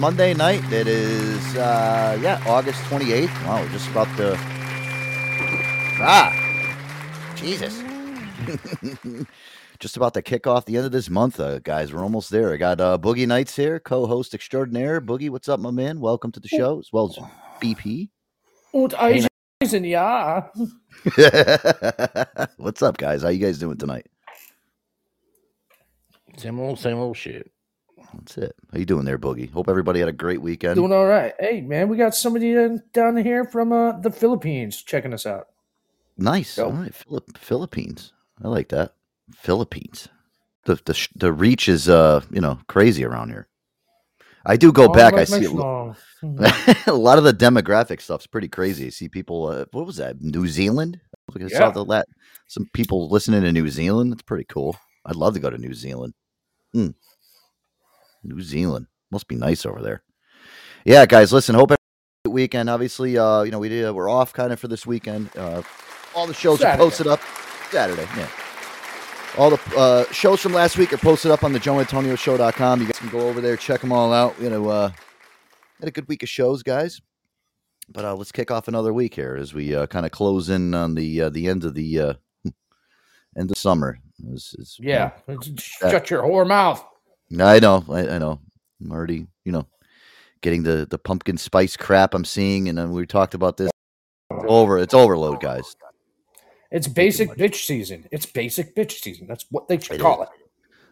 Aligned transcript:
Monday 0.00 0.32
night. 0.32 0.64
It 0.72 0.86
is, 0.86 1.56
uh, 1.56 2.18
yeah, 2.22 2.42
August 2.46 2.80
28th. 2.84 3.46
Wow, 3.46 3.60
we're 3.60 3.68
just 3.68 3.90
about 3.90 4.08
to. 4.16 4.34
Ah. 6.00 6.32
Jesus. 7.36 7.82
just 9.78 9.98
about 9.98 10.14
to 10.14 10.22
kick 10.22 10.46
off 10.46 10.64
the 10.64 10.78
end 10.78 10.86
of 10.86 10.92
this 10.92 11.10
month, 11.10 11.38
uh, 11.38 11.58
guys. 11.58 11.92
We're 11.92 12.02
almost 12.02 12.30
there. 12.30 12.50
I 12.50 12.56
got 12.56 12.80
uh, 12.80 12.96
Boogie 12.96 13.26
Nights 13.26 13.54
here, 13.54 13.78
co-host 13.78 14.32
extraordinaire. 14.32 15.02
Boogie, 15.02 15.28
what's 15.28 15.50
up, 15.50 15.60
my 15.60 15.70
man? 15.70 16.00
Welcome 16.00 16.32
to 16.32 16.40
the 16.40 16.48
show, 16.48 16.78
as 16.78 16.90
well 16.90 17.10
as 17.10 17.18
BP. 17.60 18.08
Und 18.72 18.94
Eisen, 18.94 19.84
ja. 19.84 20.48
what's 22.56 22.80
up, 22.80 22.96
guys? 22.96 23.20
How 23.20 23.28
you 23.28 23.44
guys 23.44 23.58
doing 23.58 23.76
tonight? 23.76 24.06
Same 26.38 26.58
old, 26.58 26.78
same 26.78 26.96
old 26.96 27.18
shit. 27.18 27.52
That's 28.14 28.38
it. 28.38 28.54
How 28.72 28.78
you 28.78 28.84
doing 28.84 29.04
there, 29.04 29.18
Boogie? 29.18 29.50
Hope 29.52 29.68
everybody 29.68 30.00
had 30.00 30.08
a 30.08 30.12
great 30.12 30.40
weekend. 30.42 30.76
Doing 30.76 30.92
all 30.92 31.06
right. 31.06 31.34
Hey, 31.38 31.60
man, 31.60 31.88
we 31.88 31.96
got 31.96 32.14
somebody 32.14 32.54
down 32.92 33.16
here 33.18 33.44
from 33.44 33.72
uh, 33.72 33.98
the 34.00 34.10
Philippines 34.10 34.82
checking 34.82 35.12
us 35.14 35.26
out. 35.26 35.48
Nice. 36.18 36.56
Go. 36.56 36.66
All 36.66 36.72
right, 36.72 36.94
Philip, 36.94 37.38
Philippines. 37.38 38.12
I 38.42 38.48
like 38.48 38.68
that. 38.70 38.94
Philippines. 39.34 40.08
The 40.64 40.74
the 40.84 41.08
the 41.16 41.32
reach 41.32 41.68
is 41.68 41.88
uh 41.88 42.20
you 42.30 42.40
know 42.40 42.58
crazy 42.66 43.04
around 43.04 43.30
here. 43.30 43.48
I 44.44 44.56
do 44.56 44.72
go 44.72 44.84
Oh, 44.84 44.92
back. 44.92 45.14
I 45.14 45.24
see 45.24 45.44
a, 45.44 45.50
lo- 45.50 45.94
a 46.86 46.92
lot 46.92 47.18
of 47.18 47.24
the 47.24 47.32
demographic 47.32 48.00
stuff's 48.00 48.26
pretty 48.26 48.48
crazy. 48.48 48.86
I 48.86 48.90
see 48.90 49.08
people. 49.08 49.46
Uh, 49.46 49.64
what 49.72 49.86
was 49.86 49.96
that? 49.96 50.20
New 50.20 50.46
Zealand. 50.48 51.00
I 51.34 51.48
saw 51.48 51.66
Yeah. 51.66 51.70
the 51.70 51.84
lat 51.84 52.06
some 52.46 52.66
people 52.74 53.08
listening 53.08 53.42
to 53.42 53.52
New 53.52 53.68
Zealand. 53.68 54.12
That's 54.12 54.22
pretty 54.22 54.44
cool. 54.44 54.76
I'd 55.06 55.16
love 55.16 55.34
to 55.34 55.40
go 55.40 55.48
to 55.50 55.58
New 55.58 55.72
Zealand. 55.74 56.12
Hmm. 56.74 56.88
New 58.22 58.40
Zealand 58.40 58.86
must 59.10 59.28
be 59.28 59.36
nice 59.36 59.64
over 59.66 59.80
there. 59.82 60.02
Yeah, 60.84 61.06
guys. 61.06 61.32
Listen. 61.32 61.54
Hope 61.54 61.72
every 61.72 62.32
weekend. 62.32 62.70
Obviously, 62.70 63.18
uh, 63.18 63.42
you 63.42 63.50
know 63.50 63.58
we 63.58 63.68
did. 63.68 63.90
We're 63.92 64.08
off 64.08 64.32
kind 64.32 64.52
of 64.52 64.60
for 64.60 64.68
this 64.68 64.86
weekend. 64.86 65.30
Uh, 65.36 65.62
all 66.14 66.26
the 66.26 66.34
shows 66.34 66.60
Saturday. 66.60 66.82
are 66.82 66.86
posted 66.86 67.06
up 67.06 67.20
Saturday. 67.70 68.06
Yeah. 68.16 68.28
All 69.38 69.50
the 69.50 69.60
uh, 69.76 70.04
shows 70.12 70.40
from 70.40 70.52
last 70.54 70.76
week 70.76 70.92
are 70.92 70.98
posted 70.98 71.30
up 71.30 71.44
on 71.44 71.52
the 71.52 71.60
joeantonioshow.com. 71.60 72.80
You 72.80 72.86
guys 72.86 72.98
can 72.98 73.10
go 73.10 73.28
over 73.28 73.40
there, 73.40 73.56
check 73.56 73.80
them 73.80 73.92
all 73.92 74.12
out. 74.12 74.34
You 74.40 74.50
know, 74.50 74.68
uh, 74.68 74.90
had 75.78 75.88
a 75.88 75.92
good 75.92 76.08
week 76.08 76.22
of 76.22 76.28
shows, 76.28 76.62
guys. 76.62 77.00
But 77.88 78.04
uh, 78.04 78.14
let's 78.14 78.32
kick 78.32 78.50
off 78.50 78.68
another 78.68 78.92
week 78.92 79.14
here 79.14 79.36
as 79.38 79.52
we 79.54 79.74
uh, 79.74 79.86
kind 79.86 80.04
of 80.06 80.12
close 80.12 80.48
in 80.48 80.74
on 80.74 80.94
the 80.94 81.22
uh, 81.22 81.30
the 81.30 81.48
end 81.48 81.64
of 81.64 81.74
the 81.74 82.00
uh, 82.00 82.14
end 83.38 83.50
of 83.50 83.56
summer. 83.58 83.98
It's- 84.20 84.54
it's, 84.58 84.78
you 84.78 84.90
yeah. 84.90 85.12
know, 85.28 85.38
Shut 85.58 86.10
your 86.10 86.22
whore 86.22 86.46
mouth. 86.46 86.84
I 87.38 87.58
know, 87.60 87.84
I, 87.88 88.08
I 88.08 88.18
know. 88.18 88.40
I'm 88.80 88.92
already, 88.92 89.26
you 89.44 89.52
know, 89.52 89.66
getting 90.40 90.62
the 90.62 90.86
the 90.90 90.98
pumpkin 90.98 91.36
spice 91.36 91.76
crap 91.76 92.14
I'm 92.14 92.24
seeing, 92.24 92.68
and 92.68 92.76
then 92.76 92.92
we 92.92 93.06
talked 93.06 93.34
about 93.34 93.56
this. 93.56 93.70
It's 94.30 94.44
over. 94.48 94.78
It's 94.78 94.94
overload, 94.94 95.40
guys. 95.40 95.76
It's 96.70 96.88
basic 96.88 97.30
bitch 97.30 97.66
season. 97.66 98.08
It's 98.10 98.26
basic 98.26 98.74
bitch 98.76 98.92
season. 99.00 99.26
That's 99.26 99.44
what 99.50 99.68
they 99.68 99.78
should 99.78 99.96
It 99.96 100.00
call 100.00 100.22
it. 100.22 100.28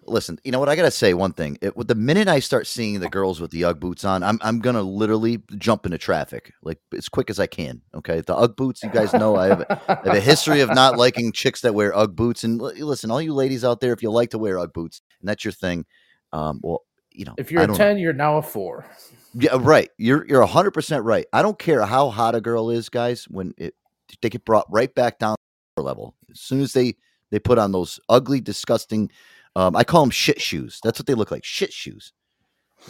listen, 0.06 0.38
you 0.44 0.50
know 0.50 0.58
what? 0.58 0.68
I 0.68 0.74
gotta 0.76 0.90
say 0.90 1.14
one 1.14 1.32
thing. 1.32 1.56
It, 1.60 1.72
the 1.86 1.94
minute 1.94 2.26
I 2.28 2.40
start 2.40 2.66
seeing 2.66 2.98
the 2.98 3.08
girls 3.08 3.40
with 3.40 3.52
the 3.52 3.64
UGG 3.64 3.80
boots 3.80 4.04
on, 4.04 4.22
I'm 4.22 4.38
I'm 4.42 4.58
gonna 4.58 4.82
literally 4.82 5.42
jump 5.56 5.86
into 5.86 5.98
traffic 5.98 6.52
like 6.62 6.78
as 6.96 7.08
quick 7.08 7.30
as 7.30 7.38
I 7.38 7.46
can. 7.46 7.80
Okay, 7.94 8.20
the 8.20 8.34
UGG 8.36 8.56
boots. 8.56 8.82
You 8.82 8.90
guys 8.90 9.12
know 9.12 9.36
I 9.36 9.46
have, 9.46 9.64
I 9.88 9.98
have 10.04 10.14
a 10.16 10.20
history 10.20 10.60
of 10.60 10.74
not 10.74 10.96
liking 10.98 11.32
chicks 11.32 11.60
that 11.60 11.74
wear 11.74 11.96
UGG 11.96 12.16
boots. 12.16 12.44
And 12.44 12.60
li- 12.60 12.82
listen, 12.82 13.10
all 13.10 13.22
you 13.22 13.34
ladies 13.34 13.64
out 13.64 13.80
there, 13.80 13.92
if 13.92 14.02
you 14.02 14.10
like 14.10 14.30
to 14.30 14.38
wear 14.38 14.58
UGG 14.58 14.72
boots 14.72 15.00
and 15.20 15.28
that's 15.28 15.44
your 15.44 15.52
thing, 15.52 15.84
um, 16.32 16.60
well, 16.62 16.82
you 17.10 17.24
know, 17.24 17.34
If 17.38 17.50
you're 17.50 17.62
a 17.62 17.66
don't- 17.66 17.76
10, 17.76 17.98
you're 17.98 18.12
now 18.12 18.38
a 18.38 18.42
4. 18.42 18.86
yeah, 19.34 19.56
right. 19.60 19.90
You're 19.98 20.26
you're 20.26 20.44
hundred 20.46 20.70
percent 20.72 21.04
right. 21.04 21.26
I 21.32 21.42
don't 21.42 21.58
care 21.58 21.82
how 21.84 22.10
hot 22.10 22.34
a 22.34 22.40
girl 22.40 22.70
is, 22.70 22.88
guys. 22.88 23.24
When 23.28 23.54
it 23.58 23.74
they 24.22 24.28
get 24.30 24.44
brought 24.44 24.66
right 24.70 24.94
back 24.94 25.18
down 25.18 25.36
level 25.76 26.14
as 26.30 26.40
soon 26.40 26.60
as 26.60 26.72
they 26.72 26.94
they 27.30 27.38
put 27.38 27.58
on 27.58 27.72
those 27.72 28.00
ugly, 28.08 28.40
disgusting. 28.40 29.10
Um, 29.56 29.74
I 29.76 29.84
call 29.84 30.02
them 30.02 30.10
shit 30.10 30.40
shoes. 30.40 30.80
That's 30.82 30.98
what 30.98 31.06
they 31.06 31.14
look 31.14 31.30
like. 31.30 31.44
Shit 31.44 31.72
shoes, 31.72 32.12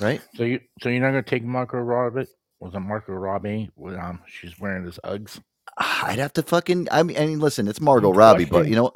right? 0.01 0.21
So 0.37 0.45
you, 0.45 0.61
so 0.83 0.89
you're 0.91 1.01
not 1.01 1.09
gonna 1.09 1.23
take 1.23 1.45
Margot 1.45 1.79
Robbie? 1.79 2.27
Was 2.61 2.75
it 2.75 2.81
Margot 2.81 3.13
Robbie 3.15 3.71
um 3.99 4.21
she's 4.27 4.59
wearing 4.61 4.85
his 4.85 4.99
Uggs? 5.05 5.41
I'd 5.79 6.19
have 6.19 6.33
to 6.35 6.43
fucking. 6.43 6.89
I 6.91 7.03
mean, 7.03 7.17
I 7.17 7.27
mean, 7.27 7.41
listen, 7.41 7.69
it's 7.69 7.81
Margot 7.81 8.13
Robbie, 8.13 8.45
but 8.45 8.69
you 8.69 8.77
know, 8.77 8.93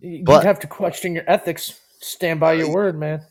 You'd 0.00 0.24
But- 0.24 0.44
have 0.44 0.60
to 0.60 0.66
question 0.66 1.14
your 1.14 1.24
ethics. 1.26 1.80
Stand 2.00 2.38
by 2.40 2.52
your 2.54 2.72
word, 2.72 2.96
man. 2.98 3.22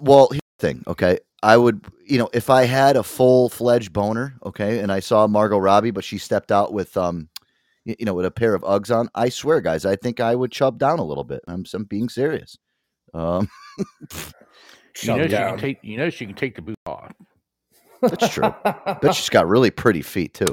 Well, 0.00 0.28
here's 0.30 0.40
the 0.58 0.66
thing, 0.66 0.84
okay. 0.86 1.18
I 1.42 1.56
would, 1.56 1.84
you 2.06 2.18
know, 2.18 2.30
if 2.32 2.48
I 2.48 2.64
had 2.64 2.96
a 2.96 3.02
full 3.02 3.48
fledged 3.50 3.92
boner, 3.92 4.36
okay, 4.46 4.78
and 4.78 4.90
I 4.90 5.00
saw 5.00 5.26
Margot 5.26 5.58
Robbie, 5.58 5.90
but 5.90 6.04
she 6.04 6.16
stepped 6.18 6.50
out 6.50 6.72
with, 6.72 6.96
um, 6.96 7.28
you 7.84 7.96
know, 8.06 8.14
with 8.14 8.24
a 8.24 8.30
pair 8.30 8.54
of 8.54 8.62
Uggs 8.62 8.94
on. 8.94 9.10
I 9.14 9.28
swear, 9.28 9.60
guys, 9.60 9.84
I 9.84 9.96
think 9.96 10.20
I 10.20 10.34
would 10.34 10.50
chub 10.52 10.78
down 10.78 10.98
a 11.00 11.04
little 11.04 11.24
bit. 11.24 11.42
I'm, 11.46 11.64
I'm 11.74 11.84
being 11.84 12.08
serious. 12.08 12.56
Um, 13.12 13.48
You 15.02 15.06
Shut 15.08 15.16
know 15.18 15.24
she 15.24 15.28
down. 15.30 15.50
can 15.50 15.58
take. 15.58 15.78
You 15.82 15.96
know 15.96 16.08
she 16.10 16.24
can 16.24 16.36
take 16.36 16.54
the 16.54 16.62
boot 16.62 16.76
off. 16.86 17.12
that's 18.00 18.28
true. 18.28 18.54
but 18.64 19.12
she's 19.12 19.28
got 19.28 19.48
really 19.48 19.70
pretty 19.72 20.02
feet 20.02 20.34
too. 20.34 20.46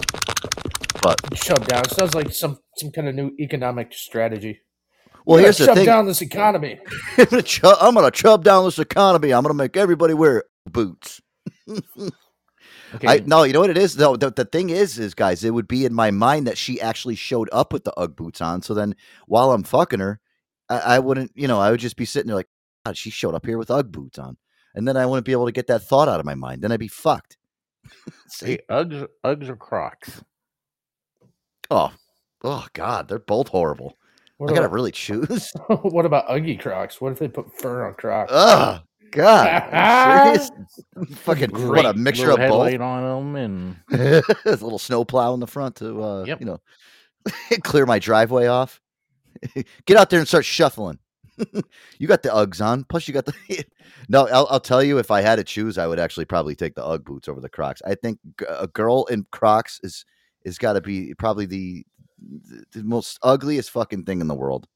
But 1.03 1.19
Shut 1.37 1.67
down. 1.67 1.87
Sounds 1.89 2.15
like 2.15 2.31
some 2.33 2.57
some 2.77 2.91
kind 2.91 3.07
of 3.07 3.13
new 3.13 3.31
economic 3.39 3.93
strategy. 3.93 4.61
Well, 5.25 5.37
here's 5.37 5.57
the 5.57 5.73
thing. 5.73 5.85
down 5.85 6.05
this 6.05 6.21
economy. 6.21 6.79
I'm 7.17 7.25
gonna 7.25 7.41
chub, 7.41 7.77
I'm 7.79 7.93
gonna 7.93 8.11
chub 8.11 8.43
down 8.43 8.65
this 8.65 8.79
economy. 8.79 9.33
I'm 9.33 9.43
gonna 9.43 9.53
make 9.53 9.77
everybody 9.77 10.13
wear 10.13 10.43
boots. 10.65 11.21
Okay, 12.93 13.07
I 13.07 13.23
no, 13.25 13.43
you 13.43 13.53
know 13.53 13.61
what 13.61 13.69
it 13.69 13.77
is 13.77 13.95
though. 13.95 14.17
The, 14.17 14.31
the 14.31 14.45
thing 14.45 14.69
is, 14.69 14.99
is 14.99 15.13
guys, 15.13 15.43
it 15.43 15.53
would 15.53 15.67
be 15.67 15.85
in 15.85 15.93
my 15.93 16.11
mind 16.11 16.45
that 16.47 16.57
she 16.57 16.81
actually 16.81 17.15
showed 17.15 17.49
up 17.51 17.71
with 17.71 17.85
the 17.85 17.97
UGG 17.97 18.15
boots 18.15 18.41
on. 18.41 18.61
So 18.61 18.73
then, 18.73 18.95
while 19.27 19.51
I'm 19.53 19.63
fucking 19.63 19.99
her, 19.99 20.19
I, 20.69 20.79
I 20.79 20.99
wouldn't, 20.99 21.31
you 21.33 21.47
know, 21.47 21.59
I 21.59 21.71
would 21.71 21.79
just 21.79 21.95
be 21.95 22.05
sitting 22.05 22.27
there 22.27 22.35
like, 22.35 22.49
God, 22.85 22.97
she 22.97 23.09
showed 23.09 23.33
up 23.33 23.45
here 23.45 23.57
with 23.57 23.71
UGG 23.71 23.91
boots 23.91 24.19
on, 24.19 24.37
and 24.75 24.85
then 24.87 24.97
I 24.97 25.05
wouldn't 25.05 25.25
be 25.25 25.31
able 25.31 25.45
to 25.45 25.53
get 25.53 25.67
that 25.67 25.83
thought 25.83 26.09
out 26.09 26.19
of 26.19 26.25
my 26.25 26.35
mind. 26.35 26.61
Then 26.61 26.71
I'd 26.71 26.79
be 26.79 26.89
fucked. 26.89 27.37
See? 28.27 28.59
Uggs, 28.69 29.07
Uggs 29.23 29.47
or 29.47 29.55
Crocs? 29.55 30.21
Oh, 31.69 31.93
oh 32.43 32.67
God, 32.73 33.07
they're 33.07 33.19
both 33.19 33.47
horrible. 33.47 33.97
What 34.41 34.51
I 34.51 34.55
gotta 34.55 34.69
really 34.69 34.91
choose. 34.91 35.51
what 35.67 36.05
about 36.05 36.27
Uggy 36.27 36.59
Crocs? 36.59 36.99
What 36.99 37.11
if 37.11 37.19
they 37.19 37.27
put 37.27 37.55
fur 37.59 37.85
on 37.85 37.93
Crocs? 37.93 38.31
Oh 38.33 38.79
God, 39.11 40.33
serious? 40.33 40.51
Fucking 41.19 41.51
what 41.51 41.85
a 41.85 41.93
Great 41.93 41.95
mixture 41.97 42.31
of 42.31 42.37
both. 42.37 42.79
on 42.79 43.33
them, 43.33 43.35
and 43.35 43.75
There's 43.89 44.61
a 44.61 44.63
little 44.63 44.79
snow 44.79 45.05
plow 45.05 45.33
in 45.33 45.39
the 45.39 45.47
front 45.47 45.75
to, 45.77 46.01
uh, 46.03 46.23
Yep. 46.25 46.39
you 46.39 46.45
know, 46.47 46.59
clear 47.63 47.85
my 47.85 47.99
driveway 47.99 48.47
off. 48.47 48.81
Get 49.85 49.97
out 49.97 50.09
there 50.09 50.19
and 50.19 50.27
start 50.27 50.45
shuffling. 50.45 50.97
you 51.99 52.07
got 52.07 52.21
the 52.23 52.29
Uggs 52.29 52.63
on. 52.63 52.83
Plus, 52.85 53.07
you 53.07 53.13
got 53.13 53.25
the. 53.25 53.33
no, 54.09 54.27
I'll, 54.27 54.47
I'll 54.49 54.59
tell 54.59 54.83
you, 54.83 54.97
if 54.97 55.11
I 55.11 55.21
had 55.21 55.37
to 55.37 55.43
choose, 55.43 55.77
I 55.77 55.87
would 55.87 55.99
actually 55.99 56.25
probably 56.25 56.55
take 56.55 56.75
the 56.75 56.85
Ugg 56.85 57.03
boots 57.05 57.27
over 57.27 57.39
the 57.41 57.49
Crocs. 57.49 57.81
I 57.85 57.95
think 57.95 58.19
g- 58.39 58.45
a 58.49 58.67
girl 58.67 59.05
in 59.05 59.25
Crocs 59.31 59.79
is 59.83 60.05
is 60.45 60.57
got 60.57 60.73
to 60.73 60.81
be 60.81 61.13
probably 61.15 61.45
the, 61.45 61.85
the 62.21 62.63
the 62.71 62.83
most 62.83 63.19
ugliest 63.23 63.71
fucking 63.71 64.03
thing 64.05 64.21
in 64.21 64.27
the 64.27 64.35
world. 64.35 64.67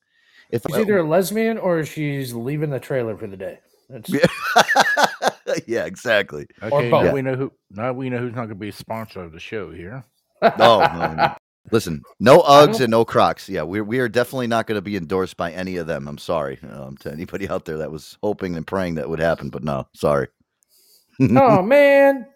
If 0.49 0.63
She's 0.67 0.77
either 0.77 0.99
a 0.99 1.03
lesbian 1.03 1.57
or 1.57 1.83
she's 1.85 2.33
leaving 2.33 2.69
the 2.69 2.79
trailer 2.79 3.17
for 3.17 3.27
the 3.27 3.37
day. 3.37 3.59
That's, 3.89 4.09
Yeah. 4.09 4.25
yeah, 5.67 5.85
exactly. 5.85 6.47
okay, 6.61 6.89
both. 6.89 7.05
now 7.05 7.13
we 7.13 7.21
know 7.21 7.35
who. 7.35 7.51
Now 7.71 7.93
we 7.93 8.09
know 8.09 8.19
who's 8.19 8.35
not 8.35 8.43
gonna 8.43 8.55
be 8.55 8.69
a 8.69 8.73
sponsor 8.73 9.21
of 9.21 9.31
the 9.31 9.39
show 9.39 9.71
here. 9.71 10.03
No, 10.59 10.79
no, 10.79 11.13
no. 11.15 11.35
Listen, 11.71 12.03
no 12.19 12.41
Uggs 12.41 12.79
and 12.79 12.91
no 12.91 13.03
Crocs. 13.03 13.49
Yeah, 13.49 13.63
we're 13.63 13.83
we 13.83 13.99
are 13.99 14.09
definitely 14.09 14.47
not 14.47 14.67
going 14.67 14.75
to 14.75 14.81
be 14.81 14.95
endorsed 14.95 15.37
by 15.37 15.51
any 15.51 15.77
of 15.77 15.87
them. 15.87 16.07
I'm 16.07 16.19
sorry 16.19 16.59
um, 16.71 16.95
to 16.97 17.11
anybody 17.11 17.49
out 17.49 17.65
there 17.65 17.77
that 17.77 17.91
was 17.91 18.17
hoping 18.21 18.55
and 18.55 18.67
praying 18.67 18.95
that 18.95 19.09
would 19.09 19.19
happen, 19.19 19.49
but 19.49 19.63
no, 19.63 19.87
sorry. 19.95 20.27
oh 21.19 21.61
man, 21.63 22.27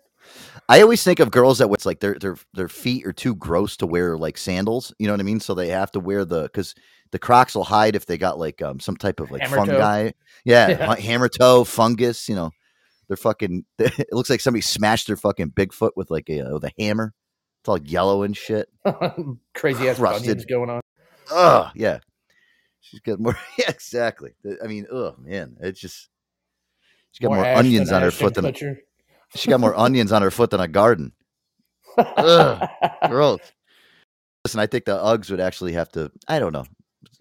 I 0.67 0.81
always 0.81 1.03
think 1.03 1.19
of 1.19 1.31
girls 1.31 1.57
that 1.57 1.69
it's 1.71 1.86
like 1.86 2.00
their 2.00 2.15
their 2.15 2.38
their 2.53 2.69
feet 2.69 3.05
are 3.05 3.13
too 3.13 3.36
gross 3.36 3.77
to 3.77 3.88
wear 3.88 4.17
like 4.17 4.38
sandals. 4.38 4.93
You 5.00 5.07
know 5.07 5.13
what 5.13 5.19
I 5.19 5.24
mean? 5.24 5.39
So 5.39 5.53
they 5.53 5.69
have 5.69 5.91
to 5.93 6.00
wear 6.00 6.25
the 6.25 6.43
because 6.43 6.75
the 7.12 7.19
Crocs 7.19 7.55
will 7.55 7.63
hide 7.63 7.95
if 7.95 8.05
they 8.05 8.17
got 8.17 8.38
like 8.38 8.62
um 8.62 8.79
some 8.79 8.95
type 8.95 9.19
of 9.19 9.31
like 9.31 9.41
Hammer 9.41 9.57
toe. 9.57 9.65
fungi. 9.65 10.12
Yeah, 10.45 10.69
Yeah. 10.69 10.95
hammer 10.95 11.29
toe, 11.29 11.63
fungus. 11.63 12.29
You 12.29 12.36
know, 12.36 12.51
they're 13.07 13.17
fucking. 13.17 13.65
It 13.79 14.13
looks 14.13 14.29
like 14.29 14.41
somebody 14.41 14.62
smashed 14.62 15.07
their 15.07 15.17
fucking 15.17 15.51
Bigfoot 15.51 15.91
with 15.95 16.12
like 16.12 16.29
a 16.29 16.43
with 16.53 16.63
a 16.63 16.71
hammer. 16.77 17.13
It's 17.62 17.69
all 17.69 17.79
yellow 17.79 18.24
and 18.24 18.38
shit. 18.38 18.69
crazy 19.55 19.89
ass 19.89 20.00
bunions 20.00 20.45
going 20.45 20.69
on. 20.69 20.81
Oh 21.31 21.71
yeah. 21.75 22.00
She's 22.81 23.00
got 23.01 23.19
more. 23.19 23.38
Yeah, 23.57 23.69
exactly. 23.69 24.31
I 24.63 24.67
mean, 24.67 24.88
oh 24.91 25.15
man, 25.19 25.57
it's 25.59 25.79
just 25.79 26.09
she's 27.12 27.19
got 27.19 27.36
more, 27.36 27.45
ash 27.45 27.57
onions 27.57 27.91
on 27.91 28.01
her 28.01 28.12
foot 28.12 28.33
than. 28.36 28.45
Kutcher. 28.45 28.77
She 29.36 29.50
got 29.50 29.59
more 29.59 29.75
onions 29.77 30.12
on 30.12 30.21
her 30.21 30.31
foot 30.31 30.50
than 30.51 30.59
a 30.62 30.67
garden. 30.67 31.13
Ugh, 31.98 32.69
gross. 33.07 33.39
Listen, 34.45 34.59
I 34.59 34.67
think 34.67 34.86
the 34.86 34.98
Uggs 34.98 35.29
would 35.31 35.39
actually 35.41 35.74
have 35.74 35.91
to. 35.93 36.12
I 36.27 36.39
don't 36.39 36.53
know. 36.53 36.65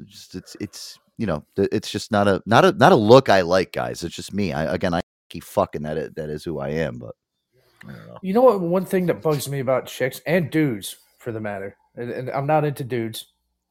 It's 0.01 0.11
just 0.29 0.35
it's 0.35 0.57
it's 0.61 0.99
you 1.19 1.27
know 1.27 1.45
it's 1.57 1.91
just 1.91 2.13
not 2.13 2.29
a 2.29 2.43
not 2.47 2.65
a 2.65 2.73
not 2.73 2.93
a 2.93 2.97
look 2.97 3.29
I 3.29 3.41
like, 3.43 3.73
guys. 3.73 4.05
It's 4.05 4.15
just 4.15 4.33
me. 4.33 4.53
I 4.53 4.73
again 4.75 4.95
I 4.95 5.01
keep 5.29 5.45
fucking 5.45 5.83
that. 5.83 5.99
i- 5.99 6.09
That 6.15 6.31
is 6.31 6.45
who 6.45 6.59
I 6.61 6.69
am. 6.71 6.99
But 6.99 7.15
I 7.87 7.93
don't 7.93 8.07
know. 8.07 8.19
You 8.23 8.35
know 8.35 8.43
what? 8.43 8.61
One 8.61 8.85
thing 8.85 9.07
that 9.07 9.23
bugs 9.23 9.49
me 9.49 9.61
about 9.61 9.87
chicks 9.87 10.21
and 10.27 10.51
dudes, 10.51 10.97
for 11.19 11.33
the 11.33 11.41
matter, 11.41 11.77
and, 11.97 12.11
and 12.11 12.31
I'm 12.31 12.47
not 12.47 12.65
into 12.65 12.85
dudes. 12.85 13.27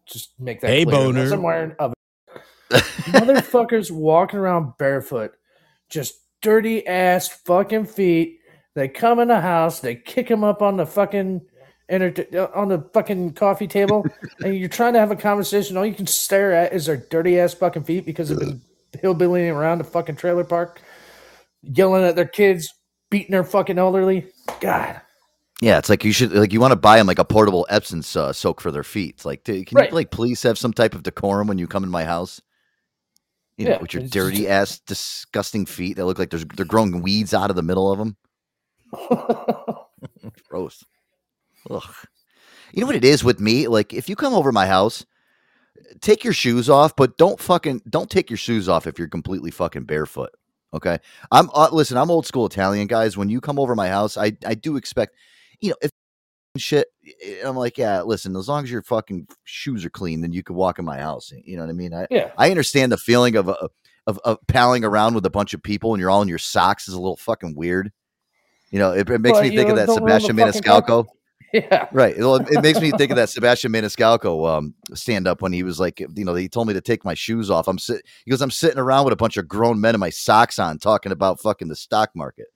Just 0.06 0.39
make 0.39 0.62
that 0.62 0.70
Hey, 0.70 0.86
clear. 0.86 0.96
unless 1.10 1.29
boner. 1.32 1.34
I'm 1.36 1.41
wearing 1.44 1.75
a 1.79 1.94
motherfuckers 3.12 3.91
walking 3.91 4.39
around 4.39 4.74
barefoot, 4.77 5.34
just 5.89 6.15
dirty 6.41 6.86
ass 6.88 7.27
fucking 7.27 7.86
feet. 7.86 8.39
They 8.75 8.88
come 8.88 9.20
in 9.20 9.27
the 9.27 9.41
house, 9.41 9.79
they 9.79 9.96
kick 9.96 10.27
them 10.27 10.44
up 10.44 10.62
on 10.62 10.77
the 10.77 10.86
fucking 10.86 11.41
enter- 11.89 12.51
on 12.56 12.67
the 12.67 12.88
fucking 12.94 13.34
coffee 13.34 13.67
table, 13.67 14.06
and 14.44 14.56
you're 14.56 14.70
trying 14.70 14.94
to 14.94 15.00
have 15.00 15.12
a 15.12 15.15
conversation. 15.15 15.77
All 15.77 15.86
you 15.86 15.96
can 15.96 16.08
stare 16.08 16.53
at 16.53 16.74
is 16.74 16.86
their 16.86 16.98
dirty 16.98 17.39
ass 17.39 17.53
fucking 17.53 17.86
feet 17.86 18.06
because 18.06 18.29
they've 18.29 18.38
been 18.38 18.62
hillbillying 19.01 19.53
around 19.53 19.79
the 19.79 19.84
fucking 19.84 20.15
trailer 20.15 20.44
park, 20.44 20.82
yelling 21.63 22.03
at 22.03 22.15
their 22.15 22.27
kids, 22.27 22.72
beating 23.10 23.32
their 23.32 23.44
fucking 23.44 23.79
elderly. 23.79 24.27
God. 24.60 25.01
Yeah, 25.60 25.79
it's 25.79 25.89
like 25.89 26.03
you 26.03 26.12
should 26.12 26.32
like 26.34 26.53
you 26.53 26.60
want 26.62 26.72
to 26.72 26.75
buy 26.75 26.98
them 26.98 27.08
like 27.08 27.17
a 27.17 27.25
portable 27.25 27.65
Epsom 27.70 28.03
uh, 28.15 28.32
soak 28.32 28.62
for 28.62 28.72
their 28.72 28.84
feet. 28.84 29.15
It's 29.15 29.25
like, 29.25 29.44
dude, 29.44 29.65
can 29.65 29.75
Right. 29.77 29.89
you 29.89 29.96
like 29.96 30.12
please 30.12 30.44
have 30.44 30.60
some 30.60 30.72
type 30.72 30.94
of 30.94 31.01
decorum 31.01 31.48
when 31.48 31.58
you 31.58 31.65
come 31.65 31.84
in 31.84 31.89
my 31.89 32.03
house? 32.03 32.39
You 33.57 33.65
know, 33.65 33.71
Yeah, 33.71 33.77
with 33.81 33.93
your 33.93 34.03
it's 34.03 34.11
just- 34.11 34.25
dirty 34.25 34.47
ass, 34.47 34.79
disgusting 34.79 35.65
feet 35.65 35.97
that 35.97 36.05
look 36.05 36.19
like 36.19 36.29
there's 36.29 36.45
they're 36.55 36.65
growing 36.65 37.01
weeds 37.01 37.33
out 37.33 37.49
of 37.49 37.55
the 37.55 37.63
middle 37.63 37.91
of 37.91 37.97
them. 37.99 38.15
Gross. 40.49 40.83
Ugh. 41.69 41.83
You 42.73 42.81
know 42.81 42.87
what 42.87 42.95
it 42.95 43.05
is 43.05 43.23
with 43.23 43.39
me? 43.39 43.67
Like, 43.67 43.93
if 43.93 44.09
you 44.09 44.15
come 44.15 44.33
over 44.33 44.51
my 44.51 44.67
house, 44.67 45.05
take 46.01 46.23
your 46.23 46.33
shoes 46.33 46.69
off, 46.69 46.95
but 46.95 47.17
don't 47.17 47.39
fucking 47.39 47.81
don't 47.89 48.09
take 48.09 48.29
your 48.29 48.37
shoes 48.37 48.69
off 48.69 48.87
if 48.87 48.99
you're 48.99 49.07
completely 49.07 49.51
fucking 49.51 49.83
barefoot. 49.85 50.29
Okay. 50.73 50.99
I'm 51.31 51.49
uh, 51.53 51.69
listen. 51.71 51.97
I'm 51.97 52.11
old 52.11 52.25
school 52.27 52.45
Italian 52.45 52.87
guys. 52.87 53.17
When 53.17 53.29
you 53.29 53.41
come 53.41 53.57
over 53.57 53.75
my 53.75 53.87
house, 53.89 54.17
I 54.17 54.33
I 54.45 54.53
do 54.53 54.75
expect, 54.77 55.15
you 55.61 55.69
know, 55.69 55.75
if 55.81 55.91
shit. 56.57 56.87
I'm 57.43 57.55
like, 57.55 57.77
yeah. 57.77 58.01
Listen, 58.01 58.35
as 58.35 58.47
long 58.47 58.63
as 58.63 58.71
your 58.71 58.83
fucking 58.83 59.27
shoes 59.43 59.85
are 59.85 59.89
clean, 59.89 60.21
then 60.21 60.33
you 60.33 60.43
can 60.43 60.55
walk 60.55 60.79
in 60.79 60.85
my 60.85 60.97
house. 60.97 61.31
You 61.43 61.57
know 61.57 61.63
what 61.63 61.69
I 61.69 61.73
mean? 61.73 61.93
I 61.93 62.07
yeah. 62.09 62.31
I 62.37 62.49
understand 62.49 62.91
the 62.91 62.97
feeling 62.97 63.35
of 63.35 63.49
uh, 63.49 63.67
of 64.05 64.19
of 64.23 64.39
palling 64.47 64.83
around 64.83 65.13
with 65.15 65.25
a 65.25 65.29
bunch 65.29 65.53
of 65.53 65.61
people 65.61 65.93
and 65.93 66.01
you're 66.01 66.09
all 66.09 66.21
in 66.21 66.27
your 66.27 66.37
socks 66.37 66.87
is 66.87 66.93
a 66.93 66.99
little 66.99 67.17
fucking 67.17 67.55
weird. 67.55 67.91
You 68.71 68.79
know, 68.79 68.91
it, 68.91 69.09
it 69.09 69.21
makes 69.21 69.39
me 69.39 69.55
think 69.55 69.69
of 69.69 69.77
that 69.77 69.89
Sebastian 69.89 70.35
Maniscalco. 70.35 71.05
Yeah. 71.53 71.87
Right. 71.93 72.17
Well, 72.17 72.35
it 72.35 72.61
makes 72.61 72.81
me 72.81 72.91
think 72.91 73.09
of 73.09 73.15
that 73.15 73.29
Sebastian 73.29 73.71
Maniscalco 73.71 74.49
um, 74.49 74.75
stand 74.93 75.27
up 75.27 75.41
when 75.41 75.53
he 75.53 75.63
was 75.63 75.79
like, 75.79 76.01
you 76.01 76.25
know, 76.25 76.35
he 76.35 76.49
told 76.49 76.67
me 76.67 76.73
to 76.73 76.81
take 76.81 77.05
my 77.05 77.13
shoes 77.13 77.49
off. 77.49 77.69
I'm 77.69 77.79
sit. 77.79 78.05
He 78.25 78.31
goes, 78.31 78.41
I'm 78.41 78.51
sitting 78.51 78.77
around 78.77 79.05
with 79.05 79.13
a 79.13 79.17
bunch 79.17 79.37
of 79.37 79.47
grown 79.47 79.79
men 79.79 79.95
in 79.95 79.99
my 79.99 80.09
socks 80.09 80.59
on, 80.59 80.77
talking 80.77 81.13
about 81.13 81.39
fucking 81.39 81.69
the 81.69 81.75
stock 81.75 82.11
market. 82.15 82.47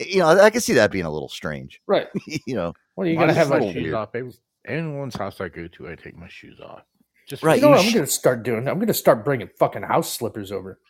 You 0.00 0.20
know, 0.20 0.28
I 0.28 0.48
can 0.50 0.62
see 0.62 0.72
that 0.74 0.90
being 0.90 1.04
a 1.04 1.10
little 1.10 1.28
strange. 1.28 1.80
Right. 1.86 2.06
you 2.46 2.54
know, 2.54 2.72
What 2.98 3.06
are 3.06 3.10
you 3.10 3.16
Well, 3.16 3.26
gonna 3.26 3.34
have 3.34 3.48
my 3.48 3.60
my 3.60 3.60
shoes 3.60 3.74
weird. 3.84 3.94
off. 3.94 4.10
Every, 4.14 4.32
anyone's 4.66 5.16
house 5.16 5.40
I 5.40 5.50
go 5.50 5.68
to, 5.68 5.88
I 5.90 5.96
take 5.96 6.16
my 6.18 6.28
shoes 6.28 6.60
off. 6.60 6.82
Just 7.28 7.42
Right, 7.42 7.56
You 7.56 7.62
know 7.62 7.70
you 7.70 7.76
what 7.76 7.80
I'm 7.80 7.90
sh- 7.90 7.94
gonna 7.94 8.06
start 8.08 8.44
doing? 8.44 8.68
I'm 8.68 8.80
gonna 8.80 8.94
start 8.94 9.24
bringing 9.24 9.48
fucking 9.58 9.82
house 9.84 10.12
slippers 10.12 10.52
over. 10.52 10.80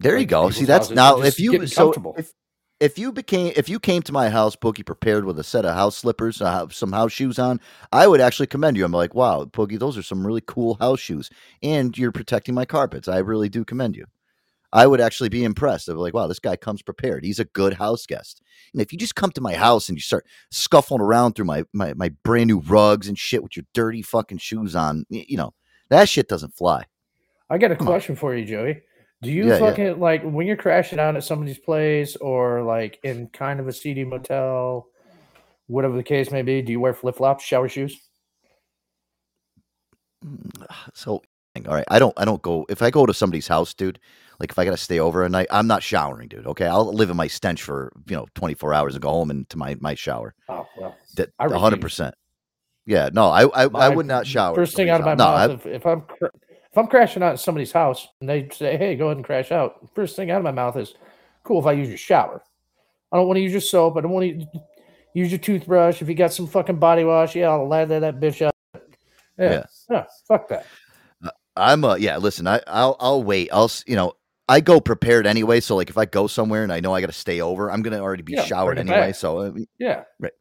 there 0.00 0.18
you 0.18 0.26
go. 0.26 0.50
See, 0.50 0.66
that's 0.66 0.90
houses, 0.90 0.96
now 0.96 1.20
if 1.22 1.40
you 1.40 1.66
so 1.66 1.92
if 2.16 2.32
if 2.80 2.98
you 2.98 3.12
became 3.12 3.52
if 3.56 3.68
you 3.68 3.80
came 3.80 4.02
to 4.02 4.12
my 4.12 4.30
house, 4.30 4.56
Pookie, 4.56 4.86
prepared 4.86 5.24
with 5.24 5.38
a 5.38 5.44
set 5.44 5.64
of 5.66 5.74
house 5.74 5.96
slippers, 5.96 6.42
uh, 6.42 6.68
some 6.70 6.92
house 6.92 7.12
shoes 7.12 7.38
on, 7.38 7.60
I 7.92 8.06
would 8.08 8.20
actually 8.20 8.48
commend 8.48 8.76
you. 8.76 8.84
I'm 8.84 8.92
like, 8.92 9.14
wow, 9.14 9.44
Pookie, 9.46 9.78
those 9.78 9.98
are 9.98 10.02
some 10.02 10.26
really 10.26 10.42
cool 10.46 10.74
house 10.76 11.00
shoes, 11.00 11.30
and 11.62 11.96
you're 11.98 12.12
protecting 12.12 12.54
my 12.54 12.66
carpets. 12.66 13.08
I 13.08 13.18
really 13.18 13.48
do 13.50 13.64
commend 13.64 13.96
you. 13.96 14.06
I 14.74 14.86
would 14.88 15.00
actually 15.00 15.30
be 15.30 15.44
impressed. 15.44 15.88
I'd 15.88 15.92
be 15.94 15.98
like, 16.00 16.14
wow, 16.14 16.26
this 16.26 16.40
guy 16.40 16.56
comes 16.56 16.82
prepared. 16.82 17.24
He's 17.24 17.38
a 17.38 17.44
good 17.46 17.74
house 17.74 18.06
guest. 18.06 18.42
And 18.72 18.82
if 18.82 18.92
you 18.92 18.98
just 18.98 19.14
come 19.14 19.30
to 19.32 19.40
my 19.40 19.54
house 19.54 19.88
and 19.88 19.96
you 19.96 20.02
start 20.02 20.26
scuffling 20.50 21.00
around 21.00 21.34
through 21.34 21.46
my 21.46 21.64
my, 21.72 21.94
my 21.94 22.10
brand 22.24 22.48
new 22.48 22.58
rugs 22.58 23.08
and 23.08 23.18
shit 23.18 23.42
with 23.42 23.56
your 23.56 23.64
dirty 23.72 24.02
fucking 24.02 24.38
shoes 24.38 24.76
on, 24.76 25.06
you 25.08 25.36
know, 25.38 25.54
that 25.90 26.08
shit 26.08 26.28
doesn't 26.28 26.54
fly. 26.54 26.84
I 27.48 27.58
got 27.58 27.70
a 27.70 27.76
Come 27.76 27.88
on. 27.88 27.94
question 27.94 28.16
for 28.16 28.34
you, 28.34 28.44
Joey. 28.44 28.82
Do 29.22 29.30
you 29.30 29.44
Yeah, 29.48 29.58
yeah. 29.58 29.70
fucking 29.70 30.00
like 30.00 30.22
when 30.24 30.46
you're 30.46 30.56
crashing 30.56 30.98
out 30.98 31.16
at 31.16 31.24
somebody's 31.24 31.58
place 31.58 32.16
or 32.16 32.62
like 32.62 32.98
in 33.04 33.28
kind 33.28 33.60
of 33.60 33.68
a 33.68 33.72
seedy 33.72 34.04
motel, 34.04 34.88
whatever 35.68 35.96
the 35.96 36.02
case 36.02 36.30
may 36.32 36.42
be? 36.42 36.62
Do 36.62 36.72
you 36.72 36.80
wear 36.80 36.94
flip 36.94 37.16
flops, 37.16 37.44
shower 37.44 37.68
shoes? 37.68 37.96
Mm, 40.24 40.66
so, 40.94 41.22
all 41.66 41.74
right, 41.74 41.84
I 41.88 41.98
don't, 41.98 42.14
I 42.18 42.24
don't 42.24 42.42
go 42.42 42.66
if 42.68 42.82
I 42.82 42.90
go 42.90 43.06
to 43.06 43.14
somebody's 43.14 43.48
house, 43.48 43.72
dude. 43.74 44.00
Like 44.40 44.50
if 44.50 44.58
I 44.58 44.64
gotta 44.64 44.76
stay 44.76 44.98
over 45.00 45.22
a 45.24 45.28
night, 45.28 45.46
I'm 45.50 45.66
not 45.66 45.82
showering, 45.82 46.28
dude. 46.28 46.46
Okay, 46.46 46.66
I'll 46.66 46.92
live 46.92 47.10
in 47.10 47.16
my 47.16 47.26
stench 47.26 47.62
for 47.62 47.92
you 48.08 48.16
know 48.16 48.26
24 48.34 48.74
hours 48.74 48.94
and 48.94 49.02
go 49.02 49.10
home 49.10 49.30
into 49.30 49.56
my 49.56 49.76
my 49.80 49.94
shower. 49.94 50.34
Oh 50.48 50.66
well. 50.78 50.96
That 51.16 51.30
I 51.38 51.46
100. 51.46 51.76
refuse. 51.76 51.82
percent 51.82 52.14
Yeah, 52.86 53.10
no, 53.12 53.28
I 53.28 53.44
I, 53.44 53.68
I 53.74 53.88
would 53.88 54.06
not 54.06 54.26
shower. 54.26 54.54
First 54.54 54.76
thing 54.76 54.90
out 54.90 55.00
of 55.00 55.06
my 55.06 55.12
house. 55.12 55.48
mouth, 55.48 55.50
if, 55.50 55.66
if 55.66 55.86
I'm 55.86 56.00
cr- 56.02 56.26
if 56.26 56.78
I'm 56.78 56.86
crashing 56.88 57.22
out 57.22 57.34
at 57.34 57.40
somebody's 57.40 57.70
house 57.72 58.08
and 58.20 58.28
they 58.28 58.48
say, 58.52 58.76
"Hey, 58.76 58.96
go 58.96 59.06
ahead 59.06 59.18
and 59.18 59.24
crash 59.24 59.52
out," 59.52 59.88
first 59.94 60.16
thing 60.16 60.30
out 60.32 60.38
of 60.38 60.44
my 60.44 60.50
mouth 60.52 60.76
is, 60.76 60.94
"Cool." 61.44 61.60
If 61.60 61.66
I 61.66 61.72
use 61.72 61.88
your 61.88 61.96
shower, 61.98 62.42
I 63.12 63.16
don't 63.16 63.28
want 63.28 63.36
to 63.36 63.42
use 63.42 63.52
your 63.52 63.60
soap. 63.60 63.96
I 63.96 64.00
don't 64.00 64.10
want 64.10 64.26
to 64.40 64.46
use 65.14 65.30
your 65.30 65.38
toothbrush. 65.38 66.02
If 66.02 66.08
you 66.08 66.16
got 66.16 66.32
some 66.32 66.48
fucking 66.48 66.80
body 66.80 67.04
wash, 67.04 67.36
yeah, 67.36 67.50
I'll 67.50 67.68
lather 67.68 68.00
that 68.00 68.18
bitch 68.18 68.44
up. 68.44 68.54
Yeah, 69.38 69.50
Yeah. 69.52 69.64
yeah, 69.88 70.04
fuck 70.26 70.48
that. 70.48 70.66
I, 71.22 71.30
I'm 71.56 71.84
uh 71.84 71.94
yeah. 71.94 72.16
Listen, 72.16 72.48
I 72.48 72.60
I'll 72.66 72.96
I'll 72.98 73.22
wait. 73.22 73.50
I'll 73.52 73.70
you 73.86 73.94
know. 73.94 74.14
I 74.48 74.60
go 74.60 74.80
prepared 74.80 75.26
anyway, 75.26 75.60
so 75.60 75.74
like 75.76 75.88
if 75.90 75.96
I 75.96 76.04
go 76.04 76.26
somewhere 76.26 76.62
and 76.64 76.72
I 76.72 76.80
know 76.80 76.92
I 76.94 77.00
got 77.00 77.06
to 77.06 77.12
stay 77.12 77.40
over, 77.40 77.70
I'm 77.70 77.82
gonna 77.82 78.00
already 78.00 78.22
be 78.22 78.34
Yeah, 78.34 78.44
showered 78.44 78.78
anyway. 78.78 78.96
back. 79.08 79.14
So 79.14 79.40
I 79.42 79.50
mean, 79.50 79.66
Yeah, 79.78 80.04
right. 80.20 80.32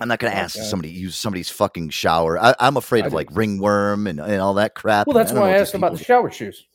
I'm 0.00 0.08
not 0.08 0.18
gonna 0.18 0.34
ask 0.34 0.56
somebody 0.58 0.90
use 0.90 1.16
somebody's 1.16 1.50
fucking 1.50 1.90
shower. 1.90 2.38
I, 2.38 2.54
I'm 2.60 2.76
afraid 2.76 3.02
I 3.02 3.06
of 3.06 3.10
do. 3.12 3.16
like 3.16 3.28
ringworm 3.32 4.06
and, 4.06 4.20
and 4.20 4.40
all 4.40 4.54
that 4.54 4.74
crap. 4.74 5.06
well, 5.06 5.16
that's 5.16 5.32
don't 5.32 5.40
why 5.40 5.50
I 5.54 5.58
asked 5.58 5.74
about 5.74 5.92
the 5.96 6.02
shower 6.04 6.30
shoes. 6.30 6.66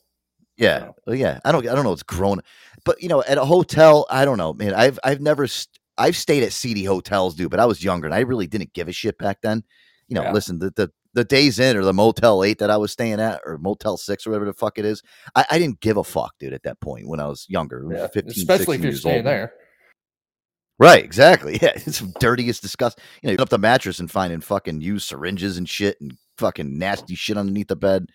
Yeah, 0.58 0.80
well, 0.80 0.94
oh, 1.08 1.12
yeah. 1.12 1.40
I 1.44 1.52
don't, 1.52 1.66
I 1.68 1.74
don't 1.74 1.84
know. 1.84 1.92
It's 1.92 2.02
grown, 2.02 2.40
but 2.84 3.02
you 3.02 3.08
know, 3.08 3.22
at 3.26 3.36
a 3.38 3.44
hotel, 3.44 4.06
I 4.08 4.24
don't 4.24 4.38
know, 4.38 4.54
man. 4.54 4.72
I've, 4.74 4.98
I've 5.04 5.20
never, 5.20 5.46
st- 5.46 5.78
I've 5.98 6.16
stayed 6.16 6.42
at 6.44 6.52
seedy 6.52 6.82
hotels, 6.84 7.34
dude. 7.34 7.50
But 7.50 7.60
I 7.60 7.66
was 7.66 7.82
younger, 7.84 8.06
and 8.06 8.14
I 8.14 8.20
really 8.20 8.46
didn't 8.46 8.72
give 8.72 8.88
a 8.88 8.92
shit 8.92 9.18
back 9.18 9.42
then. 9.42 9.64
You 10.08 10.14
know, 10.14 10.22
Yeah. 10.22 10.32
listen, 10.32 10.58
the, 10.58 10.70
the 10.70 10.90
the 11.16 11.24
days 11.24 11.58
in 11.58 11.76
or 11.76 11.82
the 11.82 11.92
Motel 11.92 12.44
Eight 12.44 12.58
that 12.58 12.70
I 12.70 12.76
was 12.76 12.92
staying 12.92 13.18
at, 13.20 13.40
or 13.44 13.58
Motel 13.58 13.96
Six 13.96 14.26
or 14.26 14.30
whatever 14.30 14.44
the 14.44 14.52
fuck 14.52 14.78
it 14.78 14.84
is, 14.84 15.02
I, 15.34 15.44
I 15.50 15.58
didn't 15.58 15.80
give 15.80 15.96
a 15.96 16.04
fuck, 16.04 16.34
dude. 16.38 16.52
At 16.52 16.62
that 16.64 16.78
point, 16.80 17.08
when 17.08 17.18
I 17.18 17.26
was 17.26 17.46
younger, 17.48 17.84
Yeah, 17.90 18.06
15, 18.06 18.30
especially 18.30 18.76
if 18.76 18.82
you're 18.84 18.92
staying 18.92 19.16
old. 19.18 19.26
there. 19.26 19.52
Right, 20.78 21.02
exactly. 21.02 21.58
Yeah, 21.62 21.72
it's 21.74 22.00
the 22.00 22.12
dirtiest, 22.20 22.62
disgust. 22.62 23.00
You 23.22 23.34
know, 23.36 23.42
up 23.42 23.48
the 23.48 23.58
mattress 23.58 23.98
and 23.98 24.10
finding 24.10 24.40
fucking 24.40 24.82
used 24.82 25.08
syringes 25.08 25.56
and 25.56 25.68
shit 25.68 25.98
and 26.00 26.12
fucking 26.38 26.78
nasty 26.78 27.14
shit 27.14 27.38
underneath 27.38 27.68
the 27.68 27.76
bed. 27.76 28.10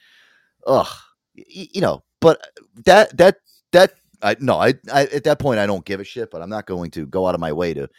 Ugh, 0.68 0.88
Y- 1.36 1.70
you 1.74 1.82
know. 1.82 2.04
But 2.20 2.40
that 2.86 3.18
that 3.18 3.38
that 3.72 3.94
I 4.22 4.36
no, 4.40 4.58
I, 4.60 4.76
I 4.94 5.06
at 5.06 5.24
that 5.24 5.40
point 5.40 5.60
I 5.60 5.66
don't 5.66 5.84
give 5.86 6.00
a 6.00 6.04
shit. 6.04 6.30
But 6.30 6.44
I'm 6.44 6.50
not 6.50 6.68
going 6.68 6.92
to 6.92 7.08
go 7.08 7.26
out 7.26 7.34
of 7.34 7.42
my 7.42 7.52
way 7.52 7.74
to. 7.74 7.90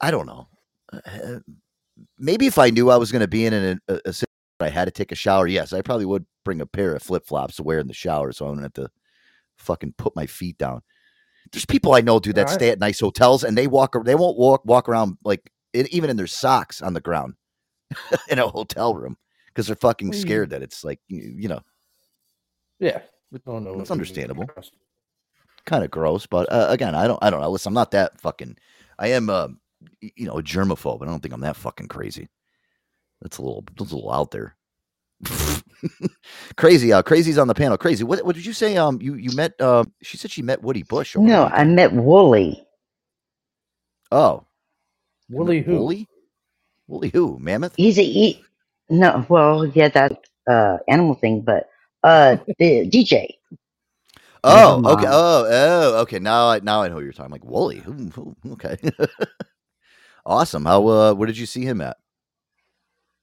I 0.00 0.10
don't 0.10 0.26
know. 0.26 0.48
Uh, 0.90 1.40
Maybe 2.18 2.46
if 2.46 2.58
I 2.58 2.70
knew 2.70 2.90
I 2.90 2.96
was 2.96 3.12
going 3.12 3.20
to 3.20 3.28
be 3.28 3.46
in 3.46 3.54
a, 3.54 3.78
a, 3.88 4.00
a 4.06 4.12
situation 4.12 4.26
I 4.60 4.68
had 4.68 4.86
to 4.86 4.90
take 4.90 5.12
a 5.12 5.16
shower, 5.16 5.46
yes, 5.46 5.72
I 5.72 5.82
probably 5.82 6.06
would 6.06 6.24
bring 6.44 6.60
a 6.60 6.66
pair 6.66 6.94
of 6.94 7.02
flip 7.02 7.26
flops 7.26 7.56
to 7.56 7.62
wear 7.62 7.78
in 7.78 7.88
the 7.88 7.94
shower, 7.94 8.32
so 8.32 8.46
I 8.46 8.48
don't 8.48 8.62
have 8.62 8.72
to 8.74 8.88
fucking 9.58 9.94
put 9.98 10.16
my 10.16 10.26
feet 10.26 10.58
down. 10.58 10.82
There's 11.52 11.66
people 11.66 11.94
I 11.94 12.00
know, 12.00 12.18
dude, 12.18 12.36
that 12.36 12.48
Alright. 12.48 12.60
stay 12.60 12.70
at 12.70 12.78
nice 12.78 13.00
hotels 13.00 13.44
and 13.44 13.56
they 13.56 13.66
walk, 13.66 13.96
they 14.04 14.14
won't 14.14 14.38
walk 14.38 14.64
walk 14.64 14.88
around 14.88 15.18
like 15.24 15.50
it, 15.72 15.88
even 15.92 16.10
in 16.10 16.16
their 16.16 16.26
socks 16.26 16.82
on 16.82 16.94
the 16.94 17.00
ground 17.00 17.34
in 18.28 18.38
a 18.38 18.48
hotel 18.48 18.94
room 18.94 19.16
because 19.48 19.66
they're 19.66 19.76
fucking 19.76 20.12
scared 20.12 20.50
that 20.50 20.62
it's 20.62 20.84
like 20.84 21.00
you, 21.08 21.34
you 21.36 21.48
know 21.48 21.60
Yeah, 22.78 23.00
don't 23.44 23.64
know. 23.64 23.78
That's 23.78 23.90
understandable. 23.90 24.48
kind 25.64 25.84
of 25.84 25.90
gross. 25.90 26.26
But 26.26 26.50
uh, 26.50 26.66
again, 26.70 26.94
I 26.94 27.06
don't, 27.06 27.18
I 27.22 27.30
don't 27.30 27.40
know. 27.40 27.50
Listen, 27.50 27.70
I'm 27.70 27.74
not 27.74 27.90
that 27.92 28.20
fucking. 28.20 28.56
I 28.98 29.08
am, 29.08 29.28
uh, 29.30 29.48
y- 29.48 29.54
you 30.00 30.26
know, 30.26 30.38
a 30.38 30.42
germaphobe. 30.42 31.02
I 31.02 31.06
don't 31.06 31.20
think 31.20 31.34
I'm 31.34 31.40
that 31.42 31.56
fucking 31.56 31.88
crazy. 31.88 32.28
That's 33.22 33.38
a 33.38 33.42
little, 33.42 33.64
that's 33.78 33.92
a 33.92 33.94
little 33.94 34.12
out 34.12 34.30
there. 34.30 34.56
crazy, 36.56 36.92
uh, 36.92 37.02
crazy's 37.02 37.38
on 37.38 37.48
the 37.48 37.54
panel. 37.54 37.78
Crazy. 37.78 38.04
What, 38.04 38.24
what 38.24 38.36
did 38.36 38.44
you 38.44 38.52
say? 38.52 38.76
Um, 38.76 39.00
you, 39.00 39.14
you 39.14 39.32
met. 39.32 39.52
Uh, 39.60 39.84
she 40.02 40.16
said 40.16 40.30
she 40.30 40.42
met 40.42 40.62
Woody 40.62 40.82
Bush. 40.82 41.16
over 41.16 41.26
the 41.26 41.32
No, 41.32 41.44
I 41.46 41.64
met 41.64 41.92
Wooli. 41.92 42.64
Oh, 44.12 44.46
Wooly 45.28 45.62
who? 45.62 45.76
Wooly. 45.76 46.08
Wooly 46.86 47.08
who? 47.10 47.38
Mammoth. 47.38 47.74
He's 47.76 47.98
a 47.98 48.04
he, 48.04 48.44
no, 48.88 49.26
well, 49.28 49.66
yeah, 49.66 49.88
that 49.88 50.20
uh 50.48 50.78
animal 50.88 51.14
thing, 51.14 51.40
but 51.40 51.68
uh 52.04 52.36
the 52.58 52.88
DJ. 52.88 53.28
Oh, 54.44 54.92
okay. 54.92 55.06
Oh, 55.08 55.46
oh, 55.48 56.00
okay. 56.02 56.20
Now 56.20 56.48
I 56.50 56.60
now 56.60 56.82
I 56.82 56.88
know 56.88 56.94
who 56.96 57.02
you're 57.02 57.12
talking. 57.12 57.32
Like 57.32 57.42
Wooli. 57.42 57.84
Ooh, 57.88 58.36
ooh, 58.46 58.52
Okay. 58.52 58.76
awesome. 60.26 60.64
How? 60.64 60.86
Uh, 60.86 61.14
where 61.14 61.26
did 61.26 61.38
you 61.38 61.46
see 61.46 61.62
him 61.62 61.80
at? 61.80 61.96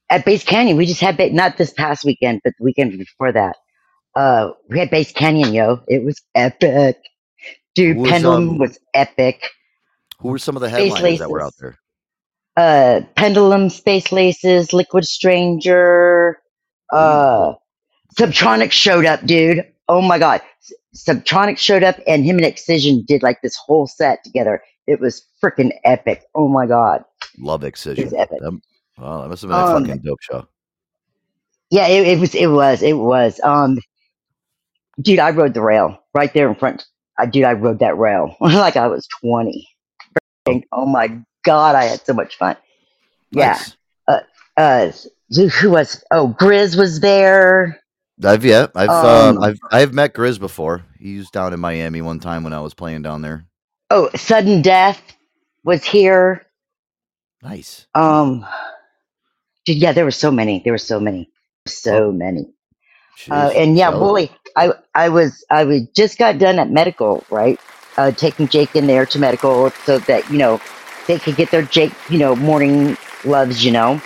At 0.10 0.26
Bass 0.26 0.44
Canyon, 0.44 0.78
we 0.78 0.86
just 0.86 1.02
had 1.02 1.18
ba- 1.18 1.32
not 1.32 1.58
this 1.58 1.74
past 1.74 2.04
weekend, 2.04 2.42
but 2.44 2.54
the 2.58 2.64
weekend 2.64 2.98
before 2.98 3.32
that. 3.32 3.56
Uh, 4.16 4.52
we 4.70 4.80
had 4.80 4.90
Bass 4.90 5.12
Canyon, 5.12 5.54
yo. 5.54 5.82
It 5.88 6.04
was 6.04 6.22
epic, 6.36 6.98
dude. 7.76 7.98
Was, 7.98 8.10
Pendulum 8.10 8.50
um, 8.50 8.58
was 8.58 8.80
epic. 8.94 9.50
Who 10.20 10.30
were 10.30 10.38
some 10.38 10.56
of 10.56 10.62
the 10.62 10.70
Space 10.70 10.94
headliners 10.94 11.20
that 11.20 11.30
were 11.30 11.42
out 11.42 11.54
there? 11.60 11.78
Uh, 12.56 13.02
Pendulum, 13.16 13.70
Space 13.70 14.12
Laces, 14.12 14.74
Liquid 14.74 15.06
Stranger, 15.06 16.40
uh, 16.92 17.54
Subtronics 18.18 18.72
showed 18.72 19.06
up, 19.06 19.26
dude. 19.26 19.66
Oh 19.88 20.02
my 20.02 20.20
god, 20.20 20.42
Subtronics 20.96 21.58
showed 21.58 21.84
up, 21.84 21.98
and 22.06 22.24
him 22.24 22.38
and 22.38 22.46
Excision 22.46 23.04
did 23.08 23.24
like 23.24 23.42
this 23.42 23.56
whole 23.56 23.88
set 23.88 24.24
together. 24.24 24.62
It 24.88 25.00
was 25.00 25.25
freaking 25.42 25.72
epic. 25.86 26.24
Oh 26.36 26.48
my 26.48 26.66
god, 26.66 27.06
Love 27.38 27.63
it 27.63 27.68
Excision. 27.68 28.06
was 28.06 28.13
epic. 28.13 28.40
That, 28.42 28.60
wow, 28.98 29.22
that 29.22 29.30
must 29.30 29.42
have 29.44 29.50
been 29.50 29.60
a 29.60 29.63
Um, 29.63 29.86
fucking 29.86 30.02
dope 30.04 30.22
show. 30.22 30.48
Yeah, 31.70 31.88
it, 31.88 32.08
it 32.08 32.20
was. 32.20 32.36
It 32.36 32.48
was. 32.48 32.84
It 32.84 32.94
was. 32.94 33.40
Um, 33.44 33.80
dude, 35.02 35.20
I 35.20 35.32
rode 35.32 35.54
the 35.54 35.62
rail 35.62 36.04
right 36.13 36.34
there 36.34 36.48
in 36.50 36.56
front. 36.56 36.86
I, 37.18 37.25
dude, 37.25 37.44
I 37.46 37.54
rode 37.54 37.80
that 37.80 37.98
rail 37.98 38.36
like 38.42 38.75
I 38.78 38.88
was 38.88 39.08
twenty. 39.08 39.68
Oh 40.72 40.86
my 40.86 41.20
god, 41.44 41.75
I 41.75 41.86
had 41.86 42.06
so 42.06 42.13
much 42.13 42.36
fun. 42.38 42.58
Yeah. 43.32 43.58
Nice. 44.08 44.28
Uh, 44.58 44.92
who 45.60 45.72
was? 45.72 46.04
Oh, 46.12 46.36
Grizz 46.40 46.78
was 46.78 47.00
there. 47.00 47.80
I've 48.24 48.46
yeah, 48.46 48.68
I've 48.75 48.90
um, 48.90 49.38
Um, 49.38 49.44
I've 49.44 49.58
I've 49.72 49.94
met 49.94 50.13
Grizz 50.13 50.40
before. 50.40 50.84
He 51.00 51.18
was 51.18 51.30
down 51.32 51.54
in 51.54 51.60
Miami 51.60 52.02
one 52.02 52.19
time 52.19 52.43
when 52.43 52.54
I 52.54 52.62
was 52.62 52.74
playing 52.74 53.02
down 53.02 53.22
there. 53.22 53.46
Oh, 53.93 54.10
Sudden 54.15 54.63
Death 54.63 55.01
was 55.63 55.86
here. 55.86 56.45
Nice. 57.43 57.88
Um, 57.95 58.45
dude, 59.65 59.77
yeah, 59.77 59.93
there 59.93 60.06
were 60.06 60.12
so 60.12 60.32
many. 60.32 60.62
There 60.63 60.73
were 60.73 60.79
so 60.79 60.99
many. 60.99 61.32
So 61.67 62.12
many. 62.12 62.53
Uh, 63.29 63.51
and 63.56 63.77
yeah. 63.77 63.91
Wooli, 63.91 64.29
I 64.58 64.73
I 64.95 65.10
was 65.10 65.45
I 65.51 65.65
was 65.65 65.84
just 65.95 66.17
got 66.17 66.39
done 66.39 66.60
at 66.60 66.71
medical, 66.71 67.23
right? 67.29 67.60
Uh, 67.97 68.12
taking 68.12 68.47
Jake 68.47 68.75
in 68.75 68.88
there 68.88 69.06
to 69.08 69.19
medical 69.19 69.71
so 69.86 69.99
that 69.99 70.29
you 70.32 70.39
know 70.39 70.62
they 71.08 71.19
could 71.19 71.36
get 71.38 71.51
their 71.51 71.63
Jake, 71.63 71.93
you 72.10 72.19
know, 72.19 72.36
morning 72.36 72.97
loves, 73.25 73.63
you 73.65 73.71
know, 73.71 74.01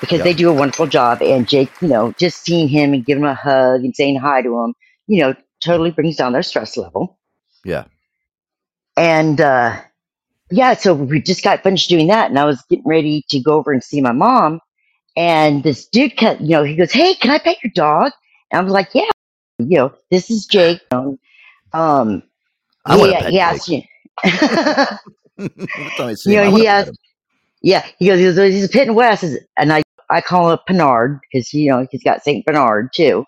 because 0.00 0.18
Yeah. 0.18 0.24
they 0.24 0.34
do 0.34 0.50
a 0.50 0.54
wonderful 0.54 0.86
job. 0.88 1.22
And 1.22 1.48
Jake, 1.48 1.70
you 1.82 1.88
know, 1.88 2.12
just 2.18 2.44
seeing 2.44 2.68
him 2.68 2.94
and 2.94 3.04
giving 3.04 3.24
him 3.24 3.30
a 3.30 3.34
hug 3.34 3.84
and 3.84 3.96
saying 3.96 4.18
hi 4.18 4.42
to 4.42 4.58
him, 4.60 4.74
you 5.08 5.22
know, 5.22 5.34
totally 5.64 5.90
brings 5.92 6.16
down 6.16 6.32
their 6.34 6.44
stress 6.44 6.76
level. 6.76 7.18
Yeah. 7.64 7.84
And 8.96 9.40
uh, 9.40 9.80
yeah, 10.50 10.74
so 10.74 10.94
we 10.94 11.20
just 11.20 11.42
got 11.42 11.62
finished 11.62 11.88
doing 11.88 12.08
that, 12.08 12.30
and 12.30 12.38
I 12.38 12.44
was 12.44 12.62
getting 12.68 12.86
ready 12.86 13.24
to 13.30 13.40
go 13.40 13.54
over 13.54 13.72
and 13.72 13.82
see 13.82 14.00
my 14.00 14.12
mom. 14.12 14.60
And 15.16 15.62
this 15.62 15.86
dude, 15.86 16.16
cut, 16.16 16.40
you 16.40 16.50
know, 16.50 16.64
he 16.64 16.76
goes, 16.76 16.92
"Hey, 16.92 17.14
can 17.14 17.30
I 17.30 17.38
pet 17.38 17.56
your 17.62 17.72
dog?" 17.74 18.12
And 18.50 18.60
I 18.60 18.62
was 18.62 18.72
like, 18.72 18.88
"Yeah." 18.94 19.10
You 19.58 19.76
know, 19.78 19.94
this 20.10 20.30
is 20.30 20.46
Jake. 20.46 20.80
Um, 20.92 21.18
um, 21.72 22.22
I 22.86 22.96
he, 22.98 23.12
pet 23.12 23.30
he 23.30 23.40
asked 23.40 23.68
you. 23.68 23.82
Every 25.38 25.90
time 25.96 26.06
I 26.08 26.14
see 26.14 26.32
you 26.32 26.36
know, 26.36 26.50
he 26.50 26.66
asked. 26.66 26.92
Yeah, 27.62 27.84
he 27.98 28.06
goes, 28.06 28.18
he 28.18 28.24
goes, 28.26 28.52
he's 28.52 28.66
a 28.66 28.68
pit 28.68 28.88
in 28.88 28.94
West, 28.94 29.24
and 29.58 29.72
I, 29.72 29.82
I 30.10 30.20
call 30.20 30.50
him 30.50 30.58
a 30.58 30.70
Pinard 30.70 31.18
because 31.22 31.52
you 31.52 31.70
know 31.70 31.86
he's 31.90 32.04
got 32.04 32.22
Saint 32.22 32.44
Bernard 32.44 32.90
too, 32.94 33.24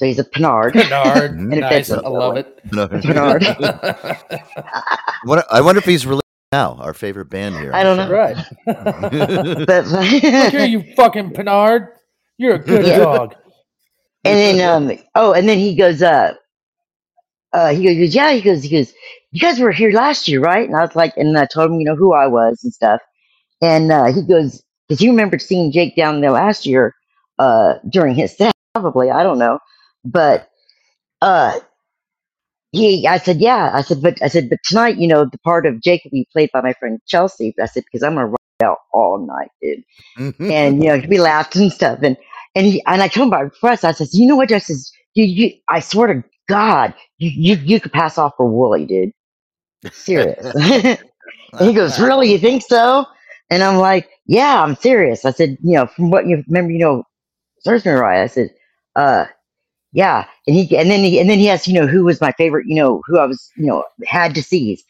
so 0.00 0.06
he's 0.06 0.18
a 0.18 0.24
Pinard. 0.24 0.72
Bernard. 0.72 1.32
Mhm. 1.36 1.52
And 1.52 1.60
nice. 1.60 1.90
I 1.90 1.98
love 2.00 2.38
it. 2.38 2.58
No. 2.72 2.88
Pinard. 2.88 3.42
I 4.30 5.18
wonder- 5.26 5.44
I 5.50 5.60
wonder 5.60 5.78
if 5.78 5.84
he's 5.84 6.06
related 6.06 6.24
now. 6.52 6.76
Our 6.80 6.94
favorite 6.94 7.26
band 7.26 7.56
here. 7.56 7.70
I 7.74 7.82
don't 7.82 7.98
know. 7.98 8.10
right. 8.10 8.36
know. 8.66 9.64
but 9.66 9.86
Look 9.88 10.04
here, 10.06 10.64
you 10.64 10.82
fucking 10.96 11.32
Pinard. 11.32 11.88
You're 12.38 12.54
a 12.54 12.58
good 12.58 12.86
Yeah. 12.86 12.96
dog. 12.98 13.34
And 14.24 14.38
then 14.38 14.90
um 14.90 14.98
oh, 15.14 15.34
and 15.34 15.46
then 15.46 15.58
he 15.58 15.76
goes, 15.76 16.02
uh 16.02 16.32
uh 17.52 17.74
he 17.74 17.84
goes, 17.84 18.14
Yeah, 18.14 18.32
he 18.32 18.40
goes, 18.40 18.62
he 18.62 18.70
goes, 18.70 18.94
You 19.32 19.40
guys 19.42 19.60
were 19.60 19.70
here 19.72 19.92
last 19.92 20.28
year, 20.28 20.40
right? 20.40 20.66
And 20.66 20.76
I 20.76 20.80
was 20.80 20.96
like, 20.96 21.12
and 21.18 21.36
I 21.36 21.44
told 21.44 21.70
him, 21.70 21.78
you 21.78 21.84
know, 21.84 21.96
who 21.96 22.14
I 22.14 22.26
was 22.26 22.60
and 22.64 22.72
stuff. 22.72 23.02
And 23.60 23.92
uh 23.92 24.06
he 24.12 24.22
goes, 24.22 24.62
because 24.88 25.02
you 25.02 25.10
remembered 25.10 25.42
seeing 25.42 25.70
Jake 25.72 25.94
down 25.94 26.22
there 26.22 26.32
last 26.32 26.64
year, 26.66 26.94
uh, 27.38 27.74
during 27.88 28.14
his 28.14 28.36
set, 28.36 28.52
probably, 28.74 29.10
I 29.10 29.22
don't 29.22 29.38
know. 29.38 29.58
But 30.04 30.50
uh 31.22 31.60
he 32.72 33.06
I 33.06 33.18
said, 33.18 33.40
Yeah. 33.40 33.70
I 33.74 33.82
said, 33.82 34.02
but 34.02 34.22
I 34.22 34.28
said, 34.28 34.50
but 34.50 34.60
tonight, 34.64 34.98
you 34.98 35.08
know, 35.08 35.24
the 35.26 35.38
part 35.40 35.66
of 35.66 35.82
Jacob 35.82 36.12
be 36.12 36.28
played 36.32 36.50
by 36.52 36.62
my 36.62 36.74
friend 36.74 37.00
Chelsea. 37.08 37.54
I 37.62 37.66
said, 37.66 37.84
because 37.84 38.02
I'm 38.04 38.14
gonna 38.14 38.28
ride 38.28 38.36
out 38.64 38.78
all 38.92 39.18
night, 39.26 39.50
dude 39.62 39.78
and 40.48 40.82
you 40.84 40.90
know 40.90 41.02
we 41.08 41.20
laughed 41.20 41.56
and 41.56 41.72
stuff 41.72 42.00
and 42.02 42.16
and 42.54 42.66
he, 42.66 42.84
and 42.86 43.02
I 43.02 43.08
told 43.08 43.28
him 43.28 43.34
about 43.34 43.54
press. 43.60 43.84
I 43.84 43.92
says, 43.92 44.14
you 44.18 44.26
know 44.26 44.36
what? 44.36 44.50
I 44.52 44.60
says, 44.60 44.90
you, 45.14 45.24
you 45.26 45.52
I 45.68 45.80
swear 45.80 46.08
to 46.14 46.24
God, 46.48 46.94
you 47.18 47.30
you 47.30 47.56
you 47.62 47.80
could 47.80 47.92
pass 47.92 48.18
off 48.18 48.32
for 48.38 48.50
Wooli, 48.50 48.88
dude. 48.88 49.12
Serious. 49.92 50.52
and 50.54 50.98
he 51.58 51.74
goes, 51.74 52.00
really? 52.00 52.32
You 52.32 52.38
think 52.38 52.62
so? 52.62 53.06
And 53.50 53.62
I'm 53.62 53.78
like, 53.78 54.10
yeah, 54.26 54.62
I'm 54.62 54.76
serious. 54.76 55.24
I 55.24 55.32
said, 55.32 55.58
you 55.62 55.76
know, 55.76 55.86
from 55.86 56.10
what 56.10 56.26
you 56.26 56.44
remember, 56.48 56.72
you 56.72 56.78
know, 56.80 57.04
Surgeon 57.60 57.94
right? 57.98 58.22
I 58.22 58.26
said, 58.28 58.50
uh, 58.96 59.26
yeah. 59.92 60.26
And 60.46 60.56
he 60.56 60.76
and 60.76 60.90
then 60.90 61.00
he 61.00 61.20
and 61.20 61.28
then 61.28 61.38
he 61.38 61.48
asked, 61.50 61.66
you 61.66 61.74
know, 61.74 61.86
who 61.86 62.04
was 62.04 62.20
my 62.20 62.32
favorite, 62.32 62.66
you 62.68 62.76
know, 62.76 63.02
who 63.06 63.18
I 63.18 63.26
was, 63.26 63.50
you 63.56 63.66
know, 63.66 63.84
had 64.06 64.34
to 64.36 64.42
seize. 64.42 64.84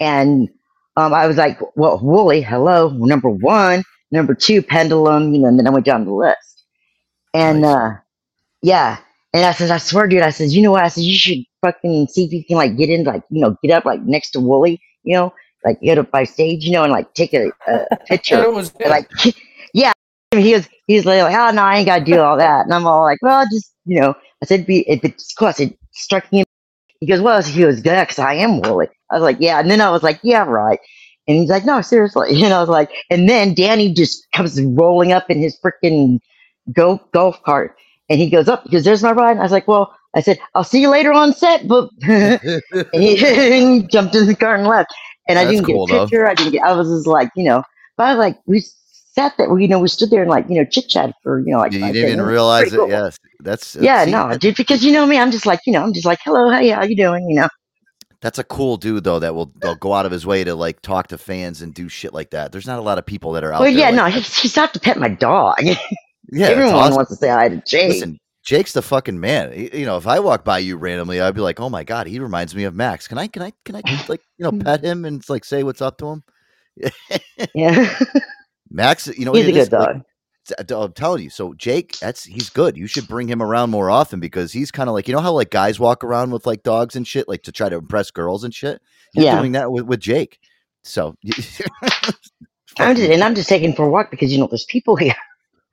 And 0.00 0.48
um, 0.96 1.12
I 1.14 1.26
was 1.26 1.36
like, 1.36 1.58
well, 1.76 2.00
Wooli, 2.00 2.44
hello, 2.44 2.90
number 2.90 3.30
one, 3.30 3.84
number 4.10 4.34
two, 4.34 4.62
Pendulum, 4.62 5.34
you 5.34 5.40
know, 5.40 5.48
and 5.48 5.58
then 5.58 5.66
I 5.66 5.70
went 5.70 5.86
down 5.86 6.04
the 6.04 6.12
list. 6.14 6.64
And 7.34 7.64
Nice. 7.64 7.66
uh, 7.66 7.90
yeah. 8.62 8.98
And 9.32 9.44
I 9.44 9.52
said, 9.52 9.70
I 9.70 9.78
swear, 9.78 10.06
dude, 10.08 10.22
I 10.22 10.30
said, 10.30 10.50
you 10.50 10.62
know 10.62 10.72
what? 10.72 10.84
I 10.84 10.88
said, 10.88 11.04
you 11.04 11.16
should 11.16 11.38
fucking 11.62 12.08
see 12.08 12.24
if 12.24 12.32
you 12.32 12.44
can 12.44 12.56
like 12.56 12.76
get 12.76 12.88
in, 12.90 13.04
like, 13.04 13.22
you 13.30 13.40
know, 13.40 13.56
get 13.62 13.72
up 13.72 13.84
like 13.84 14.02
next 14.02 14.30
to 14.32 14.38
Wooli, 14.38 14.78
you 15.04 15.14
know, 15.14 15.34
like 15.64 15.80
get 15.80 15.98
up 15.98 16.10
by 16.10 16.24
stage, 16.24 16.64
you 16.64 16.72
know, 16.72 16.82
and 16.84 16.92
like 16.92 17.12
take 17.14 17.34
a, 17.34 17.50
a 17.68 17.96
picture. 18.08 18.44
It 18.44 18.52
was 18.52 18.72
And, 18.80 18.90
like, 18.90 19.10
yeah. 19.74 19.92
He 20.32 20.54
was, 20.54 20.68
he 20.86 20.96
was 20.96 21.06
like, 21.06 21.20
oh 21.22 21.50
no, 21.52 21.62
I 21.62 21.78
ain't 21.78 21.86
got 21.86 22.00
to 22.00 22.04
do 22.04 22.20
all 22.20 22.36
that. 22.38 22.64
And 22.66 22.74
I'm 22.74 22.86
all 22.86 23.02
like, 23.02 23.18
well, 23.22 23.44
just, 23.50 23.72
you 23.84 24.00
know, 24.00 24.14
I 24.42 24.46
said, 24.46 24.66
be, 24.66 24.88
if 24.88 25.04
it's 25.04 25.32
cool, 25.34 25.48
I 25.48 25.52
said, 25.52 25.76
struck 25.92 26.30
me. 26.32 26.44
He 27.00 27.06
goes, 27.06 27.20
well, 27.20 27.42
he 27.42 27.60
goes, 27.60 27.84
yeah, 27.84 28.04
because 28.04 28.18
I 28.18 28.34
am 28.34 28.60
Wooli. 28.62 28.88
I 29.10 29.14
was 29.14 29.22
like, 29.22 29.36
yeah. 29.40 29.60
And 29.60 29.70
then 29.70 29.80
I 29.80 29.90
was 29.90 30.02
like, 30.02 30.18
yeah, 30.22 30.44
right. 30.44 30.78
And 31.28 31.36
he's 31.36 31.50
like, 31.50 31.64
no, 31.64 31.80
seriously. 31.80 32.42
And 32.42 32.52
I 32.52 32.60
was 32.60 32.68
like, 32.68 32.90
and 33.10 33.28
then 33.28 33.54
Danny 33.54 33.92
just 33.92 34.26
comes 34.32 34.60
rolling 34.60 35.12
up 35.12 35.30
in 35.30 35.38
his 35.38 35.58
freaking 35.58 36.20
go 36.72 37.00
golf 37.12 37.42
cart. 37.42 37.76
And 38.08 38.20
he 38.20 38.30
goes 38.30 38.48
up 38.48 38.64
because 38.64 38.84
there's 38.84 39.02
my 39.02 39.12
ride. 39.12 39.32
And 39.32 39.40
I 39.40 39.42
was 39.42 39.52
like, 39.52 39.66
well, 39.66 39.94
I 40.14 40.20
said, 40.20 40.38
I'll 40.54 40.64
see 40.64 40.80
you 40.80 40.88
later 40.88 41.12
on 41.12 41.32
set. 41.32 41.66
But 41.66 41.90
and 42.02 42.62
he, 42.92 43.16
he 43.80 43.86
jumped 43.88 44.14
in 44.14 44.26
the 44.26 44.36
car 44.36 44.54
and 44.54 44.66
left. 44.66 44.94
And 45.28 45.38
I 45.38 45.44
didn't 45.44 45.64
cool, 45.64 45.86
get 45.86 45.96
a 45.96 46.00
picture. 46.02 46.26
I 46.26 46.34
didn't 46.34 46.52
get, 46.52 46.62
I 46.62 46.72
was 46.72 46.88
just 46.88 47.06
like, 47.06 47.30
you 47.34 47.44
know, 47.44 47.62
but 47.96 48.04
I 48.04 48.14
was 48.14 48.18
like, 48.18 48.38
we 48.46 48.62
sat 49.16 49.34
there, 49.38 49.58
you 49.58 49.68
know, 49.68 49.78
we 49.80 49.88
stood 49.88 50.10
there 50.10 50.22
and 50.22 50.30
like, 50.30 50.46
you 50.48 50.56
know, 50.56 50.64
chit 50.70 50.88
chat 50.88 51.14
for, 51.22 51.40
you 51.40 51.52
know, 51.52 51.58
like, 51.58 51.72
you 51.72 51.80
didn't 51.80 51.96
even 52.12 52.22
realize 52.22 52.72
it. 52.72 52.76
cool. 52.76 52.88
Yes, 52.88 53.18
that's 53.40 53.74
Yeah, 53.76 54.04
no, 54.04 54.28
that- 54.28 54.40
dude, 54.40 54.56
because 54.56 54.84
you 54.84 54.92
know 54.92 55.06
me, 55.06 55.18
I'm 55.18 55.30
just 55.32 55.46
like, 55.46 55.60
you 55.66 55.72
know, 55.72 55.82
I'm 55.82 55.92
just 55.92 56.06
like, 56.06 56.18
hello, 56.24 56.50
hey, 56.50 56.68
how 56.70 56.84
you 56.84 56.96
doing? 56.96 57.28
You 57.28 57.36
know, 57.42 57.48
That's 58.20 58.38
a 58.38 58.44
cool 58.44 58.76
dude 58.76 59.04
though. 59.04 59.18
That 59.18 59.34
will 59.34 59.52
they'll 59.60 59.74
go 59.76 59.92
out 59.94 60.06
of 60.06 60.12
his 60.12 60.26
way 60.26 60.44
to 60.44 60.54
like 60.54 60.80
talk 60.82 61.08
to 61.08 61.18
fans 61.18 61.62
and 61.62 61.74
do 61.74 61.88
shit 61.88 62.12
like 62.14 62.30
that. 62.30 62.52
There's 62.52 62.66
not 62.66 62.78
a 62.78 62.82
lot 62.82 62.98
of 62.98 63.06
people 63.06 63.32
that 63.32 63.44
are 63.44 63.52
out 63.52 63.60
well, 63.60 63.70
yeah, 63.70 63.86
like 63.86 63.94
no, 63.94 64.04
that. 64.04 64.12
he, 64.14 64.20
he 64.20 64.48
stopped 64.48 64.74
to 64.74 64.80
pet 64.80 64.98
my 64.98 65.08
dog. 65.08 65.56
yeah, 65.62 65.76
Everyone 66.48 66.74
awesome. 66.74 66.94
wants 66.96 67.10
to 67.10 67.16
say 67.16 67.28
hi 67.28 67.48
to 67.50 67.62
Jake. 67.66 67.88
Listen, 67.90 68.18
Jake's 68.44 68.72
the 68.72 68.82
fucking 68.82 69.18
man. 69.20 69.50
Y- 69.50 69.70
You 69.72 69.86
know, 69.86 69.96
if 69.96 70.06
I 70.06 70.18
walk 70.20 70.44
by 70.44 70.58
you 70.58 70.76
randomly, 70.76 71.20
I'd 71.20 71.34
be 71.34 71.40
like, 71.40 71.60
"Oh 71.60 71.68
my 71.70 71.84
god, 71.84 72.06
he 72.06 72.18
reminds 72.18 72.54
me 72.54 72.64
of 72.64 72.74
Max." 72.74 73.06
Can 73.08 73.18
I, 73.18 73.26
can 73.28 73.42
I, 73.42 73.52
can 73.64 73.76
I, 73.76 73.82
like, 74.08 74.22
you 74.38 74.44
know, 74.44 74.52
pet 74.52 74.82
him 74.84 75.04
and 75.04 75.22
like 75.28 75.44
say 75.44 75.62
what's 75.62 75.82
up 75.82 75.98
to 75.98 76.06
him? 76.08 76.22
yeah, 77.54 77.98
Max, 78.70 79.06
you 79.08 79.24
know, 79.24 79.32
he's 79.32 79.46
a 79.46 79.50
is, 79.50 79.68
good 79.68 79.78
like, 79.78 79.88
dog. 79.88 80.02
t- 80.68 80.74
I'm 80.74 80.92
telling 80.92 81.22
you. 81.24 81.30
So 81.30 81.54
Jake, 81.54 81.98
that's 81.98 82.24
he's 82.24 82.50
good. 82.50 82.76
You 82.76 82.86
should 82.86 83.08
bring 83.08 83.28
him 83.28 83.42
around 83.42 83.70
more 83.70 83.90
often 83.90 84.20
because 84.20 84.52
he's 84.52 84.70
kind 84.70 84.88
of 84.88 84.94
like 84.94 85.08
you 85.08 85.14
know 85.14 85.20
how 85.20 85.32
like 85.32 85.50
guys 85.50 85.78
walk 85.80 86.02
around 86.04 86.30
with 86.32 86.46
like 86.46 86.62
dogs 86.62 86.96
and 86.96 87.06
shit, 87.06 87.28
like 87.28 87.42
to 87.44 87.52
try 87.52 87.68
to 87.68 87.76
impress 87.76 88.10
girls 88.10 88.44
and 88.44 88.54
shit. 88.54 88.80
He's 89.12 89.24
Yeah. 89.24 89.38
doing 89.38 89.52
that 89.52 89.70
with, 89.70 89.84
with 89.86 90.00
Jake. 90.00 90.38
So 90.84 91.16
I'm 92.78 92.94
just, 92.96 93.10
and 93.10 93.22
I'm 93.22 93.34
just 93.34 93.48
taking 93.48 93.74
for 93.74 93.86
a 93.86 93.88
walk 93.90 94.10
because 94.10 94.32
you 94.32 94.38
know 94.38 94.46
there's 94.48 94.66
people 94.66 94.96
here. 95.06 95.14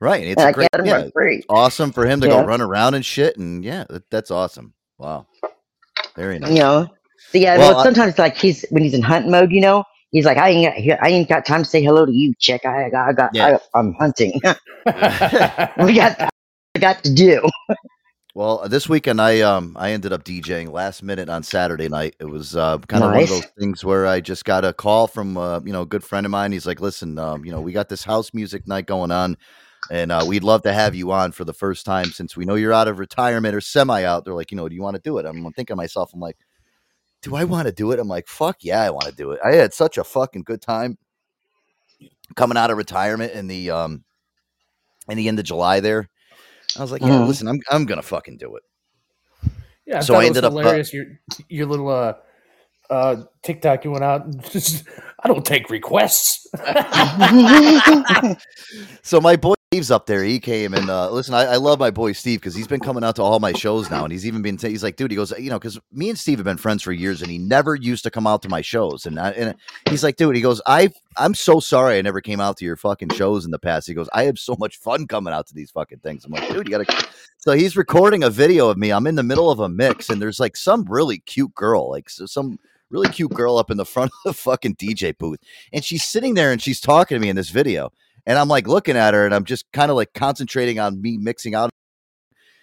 right, 0.00 0.24
it's 0.26 0.42
I 0.42 0.52
great, 0.52 0.68
can't 0.72 0.86
let 0.86 0.96
'em 0.98 1.04
yeah, 1.06 1.10
free. 1.12 1.42
awesome 1.48 1.92
for 1.92 2.06
him 2.06 2.20
to 2.22 2.26
Yeah. 2.28 2.40
go 2.42 2.46
run 2.46 2.60
around 2.60 2.94
and 2.94 3.04
shit, 3.04 3.36
and 3.36 3.64
yeah, 3.64 3.84
that, 3.90 4.08
that's 4.10 4.30
awesome. 4.30 4.72
Wow, 4.98 5.26
very 6.16 6.38
nice. 6.38 6.50
You 6.52 6.58
know, 6.60 6.88
so 7.30 7.38
yeah. 7.38 7.58
Well, 7.58 7.70
Well, 7.72 7.80
I- 7.80 7.84
sometimes 7.84 8.18
like 8.18 8.36
he's 8.36 8.64
when 8.70 8.82
he's 8.82 8.94
in 8.94 9.02
hunt 9.02 9.28
mode, 9.28 9.52
you 9.52 9.60
know, 9.60 9.84
he's 10.14 10.24
like, 10.24 10.38
I 10.38 10.48
ain't 10.48 10.88
got, 10.88 11.02
I 11.02 11.08
ain't 11.08 11.28
got 11.28 11.44
time 11.44 11.64
to 11.64 11.68
say 11.68 11.82
hello 11.82 12.06
to 12.06 12.12
you, 12.12 12.32
chick. 12.38 12.64
I 12.64 12.88
got, 12.88 13.08
I 13.08 13.12
got, 13.12 13.34
Yeah. 13.34 13.58
I, 13.74 13.78
I'm 13.78 13.92
hunting. 13.94 14.32
we 15.78 15.94
got, 15.94 16.16
I 16.20 16.78
got 16.78 17.02
to 17.04 17.12
do. 17.12 17.42
Well, 18.36 18.66
this 18.68 18.88
weekend 18.88 19.20
I 19.20 19.42
um 19.42 19.76
I 19.78 19.92
ended 19.92 20.12
up 20.12 20.24
DJing 20.24 20.72
last 20.72 21.04
minute 21.04 21.28
on 21.28 21.44
Saturday 21.44 21.88
night. 21.88 22.16
It 22.18 22.24
was 22.24 22.56
uh, 22.56 22.78
kind 22.78 23.04
of 23.04 23.12
one 23.12 23.22
of 23.22 23.28
those 23.28 23.46
things 23.56 23.84
where 23.84 24.08
I 24.08 24.20
just 24.20 24.44
got 24.44 24.64
a 24.64 24.72
call 24.72 25.06
from 25.06 25.36
uh, 25.36 25.60
you 25.60 25.72
know 25.72 25.82
a 25.82 25.86
good 25.86 26.02
friend 26.02 26.26
of 26.26 26.32
mine. 26.32 26.50
He's 26.50 26.66
like, 26.66 26.80
"Listen, 26.80 27.16
um, 27.16 27.44
you 27.44 27.52
know, 27.52 27.60
we 27.60 27.70
got 27.70 27.88
this 27.88 28.02
house 28.02 28.34
music 28.34 28.66
night 28.66 28.86
going 28.86 29.12
on, 29.12 29.36
and 29.88 30.10
uh, 30.10 30.24
we'd 30.26 30.42
love 30.42 30.62
to 30.62 30.72
have 30.72 30.96
you 30.96 31.12
on 31.12 31.30
for 31.30 31.44
the 31.44 31.52
first 31.52 31.86
time 31.86 32.06
since 32.06 32.36
we 32.36 32.44
know 32.44 32.56
you're 32.56 32.72
out 32.72 32.88
of 32.88 32.98
retirement 32.98 33.54
or 33.54 33.60
semi 33.60 34.02
out." 34.02 34.24
They're 34.24 34.34
like, 34.34 34.50
"You 34.50 34.56
know, 34.56 34.68
do 34.68 34.74
you 34.74 34.82
want 34.82 34.96
to 34.96 35.02
do 35.02 35.18
it?" 35.18 35.26
I'm 35.26 35.44
thinking 35.52 35.66
to 35.66 35.76
myself, 35.76 36.10
I'm 36.12 36.18
like, 36.18 36.36
"Do 37.24 37.34
I 37.36 37.44
want 37.44 37.66
to 37.66 37.72
do 37.72 37.90
it?" 37.92 37.98
I'm 37.98 38.06
like, 38.08 38.28
"Fuck 38.28 38.58
yeah, 38.62 38.82
I 38.82 38.90
want 38.90 39.06
to 39.06 39.14
do 39.14 39.32
it." 39.32 39.40
I 39.44 39.52
had 39.54 39.72
such 39.74 39.98
a 39.98 40.04
fucking 40.04 40.42
good 40.42 40.60
time 40.62 40.98
coming 42.36 42.56
out 42.58 42.70
of 42.70 42.76
retirement 42.76 43.32
in 43.32 43.46
the 43.46 43.70
um 43.70 44.04
in 45.08 45.16
the 45.16 45.26
end 45.28 45.38
of 45.38 45.44
July 45.44 45.80
there. 45.80 46.08
I 46.76 46.80
was 46.82 46.92
like, 46.92 47.00
"Yeah, 47.02 47.08
Mhm. 47.08 47.26
listen, 47.26 47.48
I'm 47.48 47.60
I'm 47.70 47.86
gonna 47.86 48.02
fucking 48.02 48.36
do 48.36 48.56
it." 48.56 48.62
Yeah, 49.86 49.98
I 49.98 50.00
So 50.00 50.14
I 50.14 50.24
it 50.24 50.28
was 50.28 50.36
ended 50.38 50.44
up, 50.44 50.52
uh, 50.52 50.58
hilarious. 50.60 50.92
your 50.92 51.04
your 51.48 51.66
little 51.66 51.88
uh, 51.88 52.14
uh, 52.90 53.16
TikTok 53.42 53.84
you 53.84 53.90
went 53.90 54.04
out. 54.04 54.24
And 54.26 54.42
just, 54.50 54.84
I 55.22 55.28
don't 55.28 55.44
take 55.44 55.70
requests. 55.70 56.46
So 59.02 59.20
my 59.20 59.36
boy 59.36 59.54
Steve's 59.74 59.90
up 59.90 60.06
there. 60.06 60.22
He 60.22 60.38
came 60.38 60.72
and 60.72 60.88
uh, 60.88 61.10
listen. 61.10 61.34
I, 61.34 61.46
I 61.46 61.56
love 61.56 61.80
my 61.80 61.90
boy 61.90 62.12
Steve 62.12 62.38
because 62.38 62.54
he's 62.54 62.68
been 62.68 62.78
coming 62.78 63.02
out 63.02 63.16
to 63.16 63.22
all 63.22 63.40
my 63.40 63.52
shows 63.52 63.90
now, 63.90 64.04
and 64.04 64.12
he's 64.12 64.24
even 64.24 64.40
been. 64.40 64.56
he's 64.56 64.84
like, 64.84 64.94
dude, 64.94 65.10
he 65.10 65.16
goes, 65.16 65.36
you 65.36 65.50
know, 65.50 65.58
because 65.58 65.80
me 65.90 66.08
and 66.08 66.16
Steve 66.16 66.38
have 66.38 66.44
been 66.44 66.58
friends 66.58 66.80
for 66.80 66.92
years, 66.92 67.22
and 67.22 67.28
he 67.28 67.38
never 67.38 67.74
used 67.74 68.04
to 68.04 68.10
come 68.12 68.24
out 68.24 68.40
to 68.42 68.48
my 68.48 68.60
shows, 68.60 69.04
and 69.04 69.18
I, 69.18 69.30
and 69.30 69.56
he's 69.90 70.04
like, 70.04 70.14
dude, 70.14 70.36
he 70.36 70.42
goes, 70.42 70.62
I 70.68 70.90
I'm 71.16 71.34
so 71.34 71.58
sorry 71.58 71.98
I 71.98 72.02
never 72.02 72.20
came 72.20 72.38
out 72.38 72.56
to 72.58 72.64
your 72.64 72.76
fucking 72.76 73.08
shows 73.14 73.44
in 73.44 73.50
the 73.50 73.58
past. 73.58 73.88
He 73.88 73.94
goes, 73.94 74.08
I 74.12 74.26
have 74.26 74.38
so 74.38 74.54
much 74.60 74.76
fun 74.76 75.08
coming 75.08 75.34
out 75.34 75.48
to 75.48 75.54
these 75.54 75.72
fucking 75.72 75.98
things. 75.98 76.24
I'm 76.24 76.30
like, 76.30 76.48
dude, 76.50 76.68
you 76.68 76.78
gotta. 76.78 77.08
So 77.38 77.50
he's 77.50 77.76
recording 77.76 78.22
a 78.22 78.30
video 78.30 78.68
of 78.68 78.78
me. 78.78 78.92
I'm 78.92 79.08
in 79.08 79.16
the 79.16 79.24
middle 79.24 79.50
of 79.50 79.58
a 79.58 79.68
mix, 79.68 80.08
and 80.08 80.22
there's 80.22 80.38
like 80.38 80.56
some 80.56 80.84
really 80.88 81.18
cute 81.18 81.52
girl, 81.52 81.90
like 81.90 82.08
so 82.10 82.26
some 82.26 82.60
really 82.90 83.08
cute 83.08 83.32
girl 83.32 83.58
up 83.58 83.72
in 83.72 83.76
the 83.76 83.84
front 83.84 84.12
of 84.24 84.30
the 84.30 84.34
fucking 84.34 84.76
DJ 84.76 85.18
booth, 85.18 85.40
and 85.72 85.84
she's 85.84 86.04
sitting 86.04 86.34
there 86.34 86.52
and 86.52 86.62
she's 86.62 86.80
talking 86.80 87.16
to 87.16 87.20
me 87.20 87.28
in 87.28 87.34
this 87.34 87.50
video. 87.50 87.90
And 88.26 88.38
I'm 88.38 88.48
like 88.48 88.66
looking 88.66 88.96
at 88.96 89.14
her 89.14 89.24
and 89.24 89.34
I'm 89.34 89.44
just 89.44 89.70
kind 89.72 89.90
of 89.90 89.96
like 89.96 90.12
concentrating 90.14 90.78
on 90.78 91.00
me 91.00 91.18
mixing 91.18 91.54
out. 91.54 91.70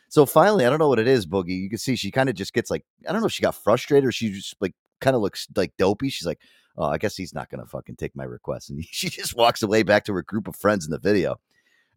So 0.10 0.26
finally, 0.26 0.66
I 0.66 0.70
don't 0.70 0.80
know 0.80 0.90
what 0.90 1.00
it 1.00 1.08
is, 1.08 1.26
Boogie. 1.26 1.62
You 1.62 1.70
can 1.70 1.78
see 1.78 1.96
she 1.96 2.12
kind 2.12 2.30
of 2.30 2.36
just 2.36 2.54
gets 2.54 2.70
like, 2.70 2.84
I 3.08 3.12
don't 3.12 3.22
know 3.22 3.28
if 3.28 3.34
she 3.34 3.44
got 3.44 3.56
frustrated 3.56 4.08
or 4.08 4.12
she 4.12 4.32
just 4.32 4.56
like 4.60 4.74
kind 5.00 5.16
of 5.16 5.22
looks 5.22 5.48
like 5.56 5.74
dopey. 5.78 6.10
She's 6.10 6.26
like, 6.26 6.40
oh, 6.78 6.86
I 6.86 6.98
guess 6.98 7.16
he's 7.16 7.34
not 7.34 7.50
going 7.50 7.62
to 7.62 7.70
fucking 7.70 7.96
take 7.96 8.16
my 8.16 8.24
request. 8.24 8.70
And 8.70 8.84
she 8.92 9.10
just 9.10 9.36
walks 9.36 9.62
away 9.62 9.84
back 9.84 10.06
to 10.06 10.14
her 10.14 10.24
group 10.24 10.48
of 10.48 10.56
friends 10.56 10.86
in 10.86 10.92
the 10.92 11.00
video. 11.00 11.40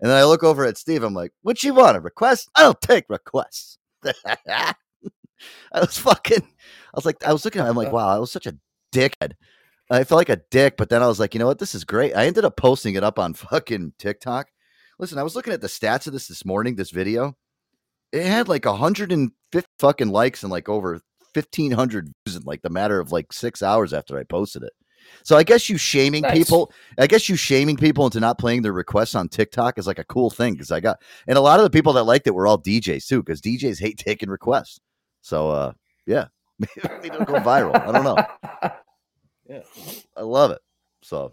And 0.00 0.10
then 0.10 0.18
I 0.18 0.24
look 0.24 0.42
over 0.42 0.64
at 0.64 0.76
Steve. 0.76 1.02
I'm 1.02 1.14
like, 1.14 1.32
what 1.42 1.62
you 1.62 1.74
want? 1.74 1.96
A 1.96 2.00
request? 2.00 2.50
I 2.54 2.62
don't 2.62 2.80
take 2.80 3.06
requests. 3.08 3.78
I 4.46 4.74
was 5.80 5.98
fucking, 5.98 6.42
I 6.42 6.96
was 6.96 7.04
like, 7.04 7.24
I 7.24 7.32
was 7.32 7.44
looking 7.44 7.60
at 7.60 7.64
him, 7.64 7.70
I'm 7.70 7.76
like, 7.76 7.88
uh-huh. 7.88 7.96
wow, 7.96 8.16
I 8.16 8.18
was 8.18 8.30
such 8.30 8.46
a 8.46 8.56
dickhead. 8.92 9.32
I 9.90 10.04
felt 10.04 10.18
like 10.18 10.28
a 10.28 10.42
dick, 10.50 10.76
but 10.76 10.88
then 10.88 11.02
I 11.02 11.06
was 11.06 11.20
like, 11.20 11.34
you 11.34 11.40
know 11.40 11.46
what? 11.46 11.58
This 11.58 11.74
is 11.74 11.84
great. 11.84 12.14
I 12.16 12.26
ended 12.26 12.44
up 12.44 12.56
posting 12.56 12.94
it 12.94 13.04
up 13.04 13.18
on 13.18 13.34
fucking 13.34 13.94
TikTok. 13.98 14.48
Listen, 14.98 15.18
I 15.18 15.22
was 15.22 15.36
looking 15.36 15.52
at 15.52 15.60
the 15.60 15.66
stats 15.66 16.06
of 16.06 16.12
this 16.12 16.28
this 16.28 16.44
morning, 16.44 16.76
this 16.76 16.90
video. 16.90 17.36
It 18.12 18.24
had 18.24 18.48
like 18.48 18.64
150 18.64 19.68
fucking 19.78 20.08
likes 20.08 20.42
and 20.42 20.52
like 20.52 20.68
over 20.68 21.00
1500 21.34 22.12
views 22.26 22.36
in 22.36 22.42
like 22.44 22.62
the 22.62 22.70
matter 22.70 23.00
of 23.00 23.10
like 23.10 23.32
six 23.32 23.60
hours 23.62 23.92
after 23.92 24.16
I 24.16 24.22
posted 24.22 24.62
it. 24.62 24.72
So 25.24 25.36
I 25.36 25.42
guess 25.42 25.68
you 25.68 25.76
shaming 25.76 26.22
Nice. 26.22 26.32
people, 26.32 26.72
I 26.96 27.06
guess 27.06 27.28
you 27.28 27.36
shaming 27.36 27.76
people 27.76 28.06
into 28.06 28.20
not 28.20 28.38
playing 28.38 28.62
their 28.62 28.72
requests 28.72 29.14
on 29.14 29.28
TikTok 29.28 29.78
is 29.78 29.86
like 29.86 29.98
a 29.98 30.04
cool 30.04 30.30
thing 30.30 30.54
because 30.54 30.70
I 30.70 30.80
got, 30.80 31.02
and 31.26 31.36
a 31.36 31.42
lot 31.42 31.58
of 31.58 31.64
the 31.64 31.70
people 31.70 31.92
that 31.94 32.04
liked 32.04 32.26
it 32.26 32.34
were 32.34 32.46
all 32.46 32.58
DJs 32.58 33.06
too 33.06 33.22
because 33.22 33.42
DJs 33.42 33.80
hate 33.80 33.98
taking 33.98 34.30
requests. 34.30 34.80
So 35.20 35.50
uh, 35.50 35.72
yeah, 36.06 36.28
maybe 36.58 37.08
it'll 37.08 37.24
go 37.26 37.34
viral. 37.34 37.76
I 37.76 37.92
don't 37.92 38.04
know. 38.04 38.70
I 40.16 40.22
love 40.22 40.50
it. 40.50 40.60
So 41.02 41.32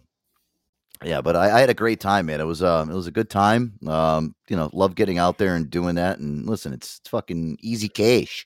yeah, 1.04 1.22
but 1.22 1.36
I, 1.36 1.58
I 1.58 1.60
had 1.62 1.70
a 1.70 1.76
great 1.76 2.00
time, 2.00 2.28
man. 2.28 2.42
It 2.42 2.46
was 2.46 2.62
um 2.62 2.92
it 2.92 2.94
was 2.94 3.08
a 3.08 3.12
good 3.12 3.30
time. 3.30 3.74
Um, 3.88 4.36
you 4.48 4.56
know, 4.56 4.70
love 4.74 4.96
getting 4.96 5.18
out 5.18 5.38
there 5.38 5.56
and 5.56 5.70
doing 5.70 5.96
that. 5.96 6.20
And 6.20 6.48
listen, 6.48 6.74
it's, 6.74 7.00
it's 7.00 7.10
fucking 7.10 7.58
easy 7.62 7.90
cash. 7.90 8.46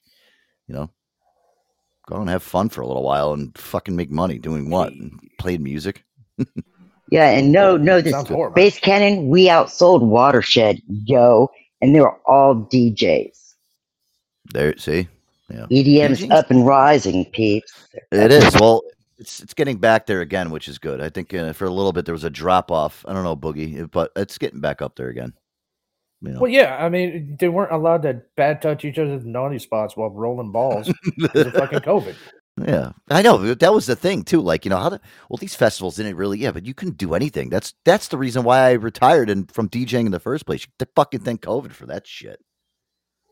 You 0.68 0.76
know, 0.76 0.90
go 2.08 2.18
and 2.18 2.30
have 2.30 2.44
fun 2.44 2.70
for 2.70 2.82
a 2.82 2.88
little 2.88 3.04
while 3.04 3.34
and 3.34 3.56
fucking 3.58 3.96
make 3.96 4.10
money 4.10 4.40
doing 4.40 4.70
what? 4.70 4.94
And 4.94 5.20
playing 5.38 5.64
music. 5.64 6.04
yeah, 7.12 7.30
and 7.30 7.52
no, 7.52 7.78
no, 7.78 8.02
this 8.02 8.14
Sounds 8.14 8.30
horrible. 8.30 8.56
Bass 8.56 8.80
Canyon, 8.80 9.28
we 9.30 9.48
outsold 9.48 10.02
Watershed, 10.02 10.82
yo, 10.88 11.50
and 11.82 11.94
they 11.94 12.02
were 12.02 12.18
all 12.26 12.56
DJs. 12.56 13.54
There, 14.54 14.78
see, 14.78 15.08
yeah, 15.50 15.66
EDM's 15.72 16.22
DJs? 16.22 16.32
up 16.32 16.52
and 16.52 16.66
rising, 16.66 17.26
peeps. 17.26 17.74
it 18.12 18.32
is. 18.32 18.56
Well, 18.60 18.82
it's 19.18 19.40
it's 19.42 19.54
getting 19.54 19.78
back 19.78 20.06
there 20.06 20.22
again, 20.22 20.50
which 20.50 20.68
is 20.68 20.78
good. 20.78 21.02
I 21.02 21.10
think 21.10 21.34
uh, 21.34 21.54
for 21.54 21.66
a 21.66 21.72
little 21.72 21.94
bit 21.94 22.06
there 22.06 22.14
was 22.14 22.24
a 22.24 22.30
drop 22.30 22.72
off. 22.72 23.06
I 23.08 23.14
don't 23.14 23.24
know, 23.24 23.36
Boogie, 23.36 23.90
but 23.90 24.12
it's 24.16 24.38
getting 24.38 24.60
back 24.60 24.82
up 24.82 24.96
there 24.96 25.10
again. 25.10 25.34
You 26.22 26.32
know. 26.32 26.40
Well, 26.42 26.52
yeah, 26.52 26.84
I 26.84 26.90
mean, 26.90 27.38
they 27.40 27.50
weren't 27.50 27.72
allowed 27.72 28.04
to 28.04 28.22
bad 28.36 28.62
touch 28.62 28.84
each 28.86 28.98
other's 28.98 29.26
naughty 29.26 29.60
spots 29.60 29.96
while 29.96 30.10
rolling 30.10 30.52
balls 30.52 30.92
because 31.18 31.48
of 31.48 31.54
fucking 31.54 31.80
COVID. 31.80 32.16
Yeah, 32.58 32.94
I 33.10 33.22
know 33.22 33.54
that 33.54 33.74
was 33.74 33.86
the 33.86 33.98
thing 33.98 34.24
too. 34.24 34.40
Like 34.40 34.64
you 34.64 34.70
know 34.70 34.78
how 34.78 34.88
the 34.88 35.02
well 35.30 35.36
these 35.36 35.56
festivals 35.56 35.98
didn't 35.98 36.16
really 36.16 36.40
yeah, 36.40 36.52
but 36.52 36.66
you 36.66 36.74
couldn't 36.74 36.98
do 36.98 37.14
anything. 37.14 37.50
That's 37.50 37.74
that's 37.84 38.08
the 38.08 38.18
reason 38.18 38.44
why 38.44 38.60
I 38.60 38.72
retired 38.72 39.30
and 39.30 39.52
from 39.52 39.68
DJing 39.68 40.06
in 40.06 40.14
the 40.14 40.22
first 40.22 40.46
place. 40.46 40.66
You 40.80 40.88
fucking 40.96 41.20
thank 41.20 41.42
COVID 41.42 41.74
for 41.74 41.86
that 41.88 42.08
shit. 42.08 42.40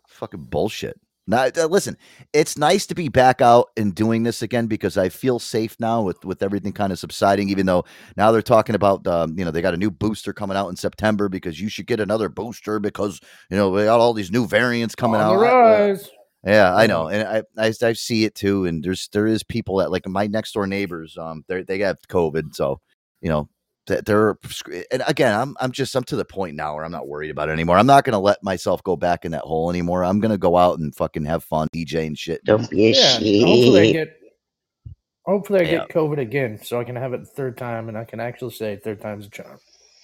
Fucking 0.10 0.44
bullshit. 0.44 1.00
Now, 1.26 1.46
uh, 1.46 1.68
listen, 1.68 1.98
it's 2.34 2.58
nice 2.58 2.86
to 2.88 2.96
be 2.96 3.08
back 3.08 3.42
out 3.42 3.70
and 3.78 3.96
doing 3.96 4.24
this 4.24 4.42
again 4.42 4.68
because 4.68 4.98
I 4.98 5.08
feel 5.10 5.40
safe 5.40 5.78
now 5.80 6.02
with 6.02 6.24
with 6.26 6.44
everything 6.44 6.74
kind 6.74 6.92
of 6.92 7.00
subsiding. 7.00 7.50
Even 7.50 7.66
though 7.66 7.86
now 8.18 8.32
they're 8.32 8.42
talking 8.42 8.76
about, 8.76 9.08
um, 9.08 9.38
you 9.38 9.46
know, 9.46 9.52
they 9.52 9.62
got 9.62 9.74
a 9.74 9.78
new 9.78 9.92
booster 9.92 10.34
coming 10.34 10.58
out 10.58 10.68
in 10.70 10.76
September 10.76 11.30
because 11.30 11.62
you 11.62 11.70
should 11.70 11.88
get 11.88 12.02
another 12.02 12.28
booster 12.28 12.80
because 12.80 13.22
you 13.50 13.56
know 13.56 13.70
we 13.70 13.86
got 13.86 14.00
all 14.02 14.14
these 14.14 14.32
new 14.32 14.46
variants 14.46 14.96
coming 14.96 15.22
On 15.22 15.38
out. 15.38 15.40
rise. 15.40 16.10
yeah, 16.46 16.76
I 16.76 16.88
know, 16.88 17.08
and 17.08 17.28
I, 17.58 17.68
I 17.68 17.74
I 17.82 17.94
see 17.94 18.26
it 18.26 18.36
too. 18.36 18.66
And 18.66 18.84
there's 18.84 19.08
there 19.10 19.28
is 19.28 19.44
people 19.44 19.78
that 19.78 19.92
like 19.92 20.08
my 20.08 20.28
next 20.28 20.52
door 20.54 20.68
neighbors. 20.68 21.18
Um, 21.18 21.46
they 21.48 21.64
they 21.64 21.80
have 21.80 22.00
COVID, 22.10 22.54
so 22.54 22.82
you 23.22 23.30
know 23.30 23.48
that 23.88 24.06
they're 24.06 24.36
prescri- 24.36 24.86
and 24.92 25.04
again, 25.08 25.38
I'm 25.38 25.56
I'm 25.60 25.72
just 25.72 25.96
I'm 25.96 26.04
to 26.06 26.16
the 26.16 26.26
point 26.26 26.56
now 26.56 26.76
where 26.76 26.86
I'm 26.86 26.92
not 26.92 27.08
worried 27.08 27.30
about 27.32 27.50
it 27.50 27.54
anymore. 27.54 27.78
I'm 27.78 27.86
not 27.86 28.04
gonna 28.06 28.20
let 28.20 28.42
myself 28.44 28.82
go 28.84 28.96
back 28.96 29.26
in 29.26 29.32
that 29.32 29.42
hole 29.42 29.70
anymore. 29.70 30.04
I'm 30.04 30.20
gonna 30.20 30.38
go 30.38 30.56
out 30.58 30.80
and 30.80 30.96
fucking 30.96 31.26
have 31.26 31.44
fun, 31.44 31.68
DJ 31.76 32.08
and 32.08 32.18
shit. 32.18 32.44
Don't 32.46 32.70
be 32.70 32.88
a 32.88 32.90
Yeah, 32.92 33.46
hopefully 33.46 33.82
I 33.82 33.86
shit. 33.86 33.94
get. 33.94 34.18
Hopefully 35.26 35.60
I 35.60 35.64
Yeah. 35.64 35.70
get 35.80 35.90
COVID 35.90 36.20
again, 36.20 36.60
so 36.62 36.80
I 36.80 36.84
can 36.84 36.96
have 36.96 37.14
it 37.14 37.22
the 37.22 37.26
third 37.26 37.58
time, 37.58 37.88
and 37.90 37.98
I 37.98 38.04
can 38.04 38.20
actually 38.20 38.54
say 38.54 38.76
third 38.76 39.02
time's 39.02 39.26
a 39.26 39.30
charm. 39.30 39.58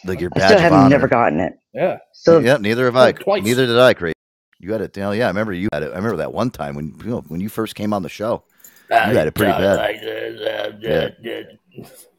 Like 0.06 0.22
your 0.22 0.30
I 0.36 0.40
badge 0.40 0.46
still 0.48 0.58
of 0.58 0.62
haven't 0.64 0.80
honor. 0.80 0.90
never 0.90 1.08
gotten 1.10 1.40
it. 1.42 1.54
Yeah, 1.74 1.98
So 2.14 2.40
yeah, 2.40 2.56
neither 2.58 2.86
have 2.86 2.96
I. 2.96 3.12
twice. 3.12 3.44
Neither 3.44 3.66
did 3.66 3.78
I, 3.78 3.94
Craig. 3.94 4.14
You 4.60 4.72
had 4.72 4.82
it. 4.82 4.96
You 4.96 5.04
know, 5.04 5.12
yeah, 5.12 5.26
I 5.26 5.28
remember 5.28 5.54
you 5.54 5.68
had 5.74 5.84
it. 5.84 5.92
I 5.92 5.96
remember 5.98 6.18
that 6.18 6.34
one 6.34 6.50
time 6.52 6.76
when 6.76 6.94
you 7.04 7.10
know 7.12 7.22
when 7.28 7.42
you 7.42 7.50
first 7.50 7.76
came 7.76 7.94
on 7.94 8.02
the 8.02 8.10
show. 8.10 8.44
Ah, 8.92 9.10
you 9.12 9.18
had 9.18 9.28
it 9.28 9.36
pretty 9.36 9.52
bad. 9.52 9.78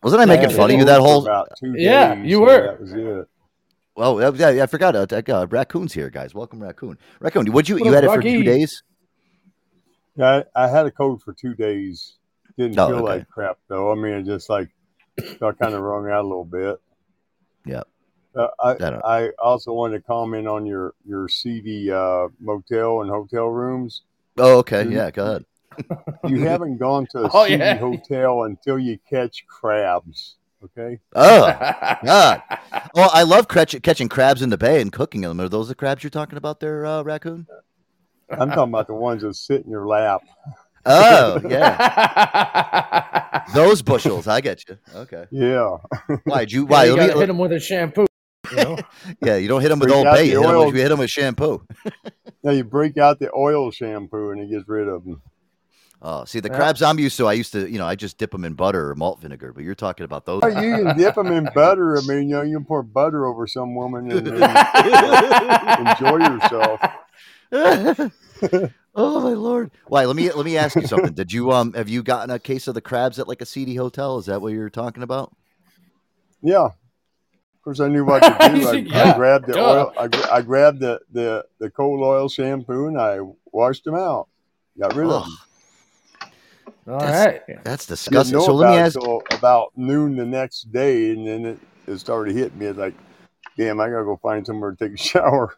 Wasn't 0.02 0.20
I 0.22 0.24
making 0.24 0.50
fun 0.50 0.70
of 0.70 0.78
you 0.78 0.84
that 0.84 1.00
whole? 1.00 1.24
Yeah, 1.62 2.14
days, 2.14 2.26
you 2.26 2.36
so 2.36 2.40
were. 2.42 2.62
That 2.62 2.80
was 2.80 2.92
it. 2.92 3.28
Well, 3.96 4.34
yeah, 4.36 4.50
yeah, 4.50 4.62
I 4.62 4.66
forgot. 4.66 4.96
Uh, 4.96 5.06
uh, 5.28 5.46
raccoon's 5.50 5.92
here, 5.92 6.08
guys. 6.10 6.34
Welcome, 6.34 6.62
raccoon. 6.62 6.96
Raccoon, 7.20 7.52
would 7.52 7.68
you 7.68 7.74
What 7.76 7.84
you 7.84 7.90
up, 7.90 7.94
had 7.96 8.04
it 8.04 8.14
for 8.14 8.22
two 8.22 8.42
days? 8.42 8.82
Yeah, 10.16 10.42
I, 10.56 10.64
I 10.64 10.68
had 10.68 10.86
a 10.86 10.90
cold 10.90 11.22
for 11.22 11.32
two 11.32 11.54
days. 11.54 12.16
Didn't 12.56 12.78
Oh, 12.78 12.88
feel 12.88 12.96
okay. 12.96 13.04
like 13.18 13.28
crap 13.28 13.58
though. 13.68 13.90
I 13.92 13.94
mean, 13.94 14.12
it 14.14 14.24
just 14.24 14.48
like 14.48 14.68
got 15.38 15.58
kind 15.58 15.74
of 15.74 15.82
wrung 15.82 16.08
out 16.10 16.24
a 16.24 16.28
little 16.28 16.44
bit. 16.44 16.80
Yep. 17.66 17.88
Uh, 18.34 18.48
I 18.62 18.74
don't- 18.74 19.04
I 19.04 19.30
also 19.38 19.72
wanted 19.72 19.98
to 19.98 20.04
comment 20.04 20.46
on 20.46 20.64
your 20.66 20.94
your 21.04 21.28
seedy 21.28 21.90
uh, 21.90 22.28
motel 22.38 23.02
and 23.02 23.10
hotel 23.10 23.46
rooms. 23.48 24.02
Oh, 24.38 24.58
okay. 24.58 24.86
Yeah, 24.88 25.10
go 25.10 25.24
ahead. 25.26 25.44
You 26.28 26.40
haven't 26.46 26.78
gone 26.78 27.06
to 27.12 27.24
a 27.24 27.30
Oh, 27.32 27.44
seedy 27.46 27.58
yeah. 27.58 27.76
hotel 27.76 28.42
until 28.44 28.78
you 28.78 28.98
catch 29.08 29.44
crabs. 29.46 30.36
Okay. 30.64 30.98
Oh, 31.14 31.52
God. 32.04 32.42
Well, 32.94 33.10
I 33.12 33.22
love 33.22 33.48
catch, 33.48 33.80
catching 33.82 34.08
crabs 34.08 34.42
in 34.42 34.50
the 34.50 34.58
bay 34.58 34.80
and 34.80 34.92
cooking 34.92 35.22
them. 35.22 35.40
Are 35.40 35.48
those 35.48 35.68
the 35.68 35.74
crabs 35.74 36.02
you're 36.04 36.10
talking 36.10 36.36
about 36.36 36.60
there, 36.60 36.84
uh, 36.84 37.02
raccoon? 37.02 37.46
I'm 38.30 38.48
talking 38.50 38.70
about 38.72 38.86
the 38.86 38.94
ones 38.94 39.22
that 39.22 39.34
sit 39.34 39.64
in 39.64 39.70
your 39.70 39.86
lap. 39.86 40.22
Oh, 40.86 41.40
yeah. 41.48 43.42
Those 43.54 43.82
bushels. 43.82 44.26
I 44.28 44.40
get 44.40 44.66
you. 44.68 44.78
Okay. 44.94 45.26
Yeah. 45.30 45.78
Why'd 46.24 46.52
you? 46.52 46.64
Why 46.66 46.78
Why? 46.78 46.84
you 46.84 46.96
gotta 46.96 47.18
hit 47.18 47.28
him 47.30 47.38
with 47.38 47.52
a 47.52 47.60
shampoo? 47.60 48.06
You 48.50 48.56
know? 48.56 48.78
yeah, 49.24 49.36
you 49.36 49.48
don't 49.48 49.60
hit 49.60 49.68
them 49.68 49.78
with 49.78 49.88
Bring 49.88 49.98
Old 49.98 50.06
out 50.08 50.14
Bay. 50.16 50.22
the 50.26 50.32
You 50.32 50.40
hit 50.40 50.48
'em 50.48 50.54
oil. 50.56 50.66
with, 50.66 50.74
you 50.74 50.80
hit 50.82 50.92
'em 50.92 50.98
with 50.98 51.10
shampoo. 51.10 51.66
Now 52.42 52.50
you 52.52 52.64
break 52.64 52.96
out 52.98 53.18
the 53.18 53.30
oil 53.34 53.70
shampoo 53.70 54.30
and 54.30 54.40
it 54.40 54.50
gets 54.50 54.66
rid 54.68 54.88
of 54.88 55.04
them. 55.04 55.20
Oh, 56.02 56.24
see, 56.24 56.40
the 56.40 56.48
Yeah. 56.48 56.56
crabs 56.56 56.80
I'm 56.82 56.98
used 56.98 57.16
to, 57.18 57.26
I 57.26 57.34
used 57.34 57.52
to, 57.52 57.70
you 57.70 57.78
know, 57.78 57.86
I 57.86 57.94
just 57.94 58.16
dip 58.16 58.30
them 58.30 58.44
in 58.44 58.54
butter 58.54 58.90
or 58.90 58.94
malt 58.94 59.20
vinegar. 59.20 59.52
But 59.52 59.64
you're 59.64 59.74
talking 59.74 60.04
about 60.04 60.24
those. 60.24 60.40
Oh, 60.42 60.48
you 60.48 60.84
can 60.84 60.96
dip 60.98 61.14
them 61.14 61.26
in 61.26 61.48
butter. 61.54 61.98
I 61.98 62.00
mean, 62.02 62.30
you 62.30 62.36
know, 62.36 62.42
you 62.42 62.56
can 62.56 62.64
pour 62.64 62.82
butter 62.82 63.26
over 63.26 63.46
some 63.46 63.74
woman 63.74 64.10
and, 64.10 64.26
and 64.26 65.88
enjoy 65.88 66.16
yourself. 66.16 66.80
Oh 68.92 69.20
my 69.20 69.34
lord! 69.34 69.70
Why? 69.86 70.04
Let 70.04 70.16
me 70.16 70.32
let 70.32 70.44
me 70.44 70.56
ask 70.56 70.74
you 70.74 70.86
something. 70.86 71.12
Did 71.12 71.32
you 71.32 71.52
um 71.52 71.72
have 71.74 71.88
you 71.88 72.02
gotten 72.02 72.30
a 72.30 72.40
case 72.40 72.66
of 72.66 72.74
the 72.74 72.80
crabs 72.80 73.20
at 73.20 73.28
like 73.28 73.40
a 73.40 73.46
seedy 73.46 73.76
hotel? 73.76 74.18
Is 74.18 74.26
that 74.26 74.42
what 74.42 74.52
you're 74.52 74.68
talking 74.68 75.04
about? 75.04 75.34
Yeah. 76.42 76.64
Of 76.64 76.74
course, 77.62 77.78
I 77.78 77.86
knew 77.86 78.04
what 78.04 78.20
to 78.22 78.28
do. 78.50 78.92
I, 78.92 79.10
I 79.12 79.16
grabbed 79.16 79.46
the 79.46 79.52
duh. 79.52 79.70
oil. 79.70 79.92
I, 79.96 80.36
I 80.38 80.42
grabbed 80.42 80.80
the, 80.80 81.00
the, 81.12 81.44
the 81.60 81.70
cold 81.70 82.00
oil 82.02 82.28
shampoo 82.28 82.88
and 82.88 82.98
I 83.00 83.18
washed 83.52 83.84
them 83.84 83.94
out. 83.94 84.28
Got 84.78 84.94
rid 84.96 85.06
of 85.06 85.12
Ugh, 85.12 85.22
them. 85.24 85.38
All 86.88 86.98
That's- 86.98 87.26
right. 87.48 87.64
that's 87.64 87.86
Didn't 87.86 87.98
disgusting. 87.98 88.38
know 88.38 88.44
So 88.44 88.54
let 88.54 88.70
me 88.70 88.76
about 88.76 88.86
ask. 88.86 88.98
till 89.00 89.22
about 89.32 89.72
noon 89.76 90.16
the 90.16 90.24
next 90.26 90.72
day, 90.72 91.10
and 91.12 91.26
then 91.26 91.44
it, 91.46 91.58
it 91.86 91.98
started 91.98 92.34
hitting 92.34 92.58
me. 92.58 92.66
It's 92.66 92.78
like, 92.78 92.94
damn, 93.56 93.78
I 93.80 93.88
gotta 93.90 94.04
go 94.04 94.18
find 94.22 94.44
somewhere 94.46 94.72
to 94.72 94.76
take 94.88 94.94
a 94.94 94.96
shower. 95.02 95.54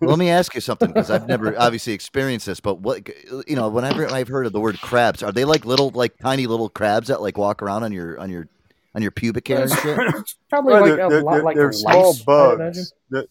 Let 0.00 0.18
me 0.18 0.28
ask 0.28 0.54
you 0.54 0.60
something 0.60 0.88
because 0.88 1.10
I've 1.10 1.28
never 1.28 1.58
obviously 1.58 1.92
experienced 1.92 2.46
this, 2.46 2.60
but 2.60 2.80
what 2.80 3.08
you 3.46 3.54
know, 3.56 3.68
whenever 3.68 4.06
I've 4.10 4.28
heard 4.28 4.46
of 4.46 4.52
the 4.52 4.60
word 4.60 4.80
crabs, 4.80 5.22
are 5.22 5.32
they 5.32 5.44
like 5.44 5.64
little, 5.64 5.90
like 5.90 6.18
tiny 6.18 6.46
little 6.46 6.68
crabs 6.68 7.08
that 7.08 7.22
like 7.22 7.38
walk 7.38 7.62
around 7.62 7.84
on 7.84 7.92
your 7.92 8.18
on 8.18 8.28
your 8.30 8.48
on 8.94 9.02
your 9.02 9.12
pubic 9.12 9.46
hair 9.48 9.62
and 9.62 9.70
shit? 9.72 9.96
Probably 10.50 10.72
Well, 10.72 10.82
like 10.82 10.96
they're, 10.96 11.06
a 11.06 11.10
they're- 11.10 11.22
lot 11.22 11.32
they're- 11.34 11.42
like 11.44 11.56
they're 11.56 11.66
lice, 11.72 11.80
small 11.80 12.12
I 12.14 12.22
bugs. 12.56 12.92
That, 13.10 13.28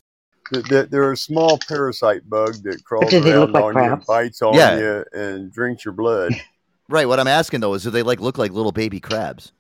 that, 0.51 0.69
that 0.69 0.91
they're 0.91 1.11
a 1.11 1.17
small 1.17 1.59
parasite 1.67 2.29
bug 2.29 2.53
that 2.63 2.83
crawls 2.85 3.09
do 3.09 3.19
they 3.19 3.35
look 3.35 3.49
around 3.49 3.63
like 3.73 3.75
on 3.75 3.83
you 3.85 3.93
and 3.93 4.05
bites 4.05 4.41
on 4.43 4.53
Yeah. 4.53 4.77
you 4.77 5.05
and 5.13 5.51
drinks 5.51 5.83
your 5.83 5.93
blood. 5.95 6.33
Right. 6.87 7.07
What 7.07 7.19
I'm 7.19 7.27
asking 7.27 7.61
though 7.61 7.73
is, 7.73 7.83
do 7.83 7.89
they 7.89 8.03
like 8.03 8.19
look 8.19 8.37
like 8.37 8.51
little 8.51 8.71
baby 8.71 8.99
crabs? 8.99 9.51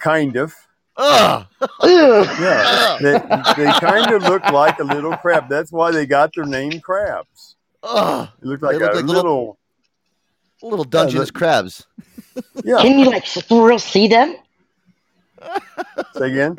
kind 0.00 0.36
of. 0.36 0.54
Ugh. 0.98 1.46
Ugh. 1.80 2.26
Yeah, 2.38 2.98
they, 3.00 3.12
they 3.64 3.72
kind 3.80 4.12
of 4.12 4.22
look 4.24 4.44
like 4.50 4.78
a 4.78 4.84
little 4.84 5.16
crab. 5.16 5.48
That's 5.48 5.72
why 5.72 5.90
they 5.90 6.04
got 6.04 6.34
their 6.34 6.44
name 6.44 6.80
crabs. 6.80 7.56
Ugh. 7.82 8.28
They 8.42 8.48
look 8.48 8.60
like 8.60 8.72
They 8.78 8.78
look 8.84 8.92
a 8.92 8.96
like 8.96 9.04
little- 9.06 9.22
little, 9.22 9.58
Little 10.70 10.84
Dungeness 10.84 11.28
look- 11.28 11.34
crabs. 11.34 11.86
yeah. 12.62 12.76
Can 12.82 12.98
you 12.98 13.06
like 13.06 13.26
for 13.26 13.66
real 13.66 13.78
see 13.78 14.06
them? 14.08 14.36
Say 16.14 16.30
again. 16.30 16.58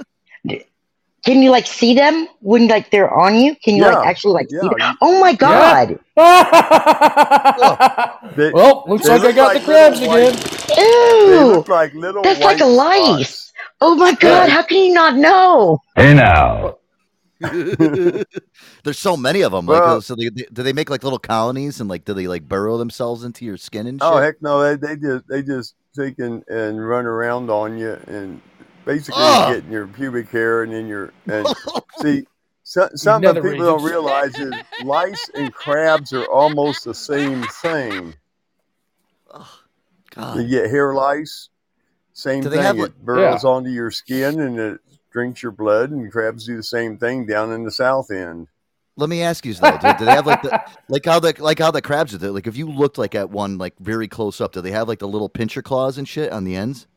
Can 1.24 1.42
you 1.42 1.52
like 1.52 1.68
see 1.68 1.94
them 1.96 2.28
when 2.42 2.68
like 2.68 2.92
they're 2.92 3.14
on 3.14 3.36
you? 3.36 3.56
Can 3.64 3.76
you 3.78 3.84
Yeah, 3.84 3.96
like 3.96 4.08
actually 4.08 4.34
like 4.34 4.50
see 4.50 4.58
them? 4.58 4.98
Oh 5.02 5.20
my 5.22 5.34
god! 5.34 5.98
They, 8.36 8.52
well, 8.52 8.84
looks 8.88 9.04
they 9.04 9.10
like 9.12 9.22
I 9.24 9.32
got 9.32 9.54
like 9.54 9.62
the 9.62 9.66
crabs 9.66 10.00
little 10.00 10.16
again. 10.16 10.36
They 10.76 11.38
Ew! 11.38 11.46
look 11.56 11.68
like 11.68 11.94
little. 11.94 12.24
That's 12.24 12.40
like 12.40 12.62
a 12.62 12.66
lice. 12.66 13.30
spots. 13.30 13.54
Oh 13.80 13.96
my 13.96 14.14
god! 14.14 14.50
How 14.50 14.64
can 14.64 14.78
you 14.78 14.94
not 14.94 15.16
know? 15.16 15.80
Hey 15.96 16.14
now. 16.14 16.78
There's 17.40 18.98
so 18.98 19.18
many 19.18 19.42
of 19.42 19.52
them. 19.52 19.66
Like, 19.66 19.82
Well- 19.82 19.98
uh, 19.98 20.02
so 20.02 20.16
they, 20.16 20.30
they- 20.30 20.48
do 20.52 20.64
they 20.64 20.74
make 20.74 20.90
like 20.90 21.04
little 21.04 21.20
colonies 21.20 21.80
and 21.80 21.90
like 21.90 22.06
do 22.06 22.14
they 22.14 22.28
like 22.28 22.48
burrow 22.48 22.78
themselves 22.78 23.24
into 23.24 23.46
your 23.46 23.58
skin 23.58 23.88
and 23.88 24.00
oh, 24.02 24.12
shit? 24.12 24.18
Oh 24.18 24.22
heck 24.22 24.42
no! 24.42 24.76
They, 24.76 24.88
they 24.88 24.96
just 24.96 25.28
they 25.28 25.44
just 25.44 25.76
take 25.96 26.20
and, 26.20 26.44
and 26.48 26.86
run 26.88 27.06
around 27.06 27.50
on 27.50 27.78
you 27.78 28.00
and 28.08 28.42
basically 28.86 29.22
Ugh. 29.24 29.56
get 29.62 29.72
your 29.72 29.88
pubic 29.88 30.30
hair 30.30 30.64
and 30.64 30.74
in 30.74 30.88
your 30.88 31.14
and 31.28 31.48
see. 32.02 32.26
So, 32.66 32.90
something 32.96 33.34
nether 33.34 33.42
people 33.42 33.66
don't 33.66 33.84
realize 33.84 34.38
is 34.40 34.54
lice 34.84 35.30
and 35.36 35.54
crabs 35.54 36.14
are 36.14 36.26
almost 36.26 36.86
the 36.86 36.94
same 36.94 37.44
thing. 37.44 38.14
You 39.34 39.44
God. 40.12 40.50
get 40.50 40.70
hair 40.70 40.94
lice, 40.94 41.50
same 42.14 42.44
thing. 42.44 42.62
have, 42.62 42.80
it 42.80 43.04
burrows 43.04 43.44
onto 43.44 43.70
your 43.70 43.92
skin 43.92 44.40
and 44.40 44.60
it 44.60 44.80
drinks 45.12 45.44
your 45.44 45.52
blood. 45.52 45.92
And 45.92 46.12
crabs 46.12 46.46
do 46.46 46.56
the 46.56 46.64
same 46.64 46.98
thing 46.98 47.26
down 47.26 47.52
in 47.52 47.64
the 47.64 47.72
south 47.72 48.12
end. 48.12 48.48
Let 48.96 49.10
me 49.10 49.24
ask 49.24 49.46
you 49.46 49.56
though. 49.56 49.78
Do, 49.78 49.94
do 49.98 50.06
they 50.06 50.12
have 50.12 50.28
like 50.28 50.44
the 50.44 50.64
like 50.88 51.06
how 51.06 51.20
the 51.20 51.36
like 51.40 51.60
how 51.60 51.72
the 51.72 51.82
crabs 51.82 52.14
are? 52.14 52.20
there? 52.20 52.32
Like 52.32 52.46
if 52.46 52.56
you 52.56 52.70
looked 52.70 52.98
like 52.98 53.16
at 53.16 53.32
one 53.32 53.58
like 53.58 53.74
very 53.80 54.08
close 54.08 54.40
up, 54.40 54.54
do 54.54 54.62
they 54.62 54.72
have 54.72 54.88
like 54.88 55.00
the 55.00 55.08
little 55.08 55.30
pincher 55.30 55.64
claws 55.64 55.98
and 55.98 56.08
shit 56.08 56.32
on 56.32 56.44
the 56.44 56.56
ends? 56.56 56.88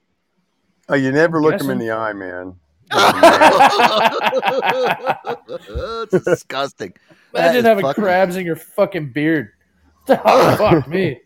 Oh, 0.88 0.94
you 0.94 1.10
never 1.12 1.40
look 1.40 1.58
them 1.58 1.70
in 1.70 1.78
the 1.78 1.90
eye, 1.90 2.12
man. 2.12 2.54
it's 6.12 6.24
disgusting. 6.24 6.92
Imagine 7.34 7.56
is 7.56 7.64
having 7.64 7.84
fucking- 7.84 8.04
crabs 8.04 8.36
in 8.36 8.46
your 8.46 8.56
fucking 8.56 9.12
beard. 9.12 9.50
Oh, 10.08 10.54
fuck 10.56 10.86
me. 10.86 11.20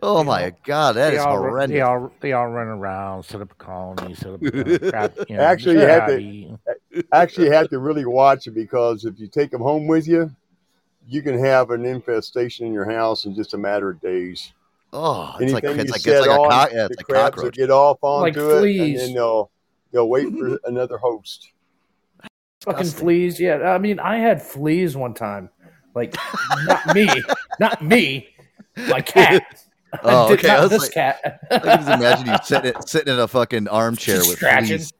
Oh 0.00 0.22
my 0.22 0.52
god, 0.64 0.92
that 0.94 1.10
they 1.10 1.16
is 1.16 1.22
all, 1.22 1.38
run- 1.38 1.48
horrendous. 1.50 1.74
They 1.74 1.80
all 1.80 2.12
they 2.20 2.32
all 2.32 2.46
run 2.48 2.68
around, 2.68 3.24
set 3.24 3.40
up 3.40 3.50
a 3.50 3.54
colony, 3.56 4.14
set 4.14 4.34
up 4.34 4.42
a 4.42 4.78
crab. 4.78 5.14
You 5.28 5.36
know, 5.36 5.42
Actually, 5.42 5.74
you 5.74 5.80
just 5.80 5.90
had 5.90 6.06
to- 6.94 7.04
Actually, 7.12 7.46
you 7.46 7.52
have 7.52 7.68
to 7.70 7.80
really 7.80 8.04
watch 8.04 8.46
it 8.46 8.52
because 8.52 9.04
if 9.04 9.18
you 9.18 9.26
take 9.26 9.50
them 9.50 9.60
home 9.60 9.88
with 9.88 10.06
you, 10.06 10.30
you 11.08 11.20
can 11.20 11.36
have 11.36 11.70
an 11.70 11.84
infestation 11.84 12.64
in 12.66 12.72
your 12.72 12.88
house 12.88 13.24
in 13.24 13.34
just 13.34 13.54
a 13.54 13.58
matter 13.58 13.90
of 13.90 14.00
days. 14.00 14.52
Oh, 14.96 15.34
it's 15.40 15.52
like 15.52 15.64
Anything 15.64 15.80
it's 15.80 15.90
like 15.92 16.00
set 16.02 16.18
it's 16.18 16.26
like 16.28 16.38
a, 16.38 16.40
on, 16.40 16.50
cock, 16.50 16.70
yeah, 16.72 16.76
the 16.86 16.92
it's 16.92 17.00
a 17.00 17.04
crabs 17.04 17.36
will 17.36 17.42
cockroach. 17.42 17.54
get 17.56 17.70
off 17.70 17.98
Like 18.02 18.36
onto 18.36 18.50
it, 18.64 18.76
and 18.76 18.98
then 18.98 19.14
they'll 19.14 19.50
they'll 19.92 20.08
wait 20.08 20.28
for 20.32 20.56
another 20.64 20.98
host. 20.98 21.50
Fucking 22.64 22.86
fleas. 22.86 23.40
Yeah, 23.40 23.56
I 23.74 23.78
mean, 23.78 23.98
I 23.98 24.18
had 24.18 24.40
fleas 24.40 24.96
one 24.96 25.12
time. 25.14 25.50
Like, 25.96 26.14
not 26.66 26.94
me. 26.94 27.08
Not 27.60 27.82
me. 27.84 28.28
My 28.88 29.00
cat. 29.00 29.42
Oh, 30.02 30.32
okay. 30.32 30.48
not 30.48 30.58
I 30.58 30.60
was 30.62 30.70
this 30.70 30.82
like- 30.82 30.90
cat. 30.92 31.38
I 31.52 31.58
can 31.60 31.78
just 31.78 31.88
imagine 31.88 32.26
you 32.26 32.36
sitting 32.42 32.72
sitting 32.84 33.14
in 33.14 33.20
a 33.20 33.28
fucking 33.28 33.68
armchair 33.68 34.16
Just 34.16 34.28
with 34.28 34.38
scratching. 34.38 34.78
fleas, 34.78 34.92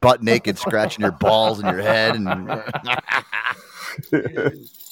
butt 0.00 0.22
naked, 0.22 0.56
scratching 0.56 1.02
your 1.02 1.12
balls 1.12 1.60
and 1.60 1.68
your 1.70 1.82
head, 1.82 2.14
and 2.14 2.28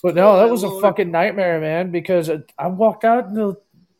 But 0.03 0.15
no, 0.15 0.37
that 0.37 0.51
was 0.51 0.63
a 0.63 0.81
fucking 0.83 1.11
nightmare, 1.11 1.59
man. 1.59 1.91
Because 1.91 2.31
I 2.59 2.67
walked 2.69 3.05
out 3.05 3.29
in 3.29 3.35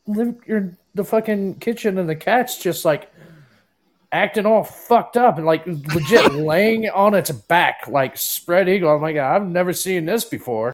the 0.05 0.11
live 0.11 0.35
in 0.47 0.77
the 0.93 1.03
fucking 1.03 1.55
kitchen, 1.55 1.97
and 1.97 2.09
the 2.09 2.15
cat's 2.15 2.57
just 2.57 2.85
like 2.85 3.11
acting 4.11 4.45
all 4.45 4.63
fucked 4.63 5.15
up 5.17 5.37
and 5.37 5.45
like 5.45 5.65
legit 5.65 6.33
laying 6.33 6.89
on 6.89 7.13
its 7.13 7.31
back, 7.31 7.87
like 7.87 8.17
spread 8.17 8.67
eagle. 8.67 8.93
I'm 8.93 9.01
like, 9.01 9.17
I've 9.17 9.45
never 9.45 9.73
seen 9.73 10.05
this 10.05 10.25
before. 10.25 10.73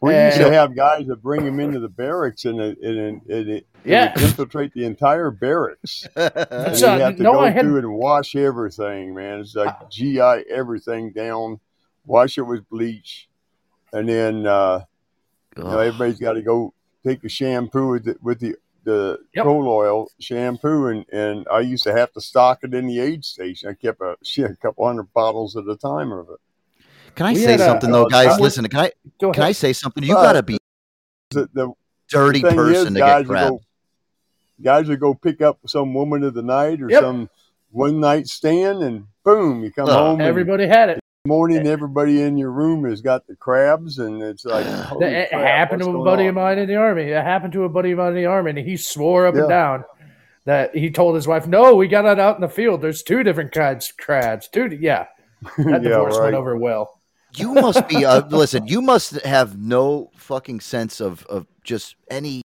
We 0.00 0.16
used 0.16 0.38
to 0.38 0.52
have 0.52 0.74
guys 0.74 1.06
that 1.06 1.22
bring 1.22 1.44
them 1.44 1.60
into 1.60 1.78
the 1.78 1.88
barracks 1.88 2.44
and 2.44 2.60
it, 2.60 2.76
and 2.82 2.98
it, 2.98 3.22
and 3.28 3.30
it, 3.30 3.48
it 3.48 3.66
Yeah. 3.84 4.12
infiltrate 4.20 4.72
the 4.74 4.84
entire 4.84 5.30
barracks. 5.30 6.08
And 6.16 6.32
That's 6.34 6.80
you 6.80 6.88
uh, 6.88 6.98
have 6.98 7.16
to 7.18 7.22
no, 7.22 7.34
go 7.34 7.40
I 7.40 7.50
had 7.50 7.62
through 7.62 7.78
and 7.78 7.94
wash 7.94 8.34
everything, 8.34 9.14
man. 9.14 9.38
It's 9.38 9.54
like 9.54 9.90
GI 9.90 10.18
everything 10.50 11.12
down, 11.12 11.60
wash 12.04 12.36
it 12.36 12.42
with 12.42 12.68
bleach, 12.68 13.28
and 13.92 14.08
then 14.08 14.44
uh, 14.44 14.80
you 15.56 15.62
know, 15.62 15.78
everybody's 15.78 16.18
got 16.18 16.32
to 16.32 16.42
go 16.42 16.74
take 17.04 17.22
the 17.22 17.28
shampoo 17.28 17.88
with 17.90 18.04
the, 18.04 18.16
with 18.22 18.40
the 18.40 18.56
the 18.84 19.18
Yep. 19.34 19.44
coal 19.44 19.68
oil 19.68 20.08
shampoo, 20.18 20.88
and, 20.88 21.04
and 21.12 21.46
I 21.52 21.60
used 21.60 21.84
to 21.84 21.92
have 21.92 22.12
to 22.14 22.20
stock 22.20 22.58
it 22.62 22.74
in 22.74 22.88
the 22.88 22.98
aid 22.98 23.24
station. 23.24 23.68
I 23.68 23.74
kept 23.74 24.00
a 24.00 24.16
shit, 24.24 24.50
a 24.50 24.56
couple 24.56 24.84
hundred 24.86 25.12
bottles 25.12 25.56
at 25.56 25.68
a 25.68 25.76
time 25.76 26.10
of 26.10 26.28
it. 26.30 26.84
Can 27.14 27.26
I 27.26 27.32
We 27.34 27.38
say 27.40 27.52
had 27.52 27.60
a- 27.60 27.64
something 27.64 27.92
though, 27.92 28.06
uh, 28.06 28.08
guys? 28.08 28.26
I 28.26 28.30
would- 28.32 28.40
Listen, 28.40 28.66
can 28.68 28.80
I 28.80 28.92
Go 29.20 29.30
can 29.32 29.44
I 29.44 29.52
say 29.52 29.72
something? 29.72 30.02
You 30.02 30.16
Uh, 30.16 30.22
gotta 30.22 30.42
be 30.42 30.58
The, 31.30 31.48
the 31.52 31.70
dirty 32.08 32.40
thing 32.40 32.56
person 32.56 32.88
is, 32.88 32.94
to 32.94 32.98
guys 32.98 33.26
get 33.26 33.28
will 33.28 33.50
go, 33.50 33.60
guys 34.62 34.88
will 34.88 34.96
go 34.96 35.14
pick 35.14 35.40
up 35.42 35.58
some 35.66 35.94
woman 35.94 36.24
of 36.24 36.34
the 36.34 36.42
night 36.42 36.82
or 36.82 36.90
Yep. 36.90 37.02
some 37.02 37.30
one 37.70 38.00
night 38.00 38.26
stand, 38.26 38.82
and 38.82 39.04
boom, 39.24 39.62
you 39.62 39.70
come 39.72 39.88
Oh. 39.88 39.92
home. 39.92 40.20
and 40.20 40.28
Everybody 40.28 40.66
had 40.66 40.90
it. 40.90 41.00
Morning, 41.26 41.66
everybody 41.68 42.22
in 42.22 42.36
your 42.36 42.50
room 42.50 42.84
has 42.84 43.00
got 43.00 43.26
the 43.28 43.36
crabs, 43.36 43.98
and 43.98 44.20
it's 44.22 44.44
like 44.44 44.64
That 45.00 45.02
it 45.12 45.28
crap, 45.30 45.42
happened 45.46 45.82
to 45.82 45.90
a 46.00 46.04
buddy 46.04 46.24
on? 46.24 46.30
of 46.30 46.34
mine 46.34 46.58
in 46.58 46.66
the 46.68 46.74
army. 46.76 47.02
It 47.04 47.22
happened 47.22 47.52
to 47.52 47.64
a 47.64 47.68
buddy 47.68 47.92
of 47.92 47.98
mine 47.98 48.08
in 48.08 48.14
the 48.16 48.26
army, 48.26 48.50
and 48.50 48.58
he 48.58 48.76
swore 48.76 49.26
up 49.26 49.34
Yeah. 49.34 49.42
and 49.42 49.48
down 49.48 49.84
that 50.46 50.74
he 50.74 50.90
told 50.90 51.14
his 51.14 51.28
wife, 51.28 51.46
"No, 51.46 51.76
we 51.76 51.86
got 51.86 52.04
it 52.06 52.18
out 52.18 52.34
in 52.36 52.40
the 52.40 52.48
field. 52.48 52.82
There's 52.82 53.02
two 53.04 53.22
different 53.22 53.52
kinds 53.52 53.90
of 53.90 53.96
crabs. 53.98 54.48
Two, 54.48 54.66
yeah, 54.80 55.06
that 55.58 55.82
Yeah, 55.82 55.90
divorce 55.90 56.16
right. 56.18 56.24
went 56.24 56.34
over 56.36 56.56
well. 56.56 57.00
You 57.36 57.54
must 57.54 57.86
be 57.88 58.04
uh, 58.04 58.26
listen. 58.28 58.66
You 58.66 58.82
must 58.82 59.12
have 59.24 59.56
no 59.56 60.10
fucking 60.16 60.60
sense 60.60 61.00
of 61.00 61.24
of 61.26 61.46
just 61.62 61.94
any 62.10 62.42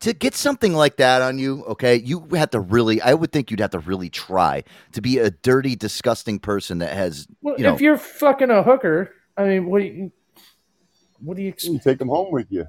to 0.00 0.12
get 0.12 0.34
something 0.34 0.74
like 0.74 0.96
that 0.96 1.22
on 1.22 1.38
you. 1.38 1.64
Okay, 1.64 1.96
you 1.96 2.26
have 2.32 2.50
to 2.50 2.60
really. 2.60 3.00
I 3.00 3.14
would 3.14 3.32
think 3.32 3.50
you'd 3.50 3.60
have 3.60 3.70
to 3.70 3.78
really 3.78 4.10
try 4.10 4.64
to 4.92 5.00
be 5.02 5.18
a 5.18 5.30
dirty, 5.30 5.76
disgusting 5.76 6.38
person 6.38 6.78
that 6.78 6.92
has. 6.92 7.26
Well, 7.42 7.56
You 7.58 7.64
know- 7.64 7.74
if 7.74 7.80
you're 7.80 7.96
fucking 7.98 8.50
a 8.50 8.62
hooker, 8.62 9.10
I 9.36 9.44
mean, 9.44 9.66
what 9.66 9.80
do 9.80 9.86
you, 9.86 10.12
what 11.20 11.36
do 11.36 11.42
you 11.42 11.48
expect? 11.48 11.72
You 11.72 11.78
take 11.80 11.98
them 11.98 12.08
home 12.08 12.32
with 12.32 12.46
you. 12.50 12.66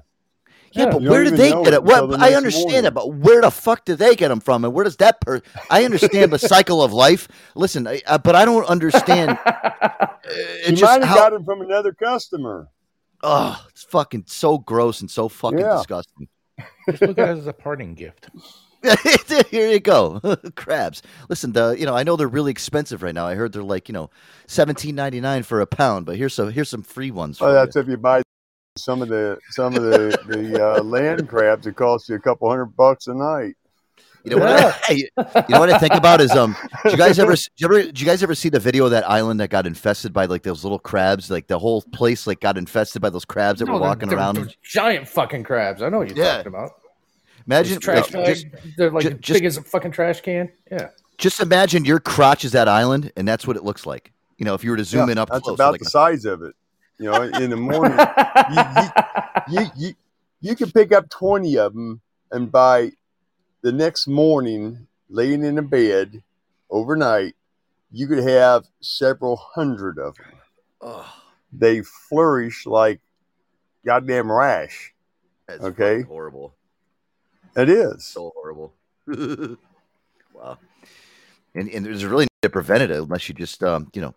Yeah, 0.72 0.84
Yeah. 0.86 0.90
but 0.92 1.02
You 1.02 1.10
where 1.10 1.24
did 1.24 1.34
they 1.34 1.50
get 1.50 1.68
it 1.68 1.74
it? 1.74 1.84
Well, 1.84 2.20
I 2.22 2.34
understand 2.34 2.86
it, 2.86 2.92
morning. 2.94 3.14
but 3.20 3.26
where 3.26 3.40
the 3.40 3.50
fuck 3.50 3.84
did 3.84 3.98
they 3.98 4.14
get 4.16 4.28
them 4.28 4.40
from? 4.40 4.64
And 4.64 4.74
where 4.74 4.84
does 4.84 4.96
that 4.96 5.20
person? 5.20 5.44
I 5.70 5.84
understand 5.84 6.32
the 6.32 6.38
cycle 6.38 6.82
of 6.82 6.92
life. 6.92 7.28
Listen, 7.54 7.86
I, 7.86 8.02
uh, 8.06 8.18
but 8.18 8.34
I 8.34 8.44
don't 8.44 8.66
understand. 8.66 9.38
uh, 9.46 10.06
You 10.28 10.72
it's 10.72 10.80
might 10.82 10.98
just 10.98 11.00
have 11.00 11.04
how. 11.04 11.14
got 11.16 11.32
them 11.32 11.44
from 11.44 11.60
another 11.62 11.92
customer. 11.92 12.68
Oh, 13.22 13.64
it's 13.70 13.84
fucking 13.84 14.24
so 14.26 14.58
gross 14.58 15.00
and 15.00 15.10
so 15.10 15.28
fucking 15.28 15.60
Yeah. 15.60 15.76
disgusting. 15.76 16.28
Just 16.90 17.04
look 17.04 17.18
at 17.18 17.28
it 17.30 17.38
as 17.38 17.46
a 17.46 17.52
parting 17.52 17.94
gift. 17.94 18.30
Here 19.50 19.68
you 19.70 19.80
go, 19.80 20.20
crabs. 20.56 21.02
Listen, 21.28 21.52
the 21.52 21.76
you 21.78 21.86
know 21.86 21.96
I 21.96 22.02
know 22.04 22.16
they're 22.16 22.28
really 22.28 22.52
expensive 22.52 23.02
right 23.02 23.14
now. 23.14 23.26
I 23.26 23.34
heard 23.34 23.52
they're 23.52 23.62
like 23.62 23.88
you 23.88 23.92
know 23.94 24.10
seventeen 24.46 24.94
ninety 24.94 25.20
nine 25.20 25.42
for 25.42 25.60
a 25.60 25.66
pound, 25.66 26.06
but 26.06 26.16
here's 26.16 26.34
some 26.34 26.50
here's 26.52 26.68
some 26.68 26.82
free 26.82 27.10
ones. 27.10 27.38
For 27.40 27.48
Oh, 27.48 27.52
you. 27.52 27.54
that's 27.54 27.76
if 27.76 27.88
you 27.88 27.96
buy 27.96 28.22
some 28.78 29.02
of 29.02 29.08
the 29.08 29.38
some 29.50 29.76
of 29.76 29.82
the 29.82 30.18
the 30.28 30.64
uh, 30.64 30.82
land 30.84 31.28
crabs 31.28 31.66
It 31.66 31.76
costs 31.76 32.08
you 32.08 32.16
a 32.16 32.20
couple 32.20 32.48
hundred 32.50 32.76
bucks 32.76 33.06
a 33.08 33.14
night. 33.14 33.56
You 34.26 34.36
know 34.36 34.44
what? 34.44 34.78
I, 34.88 34.92
you 34.92 35.08
know 35.48 35.60
what 35.60 35.70
I 35.70 35.78
think 35.78 35.94
about 35.94 36.20
is 36.20 36.32
um. 36.32 36.56
Did 36.82 36.92
you 36.92 36.98
guys 36.98 37.18
ever? 37.18 37.32
Did 37.36 37.48
you 37.58 37.66
ever? 37.66 37.82
Did 37.84 38.00
you 38.00 38.06
guys 38.06 38.22
ever 38.22 38.34
see 38.34 38.48
the 38.48 38.58
video 38.58 38.84
of 38.84 38.90
that 38.90 39.08
island 39.08 39.38
that 39.40 39.50
got 39.50 39.66
infested 39.66 40.12
by 40.12 40.24
like 40.26 40.42
those 40.42 40.64
little 40.64 40.80
crabs? 40.80 41.30
Like 41.30 41.46
the 41.46 41.58
whole 41.58 41.82
place 41.92 42.26
like 42.26 42.40
got 42.40 42.58
infested 42.58 43.00
by 43.00 43.10
those 43.10 43.24
crabs 43.24 43.60
that 43.60 43.66
No, 43.66 43.74
were 43.74 43.78
they're- 43.78 43.88
walking 43.88 44.08
they're- 44.08 44.18
around. 44.18 44.34
they're 44.36 44.48
giant 44.64 45.06
fucking 45.08 45.44
crabs. 45.44 45.80
I 45.80 45.88
know 45.88 45.98
what 45.98 46.08
you're 46.08 46.18
Yeah. 46.18 46.32
talking 46.38 46.48
about. 46.48 46.72
Imagine 47.46 47.78
trash 47.78 48.12
like, 48.12 48.24
bags, 48.24 48.42
just, 48.42 48.76
they're 48.76 48.90
like 48.90 49.04
ju- 49.04 49.10
as 49.10 49.18
just- 49.20 49.36
big 49.38 49.44
as 49.44 49.56
a 49.58 49.62
fucking 49.62 49.92
trash 49.92 50.20
can. 50.20 50.50
Yeah. 50.72 50.88
just 51.18 51.38
imagine 51.38 51.84
your 51.84 52.00
crotch 52.00 52.44
is 52.44 52.50
that 52.52 52.66
island, 52.66 53.12
and 53.16 53.26
that's 53.28 53.46
what 53.46 53.56
it 53.56 53.62
looks 53.62 53.86
like. 53.86 54.12
You 54.38 54.44
know, 54.44 54.54
if 54.54 54.64
you 54.64 54.70
were 54.72 54.76
to 54.76 54.84
zoom 54.84 55.06
Yeah, 55.06 55.12
in 55.12 55.18
up 55.18 55.30
that's 55.30 55.44
close, 55.44 55.54
about 55.54 55.70
like 55.72 55.80
the 55.80 55.86
a- 55.86 55.90
size 55.90 56.24
of 56.24 56.42
it. 56.42 56.54
You 56.98 57.10
know, 57.10 57.22
in 57.22 57.50
the 57.50 57.56
morning, 57.56 57.98
you, 59.50 59.66
you 59.76 59.94
you 60.40 60.56
can 60.56 60.70
pick 60.70 60.92
up 60.92 61.08
20 61.10 61.56
of 61.58 61.72
them 61.74 62.00
and 62.32 62.50
by 62.50 62.90
the 63.62 63.72
next 63.72 64.06
morning 64.06 64.86
laying 65.08 65.44
in 65.44 65.58
a 65.58 65.62
bed 65.62 66.22
overnight 66.70 67.34
you 67.90 68.06
could 68.06 68.22
have 68.22 68.64
several 68.80 69.36
hundred 69.36 69.98
of 69.98 70.16
them 70.16 70.26
Ugh, 70.82 71.06
they 71.52 71.82
flourish 71.82 72.66
like 72.66 73.00
goddamn 73.84 74.30
rash 74.30 74.92
that's 75.48 75.64
Okay. 75.64 76.02
horrible. 76.02 76.54
it 77.56 77.68
is 77.68 78.04
So 78.04 78.32
horrible. 78.34 78.74
wow. 80.34 80.58
And, 81.54 81.68
and 81.70 81.86
there's 81.86 82.04
really 82.04 82.26
no 82.42 82.48
preventative 82.50 83.04
unless 83.04 83.28
you 83.28 83.34
just 83.34 83.62
um 83.62 83.90
you 83.94 84.02
know 84.02 84.14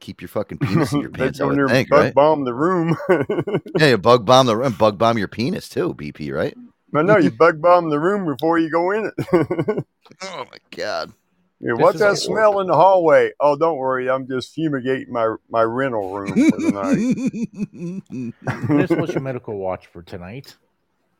keep 0.00 0.20
your 0.20 0.28
fucking 0.28 0.58
penis 0.58 0.92
in 0.92 1.00
your 1.00 1.10
pants. 1.12 1.40
I 1.40 1.44
would 1.44 1.68
think, 1.68 1.90
bug 1.90 2.00
right? 2.04 2.14
bomb 2.14 2.44
the 2.44 2.54
room 2.54 2.96
Yeah, 3.78 3.88
you 3.88 3.98
bug 3.98 4.24
bomb 4.26 4.46
the 4.46 4.58
and 4.58 4.76
bug 4.76 4.98
bomb 4.98 5.18
your 5.18 5.28
penis 5.28 5.68
too, 5.68 5.94
BP, 5.94 6.34
right? 6.34 6.56
But 6.92 7.04
no 7.06 7.16
you 7.16 7.30
bug 7.38 7.60
bomb 7.60 7.90
the 7.90 7.98
room 8.00 8.24
before 8.26 8.58
you 8.58 8.70
go 8.70 8.90
in 8.92 9.06
it 9.06 9.84
Oh 10.22 10.44
my 10.50 10.58
god. 10.76 11.12
Yeah, 11.60 11.74
what's 11.74 11.98
that 12.00 12.12
a- 12.12 12.16
smell 12.16 12.60
in 12.60 12.66
the 12.66 12.74
hallway? 12.74 13.30
Oh, 13.40 13.56
don't 13.56 13.76
worry, 13.78 14.10
I'm 14.10 14.26
just 14.28 14.52
fumigating 14.54 15.12
my 15.12 15.34
my 15.50 15.62
rental 15.62 16.10
room 16.12 16.34
for 16.50 16.60
the 16.60 16.70
night. 16.70 18.32
This 18.68 18.90
was 18.90 19.14
your 19.14 19.22
medical 19.22 19.56
watch 19.58 19.86
for 19.86 20.02
tonight. 20.02 20.56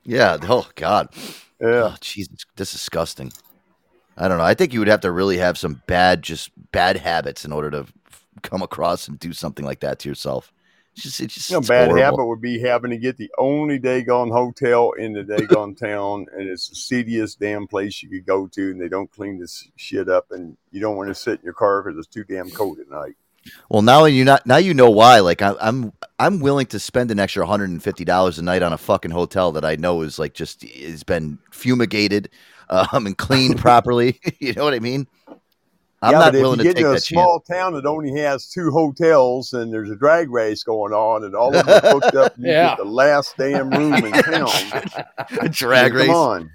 yeah. 0.05 0.39
Oh 0.43 0.69
god. 0.75 1.09
Yeah, 1.61 1.93
Oh 1.93 1.97
Jesus, 2.01 2.45
this 2.57 2.75
is 2.75 2.81
disgusting. 2.81 3.33
I 4.17 4.29
don't 4.29 4.39
know. 4.39 4.45
I 4.45 4.55
think 4.55 4.73
you 4.73 4.79
would 4.81 4.89
have 4.89 5.01
to 5.03 5.11
really 5.13 5.39
have 5.39 5.57
some 5.57 5.83
bad, 5.87 6.23
just 6.23 6.51
bad 6.73 6.97
habits 6.99 7.45
in 7.45 7.53
order 7.53 7.71
to 7.71 7.79
f- 8.09 8.27
come 8.43 8.63
across 8.63 9.09
and 9.09 9.19
do 9.19 9.33
something 9.33 9.65
like 9.65 9.81
that 9.81 9.99
to 10.01 10.09
yourself. 10.09 10.53
It's 10.95 11.05
just, 11.05 11.21
it's 11.21 11.35
just 11.35 11.51
you 11.51 11.57
know, 11.57 11.61
bad 11.63 11.89
horrible. 11.89 12.05
habit 12.05 12.27
would 12.27 12.41
be 12.43 12.61
having 12.61 12.91
to 12.91 12.99
get 12.99 13.17
the 13.17 13.31
only 13.39 13.79
Dagon 13.79 14.31
hotel 14.31 14.93
in 14.93 15.15
the 15.15 15.23
Dagon 15.23 15.75
town, 15.77 16.27
and 16.37 16.49
it's 16.49 16.69
the 16.69 16.75
seediest 16.75 17.41
damn 17.41 17.67
place 17.67 18.03
you 18.03 18.11
could 18.11 18.27
go 18.27 18.47
to, 18.49 18.71
and 18.71 18.81
they 18.81 18.89
don't 18.89 19.11
clean 19.11 19.39
this 19.39 19.69
shit 19.77 20.09
up, 20.09 20.27
and 20.31 20.57
you 20.71 20.81
don't 20.81 20.97
want 20.97 21.09
to 21.09 21.15
sit 21.15 21.41
in 21.41 21.45
your 21.45 21.55
car 21.55 21.83
because 21.83 21.99
it's 21.99 22.15
too 22.15 22.25
damn 22.25 22.51
cold 22.51 22.79
at 22.79 22.91
night. 22.91 23.17
Well, 23.69 23.83
now 23.83 24.05
you 24.05 24.25
not 24.25 24.47
now 24.47 24.59
you 24.59 24.75
know 24.75 24.91
why. 24.91 25.21
Like 25.21 25.43
I, 25.43 25.55
I'm 25.61 25.93
I'm 26.19 26.41
willing 26.41 26.67
to 26.67 26.79
spend 26.79 27.11
an 27.11 27.19
extra 27.19 27.47
hundred 27.47 27.71
and 27.71 27.83
fifty 27.83 28.05
dollars 28.05 28.39
a 28.39 28.43
night 28.43 28.63
on 28.63 28.73
a 28.73 28.79
fucking 28.79 29.11
hotel 29.11 29.53
that 29.53 29.65
I 29.65 29.77
know 29.77 30.03
is 30.03 30.19
like 30.19 30.35
just 30.35 30.63
has 30.63 31.03
been 31.03 31.39
fumigated 31.51 32.31
um, 32.69 33.07
and 33.07 33.17
cleaned 33.17 33.59
properly. 33.61 34.21
you 34.39 34.53
know 34.53 34.65
what 34.65 34.75
I 34.75 34.79
mean? 34.79 35.07
I'm 36.05 36.13
yeah, 36.13 36.19
not 36.19 36.25
but 36.33 36.35
if 36.35 36.43
willing 36.43 36.59
you 36.59 36.65
to 36.65 36.69
get 36.71 36.77
take 36.77 36.85
to 36.85 36.91
a 36.91 36.95
that 36.95 37.03
small 37.05 37.41
town 37.41 37.75
that 37.75 37.87
only 37.87 38.21
has 38.21 38.49
two 38.49 38.71
hotels, 38.73 39.53
and 39.53 39.73
there's 39.73 39.89
a 39.89 39.95
drag 39.95 40.31
race 40.31 40.65
going 40.65 40.93
on, 40.93 41.23
and 41.25 41.35
all 41.37 41.55
of 41.57 41.65
them 41.65 41.69
are 41.85 42.01
booked 42.01 42.17
up, 42.17 42.35
and 42.37 42.45
you 42.45 42.51
Yeah. 42.51 42.71
get 42.71 42.79
the 42.79 42.85
last 42.85 43.37
damn 43.39 43.71
room 43.71 43.95
in 43.95 44.13
town. 44.25 44.49
chance. 44.49 44.95
Drag 45.51 45.93
Come 45.93 46.01
race. 46.01 46.11
on. 46.11 46.51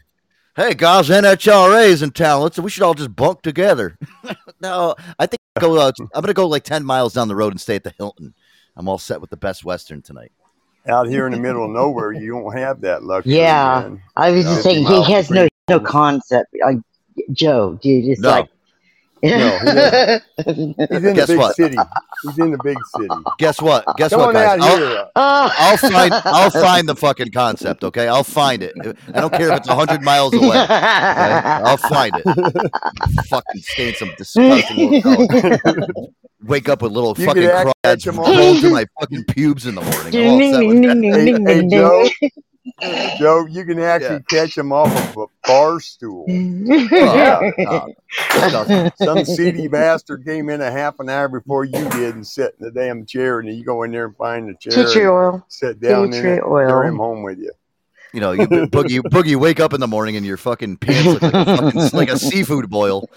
Hey 0.55 0.73
guys, 0.73 1.07
NHRA's 1.09 2.01
in 2.01 2.11
town. 2.11 2.41
Let's 2.41 2.59
we 2.59 2.69
should 2.69 2.83
all 2.83 2.93
just 2.95 3.15
bunk 3.15 3.41
together. 3.41 3.97
no, 4.61 4.95
I 5.19 5.27
think 5.27 5.39
I'll 5.55 5.61
go. 5.69 5.77
Uh, 5.79 5.91
I'm 6.13 6.21
gonna 6.21 6.33
go 6.33 6.47
like 6.47 6.63
ten 6.63 6.83
miles 6.83 7.13
down 7.13 7.27
the 7.27 7.35
road 7.35 7.53
and 7.53 7.61
stay 7.61 7.75
at 7.75 7.83
the 7.83 7.93
Hilton. 7.97 8.33
I'm 8.75 8.87
all 8.89 8.97
set 8.97 9.21
with 9.21 9.29
the 9.29 9.37
Best 9.37 9.63
Western 9.63 10.01
tonight. 10.01 10.31
out 10.89 11.07
here 11.07 11.25
in 11.25 11.31
the 11.31 11.39
middle 11.39 11.63
of 11.63 11.71
nowhere, 11.71 12.11
you 12.11 12.31
don't 12.31 12.57
have 12.57 12.81
that 12.81 13.03
luxury. 13.03 13.35
Yeah. 13.37 13.81
man. 13.87 14.01
I 14.17 14.31
was 14.31 14.45
just 14.45 14.63
saying 14.63 14.85
he 14.85 15.03
has 15.13 15.29
no 15.29 15.47
no 15.69 15.79
concept. 15.79 16.53
Like, 16.65 16.77
Joe, 17.31 17.79
dude, 17.81 18.05
it's 18.05 18.19
No. 18.21 18.29
like. 18.31 18.49
No, 19.23 19.29
He's 20.45 20.57
in 20.57 20.75
the 20.77 21.25
big 21.27 21.37
what? 21.37 21.55
city. 21.55 21.75
He's 22.23 22.37
in 22.39 22.51
the 22.51 22.59
big 22.63 22.77
city. 22.95 23.07
Guess 23.39 23.61
what? 23.61 23.83
Guess 23.97 24.11
Come 24.11 24.19
what, 24.21 24.27
on 24.29 24.33
guys? 24.35 24.59
out 24.61 25.11
I'll. 25.15 25.51
I'll 25.57 25.77
find 25.77 26.13
I'll 26.13 26.49
find 26.51 26.87
the 26.89 26.95
fucking 26.95 27.31
concept. 27.31 27.83
Okay, 27.83 28.07
I'll 28.07 28.23
find 28.23 28.61
it. 28.63 28.73
I 29.13 29.19
don't 29.21 29.33
care 29.33 29.51
if 29.51 29.57
it's 29.57 29.67
hundred 29.69 30.03
miles 30.03 30.33
away. 30.33 30.47
Okay? 30.49 30.67
I'll 30.69 31.77
find 31.77 32.13
it. 32.15 33.25
fucking 33.27 33.61
stay 33.61 33.89
in 33.89 33.95
some 33.95 34.11
disgusting 34.17 35.01
hotel. 35.01 35.87
Wake 36.43 36.69
up 36.69 36.81
with 36.83 36.91
little 36.91 37.15
You 37.17 37.25
fucking 37.25 37.41
could 37.41 37.51
act- 37.51 37.67
crawdads 37.83 38.03
catch 38.03 38.07
'em 38.07 38.19
all. 38.19 38.25
rolling 38.37 38.59
through 38.59 38.69
my 38.69 38.85
fucking 38.99 39.23
pubes 39.25 39.65
in 39.65 39.75
the 39.75 39.81
morning. 39.81 40.15
I'm 40.15 40.27
all 40.29 40.39
set 40.53 40.67
with 40.67 40.83
that. 40.83 41.47
Hey, 41.47 41.61
hey, 41.61 41.67
Joe, 41.67 42.07
Mm-hmm. 42.81 43.17
Joe, 43.23 43.45
you 43.45 43.65
can 43.65 43.79
actually 43.79 44.23
catch 44.29 44.57
him 44.57 44.71
off 44.71 44.87
of 45.15 45.17
a 45.23 45.47
bar 45.47 45.79
stool. 45.79 46.25
Oh, 46.99 47.51
God. 47.57 47.93
Disgusting. 48.33 48.91
Some 49.05 49.25
seedy 49.25 49.67
bastard 49.67 50.25
came 50.25 50.49
in 50.49 50.61
a 50.61 50.71
half 50.71 50.99
an 50.99 51.09
hour 51.09 51.27
before 51.27 51.65
you 51.65 51.89
did 51.89 52.15
and 52.15 52.25
sat 52.25 52.53
in 52.59 52.65
the 52.65 52.71
damn 52.71 53.05
chair, 53.05 53.39
and 53.39 53.49
then 53.49 53.55
you 53.55 53.63
go 53.63 53.83
in 53.83 53.91
there 53.91 54.05
and 54.05 54.15
find 54.15 54.49
the 54.49 54.53
chair, 54.55 54.85
Tea 54.85 54.91
tree 54.93 55.01
and 55.03 55.11
oil. 55.11 55.45
sit 55.49 55.79
down 55.79 56.11
Tea 56.11 56.17
in 56.17 56.23
tree 56.23 56.33
it, 56.33 56.43
oil. 56.43 56.67
carry 56.67 56.87
him 56.87 56.97
home 56.97 57.23
with 57.23 57.39
you. 57.39 57.51
You 58.13 58.21
know, 58.21 58.31
you 58.31 58.47
boogie, 58.47 58.99
boogie, 59.01 59.35
wake 59.35 59.59
up 59.59 59.73
in 59.73 59.79
the 59.79 59.87
morning 59.87 60.15
and 60.15 60.25
your 60.25 60.37
fucking 60.37 60.77
pants 60.77 61.05
look 61.07 61.21
like 61.21 61.33
a, 61.33 61.45
fucking, 61.45 61.89
like 61.97 62.09
a 62.09 62.17
seafood 62.17 62.69
boil. 62.69 63.09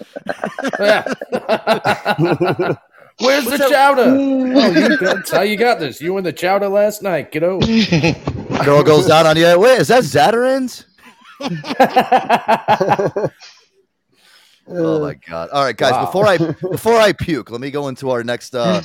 Yeah. 3.19 3.27
Where's 3.27 3.45
the 3.45 3.57
chowder? 3.69 4.01
Oh, 4.03 4.71
you, 4.71 4.97
that's 4.97 5.31
how 5.31 5.41
you 5.41 5.57
got 5.57 5.79
this. 5.79 6.01
You 6.01 6.13
were 6.13 6.19
in 6.19 6.23
the 6.23 6.33
chowder 6.33 6.67
last 6.67 7.03
night, 7.03 7.31
Get 7.31 7.41
kiddo. 7.43 7.59
Girl 8.65 8.83
goes 8.83 9.07
down 9.07 9.27
on 9.27 9.37
you. 9.37 9.59
Wait, 9.59 9.79
is 9.79 9.87
that 9.89 10.03
Zatarain's? 10.03 10.85
Oh 14.73 15.01
my 15.01 15.15
god! 15.15 15.49
All 15.49 15.63
right, 15.63 15.75
guys. 15.75 15.91
Wow. 15.91 16.05
Before 16.05 16.27
I 16.27 16.37
before 16.71 16.95
I 16.95 17.11
puke, 17.13 17.51
let 17.51 17.59
me 17.59 17.71
go 17.71 17.87
into 17.87 18.09
our 18.11 18.23
next 18.23 18.55
uh, 18.55 18.81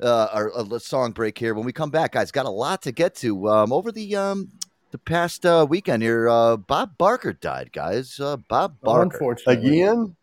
uh 0.00 0.28
our 0.32 0.56
uh, 0.56 0.78
song 0.78 1.12
break 1.12 1.36
here. 1.36 1.52
When 1.54 1.66
we 1.66 1.72
come 1.72 1.90
back, 1.90 2.12
guys, 2.12 2.30
got 2.30 2.46
a 2.46 2.50
lot 2.50 2.82
to 2.82 2.92
get 2.92 3.14
to. 3.16 3.48
Um, 3.48 3.72
over 3.72 3.92
the 3.92 4.16
um 4.16 4.50
the 4.92 4.98
past 4.98 5.44
uh, 5.44 5.66
weekend 5.68 6.02
here, 6.02 6.28
uh, 6.28 6.56
Bob 6.56 6.96
Barker 6.96 7.32
died, 7.32 7.70
guys. 7.72 8.18
Uh, 8.20 8.36
Bob 8.36 8.80
Barker. 8.80 9.02
Unfortunately. 9.14 9.80
Again? 9.80 10.16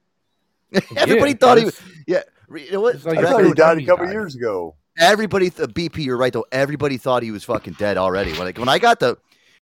Everybody 0.96 1.32
Yeah, 1.32 1.38
thought 1.38 1.58
he. 1.60 1.64
guys. 1.66 1.82
Yeah, 2.08 2.18
re- 2.18 2.24
you 2.56 2.72
know 2.72 2.82
what? 2.82 2.96
It's 2.96 3.06
like 3.06 3.18
I 3.18 3.22
That's 3.22 3.34
thought 3.34 3.46
he 3.46 3.54
died 3.54 3.78
a 3.80 3.86
couple 3.86 4.06
died. 4.06 4.14
years 4.14 4.36
ago. 4.36 4.76
Everybody, 4.98 5.50
th- 5.50 5.70
BP, 5.70 6.06
you're 6.06 6.18
right 6.18 6.32
though. 6.32 6.46
Everybody 6.52 6.98
thought 6.98 7.24
he 7.24 7.32
was 7.32 7.44
fucking 7.44 7.74
dead 7.80 7.98
already. 7.98 8.32
When 8.34 8.48
I, 8.48 8.52
when 8.52 8.70
I 8.70 8.78
got 8.80 9.00
the 9.00 9.18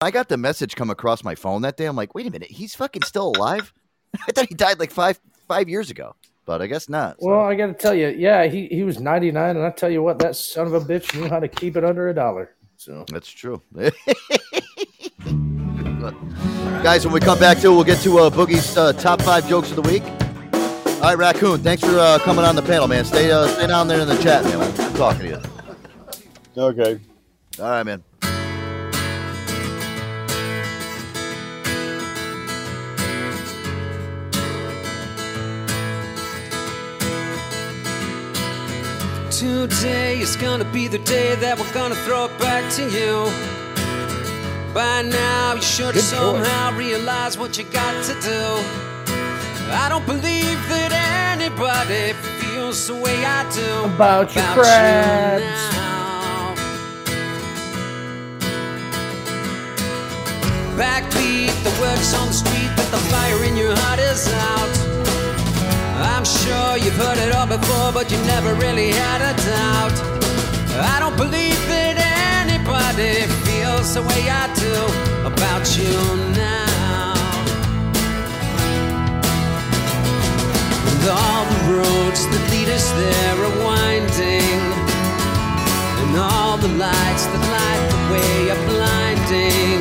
I 0.00 0.10
got 0.10 0.28
the 0.28 0.36
message 0.36 0.76
come 0.76 0.90
across 0.90 1.24
my 1.24 1.34
phone 1.34 1.62
that 1.62 1.76
day, 1.76 1.86
I'm 1.86 1.96
like, 1.96 2.14
wait 2.14 2.26
a 2.26 2.30
minute, 2.30 2.50
he's 2.50 2.74
fucking 2.74 3.02
still 3.02 3.32
alive. 3.36 3.72
I 4.28 4.32
thought 4.32 4.48
he 4.48 4.54
died 4.54 4.78
like 4.78 4.90
five 4.90 5.18
five 5.48 5.68
years 5.68 5.90
ago, 5.90 6.14
but 6.44 6.60
I 6.62 6.66
guess 6.66 6.88
not. 6.88 7.18
so. 7.20 7.28
Well, 7.28 7.40
I 7.40 7.54
got 7.54 7.66
to 7.66 7.74
tell 7.74 7.94
you, 7.94 8.08
yeah, 8.08 8.44
he, 8.46 8.66
he 8.66 8.82
was 8.82 9.00
99, 9.00 9.56
and 9.56 9.64
I 9.64 9.70
tell 9.70 9.90
you 9.90 10.02
what, 10.02 10.18
that 10.20 10.36
son 10.36 10.66
of 10.66 10.74
a 10.74 10.80
bitch 10.80 11.14
knew 11.18 11.28
how 11.28 11.38
to 11.40 11.48
keep 11.48 11.76
it 11.76 11.84
under 11.84 12.08
a 12.08 12.14
dollar. 12.14 12.54
So 12.76 13.04
That's 13.10 13.30
true. 13.30 13.62
Guys, 16.82 17.04
when 17.04 17.12
we 17.14 17.20
come 17.20 17.38
back 17.38 17.58
to 17.60 17.68
it, 17.68 17.74
we'll 17.74 17.84
get 17.84 18.00
to 18.02 18.18
uh, 18.18 18.30
Boogie's 18.30 18.76
uh, 18.76 18.92
top 18.92 19.20
five 19.22 19.48
jokes 19.48 19.70
of 19.70 19.76
the 19.76 19.82
week. 19.82 20.02
All 20.96 21.02
right, 21.14 21.18
Raccoon, 21.18 21.62
thanks 21.62 21.84
for 21.84 21.98
uh, 21.98 22.18
coming 22.20 22.44
on 22.44 22.56
the 22.56 22.62
panel, 22.62 22.88
man. 22.88 23.04
Stay 23.04 23.30
uh, 23.30 23.46
stay 23.48 23.66
down 23.66 23.86
there 23.86 24.00
in 24.00 24.08
the 24.08 24.16
chat, 24.16 24.42
man. 24.44 24.60
I'm 24.60 24.94
talking 24.94 25.20
to 25.20 25.28
you. 25.28 25.42
Okay. 26.56 26.98
All 27.60 27.66
right, 27.66 27.82
man. 27.82 28.02
Today 39.30 40.18
is 40.18 40.34
gonna 40.36 40.64
be 40.64 40.88
the 40.88 40.98
day 41.04 41.34
that 41.36 41.58
we're 41.58 41.72
gonna 41.74 41.94
throw 41.94 42.24
it 42.24 42.38
back 42.38 42.72
to 42.72 42.82
you. 42.88 43.30
By 44.72 45.02
now, 45.02 45.54
you 45.56 45.62
should 45.62 45.92
Good 45.92 46.02
somehow 46.02 46.74
realize 46.74 47.36
what 47.36 47.58
you 47.58 47.64
got 47.64 48.02
to 48.04 48.14
do. 48.22 48.86
I 49.68 49.88
don't 49.88 50.06
believe 50.06 50.68
that 50.68 50.85
anybody 51.58 52.12
feels 52.40 52.86
the 52.86 52.94
way 52.94 53.24
I 53.24 53.48
do 53.50 53.84
About 53.94 54.34
your 54.34 54.44
crabs. 54.44 55.42
now. 55.72 56.54
Backbeat, 60.76 61.54
the 61.64 61.80
words 61.80 62.12
on 62.14 62.28
the 62.28 62.34
street, 62.34 62.70
but 62.76 62.90
the 62.90 62.98
fire 63.10 63.42
in 63.44 63.56
your 63.56 63.74
heart 63.74 63.98
is 64.00 64.28
out. 64.34 64.74
I'm 66.14 66.24
sure 66.24 66.76
you've 66.76 66.96
heard 66.96 67.18
it 67.18 67.34
all 67.34 67.46
before, 67.46 67.92
but 67.92 68.10
you 68.10 68.18
never 68.26 68.54
really 68.54 68.90
had 68.90 69.20
a 69.22 69.34
doubt. 69.52 69.96
I 70.94 70.98
don't 71.00 71.16
believe 71.16 71.60
that 71.68 71.96
anybody 72.44 73.22
feels 73.44 73.46
feels 73.86 73.94
the 73.94 74.02
way 74.02 74.28
I 74.28 74.46
do 74.54 75.26
about 75.26 75.64
you 75.78 75.94
now. 76.34 76.65
All 81.08 81.44
the 81.44 81.60
roads 81.78 82.26
that 82.26 82.42
lead 82.50 82.68
us 82.68 82.90
there 82.90 83.36
are 83.46 83.56
winding, 83.62 84.60
and 86.02 86.12
all 86.18 86.56
the 86.58 86.72
lights 86.74 87.26
that 87.30 87.44
light 87.56 87.84
the 87.94 88.00
way 88.12 88.50
are 88.54 88.62
blinding. 88.66 89.78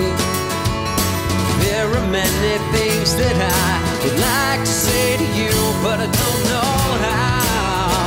There 1.65 1.87
are 1.97 2.07
many 2.11 2.55
things 2.77 3.15
that 3.15 3.35
I 3.35 3.71
would 4.03 4.19
like 4.19 4.61
to 4.61 4.75
say 4.85 5.17
to 5.17 5.27
you, 5.39 5.55
but 5.81 5.97
I 5.99 6.07
don't 6.21 6.41
know 6.53 6.77
how. 7.05 8.05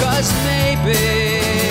Cause 0.00 0.30
maybe 0.44 1.65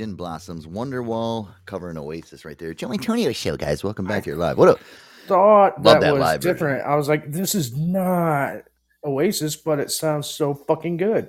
Gin 0.00 0.14
Blossoms, 0.14 0.66
Wonderwall 0.66 1.50
covering 1.66 1.98
Oasis 1.98 2.46
right 2.46 2.56
there. 2.56 2.72
Joe 2.72 2.90
Antonio 2.90 3.32
show, 3.32 3.54
guys. 3.58 3.84
Welcome 3.84 4.06
back 4.06 4.24
here 4.24 4.34
live. 4.34 4.56
What 4.56 4.68
up? 4.70 4.80
Thought 5.26 5.82
that, 5.82 6.00
that 6.00 6.14
was 6.14 6.20
live 6.22 6.40
version. 6.40 6.54
different. 6.54 6.86
I 6.86 6.94
was 6.96 7.06
like, 7.06 7.30
this 7.30 7.54
is 7.54 7.76
not 7.76 8.62
Oasis, 9.04 9.56
but 9.56 9.78
it 9.78 9.90
sounds 9.90 10.26
so 10.26 10.54
fucking 10.54 10.96
good. 10.96 11.28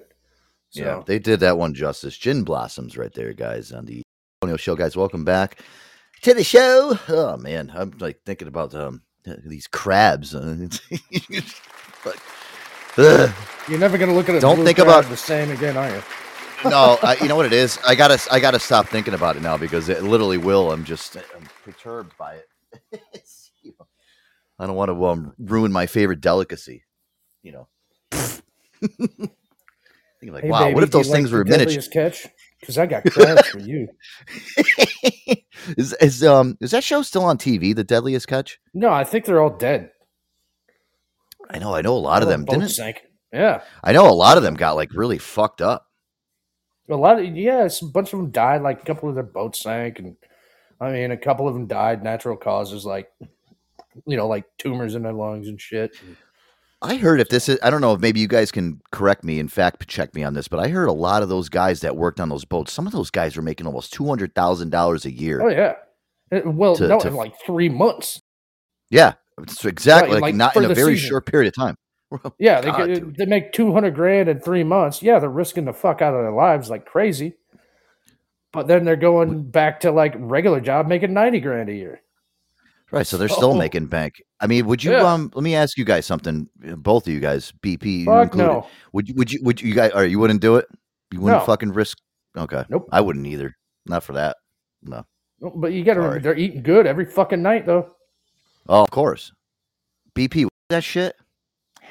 So, 0.69 0.83
Yeah, 0.83 1.03
they 1.05 1.19
did 1.19 1.41
that 1.41 1.57
one 1.57 1.73
justice. 1.73 2.17
Gin 2.17 2.45
Blossoms 2.45 2.95
right 2.95 3.13
there, 3.13 3.33
guys, 3.33 3.73
on 3.73 3.87
the 3.87 4.03
Antonio 4.41 4.55
show, 4.55 4.77
guys. 4.77 4.95
Welcome 4.95 5.25
back 5.25 5.59
to 6.21 6.33
the 6.33 6.45
show. 6.45 6.97
Oh 7.09 7.35
man, 7.35 7.73
I'm 7.75 7.91
like 7.99 8.21
thinking 8.25 8.47
about 8.47 8.73
um 8.73 9.01
these 9.43 9.67
crabs. 9.67 10.31
but, 12.05 12.15
you're 13.67 13.79
never 13.79 13.97
gonna 13.97 14.13
look 14.13 14.29
at 14.29 14.35
a 14.35 14.39
Don't 14.39 14.63
think 14.63 14.79
about- 14.79 15.09
the 15.09 15.17
same 15.17 15.51
again, 15.51 15.75
are 15.75 15.89
you? 15.89 16.01
No, 16.65 16.97
you 17.21 17.27
know 17.27 17.35
what 17.35 17.45
it 17.45 17.53
is. 17.53 17.77
I 17.87 17.95
gotta, 17.95 18.19
I 18.31 18.39
gotta 18.39 18.59
stop 18.59 18.87
thinking 18.87 19.13
about 19.13 19.35
it 19.35 19.41
now 19.41 19.57
because 19.57 19.89
it 19.89 20.03
literally 20.03 20.37
will. 20.37 20.71
I'm 20.71 20.83
just, 20.83 21.15
I'm 21.17 21.47
perturbed 21.63 22.17
by 22.17 22.35
it. 22.35 22.47
You 23.63 23.73
know, 23.79 23.85
I 24.57 24.65
don't 24.65 24.75
want 24.75 24.89
to 24.89 25.05
um, 25.05 25.33
ruin 25.37 25.71
my 25.71 25.85
favorite 25.85 26.19
delicacy. 26.19 26.83
You 27.43 27.51
know, 27.51 27.67
thinking 28.11 29.29
like, 30.33 30.43
Hey, 30.43 30.49
wow, 30.49 30.63
baby, 30.63 30.73
what 30.73 30.83
if 30.83 30.89
those 30.89 31.11
things 31.11 31.29
the 31.29 31.37
were 31.37 31.45
miniature? 31.45 31.83
catch? 31.93 32.27
Because 32.59 32.77
I 32.79 32.87
got 32.87 33.03
crabs 33.11 33.47
for 33.49 33.59
you. 33.59 33.87
is 35.77 35.93
is 36.01 36.23
um 36.23 36.57
is 36.59 36.71
that 36.71 36.83
show 36.83 37.01
still 37.03 37.23
on 37.23 37.37
TV? 37.37 37.75
The 37.75 37.83
Deadliest 37.83 38.27
Catch? 38.27 38.59
No, 38.73 38.89
I 38.89 39.03
think 39.03 39.25
they're 39.25 39.41
all 39.41 39.55
dead. 39.55 39.91
I 41.49 41.59
know, 41.59 41.75
I 41.75 41.81
know 41.81 41.93
a 41.93 41.99
lot 41.99 42.23
of 42.23 42.29
them 42.29 42.45
didn't. 42.45 42.69
sank. 42.69 43.01
Yeah, 43.31 43.61
I 43.83 43.91
know 43.93 44.09
a 44.09 44.13
lot 44.13 44.37
of 44.37 44.43
them 44.43 44.55
got 44.55 44.75
like 44.75 44.93
really 44.93 45.17
fucked 45.19 45.61
up. 45.61 45.85
A 46.91 46.95
lot 46.95 47.19
of 47.19 47.25
yeah, 47.35 47.67
a 47.67 47.85
bunch 47.85 48.13
of 48.13 48.19
them 48.19 48.31
died. 48.31 48.61
Like 48.61 48.81
a 48.81 48.85
couple 48.85 49.09
of 49.09 49.15
their 49.15 49.23
boats 49.23 49.61
sank, 49.61 49.99
and 49.99 50.15
I 50.79 50.91
mean, 50.91 51.11
a 51.11 51.17
couple 51.17 51.47
of 51.47 51.53
them 51.53 51.67
died 51.67 52.03
natural 52.03 52.37
causes, 52.37 52.85
like 52.85 53.11
you 54.05 54.17
know, 54.17 54.27
like 54.27 54.45
tumors 54.57 54.95
in 54.95 55.03
their 55.03 55.13
lungs 55.13 55.47
and 55.47 55.59
shit. 55.59 55.91
I 56.83 56.95
heard 56.95 57.19
if 57.19 57.29
this 57.29 57.47
is, 57.47 57.59
I 57.61 57.69
don't 57.69 57.81
know 57.81 57.93
if 57.93 57.99
maybe 58.01 58.19
you 58.19 58.27
guys 58.27 58.51
can 58.51 58.81
correct 58.91 59.23
me, 59.23 59.37
in 59.39 59.47
fact, 59.47 59.87
check 59.87 60.15
me 60.15 60.23
on 60.23 60.33
this, 60.33 60.47
but 60.47 60.59
I 60.59 60.67
heard 60.69 60.87
a 60.87 60.93
lot 60.93 61.21
of 61.21 61.29
those 61.29 61.47
guys 61.47 61.81
that 61.81 61.95
worked 61.95 62.19
on 62.19 62.29
those 62.29 62.43
boats, 62.43 62.73
some 62.73 62.87
of 62.87 62.93
those 62.93 63.11
guys 63.11 63.35
were 63.35 63.43
making 63.43 63.67
almost 63.67 63.93
$200,000 63.93 65.05
a 65.05 65.11
year. 65.11 65.41
Oh 65.43 65.49
yeah. 65.49 65.75
Uh, 66.31 66.49
Well, 66.49 66.75
To- 66.77 66.87
no, 66.87 66.99
to- 66.99 67.09
in 67.09 67.13
like 67.15 67.35
three 67.45 67.69
months. 67.69 68.21
Yeah, 68.89 69.13
exactly. 69.63 70.13
Right, 70.13 70.21
like, 70.21 70.21
like, 70.21 70.35
not 70.35 70.55
in 70.55 70.65
a 70.65 70.73
very 70.73 70.95
season. 70.95 71.09
short 71.09 71.27
period 71.27 71.49
of 71.49 71.53
time. 71.53 71.75
Yeah, 72.39 72.59
they 72.61 72.71
God, 72.71 72.85
dude. 72.87 73.15
they 73.17 73.25
make 73.25 73.53
two 73.53 73.71
hundred 73.73 73.95
grand 73.95 74.27
in 74.29 74.39
three 74.39 74.63
months. 74.63 75.01
Yeah, 75.01 75.19
they're 75.19 75.29
risking 75.29 75.65
the 75.65 75.73
fuck 75.73 76.01
out 76.01 76.13
of 76.13 76.21
their 76.21 76.31
lives 76.33 76.69
like 76.69 76.85
crazy. 76.85 77.35
But 78.51 78.67
then 78.67 78.83
they're 78.83 78.97
going 78.97 79.43
back 79.49 79.79
to 79.81 79.91
like 79.91 80.13
regular 80.17 80.59
job 80.59 80.87
making 80.87 81.13
ninety 81.13 81.39
grand 81.39 81.69
a 81.69 81.73
year. 81.73 82.01
Right. 82.91 83.07
So 83.07 83.15
they're 83.15 83.29
still 83.29 83.55
making 83.55 83.85
bank. 83.85 84.21
I 84.41 84.47
mean, 84.47 84.65
would 84.65 84.83
you, 84.83 84.91
Yeah. 84.91 85.03
um, 85.13 85.31
let 85.33 85.43
me 85.43 85.55
ask 85.55 85.77
you 85.77 85.85
guys 85.85 86.05
something, 86.05 86.49
uh, 86.69 86.75
both 86.75 87.07
of 87.07 87.13
you 87.13 87.21
guys, 87.21 87.53
BP 87.61 88.03
Fuck 88.03 88.23
included. 88.33 88.47
no. 88.51 88.67
Would 88.91 89.07
you, 89.07 89.15
would 89.15 89.31
you, 89.31 89.39
would 89.43 89.61
you 89.61 89.73
guys, 89.73 89.91
or 89.95 90.03
you 90.03 90.19
wouldn't 90.19 90.41
do 90.41 90.57
it? 90.57 90.65
You 91.13 91.21
wouldn't 91.21 91.41
No. 91.41 91.45
fucking 91.45 91.71
risk? 91.71 91.99
Okay. 92.35 92.65
Nope. 92.67 92.89
I 92.91 92.99
wouldn't 92.99 93.25
either. 93.27 93.55
Not 93.85 94.03
for 94.03 94.11
that. 94.13 94.35
No. 94.83 95.05
But 95.55 95.71
you 95.71 95.85
got 95.85 95.93
to 95.93 96.01
remember, 96.01 96.19
they're 96.19 96.37
eating 96.37 96.63
good 96.63 96.85
every 96.85 97.05
fucking 97.05 97.41
night 97.41 97.65
though. 97.65 97.95
Oh, 98.67 98.83
of 98.83 98.91
course. 98.91 99.31
BP, 100.13 100.47
that 100.69 100.83
shit? 100.83 101.15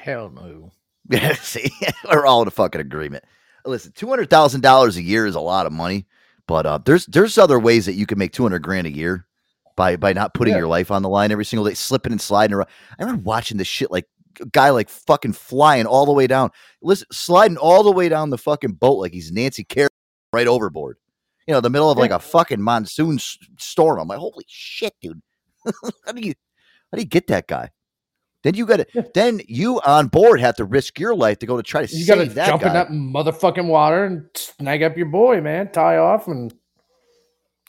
Hell 0.01 0.29
no. 0.31 0.71
See, 1.41 1.69
we're 2.11 2.25
all 2.25 2.41
in 2.41 2.47
a 2.47 2.51
fucking 2.51 2.81
agreement. 2.81 3.23
Listen, 3.65 3.91
two 3.93 4.07
hundred 4.07 4.29
thousand 4.29 4.61
dollars 4.61 4.97
a 4.97 5.01
year 5.01 5.25
is 5.25 5.35
a 5.35 5.39
lot 5.39 5.65
of 5.67 5.71
money, 5.71 6.07
But 6.47 6.65
uh, 6.65 6.79
there's 6.83 7.05
there's 7.05 7.37
other 7.37 7.59
ways 7.59 7.85
that 7.85 7.93
you 7.93 8.05
can 8.05 8.17
make 8.17 8.31
two 8.33 8.43
hundred 8.43 8.63
grand 8.63 8.87
a 8.87 8.91
year 8.91 9.27
by 9.75 9.95
by 9.97 10.13
not 10.13 10.33
putting 10.33 10.53
Yeah. 10.53 10.59
your 10.59 10.67
life 10.67 10.89
on 10.91 11.03
the 11.03 11.09
line 11.09 11.31
every 11.31 11.45
single 11.45 11.65
day, 11.67 11.75
slipping 11.75 12.11
and 12.11 12.21
sliding 12.21 12.55
around. 12.55 12.67
I 12.99 13.03
remember 13.03 13.21
watching 13.23 13.57
this 13.57 13.67
shit 13.67 13.91
like 13.91 14.05
a 14.39 14.45
guy 14.47 14.69
like 14.71 14.89
fucking 14.89 15.33
flying 15.33 15.85
all 15.85 16.05
the 16.07 16.13
way 16.13 16.25
down, 16.25 16.49
listen, 16.81 17.07
sliding 17.11 17.57
all 17.57 17.83
the 17.83 17.91
way 17.91 18.09
down 18.09 18.29
the 18.31 18.37
fucking 18.37 18.73
boat 18.73 18.97
like 18.99 19.13
he's 19.13 19.31
Nancy 19.31 19.63
Kerrigan 19.63 19.89
right 20.33 20.47
overboard. 20.47 20.97
You 21.47 21.53
know, 21.53 21.61
the 21.61 21.69
middle 21.69 21.91
of 21.91 21.97
like 21.99 22.11
a 22.11 22.19
fucking 22.19 22.61
monsoon 22.61 23.15
s- 23.15 23.37
storm. 23.59 23.99
I'm 23.99 24.07
like, 24.07 24.19
holy 24.19 24.45
shit, 24.47 24.93
dude! 25.01 25.21
how 26.05 26.11
do 26.13 26.21
you 26.21 26.33
how 26.91 26.95
do 26.97 27.01
you 27.01 27.07
get 27.07 27.27
that 27.27 27.47
guy? 27.47 27.69
Then 28.43 28.55
you 28.55 28.65
got 28.65 28.77
to 28.77 29.11
then 29.13 29.41
you 29.47 29.79
on 29.81 30.07
board 30.07 30.39
have 30.39 30.55
to 30.55 30.65
risk 30.65 30.99
your 30.99 31.15
life 31.15 31.37
to 31.39 31.45
go 31.45 31.57
to 31.57 31.63
try 31.63 31.85
to 31.85 31.95
You 31.95 32.03
save 32.03 32.17
gotta 32.17 32.29
that 32.31 32.47
jump 32.47 32.61
guy. 32.63 32.67
in 32.69 32.73
that 32.73 32.87
motherfucking 32.89 33.67
water 33.67 34.05
and 34.05 34.25
snag 34.35 34.81
up 34.83 34.97
your 34.97 35.05
boy, 35.07 35.41
man. 35.41 35.71
Tie 35.71 35.97
off 35.97 36.27
and 36.27 36.53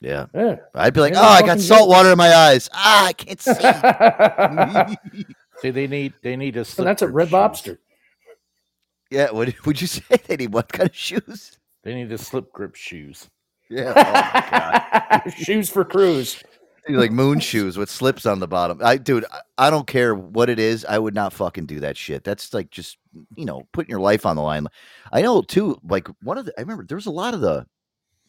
yeah, 0.01 0.25
yeah. 0.33 0.57
I'd 0.75 0.93
be 0.93 0.99
like, 0.99 1.13
Yeah, 1.13 1.21
oh, 1.21 1.23
I 1.23 1.33
fucking 1.35 1.47
got 1.47 1.57
good." 1.57 1.63
salt 1.63 1.89
water 1.89 2.11
in 2.11 2.17
my 2.17 2.33
eyes. 2.33 2.69
Ah, 2.73 3.05
I 3.07 3.13
can't 3.13 3.39
see. 3.41 3.53
See, 5.61 5.69
they 5.69 5.87
need 5.87 6.13
they 6.23 6.35
need 6.35 6.57
a. 6.57 6.65
and 6.77 6.87
that's 6.87 7.03
a 7.03 7.05
grip 7.05 7.15
red 7.15 7.27
shoes. 7.27 7.33
lobster. 7.33 7.79
yeah, 9.09 9.31
what 9.31 9.53
would 9.65 9.79
you 9.79 9.87
say? 9.87 10.03
They 10.27 10.35
need 10.35 10.53
what 10.53 10.67
kind 10.73 10.89
of 10.89 10.95
shoes? 10.95 11.57
They 11.83 11.93
need 11.93 12.09
the 12.09 12.17
slip 12.17 12.51
grip 12.51 12.75
shoes. 12.75 13.29
Yeah, 13.69 13.93
oh 13.95 14.01
my 14.01 15.21
god. 15.23 15.33
Shoes 15.35 15.69
for 15.69 15.85
cruise. 15.85 16.43
Like 16.89 17.11
moon 17.11 17.39
shoes 17.39 17.77
with 17.77 17.89
slips 17.89 18.25
on 18.25 18.39
the 18.41 18.47
bottom. 18.47 18.79
I 18.83 18.97
dude, 18.97 19.23
I, 19.31 19.39
I 19.57 19.69
don't 19.69 19.87
care 19.87 20.13
what 20.15 20.49
it 20.49 20.59
is. 20.59 20.83
I 20.83 20.99
would 20.99 21.15
not 21.15 21.31
fucking 21.31 21.65
do 21.65 21.79
that 21.79 21.95
shit. 21.95 22.25
That's 22.25 22.53
like 22.53 22.71
just 22.71 22.97
you 23.37 23.45
know 23.45 23.67
putting 23.71 23.89
your 23.89 24.01
life 24.01 24.25
on 24.25 24.35
the 24.35 24.41
line. 24.41 24.67
I 25.11 25.21
know 25.21 25.41
too. 25.41 25.79
Like 25.87 26.09
one 26.21 26.37
of 26.37 26.45
the, 26.45 26.53
I 26.57 26.61
remember 26.61 26.85
there 26.85 26.97
was 26.97 27.05
a 27.05 27.11
lot 27.11 27.33
of 27.33 27.39
the 27.41 27.65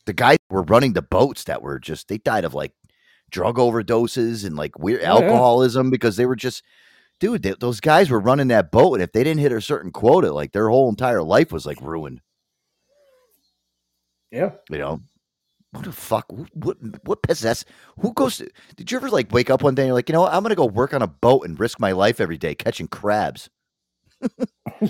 the 0.06 0.12
guys 0.12 0.36
were 0.50 0.62
running 0.62 0.92
the 0.92 1.02
boats 1.02 1.44
that 1.44 1.62
were 1.62 1.80
just 1.80 2.06
they 2.06 2.18
died 2.18 2.44
of 2.44 2.54
like 2.54 2.72
drug 3.30 3.56
overdoses 3.56 4.44
and 4.44 4.54
like 4.54 4.78
weird 4.78 5.00
Oh, 5.00 5.04
yeah. 5.04 5.24
alcoholism 5.26 5.90
because 5.90 6.16
they 6.16 6.26
were 6.26 6.36
just 6.36 6.62
dude. 7.18 7.42
They, 7.42 7.54
those 7.58 7.80
guys 7.80 8.08
were 8.08 8.20
running 8.20 8.48
that 8.48 8.70
boat, 8.70 8.94
and 8.94 9.02
if 9.02 9.10
they 9.10 9.24
didn't 9.24 9.40
hit 9.40 9.50
a 9.50 9.60
certain 9.60 9.90
quota, 9.90 10.32
like 10.32 10.52
their 10.52 10.68
whole 10.68 10.88
entire 10.88 11.22
life 11.24 11.50
was 11.50 11.66
like 11.66 11.80
ruined. 11.80 12.20
Yeah. 14.30 14.50
You 14.70 14.78
know, 14.78 15.00
what 15.74 15.84
the 15.84 15.92
fuck? 15.92 16.26
What 16.54 16.76
what 17.04 17.22
possess? 17.22 17.64
Who 18.00 18.12
goes? 18.14 18.38
To, 18.38 18.48
did 18.76 18.90
you 18.90 18.96
ever 18.98 19.10
like 19.10 19.32
wake 19.32 19.50
up 19.50 19.62
one 19.62 19.74
day 19.74 19.82
and 19.82 19.88
you're 19.88 19.94
like, 19.94 20.08
you 20.08 20.12
know, 20.12 20.22
what? 20.22 20.32
I'm 20.32 20.42
gonna 20.42 20.54
go 20.54 20.66
work 20.66 20.94
on 20.94 21.02
a 21.02 21.06
boat 21.06 21.44
and 21.46 21.58
risk 21.58 21.78
my 21.80 21.92
life 21.92 22.20
every 22.20 22.38
day 22.38 22.54
catching 22.54 22.88
crabs. 22.88 23.50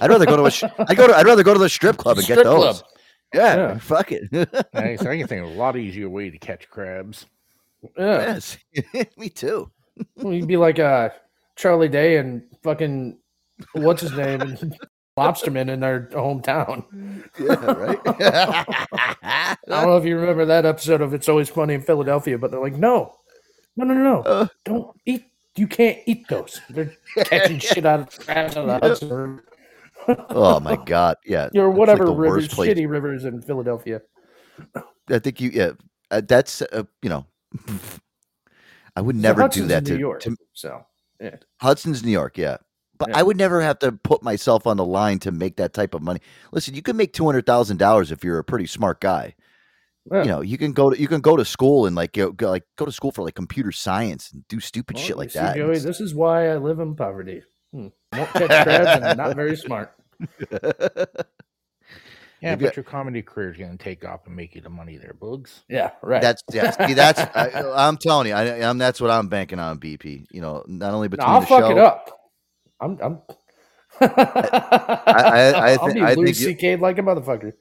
I'd 0.00 0.10
rather 0.10 0.26
go 0.26 0.36
to 0.36 0.44
a. 0.44 0.50
sh- 0.50 0.64
I'd 0.78 0.96
go 0.96 1.06
to. 1.06 1.14
I'd 1.16 1.26
rather 1.26 1.42
go 1.42 1.52
to 1.54 1.58
the 1.60 1.68
strip 1.68 1.96
club 1.96 2.16
and 2.18 2.24
Strip 2.24 2.38
get 2.38 2.44
those. 2.44 2.80
club. 2.80 2.90
Yeah, 3.34 3.56
Yeah. 3.56 3.78
fuck 3.78 4.12
it. 4.12 4.30
Nice. 4.72 5.00
I 5.02 5.18
can 5.18 5.26
think 5.26 5.44
of 5.44 5.50
a 5.50 5.54
lot 5.54 5.76
easier 5.76 6.08
way 6.08 6.30
to 6.30 6.38
catch 6.38 6.68
crabs. 6.70 7.26
Yeah. 7.98 8.34
yes, 8.34 8.56
me 9.16 9.28
too. 9.28 9.70
Well, 10.16 10.32
you'd 10.32 10.46
be 10.46 10.56
like 10.56 10.78
uh, 10.78 11.10
Charlie 11.56 11.88
Day 11.88 12.18
and 12.18 12.42
fucking 12.62 13.18
what's 13.72 14.02
his 14.02 14.12
name 14.12 14.40
and 14.40 14.76
Lobsterman 15.16 15.70
in 15.70 15.80
their 15.80 16.08
hometown. 16.12 16.84
Yeah, 17.38 17.64
right. 17.72 18.00
I 19.22 19.56
don't 19.68 19.86
know 19.86 19.96
if 19.96 20.04
you 20.04 20.16
remember 20.16 20.44
that 20.46 20.66
episode 20.66 21.00
of 21.00 21.14
It's 21.14 21.28
Always 21.28 21.52
Sunny 21.52 21.74
in 21.74 21.82
Philadelphia, 21.82 22.36
but 22.38 22.50
they're 22.50 22.60
like, 22.60 22.76
no, 22.76 23.16
no, 23.76 23.84
no, 23.84 23.94
no, 23.94 24.22
Uh. 24.22 24.46
don't 24.64 25.00
eat. 25.06 25.26
You 25.56 25.68
can't 25.68 25.98
eat 26.06 26.26
those. 26.28 26.60
They're 26.68 26.92
catching 27.24 27.58
shit 27.60 27.86
out 27.86 28.00
of 28.00 28.28
out 28.28 28.56
of 28.56 28.66
the 28.66 28.88
Hudson 28.88 29.40
oh 30.08 30.60
my 30.60 30.76
god, 30.84 31.16
yeah. 31.24 31.48
Or 31.54 31.68
like 31.68 31.78
whatever 31.78 32.04
the 32.06 32.14
rivers, 32.14 32.48
shitty 32.48 32.88
rivers 32.88 33.24
in 33.24 33.40
Philadelphia. 33.42 34.02
I 35.08 35.18
think 35.18 35.40
you. 35.40 35.50
Yeah, 35.50 35.70
uh, 36.10 36.22
that's 36.26 36.62
uh, 36.62 36.84
you 37.02 37.08
know. 37.08 37.26
I 38.96 39.00
would 39.00 39.16
never 39.16 39.42
Hudson's 39.42 39.64
do 39.64 39.68
that 39.68 39.84
to, 39.86 39.92
New 39.94 39.98
York. 39.98 40.20
to 40.22 40.36
So 40.52 40.84
yeah. 41.20 41.36
Hudson's 41.60 42.04
New 42.04 42.12
York, 42.12 42.38
yeah. 42.38 42.58
But 43.04 43.10
Yeah. 43.10 43.18
I 43.18 43.22
would 43.22 43.36
never 43.36 43.60
have 43.60 43.78
to 43.80 43.92
put 43.92 44.22
myself 44.22 44.66
on 44.66 44.76
the 44.76 44.84
line 44.84 45.18
to 45.20 45.32
make 45.32 45.56
that 45.56 45.72
type 45.74 45.94
of 45.94 46.02
money. 46.02 46.20
Listen, 46.52 46.74
you 46.74 46.82
can 46.82 46.96
make 46.96 47.12
two 47.12 47.24
hundred 47.26 47.46
thousand 47.46 47.78
dollars 47.78 48.10
if 48.12 48.24
you're 48.24 48.38
a 48.38 48.44
pretty 48.44 48.66
smart 48.66 49.00
guy. 49.00 49.34
Yeah. 50.12 50.22
You 50.22 50.28
know, 50.28 50.40
you 50.42 50.58
can 50.58 50.72
go 50.72 50.90
to 50.90 51.00
you 51.00 51.08
can 51.08 51.20
go 51.22 51.36
to 51.36 51.44
school 51.44 51.86
and 51.86 51.96
like 51.96 52.12
go, 52.12 52.32
go 52.32 52.50
like 52.50 52.64
go 52.76 52.84
to 52.84 52.92
school 52.92 53.12
for 53.12 53.22
like 53.22 53.34
computer 53.34 53.72
science 53.72 54.32
and 54.32 54.46
do 54.48 54.60
stupid 54.60 54.96
Well, 54.96 55.04
shit 55.04 55.16
like 55.16 55.30
see, 55.30 55.38
that. 55.38 55.56
Joey, 55.56 55.78
this 55.78 56.00
is 56.00 56.14
why 56.14 56.48
I 56.50 56.56
live 56.56 56.80
in 56.80 56.94
poverty. 56.94 57.42
Hmm. 57.72 57.88
Won't 58.12 58.30
catch 58.32 58.64
crabs 58.64 59.02
and 59.02 59.16
not 59.18 59.34
very 59.36 59.56
smart. 59.56 59.94
Yeah, 62.42 62.56
Maybe 62.56 62.66
but 62.66 62.76
your 62.76 62.84
comedy 62.84 63.22
career 63.22 63.52
is 63.52 63.56
going 63.56 63.70
to 63.70 63.82
take 63.82 64.04
off 64.04 64.26
and 64.26 64.36
make 64.36 64.54
you 64.54 64.60
the 64.60 64.68
money 64.68 64.98
there, 64.98 65.14
Bugs. 65.18 65.64
Yeah, 65.66 65.92
right. 66.02 66.20
That's 66.20 66.42
yeah. 66.52 66.72
See, 66.72 66.92
that's 66.92 67.18
I, 67.34 67.72
I'm 67.74 67.96
telling 67.96 68.26
you, 68.28 68.34
I, 68.34 68.68
I'm 68.68 68.76
that's 68.76 69.00
what 69.00 69.10
I'm 69.10 69.28
banking 69.28 69.58
on. 69.58 69.78
BP. 69.78 70.26
You 70.30 70.42
know, 70.42 70.62
not 70.66 70.92
only 70.92 71.08
No, 71.16 71.16
between 71.16 71.36
I'll 71.36 71.40
the 71.40 71.46
fuck 71.46 71.60
show, 71.64 71.70
it 71.70 71.78
up. 71.78 72.10
I'm. 72.80 72.98
I'm 73.02 73.18
I- 74.00 75.52
I 75.54 75.72
I'll 75.80 75.88
thi- 75.88 75.94
be 75.94 76.02
I 76.02 76.14
think 76.14 76.34
C.K. 76.34 76.76
like 76.76 76.98
a 76.98 77.02
motherfucker. 77.02 77.52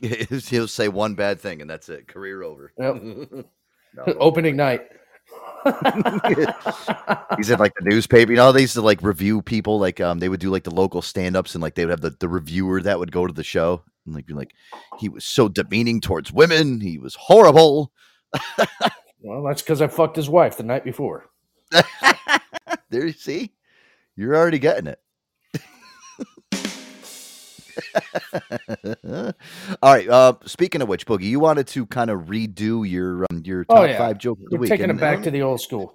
he'll 0.48 0.68
say 0.68 0.88
one 0.88 1.14
bad 1.14 1.40
thing 1.40 1.60
and 1.60 1.68
that's 1.68 1.88
it. 1.88 2.06
Career 2.08 2.42
over. 2.42 2.72
Yep. 2.78 3.46
No. 3.94 4.04
Opening 4.20 4.54
night. 4.54 4.82
He's 7.36 7.50
in 7.50 7.58
like 7.58 7.72
the 7.74 7.84
newspaper. 7.84 8.30
You 8.32 8.36
know, 8.36 8.52
they 8.52 8.60
used 8.60 8.74
to 8.74 8.82
like 8.82 9.02
review 9.02 9.40
people. 9.40 9.78
Like, 9.80 9.98
um, 9.98 10.18
they 10.18 10.28
would 10.28 10.40
do 10.40 10.50
like 10.50 10.64
the 10.64 10.74
local 10.74 11.00
stand-ups, 11.00 11.54
and 11.54 11.62
like 11.62 11.74
they 11.74 11.86
would 11.86 11.90
have 11.90 12.02
the, 12.02 12.10
the 12.10 12.28
reviewer 12.28 12.82
that 12.82 12.98
would 12.98 13.10
go 13.10 13.26
to 13.26 13.32
the 13.32 13.42
show 13.42 13.82
and 14.04 14.14
like 14.14 14.26
be 14.26 14.34
like, 14.34 14.52
he 14.98 15.08
was 15.08 15.24
so 15.24 15.48
demeaning 15.48 16.02
towards 16.02 16.30
women. 16.30 16.80
He 16.82 16.98
was 16.98 17.14
horrible. 17.18 17.92
Well, 19.22 19.42
that's 19.44 19.62
because 19.62 19.80
I 19.80 19.88
fucked 19.88 20.16
his 20.16 20.28
wife 20.28 20.58
the 20.58 20.62
night 20.64 20.84
before. 20.84 21.30
There 22.90 23.06
you 23.06 23.12
see, 23.12 23.52
you're 24.18 24.36
already 24.36 24.58
getting 24.58 24.88
it. 24.88 25.00
All 29.82 29.92
right. 29.94 30.08
Uh, 30.08 30.34
speaking 30.44 30.82
of 30.82 30.88
which, 30.88 31.06
Boogie, 31.06 31.22
you 31.24 31.40
wanted 31.40 31.66
to 31.68 31.86
kind 31.86 32.10
of 32.10 32.22
redo 32.22 32.88
your 32.88 33.24
um, 33.30 33.42
your 33.44 33.64
top 33.64 33.78
Oh, 33.78 33.84
yeah. 33.84 33.98
five 33.98 34.18
joke 34.18 34.38
of 34.40 34.50
the 34.50 34.56
We're 34.56 34.60
week. 34.62 34.70
taking 34.70 34.90
it 34.90 34.98
back 34.98 35.22
to 35.22 35.30
the 35.30 35.42
old 35.42 35.60
school. 35.60 35.94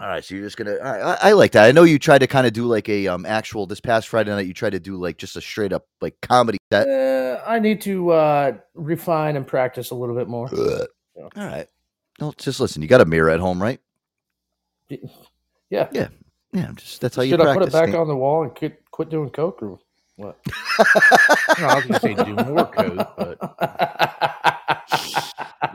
All 0.00 0.06
right, 0.06 0.24
so 0.24 0.34
you're 0.36 0.44
just 0.44 0.56
gonna. 0.56 0.76
I, 0.76 1.28
I 1.30 1.32
like 1.32 1.52
that. 1.52 1.64
I 1.66 1.72
know 1.72 1.82
you 1.82 1.98
tried 1.98 2.18
to 2.18 2.28
kind 2.28 2.46
of 2.46 2.52
do 2.52 2.66
like 2.66 2.88
a 2.88 3.08
um 3.08 3.26
actual 3.26 3.66
this 3.66 3.80
past 3.80 4.08
Friday 4.08 4.30
night. 4.30 4.46
You 4.46 4.54
tried 4.54 4.70
to 4.70 4.80
do 4.80 4.96
like 4.96 5.18
just 5.18 5.36
a 5.36 5.40
straight 5.40 5.72
up 5.72 5.86
like 6.00 6.20
comedy 6.22 6.58
set. 6.72 6.88
Uh, 6.88 7.42
I 7.44 7.58
need 7.58 7.80
to 7.82 8.10
uh, 8.10 8.52
refine 8.74 9.36
and 9.36 9.44
practice 9.46 9.90
a 9.90 9.96
little 9.96 10.14
bit 10.14 10.28
more. 10.28 10.48
All 11.16 11.28
right. 11.36 11.66
Well, 12.20 12.32
just 12.38 12.60
listen. 12.60 12.80
You 12.82 12.86
got 12.88 13.00
a 13.00 13.04
mirror 13.06 13.30
at 13.30 13.40
home, 13.40 13.60
right? 13.60 13.80
Yeah. 15.70 15.88
Yeah. 15.92 16.08
Yeah. 16.52 16.72
Just 16.74 17.00
that's 17.00 17.16
how 17.16 17.22
you 17.22 17.30
Should 17.30 17.40
I 17.40 17.54
put 17.54 17.62
it 17.64 17.72
back 17.72 17.88
Stand- 17.88 17.96
on 17.96 18.08
the 18.08 18.16
wall 18.16 18.42
and 18.42 18.54
quit, 18.54 18.82
quit 18.90 19.10
doing 19.10 19.30
coke 19.30 19.62
or 19.62 19.78
what? 20.16 20.38
No, 21.58 21.66
I 21.66 21.74
was 21.76 21.84
going 21.86 21.94
to 21.94 22.00
say 22.00 22.14
do 22.14 22.34
more 22.36 22.66
coke, 22.66 23.16
but 23.16 23.38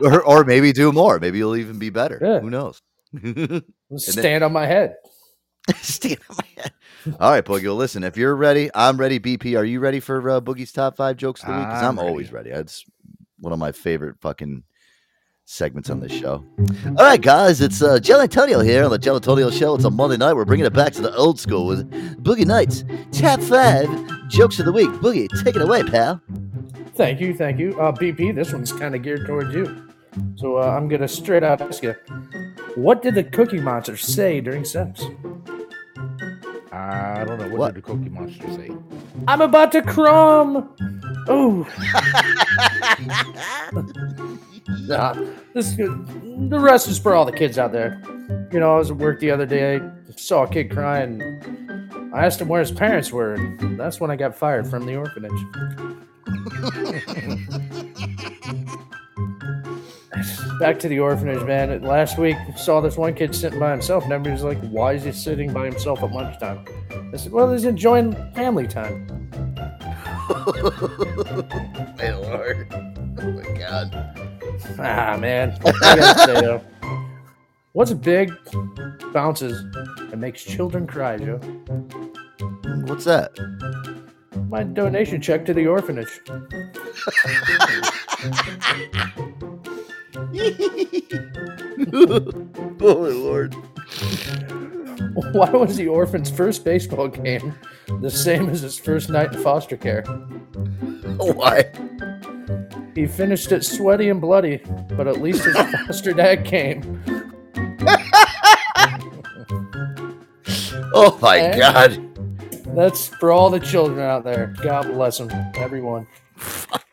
or, 0.00 0.22
or 0.22 0.44
maybe 0.44 0.72
do 0.72 0.92
more. 0.92 1.18
Maybe 1.18 1.38
you'll 1.38 1.56
even 1.56 1.78
be 1.78 1.90
better. 1.90 2.18
Yeah. 2.20 2.40
Who 2.40 2.50
knows? 2.50 2.80
Stand 3.96 4.44
on 4.44 4.52
my 4.52 4.66
head. 4.66 4.96
Stand 5.76 6.18
on 6.30 6.36
my 6.36 6.62
head. 6.62 6.72
All 7.20 7.30
right, 7.30 7.44
Boogie. 7.44 7.64
Well, 7.64 7.76
listen. 7.76 8.02
If 8.02 8.16
you're 8.16 8.34
ready, 8.34 8.70
I'm 8.74 8.96
ready. 8.96 9.20
BP, 9.20 9.58
are 9.58 9.64
you 9.64 9.80
ready 9.80 10.00
for 10.00 10.28
uh, 10.30 10.40
Boogie's 10.40 10.72
top 10.72 10.96
five 10.96 11.16
jokes 11.16 11.42
of 11.42 11.48
the 11.48 11.54
week? 11.54 11.66
Because 11.66 11.82
I'm, 11.82 11.98
I'm 11.98 12.06
always 12.06 12.32
ready. 12.32 12.50
That's 12.50 12.84
one 13.38 13.52
of 13.52 13.58
my 13.58 13.72
favorite 13.72 14.16
fucking 14.20 14.62
segments 15.46 15.90
on 15.90 16.00
this 16.00 16.12
show. 16.12 16.44
All 16.86 16.94
right, 17.04 17.20
guys. 17.20 17.60
It's 17.60 17.82
uh, 17.82 17.98
Jelly 18.00 18.22
Antonio 18.22 18.60
here 18.60 18.84
on 18.84 18.90
the 18.90 18.98
Jelly 18.98 19.16
Antonio 19.16 19.50
Show. 19.50 19.74
It's 19.74 19.84
a 19.84 19.90
Monday 19.90 20.16
night. 20.16 20.34
We're 20.34 20.44
bringing 20.44 20.66
it 20.66 20.72
back 20.72 20.92
to 20.94 21.02
the 21.02 21.14
old 21.16 21.38
school 21.38 21.66
with 21.66 21.90
Boogie 22.22 22.46
Nights 22.46 22.84
top 23.12 23.40
five 23.40 23.88
jokes 24.28 24.58
of 24.58 24.66
the 24.66 24.72
week. 24.72 24.88
Boogie, 24.90 25.28
take 25.44 25.56
it 25.56 25.62
away, 25.62 25.82
pal. 25.82 26.20
Thank 26.94 27.20
you, 27.20 27.34
thank 27.34 27.58
you. 27.58 27.78
Uh, 27.80 27.92
BP, 27.92 28.34
this 28.34 28.52
one's 28.52 28.72
kind 28.72 28.94
of 28.94 29.02
geared 29.02 29.26
towards 29.26 29.54
you. 29.54 29.88
So 30.36 30.58
uh, 30.58 30.62
I'm 30.62 30.88
gonna 30.88 31.08
straight 31.08 31.42
out 31.42 31.60
ask 31.60 31.82
you, 31.82 31.94
what 32.76 33.02
did 33.02 33.14
the 33.16 33.24
Cookie 33.24 33.60
Monster 33.60 33.96
say 33.96 34.40
during 34.40 34.64
sex? 34.64 35.02
I 36.72 37.24
don't 37.26 37.38
know. 37.38 37.48
What, 37.48 37.58
What? 37.58 37.74
did 37.74 37.82
the 37.84 37.86
Cookie 37.86 38.08
Monster 38.10 38.48
say? 38.52 38.70
I'm 39.28 39.40
about 39.40 39.72
to 39.72 39.82
crumb. 39.82 40.70
Oh, 41.26 41.64
nah, 44.68 45.14
this 45.52 45.74
the 45.76 46.58
rest 46.60 46.88
is 46.88 46.98
for 46.98 47.14
all 47.14 47.24
the 47.24 47.32
kids 47.32 47.58
out 47.58 47.72
there. 47.72 48.00
You 48.52 48.60
know, 48.60 48.74
I 48.74 48.78
was 48.78 48.90
at 48.90 48.96
work 48.96 49.20
the 49.20 49.30
other 49.30 49.46
day, 49.46 49.80
saw 50.16 50.44
a 50.44 50.48
kid 50.48 50.70
crying. 50.70 51.20
I 52.14 52.24
asked 52.24 52.40
him 52.40 52.48
where 52.48 52.60
his 52.60 52.70
parents 52.70 53.12
were, 53.12 53.34
and 53.34 53.78
that's 53.78 54.00
when 54.00 54.10
I 54.10 54.16
got 54.16 54.36
fired 54.36 54.68
from 54.68 54.86
the 54.86 54.96
orphanage. 54.96 55.32
Back 60.60 60.78
to 60.78 60.88
the 60.88 61.00
orphanage, 61.00 61.42
man. 61.42 61.82
Last 61.82 62.16
week, 62.16 62.36
saw 62.56 62.80
this 62.80 62.96
one 62.96 63.14
kid 63.14 63.34
sitting 63.34 63.58
by 63.58 63.72
himself, 63.72 64.04
and 64.04 64.12
everybody 64.12 64.32
was 64.32 64.44
like, 64.44 64.58
"Why 64.70 64.92
is 64.92 65.04
he 65.04 65.12
sitting 65.12 65.52
by 65.52 65.64
himself 65.64 66.02
at 66.02 66.12
lunchtime?" 66.12 66.64
I 67.12 67.16
said, 67.16 67.32
"Well, 67.32 67.52
he's 67.52 67.64
enjoying 67.64 68.14
family 68.34 68.68
time." 68.68 69.08
My 71.98 72.14
lord. 72.14 72.66
Oh 73.20 73.30
my 73.30 73.58
god. 73.58 74.23
Ah, 74.78 75.16
man. 75.18 75.58
I 75.64 75.72
gotta 75.72 76.26
say, 76.26 76.40
though, 76.40 76.60
what's 77.72 77.92
big, 77.92 78.32
bounces, 79.12 79.64
and 80.12 80.20
makes 80.20 80.44
children 80.44 80.86
cry, 80.86 81.16
Joe? 81.16 81.38
What's 82.86 83.04
that? 83.04 83.32
My 84.48 84.62
donation 84.62 85.20
check 85.20 85.44
to 85.46 85.54
the 85.54 85.66
orphanage. 85.66 86.20
Holy 92.80 93.12
Lord. 93.12 93.54
Why 95.32 95.50
was 95.50 95.76
the 95.76 95.88
orphan's 95.88 96.30
first 96.30 96.64
baseball 96.64 97.08
game 97.08 97.54
the 98.00 98.10
same 98.10 98.48
as 98.48 98.60
his 98.62 98.78
first 98.78 99.10
night 99.10 99.34
in 99.34 99.42
foster 99.42 99.76
care? 99.76 100.02
Why? 101.16 101.70
He 102.94 103.06
finished 103.06 103.50
it 103.52 103.64
sweaty 103.64 104.08
and 104.08 104.20
bloody, 104.20 104.58
but 104.96 105.06
at 105.08 105.20
least 105.20 105.44
his 105.44 105.56
foster 105.86 106.12
dad 106.12 106.44
came. 106.44 107.02
Oh 110.96 111.18
my 111.20 111.38
Eh? 111.38 111.58
God. 111.58 112.00
That's 112.76 113.08
for 113.08 113.32
all 113.32 113.50
the 113.50 113.58
children 113.58 113.98
out 113.98 114.22
there. 114.22 114.54
God 114.62 114.86
bless 114.92 115.18
them, 115.18 115.28
everyone. 115.56 116.06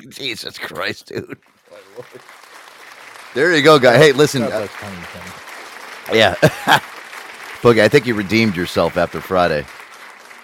Jesus 0.10 0.58
Christ, 0.58 1.08
dude. 1.08 1.38
There 3.36 3.56
you 3.56 3.62
go, 3.62 3.78
guy. 3.78 3.98
Hey, 3.98 4.12
listen. 4.12 4.42
Uh, 4.44 4.48
bless 4.48 4.72
Tiny 4.74 4.96
Tim. 5.14 6.16
yeah. 6.16 6.80
Boogie, 7.62 7.82
I 7.82 7.88
think 7.88 8.08
you 8.08 8.16
redeemed 8.16 8.56
yourself 8.56 8.98
after 8.98 9.22
Friday. 9.22 9.64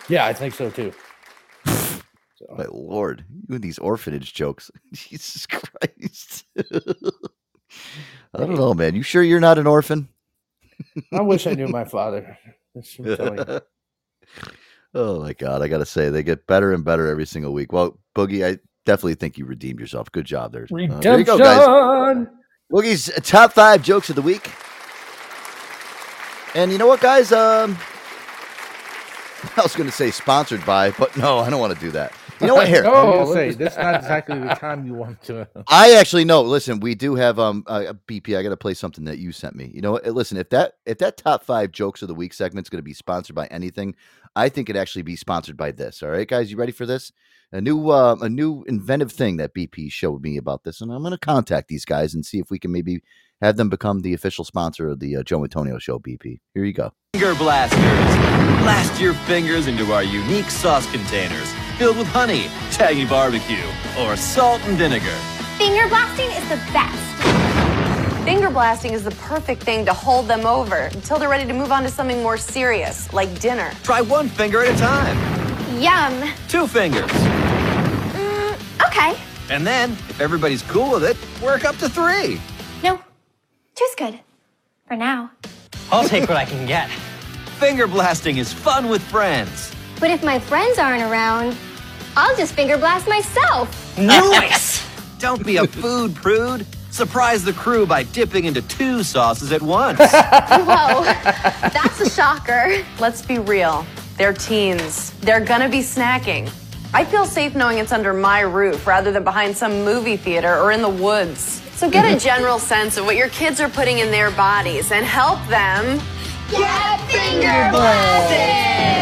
Yeah, 0.08 0.28
I 0.28 0.34
think 0.34 0.54
so 0.54 0.70
too. 0.70 0.94
My 1.66 2.66
lord, 2.72 3.26
you 3.48 3.56
and 3.56 3.64
these 3.64 3.80
orphanage 3.80 4.36
jokes. 4.36 4.70
Jesus 4.94 5.48
Christ. 5.48 6.46
I 6.58 8.38
don't 8.38 8.54
know, 8.54 8.76
man. 8.76 8.94
You 8.94 9.02
sure 9.02 9.24
you're 9.24 9.40
not 9.40 9.58
an 9.58 9.66
orphan? 9.66 10.10
I 11.12 11.22
wish 11.22 11.48
I 11.48 11.54
knew 11.54 11.68
my 11.68 11.86
father. 11.86 12.38
That's 12.76 13.00
what 13.00 13.10
I'm 13.10 13.36
telling 13.36 13.50
you. 13.50 13.62
oh 14.94 15.20
my 15.22 15.34
god, 15.34 15.64
I 15.64 15.68
gotta 15.68 15.88
say 15.88 16.10
they 16.10 16.22
get 16.22 16.46
better 16.46 16.72
and 16.72 16.86
better 16.86 17.08
every 17.08 17.26
single 17.26 17.52
week. 17.52 17.72
Well, 17.74 18.00
Boogie, 18.16 18.46
I 18.46 18.60
definitely 18.86 19.16
think 19.16 19.40
you 19.40 19.46
redeemed 19.46 19.80
yourself. 19.80 20.12
Good 20.12 20.26
job 20.26 20.52
there. 20.52 20.68
Uh, 20.72 21.00
there 21.00 21.18
you 21.18 21.26
go, 21.26 21.40
guys. 21.40 21.68
Redemption! 21.68 22.38
Boogie's 22.72 23.12
top 23.24 23.54
five 23.54 23.82
jokes 23.82 24.12
of 24.12 24.16
the 24.16 24.22
week. 24.22 24.52
And 26.56 26.72
you 26.72 26.78
know 26.78 26.88
what, 26.88 27.02
guys? 27.02 27.32
Um, 27.32 27.78
I 29.58 29.62
was 29.62 29.76
going 29.76 29.90
to 29.90 29.96
say 29.96 30.12
sponsored 30.12 30.66
by, 30.66 30.92
but 30.92 31.16
no, 31.18 31.40
I 31.40 31.50
don't 31.50 31.60
want 31.60 31.74
to 31.74 31.80
do 31.80 31.92
that. 31.92 32.14
You 32.40 32.48
know 32.48 32.56
what? 32.56 32.68
Here, 32.70 32.86
I 32.86 33.04
was 33.04 33.30
Oh, 33.30 33.34
say 33.34 33.50
at 33.50 33.58
this 33.58 33.74
is 33.74 33.78
not 33.78 33.96
exactly 33.96 34.40
the 34.40 34.50
time 34.50 34.86
you 34.86 34.94
want 34.94 35.22
to. 35.24 35.48
I 35.68 35.94
actually 35.94 36.26
know. 36.26 36.42
Listen, 36.42 36.80
we 36.80 36.96
do 36.96 37.16
have 37.16 37.40
um 37.40 37.64
uh, 37.68 37.94
BP. 38.08 38.38
I 38.38 38.44
got 38.44 38.50
to 38.50 38.58
play 38.58 38.74
something 38.74 39.06
that 39.06 39.18
you 39.18 39.32
sent 39.32 39.56
me. 39.56 39.72
You 39.74 39.82
know, 39.82 39.94
what? 39.94 40.06
listen, 40.08 40.38
if 40.38 40.50
that 40.50 40.74
if 40.86 41.00
that 41.00 41.18
top 41.18 41.44
five 41.44 41.72
jokes 41.72 42.02
of 42.02 42.08
the 42.08 42.16
week 42.16 42.34
segment's 42.34 42.70
going 42.70 42.80
to 42.80 42.84
be 42.84 42.94
sponsored 42.94 43.36
by 43.36 43.48
anything, 43.48 43.96
I 44.36 44.50
think 44.50 44.70
it 44.70 44.76
actually 44.76 45.02
be 45.04 45.16
sponsored 45.16 45.58
by 45.58 45.72
this. 45.72 46.04
All 46.04 46.10
right, 46.10 46.28
guys, 46.28 46.52
you 46.52 46.58
ready 46.58 46.72
for 46.72 46.86
this? 46.86 47.12
A 47.52 47.62
new 47.62 47.90
uh, 47.90 48.16
a 48.22 48.30
new 48.30 48.64
inventive 48.68 49.12
thing 49.12 49.38
that 49.38 49.54
BP 49.56 49.92
showed 49.92 50.22
me 50.22 50.38
about 50.38 50.64
this, 50.64 50.82
and 50.82 50.92
I'm 50.92 51.02
going 51.02 51.12
to 51.12 51.18
contact 51.18 51.70
these 51.70 51.86
guys 51.86 52.14
and 52.14 52.26
see 52.26 52.40
if 52.40 52.52
we 52.52 52.60
can 52.60 52.72
maybe 52.72 53.02
have 53.42 53.58
them 53.58 53.70
become 53.70 54.02
the 54.02 54.14
official 54.14 54.44
sponsor 54.44 54.90
of 54.90 55.00
the 55.00 55.16
uh, 55.16 55.24
Joe 55.24 55.44
Antonio 55.44 55.78
Show. 55.78 56.00
BP, 56.00 56.40
here 56.54 56.64
you 56.64 56.74
go. 56.74 56.92
Finger 57.14 57.36
blasters. 57.36 57.82
Blast 58.64 59.00
your 59.00 59.14
fingers 59.14 59.68
into 59.68 59.92
our 59.94 60.04
unique 60.04 60.50
sauce 60.50 60.90
containers 60.92 61.52
filled 61.78 61.98
with 61.98 62.08
honey, 62.08 62.48
tangy 62.72 63.06
barbecue, 63.06 63.64
or 64.00 64.16
salt 64.16 64.60
and 64.66 64.78
vinegar. 64.78 65.16
Finger 65.58 65.88
blasting 65.88 66.30
is 66.32 66.44
the 66.50 66.58
best. 66.74 68.24
Finger 68.24 68.50
blasting 68.50 68.94
is 68.94 69.04
the 69.04 69.12
perfect 69.12 69.64
thing 69.64 69.86
to 69.86 69.94
hold 69.94 70.28
them 70.28 70.46
over 70.46 70.76
until 70.76 71.18
they're 71.20 71.30
ready 71.30 71.46
to 71.46 71.54
move 71.54 71.72
on 71.72 71.84
to 71.84 71.90
something 71.90 72.22
more 72.22 72.36
serious, 72.36 73.14
like 73.14 73.40
dinner. 73.40 73.72
Try 73.84 74.02
one 74.02 74.28
finger 74.28 74.64
at 74.64 74.76
a 74.76 74.78
time. 74.78 75.16
Yum. 75.80 76.30
Two 76.50 76.68
fingers. 76.68 77.12
Okay. 78.86 79.18
And 79.50 79.66
then, 79.66 79.92
if 79.92 80.20
everybody's 80.20 80.64
cool 80.64 80.92
with 80.92 81.04
it, 81.04 81.16
work 81.44 81.64
up 81.64 81.78
to 81.78 81.88
three. 81.88 82.42
No, 83.78 83.86
two's 83.86 83.96
good. 83.96 84.20
For 84.88 84.96
now. 84.96 85.32
I'll 85.92 86.08
take 86.08 86.28
what 86.28 86.38
I 86.38 86.46
can 86.46 86.66
get. 86.66 86.90
Finger 87.60 87.88
blasting 87.88 88.38
is 88.38 88.54
fun 88.54 88.90
with 88.90 89.02
friends. 89.02 89.74
But 90.00 90.12
if 90.12 90.24
my 90.24 90.40
friends 90.40 90.80
aren't 90.80 91.04
around, 91.04 91.56
I'll 92.16 92.36
just 92.38 92.54
finger 92.54 92.78
blast 92.78 93.08
myself. 93.08 93.98
Nice! 93.98 94.84
Don't 95.20 95.46
be 95.46 95.58
a 95.58 95.68
food 95.68 96.16
prude. 96.16 96.66
Surprise 96.92 97.44
the 97.44 97.54
crew 97.54 97.86
by 97.86 98.04
dipping 98.04 98.46
into 98.46 98.62
two 98.64 99.04
sauces 99.04 99.52
at 99.52 99.62
once. 99.62 100.00
Whoa, 100.00 101.04
that's 101.04 102.00
a 102.02 102.10
shocker. 102.10 102.84
Let's 103.00 103.24
be 103.24 103.40
real. 103.40 103.86
They're 104.18 104.34
teens. 104.34 105.12
They're 105.20 105.44
gonna 105.44 105.70
be 105.70 105.80
snacking. 105.80 106.52
I 106.94 107.04
feel 107.06 107.26
safe 107.26 107.54
knowing 107.54 107.78
it's 107.78 107.92
under 107.92 108.14
my 108.14 108.40
roof 108.40 108.88
rather 108.88 109.12
than 109.12 109.24
behind 109.24 109.56
some 109.56 109.84
movie 109.84 110.18
theater 110.18 110.56
or 110.60 110.72
in 110.72 110.82
the 110.82 110.90
woods. 110.90 111.62
So 111.78 111.88
get 111.92 112.12
a 112.12 112.20
general 112.20 112.58
sense 112.58 112.98
of 112.98 113.06
what 113.06 113.16
your 113.18 113.30
kids 113.30 113.62
are 113.62 113.70
putting 113.70 114.00
in 114.00 114.10
their 114.10 114.32
bodies 114.32 114.92
and 114.92 115.06
help 115.06 115.38
them. 115.48 116.02
Get 116.50 117.00
finger 117.02 117.70
blasted! 117.72 118.96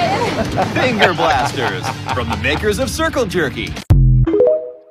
Finger 0.74 1.14
blasters 1.14 1.88
from 2.14 2.30
the 2.30 2.36
makers 2.44 2.80
of 2.80 2.90
Circle 2.90 3.28
Jerky. 3.28 3.70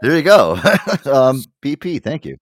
There 0.00 0.16
you 0.16 0.22
go. 0.22 0.52
um, 1.04 1.44
BP, 1.62 2.02
thank 2.02 2.24
you. 2.24 2.38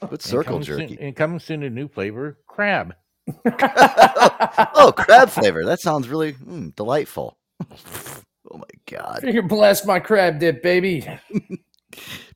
What's 0.00 0.12
And 0.12 0.22
circle 0.22 0.52
coming 0.54 0.64
soon- 0.64 0.88
jerky? 0.88 0.98
and 0.98 1.14
coming 1.14 1.40
soon, 1.40 1.62
a 1.62 1.68
new 1.68 1.86
flavor, 1.86 2.38
crab. 2.46 2.94
oh, 3.44 4.94
crab 4.96 5.28
flavor. 5.28 5.66
That 5.66 5.80
sounds 5.80 6.08
really 6.08 6.32
mm, 6.32 6.74
delightful. 6.74 7.36
Oh 8.52 8.58
my 8.58 8.64
god. 8.98 9.20
Finger 9.22 9.40
blast 9.42 9.86
my 9.86 9.98
crab 9.98 10.38
dip, 10.38 10.62
baby. 10.62 11.08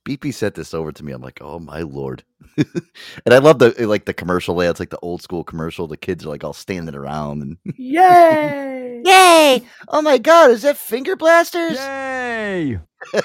BP 0.08 0.32
sent 0.32 0.54
this 0.54 0.72
over 0.72 0.90
to 0.90 1.04
me. 1.04 1.12
I'm 1.12 1.20
like, 1.20 1.40
oh 1.42 1.58
my 1.58 1.82
lord. 1.82 2.24
and 2.56 3.34
I 3.34 3.38
love 3.38 3.58
the 3.58 3.74
like 3.86 4.06
the 4.06 4.14
commercial 4.14 4.54
layout. 4.54 4.70
It's 4.70 4.80
like 4.80 4.88
the 4.88 4.98
old 5.00 5.20
school 5.20 5.44
commercial. 5.44 5.86
The 5.86 5.98
kids 5.98 6.24
are 6.24 6.30
like 6.30 6.42
all 6.42 6.54
standing 6.54 6.94
around 6.94 7.42
and 7.42 7.58
Yay! 7.76 9.02
Yay! 9.04 9.62
Oh 9.88 10.00
my 10.00 10.16
god, 10.16 10.50
is 10.50 10.62
that 10.62 10.78
finger 10.78 11.14
blasters? 11.14 11.76
Yay! 11.76 12.80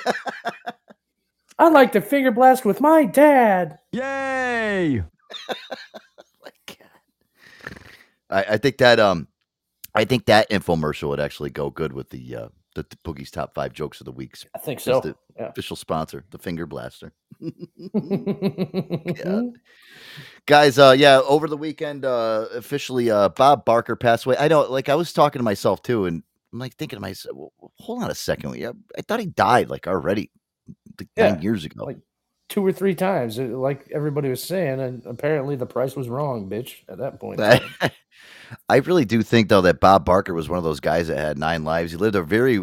I 1.58 1.70
like 1.70 1.94
to 1.94 2.02
finger 2.02 2.32
blast 2.32 2.66
with 2.66 2.82
my 2.82 3.06
dad. 3.06 3.80
Yay! 3.94 5.04
My 6.44 6.52
I, 8.30 8.44
I 8.50 8.58
think 8.58 8.78
that 8.80 9.00
um 9.00 9.30
I 9.96 10.04
think 10.04 10.26
that 10.26 10.50
infomercial 10.50 11.08
would 11.10 11.22
actually 11.22 11.52
go 11.52 11.70
good 11.70 11.94
with 11.94 12.10
the 12.10 12.36
uh 12.36 12.48
the, 12.76 12.84
the 12.84 12.98
Boogie's 13.06 13.32
top 13.32 13.54
five 13.54 13.72
jokes 13.72 14.02
of 14.02 14.06
the 14.06 14.12
weeks. 14.12 14.46
I 14.56 14.60
think 14.60 14.80
Just 14.80 14.86
so. 14.86 15.00
the 15.00 15.16
Yeah. 15.38 15.48
official 15.48 15.76
sponsor, 15.76 16.26
the 16.32 16.38
finger 16.38 16.66
blaster. 16.68 17.14
Yeah. 17.42 19.42
Guys, 20.46 20.78
uh 20.78 20.94
yeah, 20.98 21.22
over 21.28 21.48
the 21.48 21.58
weekend, 21.58 22.06
uh 22.06 22.48
officially 22.54 23.10
uh 23.10 23.30
Bob 23.30 23.66
Barker 23.66 23.96
passed 23.96 24.26
away. 24.26 24.36
I 24.38 24.48
know 24.48 24.62
like 24.64 24.90
I 24.90 24.96
was 24.96 25.14
talking 25.14 25.40
to 25.40 25.44
myself 25.44 25.82
too, 25.82 26.06
and 26.06 26.22
I'm 26.52 26.60
like 26.60 26.76
thinking 26.76 26.98
to 26.98 27.02
myself, 27.02 27.36
well, 27.36 27.54
hold 27.80 28.04
on 28.04 28.12
a 28.12 28.16
second. 28.16 28.56
Yeah, 28.58 28.74
I 28.98 29.02
thought 29.02 29.20
he 29.22 29.26
died 29.28 29.70
like 29.70 29.88
already 29.88 30.30
like 31.00 31.10
Yeah, 31.16 31.32
nine 31.32 31.42
years 31.42 31.64
ago. 31.66 31.86
like 31.86 31.98
two 32.50 32.66
or 32.66 32.74
three 32.74 32.94
times, 32.96 33.40
uh, 33.40 33.44
like 33.44 33.88
everybody 33.92 34.30
was 34.30 34.44
saying, 34.44 34.80
and 34.82 35.06
apparently 35.06 35.56
the 35.56 35.66
price 35.66 35.96
was 35.96 36.10
wrong, 36.10 36.50
bitch. 36.50 36.76
At 36.90 36.98
that 37.00 37.20
point, 37.20 37.40
I. 37.40 37.62
I 38.70 38.78
really 38.78 39.06
do 39.06 39.24
think 39.24 39.50
though 39.50 39.62
that 39.62 39.80
Bob 39.80 40.06
Barker 40.06 40.34
was 40.34 40.48
one 40.48 40.60
of 40.60 40.64
those 40.64 40.80
guys 40.80 41.08
that 41.08 41.18
had 41.18 41.40
nine 41.40 41.64
lives. 41.64 41.92
He 41.92 41.98
lived 41.98 42.16
a 42.16 42.22
very 42.22 42.60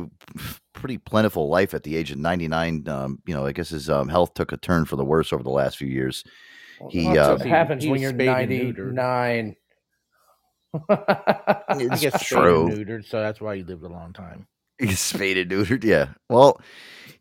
pretty 0.80 0.98
plentiful 0.98 1.48
life 1.48 1.74
at 1.74 1.84
the 1.84 1.96
age 1.96 2.10
of 2.10 2.18
99. 2.18 2.88
Um, 2.88 3.22
you 3.26 3.34
know, 3.34 3.46
I 3.46 3.52
guess 3.52 3.68
his 3.68 3.88
um, 3.88 4.08
health 4.08 4.34
took 4.34 4.52
a 4.52 4.56
turn 4.56 4.84
for 4.84 4.96
the 4.96 5.04
worse 5.04 5.32
over 5.32 5.42
the 5.42 5.50
last 5.50 5.76
few 5.76 5.88
years. 5.88 6.24
He 6.88 7.04
That's 7.04 7.18
uh, 7.18 7.36
what 7.36 7.46
happens 7.46 7.86
when 7.86 8.00
you're 8.00 8.12
spayed 8.12 8.50
and 8.50 8.76
neutered. 8.76 8.92
99. 8.92 9.56
I 10.88 11.96
guess 11.96 12.24
true. 12.24 12.38
true. 12.38 12.70
neutered, 12.70 13.06
so 13.06 13.20
that's 13.20 13.40
why 13.40 13.56
he 13.56 13.62
lived 13.62 13.84
a 13.84 13.88
long 13.88 14.12
time. 14.12 14.46
He's 14.88 15.00
spayed 15.00 15.36
and 15.36 15.50
neutered. 15.50 15.84
Yeah. 15.84 16.08
Well, 16.28 16.60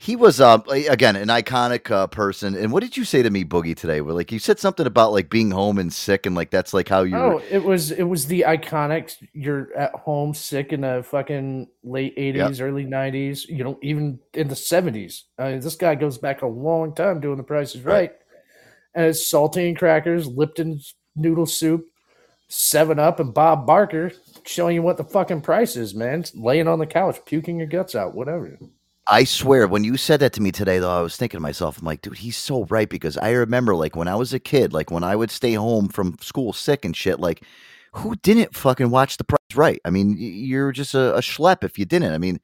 he 0.01 0.15
was 0.15 0.39
um 0.39 0.63
again 0.69 1.17
an 1.17 1.27
iconic 1.27 1.91
uh, 1.91 2.07
person. 2.07 2.55
And 2.55 2.71
what 2.71 2.81
did 2.81 2.95
you 2.95 3.03
say 3.03 3.21
to 3.21 3.29
me, 3.29 3.43
Boogie, 3.43 3.75
today? 3.75 3.99
Where 3.99 4.13
like 4.13 4.31
you 4.31 4.39
said 4.39 4.57
something 4.57 4.87
about 4.87 5.11
like 5.11 5.29
being 5.29 5.51
home 5.51 5.77
and 5.77 5.91
sick, 5.91 6.25
and 6.25 6.35
like 6.35 6.51
that's 6.51 6.73
like 6.73 6.87
how 6.87 7.03
you. 7.03 7.17
Oh, 7.17 7.41
it 7.51 7.63
was 7.63 7.91
it 7.91 8.03
was 8.03 8.25
the 8.27 8.45
iconic. 8.47 9.13
You're 9.33 9.75
at 9.75 9.93
home 9.93 10.33
sick 10.33 10.71
in 10.71 10.81
the 10.81 11.03
fucking 11.05 11.67
late 11.83 12.13
eighties, 12.15 12.61
early 12.61 12.85
nineties. 12.85 13.45
You 13.45 13.65
know, 13.65 13.79
even 13.81 14.19
in 14.33 14.47
the 14.47 14.55
seventies. 14.55 15.25
I 15.37 15.51
mean, 15.51 15.59
this 15.59 15.75
guy 15.75 15.95
goes 15.95 16.17
back 16.17 16.43
a 16.43 16.47
long 16.47 16.95
time 16.95 17.19
doing 17.19 17.37
the 17.37 17.43
Price 17.43 17.75
is 17.75 17.81
Right. 17.81 17.93
Right, 17.93 18.11
and 18.95 19.05
it's 19.07 19.29
saltine 19.29 19.77
crackers, 19.77 20.27
Lipton's 20.27 20.95
noodle 21.17 21.45
soup, 21.45 21.85
Seven 22.49 22.99
Up, 22.99 23.19
and 23.19 23.33
Bob 23.33 23.65
Barker 23.65 24.11
showing 24.43 24.75
you 24.75 24.81
what 24.81 24.97
the 24.97 25.03
fucking 25.03 25.41
price 25.41 25.75
is, 25.75 25.93
man. 25.93 26.25
Laying 26.33 26.67
on 26.67 26.79
the 26.79 26.87
couch, 26.87 27.19
puking 27.25 27.57
your 27.57 27.67
guts 27.67 27.95
out, 27.95 28.15
whatever. 28.15 28.57
I 29.05 29.23
swear, 29.23 29.67
when 29.67 29.83
you 29.83 29.97
said 29.97 30.19
that 30.19 30.33
to 30.33 30.41
me 30.41 30.51
today, 30.51 30.79
though, 30.79 30.99
I 30.99 31.01
was 31.01 31.15
thinking 31.15 31.37
to 31.37 31.41
myself, 31.41 31.79
I'm 31.79 31.85
like, 31.85 32.01
dude, 32.01 32.17
he's 32.17 32.37
so 32.37 32.65
right 32.65 32.89
because 32.89 33.17
I 33.17 33.31
remember, 33.31 33.75
like, 33.75 33.95
when 33.95 34.07
I 34.07 34.15
was 34.15 34.33
a 34.33 34.39
kid, 34.39 34.73
like, 34.73 34.91
when 34.91 35.03
I 35.03 35.15
would 35.15 35.31
stay 35.31 35.53
home 35.53 35.87
from 35.87 36.17
school 36.21 36.53
sick 36.53 36.85
and 36.85 36.95
shit, 36.95 37.19
like, 37.19 37.43
who 37.93 38.15
didn't 38.17 38.55
fucking 38.55 38.91
watch 38.91 39.17
The 39.17 39.23
Price 39.23 39.39
Right? 39.55 39.81
I 39.83 39.89
mean, 39.89 40.15
you're 40.19 40.71
just 40.71 40.93
a, 40.93 41.15
a 41.15 41.21
schlep 41.21 41.63
if 41.63 41.79
you 41.79 41.85
didn't. 41.85 42.13
I 42.13 42.19
mean, 42.19 42.39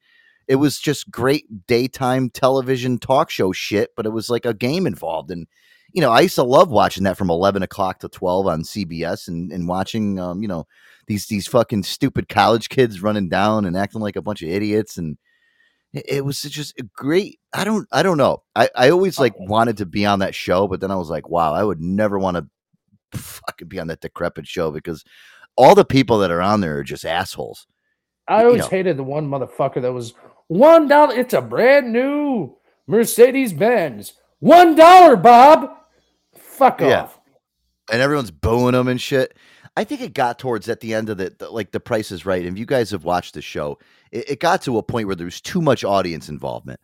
it 0.48 0.56
was 0.56 0.80
just 0.80 1.10
great 1.10 1.66
daytime 1.66 2.30
television 2.30 2.98
talk 2.98 3.30
show 3.30 3.52
shit, 3.52 3.90
but 3.96 4.06
it 4.06 4.10
was 4.10 4.28
like 4.28 4.44
a 4.44 4.54
game 4.54 4.86
involved. 4.86 5.30
And, 5.30 5.46
you 5.96 6.02
know, 6.02 6.12
I 6.12 6.20
used 6.20 6.36
to 6.36 6.44
love 6.44 6.70
watching 6.70 7.02
that 7.04 7.16
from 7.16 7.30
11 7.30 7.62
o'clock 7.64 7.98
to 8.00 8.08
12 8.08 8.46
on 8.46 8.62
CBS 8.62 9.26
and, 9.26 9.50
and 9.50 9.66
watching, 9.66 10.20
um, 10.20 10.42
you 10.42 10.48
know, 10.48 10.66
these, 11.08 11.26
these 11.26 11.48
fucking 11.48 11.82
stupid 11.82 12.28
college 12.28 12.68
kids 12.68 13.02
running 13.02 13.28
down 13.28 13.64
and 13.64 13.76
acting 13.76 14.00
like 14.00 14.16
a 14.16 14.22
bunch 14.22 14.42
of 14.42 14.48
idiots. 14.48 14.96
And, 14.96 15.18
it 15.92 16.26
was 16.26 16.42
just 16.42 16.78
a 16.78 16.82
great 16.94 17.38
i 17.54 17.64
don't 17.64 17.88
i 17.90 18.02
don't 18.02 18.18
know 18.18 18.42
i 18.54 18.68
i 18.76 18.90
always 18.90 19.18
like 19.18 19.32
wanted 19.38 19.78
to 19.78 19.86
be 19.86 20.04
on 20.04 20.18
that 20.18 20.34
show 20.34 20.68
but 20.68 20.78
then 20.78 20.90
i 20.90 20.94
was 20.94 21.08
like 21.08 21.30
wow 21.30 21.54
i 21.54 21.64
would 21.64 21.80
never 21.80 22.18
want 22.18 22.36
to 22.36 23.18
fucking 23.18 23.68
be 23.68 23.78
on 23.78 23.86
that 23.86 24.02
decrepit 24.02 24.46
show 24.46 24.70
because 24.70 25.04
all 25.56 25.74
the 25.74 25.86
people 25.86 26.18
that 26.18 26.30
are 26.30 26.42
on 26.42 26.60
there 26.60 26.76
are 26.76 26.84
just 26.84 27.06
assholes 27.06 27.66
I 28.28 28.40
you 28.40 28.46
always 28.46 28.62
know. 28.62 28.68
hated 28.68 28.96
the 28.96 29.04
one 29.04 29.28
motherfucker 29.28 29.80
that 29.82 29.92
was 29.92 30.14
one 30.48 30.88
dollar. 30.88 31.14
It's 31.14 31.34
a 31.34 31.40
brand 31.40 31.92
new 31.92 32.56
Mercedes 32.86 33.52
Benz. 33.52 34.14
One 34.40 34.74
dollar, 34.74 35.16
Bob. 35.16 35.70
Fuck 36.56 36.80
Yeah. 36.80 37.02
off. 37.02 37.20
and 37.92 38.02
everyone's 38.02 38.32
booing 38.32 38.72
them 38.72 38.88
and 38.88 39.00
shit. 39.00 39.36
I 39.76 39.84
think 39.84 40.00
it 40.00 40.12
got 40.14 40.40
towards 40.40 40.68
at 40.68 40.80
the 40.80 40.92
end 40.94 41.08
of 41.08 41.18
the, 41.18 41.32
the- 41.38 41.50
like 41.50 41.70
the 41.70 41.78
price 41.78 42.10
is 42.10 42.26
right 42.26 42.44
and 42.44 42.56
if 42.56 42.58
you 42.58 42.66
guys 42.66 42.90
have 42.90 43.04
watched 43.04 43.34
the 43.34 43.42
show 43.42 43.78
it, 44.10 44.30
it 44.30 44.40
got 44.40 44.60
to 44.62 44.78
a 44.78 44.82
point 44.82 45.06
where 45.06 45.14
there 45.14 45.26
was 45.26 45.40
too 45.40 45.60
much 45.60 45.84
audience 45.84 46.28
involvement. 46.28 46.80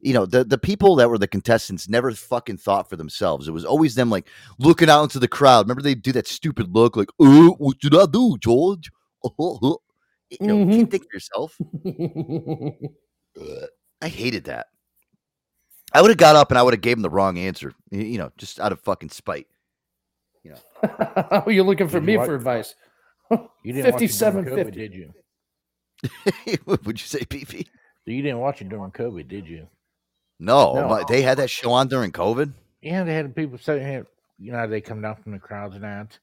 You 0.00 0.12
know 0.12 0.26
the 0.26 0.44
the 0.44 0.58
people 0.58 0.94
that 0.96 1.08
were 1.08 1.16
the 1.18 1.26
contestants 1.26 1.88
never 1.88 2.12
fucking 2.12 2.58
thought 2.58 2.90
for 2.90 2.96
themselves. 2.96 3.48
It 3.48 3.52
was 3.52 3.64
always 3.64 3.94
them 3.94 4.10
like 4.10 4.28
looking 4.58 4.90
out 4.90 5.04
into 5.04 5.18
the 5.18 5.28
crowd. 5.28 5.64
Remember 5.64 5.80
they 5.82 5.94
do 5.94 6.12
that 6.12 6.26
stupid 6.28 6.74
look 6.74 6.94
like 6.96 7.08
oh 7.18 7.54
what 7.58 7.78
did 7.80 7.94
i 7.96 8.06
do 8.06 8.36
george? 8.38 8.90
You 10.40 10.46
know 10.46 10.58
you 10.58 10.66
can't 10.66 10.70
mm-hmm. 10.70 10.90
think 10.90 11.04
for 11.04 11.16
yourself. 11.16 11.56
I 14.02 14.08
hated 14.08 14.44
that 14.44 14.66
i 15.94 16.02
would 16.02 16.10
have 16.10 16.18
got 16.18 16.36
up 16.36 16.50
and 16.50 16.58
i 16.58 16.62
would 16.62 16.74
have 16.74 16.80
gave 16.82 16.96
him 16.96 17.02
the 17.02 17.08
wrong 17.10 17.38
answer 17.38 17.72
you 17.90 18.18
know 18.18 18.30
just 18.36 18.60
out 18.60 18.72
of 18.72 18.80
fucking 18.80 19.08
spite 19.10 19.46
You 20.44 20.50
know. 20.52 20.58
Oh, 21.46 21.48
you're 21.54 21.64
looking 21.64 21.88
for 21.88 22.00
Did 22.00 22.06
me 22.06 22.12
you 22.12 22.18
watch- 22.18 22.28
for 22.28 22.34
advice. 22.34 22.74
You 23.64 23.72
didn't 23.72 23.92
watch 23.94 24.02
it 24.02 24.12
during 24.18 24.44
COVID, 24.44 24.54
fifty. 24.54 24.70
did 24.88 24.94
you? 24.94 25.14
would 26.66 27.00
you 27.00 27.06
say 27.06 27.20
pp 27.20 27.66
You 28.04 28.20
didn't 28.22 28.40
watch 28.40 28.60
it 28.60 28.68
during 28.68 28.90
COVID, 28.90 29.26
did 29.28 29.48
you? 29.48 29.66
no, 30.38 30.74
No. 30.74 30.88
but 30.88 31.08
they 31.08 31.22
had 31.22 31.38
that 31.38 31.48
show 31.50 31.72
on 31.72 31.88
during 31.88 32.12
covid 32.12 32.52
Yeah, 32.82 33.04
they 33.04 33.14
had 33.14 33.34
people 33.34 33.56
sitting 33.58 33.86
here. 33.86 34.06
You 34.38 34.52
know, 34.52 34.66
they 34.66 34.80
come 34.80 35.00
down 35.00 35.16
from 35.16 35.32
the 35.32 35.38
crowds 35.38 35.74
and 35.76 35.84
that. 35.84 36.18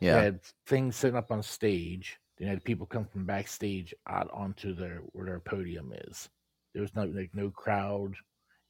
Yeah. 0.00 0.14
They 0.18 0.24
had 0.24 0.40
things 0.66 0.96
sitting 0.96 1.16
up 1.18 1.30
on 1.32 1.42
stage. 1.42 2.16
They 2.38 2.46
had 2.46 2.62
people 2.64 2.86
come 2.86 3.04
from 3.04 3.26
backstage 3.26 3.92
out 4.08 4.30
onto 4.32 4.74
their 4.74 5.00
where 5.12 5.26
their 5.26 5.40
podium 5.40 5.92
is. 6.06 6.28
There 6.72 6.82
was 6.82 6.94
no 6.94 7.04
like 7.04 7.30
no 7.34 7.50
crowd 7.50 8.14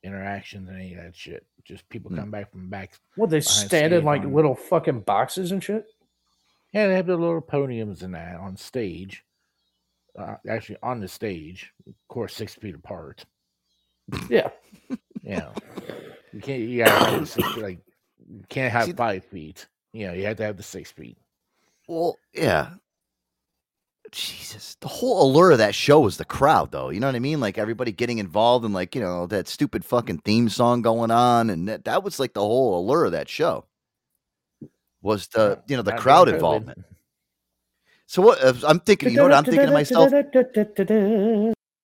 interactions 0.03 0.69
and 0.69 0.77
any 0.79 0.95
of 0.95 1.03
that 1.05 1.17
shit. 1.17 1.45
Just 1.65 1.89
people 1.89 2.11
Hmm. 2.11 2.19
come 2.19 2.31
back 2.31 2.51
from 2.53 2.69
back. 2.69 2.93
What 3.17 3.31
they 3.31 3.41
behind 3.41 3.67
stand 3.69 3.93
in 3.93 4.05
like 4.05 4.23
on- 4.23 4.33
little 4.33 4.55
fucking 4.55 5.01
boxes 5.01 5.53
and 5.53 5.63
shit? 5.63 5.87
Yeah, 6.73 6.87
they 6.89 6.95
have 6.95 7.07
the 7.07 7.17
little 7.17 7.41
podiums 7.43 8.03
and 8.03 8.15
that 8.15 8.37
on 8.37 8.57
stage. 8.57 9.25
Uh, 10.19 10.37
actually, 10.49 10.77
on 10.83 11.01
the 11.01 11.09
stage, 11.09 11.73
of 11.87 11.95
course, 12.09 12.35
six 12.35 12.55
feet 12.55 12.75
apart. 12.75 13.25
Yeah. 14.31 14.51
Yeah, 15.23 15.53
you 16.33 16.41
can't. 16.41 16.61
You 16.63 16.85
gotta 16.85 17.11
have 17.11 17.29
six, 17.29 17.47
feet, 17.53 17.63
like 17.63 17.79
you 18.31 18.43
can't 18.49 18.73
have 18.73 18.87
See- 18.87 18.93
five 18.93 19.25
feet. 19.27 19.67
You 19.93 20.07
know, 20.07 20.13
you 20.15 20.25
have 20.27 20.37
to 20.39 20.45
have 20.45 20.57
the 20.57 20.63
six 20.63 20.91
feet. 20.91 21.19
Well, 21.87 22.17
yeah. 22.33 22.71
Jesus, 24.13 24.77
the 24.81 24.89
whole 24.89 25.23
allure 25.23 25.51
of 25.53 25.59
that 25.59 25.75
show 25.75 26.01
was 26.01 26.17
the 26.17 26.25
crowd, 26.25 26.71
though. 26.71 26.91
You 26.91 27.01
know 27.01 27.07
what 27.07 27.17
I 27.17 27.21
mean? 27.21 27.41
Like 27.41 27.59
everybody 27.59 27.93
getting 27.93 28.19
involved 28.19 28.65
and 28.65 28.75
like 28.75 28.95
you 28.95 29.01
know 29.01 29.27
that 29.27 29.49
stupid 29.49 29.85
fucking 29.85 30.19
theme 30.19 30.49
song 30.49 30.83
going 30.83 31.11
on, 31.11 31.51
and 31.51 31.69
that, 31.69 31.85
that 31.85 32.03
was 32.03 32.19
like 32.19 32.35
the 32.35 32.41
whole 32.41 32.79
allure 32.79 33.07
of 33.07 33.13
that 33.13 33.29
show. 33.29 33.65
Was 35.03 35.29
the 35.29 35.63
you 35.69 35.77
know 35.77 35.83
the 35.83 35.93
Not 35.93 36.01
crowd 36.01 36.29
involvement? 36.29 36.85
So 38.07 38.23
what? 38.23 38.43
if- 38.43 38.65
I'm 38.65 38.81
thinking. 38.81 39.11
You 39.11 39.17
know 39.17 39.23
what 39.25 39.35
I'm 39.35 39.45
thinking 39.45 39.67
to 39.67 39.73
myself? 39.73 40.13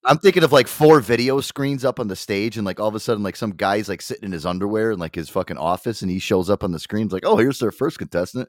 I'm 0.06 0.18
thinking 0.18 0.44
of 0.44 0.52
like 0.52 0.68
four 0.68 1.00
video 1.00 1.40
screens 1.40 1.84
up 1.84 1.98
on 1.98 2.08
the 2.08 2.16
stage, 2.16 2.56
and 2.56 2.66
like 2.66 2.78
all 2.78 2.88
of 2.88 2.94
a 2.94 3.00
sudden, 3.00 3.22
like 3.22 3.36
some 3.36 3.52
guy's 3.52 3.88
like 3.88 4.02
sitting 4.02 4.24
in 4.24 4.32
his 4.32 4.44
underwear 4.44 4.90
in 4.90 4.98
like 4.98 5.14
his 5.14 5.30
fucking 5.30 5.56
office, 5.56 6.02
and 6.02 6.10
he 6.10 6.18
shows 6.18 6.50
up 6.50 6.62
on 6.62 6.72
the 6.72 6.78
screens 6.78 7.12
like, 7.12 7.24
"Oh, 7.24 7.36
here's 7.36 7.58
their 7.58 7.72
first 7.72 7.98
contestant." 7.98 8.48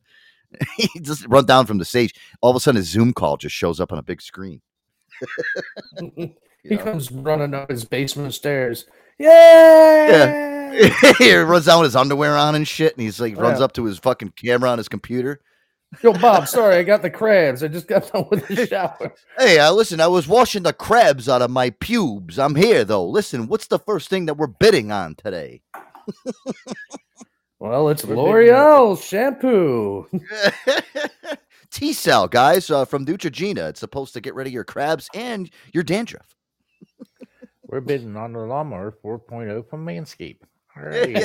he 0.77 0.99
just 1.01 1.25
run 1.27 1.45
down 1.45 1.65
from 1.65 1.77
the 1.77 1.85
stage. 1.85 2.13
All 2.41 2.49
of 2.51 2.55
a 2.55 2.59
sudden, 2.59 2.77
his 2.77 2.89
Zoom 2.89 3.13
call 3.13 3.37
just 3.37 3.55
shows 3.55 3.79
up 3.79 3.91
on 3.91 3.99
a 3.99 4.03
big 4.03 4.21
screen. 4.21 4.61
He 6.67 6.77
comes 6.77 7.11
running 7.11 7.53
up 7.53 7.69
his 7.69 7.85
basement 7.85 8.33
stairs. 8.33 8.85
Yeah. 9.19 10.71
Yeah, 10.73 11.13
he 11.19 11.35
runs 11.35 11.65
down 11.67 11.81
with 11.81 11.89
his 11.89 11.95
underwear 11.95 12.35
on 12.35 12.55
and 12.55 12.67
shit, 12.67 12.93
and 12.93 13.03
he's 13.03 13.21
like 13.21 13.37
runs 13.37 13.59
Yeah. 13.59 13.65
up 13.65 13.73
to 13.73 13.85
his 13.85 13.99
fucking 13.99 14.33
camera 14.35 14.71
on 14.71 14.79
his 14.79 14.89
computer. 14.89 15.41
Yo, 16.01 16.11
Bob, 16.13 16.47
sorry, 16.47 16.77
I 16.77 16.83
got 16.83 17.03
the 17.03 17.09
crabs. 17.11 17.61
I 17.63 17.67
just 17.67 17.87
got 17.87 18.11
done 18.11 18.25
with 18.31 18.47
the 18.47 18.65
shower. 18.65 19.13
Hey, 19.37 19.59
uh, 19.59 19.71
listen, 19.73 20.01
I 20.01 20.07
was 20.07 20.27
washing 20.27 20.63
the 20.63 20.73
crabs 20.73 21.29
out 21.29 21.43
of 21.43 21.51
my 21.51 21.69
pubes. 21.69 22.39
I'm 22.39 22.55
here 22.55 22.83
though. 22.83 23.05
Listen, 23.07 23.47
what's 23.47 23.67
the 23.67 23.77
first 23.79 24.09
thing 24.09 24.25
that 24.25 24.33
we're 24.37 24.47
bidding 24.47 24.91
on 24.91 25.13
today? 25.13 25.61
Well, 27.59 27.89
it's 27.89 28.03
L'Oreal 28.03 29.01
shampoo. 29.01 30.07
T/Gel, 31.71 32.27
guys, 32.27 32.69
uh, 32.69 32.85
from 32.85 33.05
Neutrogena. 33.05 33.69
It's 33.69 33.79
supposed 33.79 34.13
to 34.13 34.21
get 34.21 34.35
rid 34.35 34.47
of 34.47 34.53
your 34.53 34.63
crabs 34.63 35.09
and 35.13 35.49
your 35.73 35.83
dandruff. 35.83 36.35
We're 37.67 37.81
bidding 37.81 38.15
on 38.15 38.33
the 38.33 38.39
lawnmower 38.39 38.95
4.0 39.03 39.69
from 39.69 39.85
Manscaped. 39.85 40.39
Right. 40.77 41.15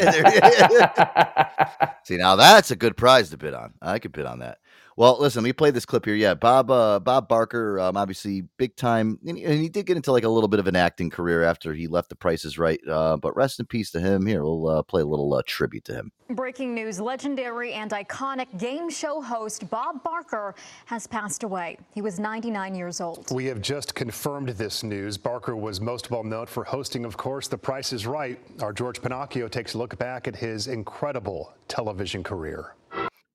See, 2.04 2.16
now 2.16 2.36
that's 2.36 2.70
a 2.70 2.76
good 2.76 2.96
prize 2.96 3.30
to 3.30 3.36
bid 3.36 3.52
on. 3.52 3.74
I 3.82 3.98
could 3.98 4.12
bid 4.12 4.24
on 4.24 4.38
that. 4.38 4.58
Well, 4.96 5.16
listen, 5.20 5.42
let 5.42 5.48
me 5.48 5.52
play 5.52 5.70
this 5.70 5.86
clip 5.86 6.04
here. 6.04 6.14
Yeah, 6.14 6.34
Bob 6.34 6.70
uh, 6.70 6.98
Bob 6.98 7.28
Barker, 7.28 7.78
um, 7.80 7.96
obviously 7.96 8.42
big 8.58 8.76
time, 8.76 9.18
and 9.26 9.38
he, 9.38 9.44
and 9.44 9.60
he 9.60 9.68
did 9.68 9.86
get 9.86 9.96
into 9.96 10.12
like 10.12 10.24
a 10.24 10.28
little 10.28 10.48
bit 10.48 10.60
of 10.60 10.66
an 10.66 10.76
acting 10.76 11.10
career 11.10 11.42
after 11.42 11.72
he 11.72 11.86
left 11.86 12.08
The 12.08 12.16
Price 12.16 12.44
Is 12.44 12.58
Right. 12.58 12.80
Uh, 12.86 13.16
but 13.16 13.34
rest 13.36 13.60
in 13.60 13.66
peace 13.66 13.90
to 13.92 14.00
him. 14.00 14.26
Here, 14.26 14.42
we'll 14.42 14.66
uh, 14.68 14.82
play 14.82 15.02
a 15.02 15.06
little 15.06 15.32
uh, 15.32 15.42
tribute 15.46 15.84
to 15.84 15.94
him. 15.94 16.12
Breaking 16.30 16.74
news 16.74 17.00
legendary 17.00 17.72
and 17.72 17.90
iconic 17.90 18.58
game 18.58 18.90
show 18.90 19.20
host 19.20 19.68
Bob 19.70 20.02
Barker 20.02 20.54
has 20.86 21.06
passed 21.06 21.42
away. 21.42 21.78
He 21.92 22.02
was 22.02 22.20
99 22.20 22.74
years 22.74 23.00
old. 23.00 23.30
We 23.32 23.46
have 23.46 23.60
just 23.60 23.94
confirmed 23.94 24.50
this 24.50 24.82
news. 24.82 25.16
Barker 25.16 25.56
was 25.56 25.80
most 25.80 26.10
well 26.10 26.24
known 26.24 26.46
for 26.46 26.64
hosting, 26.64 27.04
of 27.04 27.16
course, 27.16 27.48
The 27.48 27.58
Price 27.58 27.92
is 27.92 28.06
Right. 28.06 28.38
Our 28.60 28.72
George 28.72 29.00
Pennacchio 29.00 29.50
takes 29.50 29.74
a 29.74 29.78
look 29.78 29.98
back 29.98 30.28
at 30.28 30.36
his 30.36 30.66
incredible 30.66 31.52
television 31.68 32.22
career. 32.22 32.74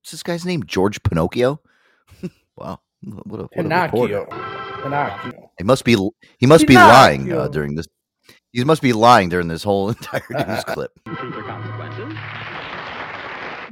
What's 0.06 0.12
this 0.12 0.22
guy's 0.22 0.46
name? 0.46 0.62
George 0.68 1.02
Pinocchio. 1.02 1.60
wow, 2.56 2.80
what 3.02 3.40
a, 3.40 3.48
what 3.48 3.66
a 3.66 3.68
reporter. 3.68 4.26
Pinocchio. 4.26 4.26
Pinocchio. 4.84 5.50
He 5.58 5.64
must 5.64 5.84
be 5.84 5.98
he 6.38 6.46
must 6.46 6.68
be 6.68 6.76
lying 6.76 7.34
uh, 7.34 7.48
during 7.48 7.74
this. 7.74 7.88
He 8.52 8.64
must 8.64 8.84
be 8.84 8.94
lying 8.94 9.30
during 9.30 9.48
this 9.48 9.64
whole 9.64 9.90
entire 9.98 10.22
news 10.30 10.64
clip. 10.68 10.92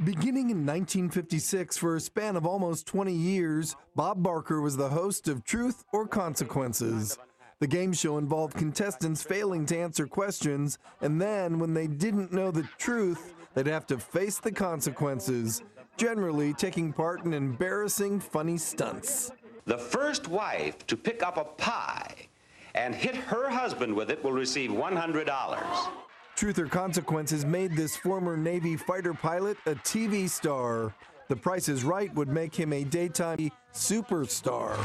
Beginning 0.04 0.50
in 0.50 0.66
1956, 0.66 1.76
for 1.76 1.94
a 1.94 2.00
span 2.00 2.34
of 2.34 2.44
almost 2.44 2.88
20 2.88 3.12
years, 3.12 3.76
Bob 3.94 4.20
Barker 4.20 4.60
was 4.60 4.76
the 4.76 4.88
host 4.88 5.28
of 5.28 5.44
Truth 5.44 5.84
or 5.92 6.08
Consequences. 6.08 7.16
The 7.60 7.68
game 7.68 7.92
show 7.92 8.18
involved 8.18 8.56
contestants 8.56 9.22
failing 9.22 9.66
to 9.66 9.78
answer 9.78 10.08
questions, 10.08 10.78
and 11.00 11.22
then, 11.22 11.60
when 11.60 11.74
they 11.74 11.86
didn't 11.86 12.32
know 12.32 12.50
the 12.50 12.68
truth, 12.76 13.34
they'd 13.54 13.68
have 13.68 13.86
to 13.86 13.98
face 13.98 14.40
the 14.40 14.50
consequences, 14.50 15.62
generally 15.96 16.52
taking 16.52 16.92
part 16.92 17.24
in 17.24 17.32
embarrassing, 17.34 18.20
funny 18.20 18.58
stunts. 18.58 19.32
The 19.66 19.78
first 19.78 20.28
wife 20.28 20.86
to 20.86 20.96
pick 20.96 21.22
up 21.22 21.36
a 21.36 21.44
pie 21.44 22.28
and 22.74 22.94
hit 22.94 23.14
her 23.14 23.48
husband 23.48 23.94
with 23.94 24.10
it 24.10 24.22
will 24.22 24.32
receive 24.32 24.70
$100. 24.70 25.90
Truth 26.36 26.58
or 26.58 26.66
Consequences 26.66 27.44
made 27.44 27.76
this 27.76 27.96
former 27.96 28.36
Navy 28.36 28.76
fighter 28.76 29.14
pilot 29.14 29.56
a 29.66 29.74
TV 29.76 30.28
star. 30.28 30.92
The 31.28 31.36
Price 31.36 31.68
is 31.68 31.84
Right 31.84 32.12
would 32.14 32.28
make 32.28 32.54
him 32.54 32.72
a 32.72 32.84
daytime 32.84 33.50
superstar. 33.72 34.76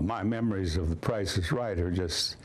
My 0.00 0.22
memories 0.22 0.76
of 0.76 0.88
The 0.88 0.96
Price 0.96 1.36
is 1.36 1.52
Right 1.52 1.78
are 1.78 1.90
just 1.90 2.36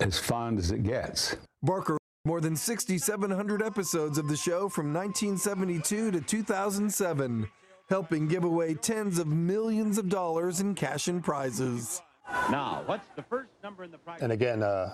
as 0.00 0.18
fond 0.18 0.58
as 0.58 0.72
it 0.72 0.82
gets. 0.82 1.36
Barker 1.62 1.96
more 2.24 2.40
than 2.40 2.54
6,700 2.54 3.62
episodes 3.62 4.16
of 4.16 4.28
the 4.28 4.36
show 4.36 4.68
from 4.68 4.94
1972 4.94 6.12
to 6.12 6.20
2007, 6.20 7.48
helping 7.88 8.28
give 8.28 8.44
away 8.44 8.74
tens 8.74 9.18
of 9.18 9.26
millions 9.26 9.98
of 9.98 10.08
dollars 10.08 10.60
in 10.60 10.72
cash 10.72 11.08
and 11.08 11.24
prizes. 11.24 12.00
Now, 12.48 12.84
what's 12.86 13.08
the 13.16 13.24
first 13.24 13.50
number 13.64 13.82
in 13.82 13.90
the 13.90 13.98
price? 13.98 14.22
And 14.22 14.30
again, 14.30 14.62
uh, 14.62 14.90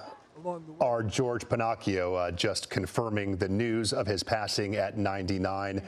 our 0.80 1.02
George 1.02 1.46
Pennacchio 1.46 2.16
uh, 2.16 2.30
just 2.30 2.70
confirming 2.70 3.36
the 3.36 3.48
news 3.48 3.92
of 3.92 4.06
his 4.06 4.22
passing 4.22 4.76
at 4.76 4.96
99. 4.96 5.82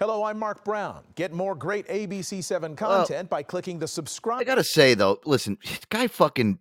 Hello, 0.00 0.24
I'm 0.24 0.40
Mark 0.40 0.64
Brown. 0.64 1.04
Get 1.14 1.32
more 1.32 1.54
great 1.54 1.86
ABC7 1.86 2.76
content 2.76 3.30
by 3.30 3.44
clicking 3.44 3.78
the 3.78 3.86
subscribe. 3.86 4.40
I 4.40 4.44
gotta 4.44 4.64
say 4.64 4.94
though, 4.94 5.20
listen, 5.24 5.56
guy 5.88 6.08
fucking 6.08 6.58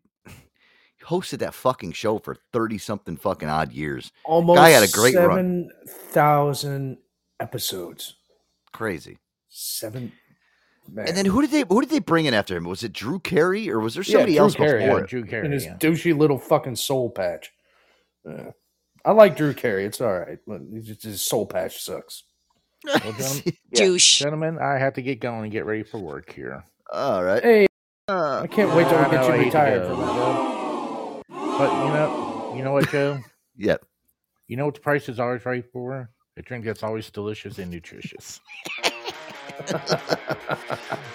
hosted 1.10 1.40
that 1.40 1.54
fucking 1.54 1.92
show 1.94 2.20
for 2.20 2.36
thirty 2.54 2.78
something 2.78 3.18
fucking 3.18 3.50
odd 3.50 3.72
years. 3.72 4.12
Almost 4.26 4.58
guy 4.58 4.70
had 4.70 4.84
a 4.84 4.92
great 4.92 5.16
run. 5.16 5.30
seven 5.30 5.70
thousand 5.88 6.98
episodes. 7.40 8.16
Crazy. 8.72 9.18
Seven. 9.50 10.12
Man. 10.92 11.08
And 11.08 11.18
then 11.18 11.26
who 11.26 11.42
did 11.42 11.52
they 11.52 11.64
who 11.68 11.82
did 11.82 11.90
they 11.90 12.00
bring 12.00 12.26
in 12.26 12.34
after 12.34 12.56
him? 12.56 12.64
Was 12.64 12.84
it 12.84 12.94
Drew 12.94 13.20
Carey 13.20 13.70
or 13.70 13.80
was 13.80 13.94
there 13.94 14.04
somebody 14.04 14.34
Drew 14.34 14.42
else 14.42 14.56
Carey, 14.56 14.84
before? 14.84 14.98
yeah, 14.98 15.04
it? 15.04 15.10
Drew 15.10 15.26
Carey, 15.26 15.46
and 15.46 15.54
his 15.54 15.66
yeah. 15.66 15.78
douchey 15.78 16.18
little 16.18 16.40
fucking 16.40 16.76
soul 16.76 17.10
patch. 17.10 17.52
Yeah. 18.26 18.52
I 19.06 19.12
like 19.12 19.38
Drew 19.38 19.54
Carey. 19.54 19.86
It's 19.86 20.02
all 20.02 20.20
right, 20.20 20.40
but 20.46 20.62
just, 20.84 21.04
his 21.04 21.22
soul 21.22 21.46
patch 21.46 21.82
sucks. 21.82 22.24
Well, 22.86 23.00
gentlemen, 23.00 23.54
Douche. 23.74 24.20
Gentlemen, 24.20 24.58
I 24.58 24.78
have 24.78 24.94
to 24.94 25.02
get 25.02 25.20
going 25.20 25.44
and 25.44 25.52
get 25.52 25.66
ready 25.66 25.84
for 25.84 26.00
work 26.00 26.32
here. 26.32 26.64
All 26.94 27.24
right. 27.24 27.44
Hey, 27.44 27.68
uh, 28.08 28.40
I 28.42 28.48
can't 28.48 28.74
wait 28.74 28.88
till 28.88 28.98
I 28.98 29.12
get 29.12 29.28
you 29.28 29.44
retired 29.46 29.86
from 29.86 30.00
the 30.00 30.06
job. 30.06 30.59
But 31.60 31.74
you 31.86 31.92
know, 31.92 32.54
you 32.56 32.64
know 32.64 32.72
what, 32.72 32.90
Joe? 32.90 33.20
Yep. 33.62 33.84
You 34.48 34.56
know 34.56 34.66
what 34.66 34.76
the 34.76 34.80
price 34.80 35.10
is 35.10 35.20
always 35.20 35.46
right 35.46 35.66
for? 35.74 36.10
A 36.38 36.42
drink 36.42 36.64
that's 36.64 36.82
always 36.82 37.12
delicious 37.12 37.60
and 37.60 37.70
nutritious. 37.70 38.40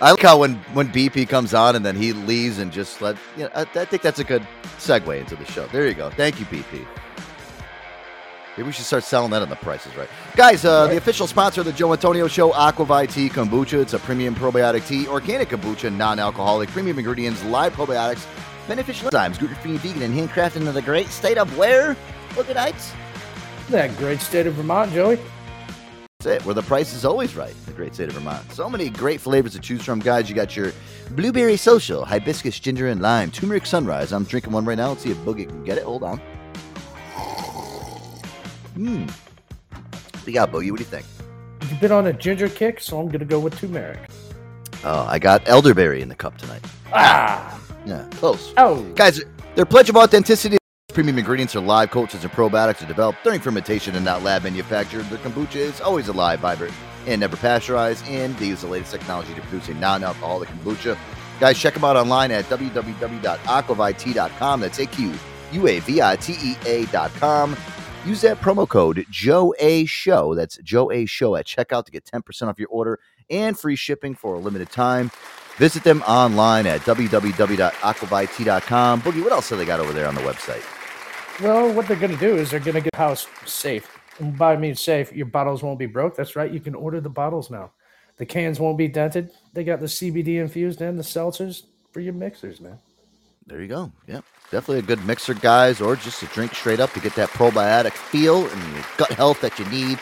I 0.02 0.10
like 0.10 0.20
how 0.20 0.38
when 0.38 0.56
when 0.74 0.88
BP 0.88 1.26
comes 1.30 1.54
on 1.54 1.74
and 1.74 1.86
then 1.86 1.96
he 1.96 2.12
leaves 2.12 2.58
and 2.58 2.70
just 2.70 3.00
let 3.00 3.16
you 3.38 3.44
know, 3.44 3.50
I, 3.54 3.62
I 3.62 3.86
think 3.86 4.02
that's 4.02 4.18
a 4.18 4.24
good 4.24 4.46
segue 4.76 5.18
into 5.18 5.36
the 5.36 5.46
show. 5.46 5.66
There 5.68 5.88
you 5.88 5.94
go. 5.94 6.10
Thank 6.10 6.38
you, 6.38 6.44
BP. 6.44 6.86
Maybe 8.58 8.66
we 8.66 8.72
should 8.72 8.84
start 8.84 9.04
selling 9.04 9.30
that 9.30 9.40
on 9.40 9.48
the 9.48 9.56
prices, 9.56 9.96
right? 9.96 10.08
Guys, 10.36 10.66
uh, 10.66 10.88
the 10.88 10.98
official 10.98 11.26
sponsor 11.26 11.62
of 11.62 11.66
the 11.66 11.72
Joe 11.72 11.92
Antonio 11.92 12.28
Show, 12.28 12.52
Aqua 12.52 12.84
ViTea 12.84 13.30
Kombucha. 13.30 13.80
It's 13.80 13.94
a 13.94 13.98
premium 13.98 14.34
probiotic 14.34 14.86
tea, 14.86 15.08
organic 15.08 15.48
kombucha, 15.48 15.90
non-alcoholic, 15.90 16.68
premium 16.68 16.98
ingredients, 16.98 17.42
live 17.44 17.72
probiotics, 17.72 18.26
beneficial 18.66 19.10
enzymes, 19.10 19.38
gluten-free, 19.38 19.76
vegan, 19.78 20.02
and 20.02 20.14
handcrafted 20.14 20.56
in 20.56 20.72
the 20.72 20.82
great 20.82 21.08
state 21.08 21.38
of 21.38 21.56
where? 21.56 21.96
Look 22.36 22.50
at 22.50 22.56
Heights. 22.56 22.92
That 23.70 23.96
great 23.96 24.20
state 24.20 24.46
of 24.46 24.54
Vermont, 24.54 24.92
Joey. 24.92 25.18
That's 26.20 26.42
it. 26.42 26.46
Where 26.46 26.54
the 26.54 26.62
price 26.62 26.92
is 26.92 27.04
always 27.04 27.34
right. 27.34 27.50
In 27.52 27.64
the 27.66 27.72
great 27.72 27.94
state 27.94 28.08
of 28.08 28.14
Vermont. 28.14 28.52
So 28.52 28.68
many 28.68 28.90
great 28.90 29.20
flavors 29.20 29.52
to 29.52 29.60
choose 29.60 29.82
from, 29.82 30.00
guys. 30.00 30.28
You 30.28 30.34
got 30.34 30.56
your 30.56 30.72
blueberry 31.10 31.56
social, 31.56 32.04
hibiscus, 32.04 32.58
ginger, 32.60 32.88
and 32.88 33.00
lime, 33.00 33.30
turmeric 33.30 33.66
sunrise. 33.66 34.12
I'm 34.12 34.24
drinking 34.24 34.52
one 34.52 34.64
right 34.64 34.76
now. 34.76 34.90
Let's 34.90 35.02
see 35.02 35.10
if 35.10 35.18
Boogie 35.18 35.48
can 35.48 35.64
get 35.64 35.78
it. 35.78 35.84
Hold 35.84 36.02
on. 36.02 36.18
Hmm. 38.74 39.06
What 39.06 40.26
you 40.26 40.32
got, 40.32 40.50
Boogie? 40.50 40.70
What 40.70 40.78
do 40.78 40.84
you 40.84 40.90
think? 40.90 41.06
You've 41.70 41.80
been 41.80 41.92
on 41.92 42.06
a 42.06 42.12
ginger 42.12 42.48
kick, 42.48 42.80
so 42.80 42.98
I'm 42.98 43.08
gonna 43.08 43.24
go 43.24 43.38
with 43.38 43.58
turmeric. 43.58 44.00
Oh, 44.84 45.06
I 45.08 45.18
got 45.18 45.48
elderberry 45.48 46.02
in 46.02 46.08
the 46.08 46.14
cup 46.14 46.36
tonight. 46.36 46.62
Ah, 46.92 47.58
Yeah, 47.84 48.06
close. 48.12 48.54
oh, 48.56 48.82
Guys, 48.94 49.20
their 49.54 49.66
pledge 49.66 49.90
of 49.90 49.96
authenticity. 49.96 50.56
Premium 50.92 51.18
ingredients 51.18 51.56
are 51.56 51.60
live 51.60 51.90
cultures 51.90 52.22
and 52.22 52.32
probiotics 52.32 52.82
are 52.82 52.86
developed 52.86 53.18
during 53.24 53.40
fermentation 53.40 53.96
and 53.96 54.04
not 54.04 54.22
lab 54.22 54.44
manufactured. 54.44 55.02
Their 55.06 55.18
kombucha 55.18 55.56
is 55.56 55.80
always 55.80 56.06
alive, 56.08 56.38
vibrant, 56.40 56.72
and 57.06 57.20
never 57.20 57.36
pasteurized. 57.36 58.04
And 58.06 58.36
they 58.38 58.46
use 58.46 58.60
the 58.60 58.68
latest 58.68 58.92
technology 58.92 59.34
to 59.34 59.40
produce 59.42 59.68
a 59.68 59.74
non-alcoholic 59.74 60.48
kombucha. 60.50 60.96
Guys, 61.40 61.58
check 61.58 61.74
them 61.74 61.82
out 61.84 61.96
online 61.96 62.30
at 62.30 62.44
www.aquavitea.com. 62.44 64.60
That's 64.60 64.78
A 64.78 64.86
Q 64.86 65.12
U 65.52 65.66
A 65.66 65.80
V 65.80 66.00
I 66.00 66.16
T 66.16 66.36
E 66.40 66.54
A.com. 66.64 67.56
Use 68.06 68.20
that 68.20 68.40
promo 68.40 68.68
code 68.68 69.04
Joe 69.10 69.52
A 69.58 69.84
Show. 69.86 70.34
That's 70.34 70.58
Joe 70.58 70.92
A 70.92 71.06
Show 71.06 71.34
at 71.36 71.46
checkout 71.46 71.86
to 71.86 71.92
get 71.92 72.04
10% 72.04 72.48
off 72.48 72.58
your 72.58 72.68
order 72.68 73.00
and 73.30 73.58
free 73.58 73.76
shipping 73.76 74.14
for 74.14 74.34
a 74.34 74.38
limited 74.38 74.70
time. 74.70 75.10
Visit 75.56 75.84
them 75.84 76.02
online 76.02 76.66
at 76.66 76.80
www.aquavitea.com. 76.80 79.02
Boogie, 79.02 79.22
what 79.22 79.32
else 79.32 79.50
have 79.50 79.58
they 79.58 79.64
got 79.64 79.78
over 79.80 79.92
there 79.92 80.08
on 80.08 80.14
the 80.14 80.20
website? 80.22 80.62
Well, 81.40 81.72
what 81.72 81.88
they're 81.88 81.96
gonna 81.96 82.16
do 82.16 82.36
is 82.36 82.50
they're 82.50 82.60
gonna 82.60 82.80
get 82.80 82.92
the 82.92 82.98
house 82.98 83.26
safe. 83.44 83.88
And 84.18 84.38
by 84.38 84.56
means 84.56 84.80
safe, 84.80 85.12
your 85.12 85.26
bottles 85.26 85.62
won't 85.62 85.78
be 85.78 85.86
broke. 85.86 86.16
That's 86.16 86.36
right. 86.36 86.50
You 86.50 86.60
can 86.60 86.74
order 86.74 87.00
the 87.00 87.08
bottles 87.08 87.50
now. 87.50 87.70
The 88.16 88.26
cans 88.26 88.60
won't 88.60 88.78
be 88.78 88.88
dented. 88.88 89.30
They 89.52 89.64
got 89.64 89.80
the 89.80 89.86
CBD 89.86 90.40
infused 90.40 90.80
and 90.80 90.98
the 90.98 91.02
seltzers 91.02 91.64
for 91.92 92.00
your 92.00 92.14
mixers, 92.14 92.60
man. 92.60 92.78
There 93.46 93.60
you 93.60 93.68
go. 93.68 93.92
Yep. 94.06 94.24
Definitely 94.50 94.78
a 94.78 94.82
good 94.82 95.04
mixer, 95.04 95.34
guys, 95.34 95.80
or 95.80 95.96
just 95.96 96.20
to 96.20 96.26
drink 96.26 96.54
straight 96.54 96.78
up 96.80 96.92
to 96.92 97.00
get 97.00 97.14
that 97.16 97.28
probiotic 97.30 97.92
feel 97.92 98.46
and 98.46 98.72
your 98.72 98.84
gut 98.96 99.12
health 99.12 99.40
that 99.40 99.58
you 99.58 99.64
need. 99.66 99.98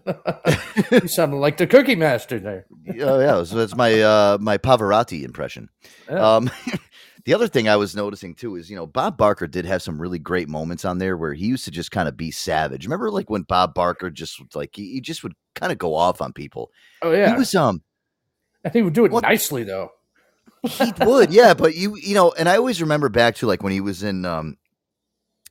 you 0.91 1.07
sounded 1.09 1.37
like 1.37 1.57
the 1.57 1.67
Cookie 1.67 1.95
Master 1.95 2.41
there. 2.41 2.67
oh 3.01 3.21
yeah, 3.21 3.45
so 3.45 3.57
that's 3.57 3.77
my 3.77 4.01
uh 4.01 4.39
my 4.41 4.59
Pavarotti 4.59 5.23
impression. 5.23 5.69
Yeah. 6.11 6.37
Um 6.37 6.51
the 7.25 7.35
other 7.35 7.47
thing 7.49 7.69
I 7.69 7.77
was 7.77 7.95
noticing 7.95 8.35
too 8.35 8.57
is, 8.57 8.69
you 8.69 8.77
know, 8.77 8.87
Bob 8.87 9.17
Barker 9.17 9.47
did 9.47 9.65
have 9.65 9.83
some 9.83 10.01
really 10.01 10.19
great 10.19 10.49
moments 10.49 10.85
on 10.85 10.99
there 10.99 11.17
where 11.17 11.33
he 11.35 11.47
used 11.47 11.65
to 11.67 11.71
just 11.71 11.91
kind 11.91 12.09
of 12.09 12.17
be 12.17 12.31
savage. 12.31 12.85
Remember 12.85 13.11
like 13.11 13.31
when 13.31 13.43
Bob 13.43 13.75
Barker 13.75 14.11
just 14.11 14.41
like 14.57 14.75
he, 14.75 14.95
he 14.95 15.01
just 15.01 15.23
would 15.23 15.35
kind 15.55 15.71
of 15.71 15.79
go 15.79 15.95
off 15.95 16.21
on 16.21 16.33
people. 16.33 16.71
Oh 17.03 17.13
yeah, 17.13 17.31
He 17.31 17.39
was 17.39 17.55
um 17.55 17.83
and 18.65 18.73
he 18.75 18.83
would 18.83 18.95
do 18.95 19.05
it 19.05 19.13
nicely 19.13 19.63
though. 19.63 19.91
he 20.63 20.93
would, 21.05 21.33
yeah, 21.33 21.55
but 21.55 21.75
you 21.77 21.97
you 21.97 22.15
know, 22.15 22.33
and 22.33 22.49
I 22.49 22.57
always 22.57 22.81
remember 22.81 23.09
back 23.09 23.37
to 23.37 23.47
like 23.47 23.63
when 23.63 23.73
he 23.73 23.81
was 23.81 24.03
in 24.03 24.25
um 24.25 24.57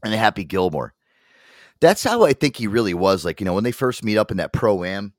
in 0.04 0.12
Happy 0.12 0.44
Gilmore. 0.44 0.94
That's 1.84 2.04
how 2.04 2.24
I 2.24 2.32
think 2.34 2.56
he 2.56 2.68
really 2.68 2.94
was. 2.94 3.26
Like, 3.26 3.42
you 3.42 3.46
know, 3.46 3.54
when 3.54 3.66
they 3.66 3.74
first 3.74 4.04
meet 4.06 4.18
up 4.18 4.32
in 4.32 4.38
that 4.38 4.54
pro 4.54 4.84
am, 4.86 5.14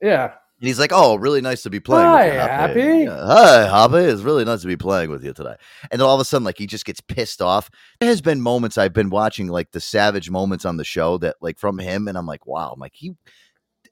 Yeah. 0.00 0.24
and 0.24 0.66
he's 0.66 0.78
like, 0.78 0.90
"Oh, 0.92 1.16
really 1.16 1.42
nice 1.42 1.62
to 1.64 1.70
be 1.70 1.80
playing 1.80 2.06
Hi, 2.08 2.24
with 2.24 2.32
you, 2.34 2.40
Happy." 2.40 3.04
Yeah, 3.04 3.26
Hi, 3.26 3.68
Happy. 3.80 4.04
It's 4.10 4.22
really 4.22 4.44
nice 4.46 4.62
to 4.62 4.66
be 4.68 4.76
playing 4.76 5.10
with 5.10 5.22
you 5.22 5.34
today." 5.34 5.56
And 5.90 6.00
then 6.00 6.08
all 6.08 6.14
of 6.14 6.20
a 6.20 6.24
sudden, 6.24 6.44
like, 6.46 6.56
he 6.56 6.66
just 6.66 6.86
gets 6.86 7.02
pissed 7.02 7.42
off. 7.42 7.68
There 8.00 8.08
has 8.08 8.22
been 8.22 8.40
moments 8.40 8.78
I've 8.78 8.94
been 8.94 9.10
watching, 9.10 9.48
like 9.48 9.72
the 9.72 9.80
savage 9.80 10.30
moments 10.30 10.64
on 10.64 10.78
the 10.78 10.84
show 10.84 11.18
that, 11.18 11.36
like, 11.42 11.58
from 11.58 11.78
him, 11.78 12.08
and 12.08 12.16
I'm 12.16 12.26
like, 12.26 12.46
"Wow!" 12.46 12.72
I'm 12.72 12.80
like, 12.80 12.94
he, 12.94 13.12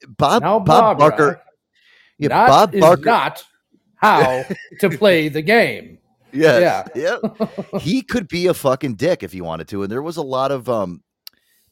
Bob, 0.08 0.42
Now, 0.42 0.58
Bob 0.58 0.98
Barker, 0.98 1.42
yeah, 2.18 2.28
Bob 2.48 2.74
is 2.74 2.80
Barker, 2.80 3.04
not 3.04 3.44
how 3.96 4.44
to 4.80 4.88
play 4.90 5.28
the 5.28 5.42
game. 5.42 5.98
Yes. 6.32 6.90
Yeah. 6.94 7.18
Yeah. 7.20 7.78
he 7.78 8.02
could 8.02 8.26
be 8.28 8.46
a 8.46 8.54
fucking 8.54 8.94
dick 8.96 9.22
if 9.22 9.32
he 9.32 9.40
wanted 9.40 9.68
to. 9.68 9.82
And 9.82 9.90
there 9.92 10.02
was 10.02 10.16
a 10.18 10.22
lot 10.22 10.50
of 10.50 10.68
um 10.68 11.02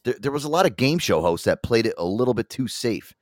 there, 0.05 0.15
there 0.21 0.31
was 0.31 0.45
a 0.45 0.49
lot 0.49 0.65
of 0.65 0.77
game 0.77 0.97
show 0.99 1.21
hosts 1.21 1.45
that 1.45 1.61
played 1.63 1.85
it 1.85 1.95
a 1.97 2.05
little 2.05 2.33
bit 2.33 2.49
too 2.49 2.67
safe, 2.69 3.13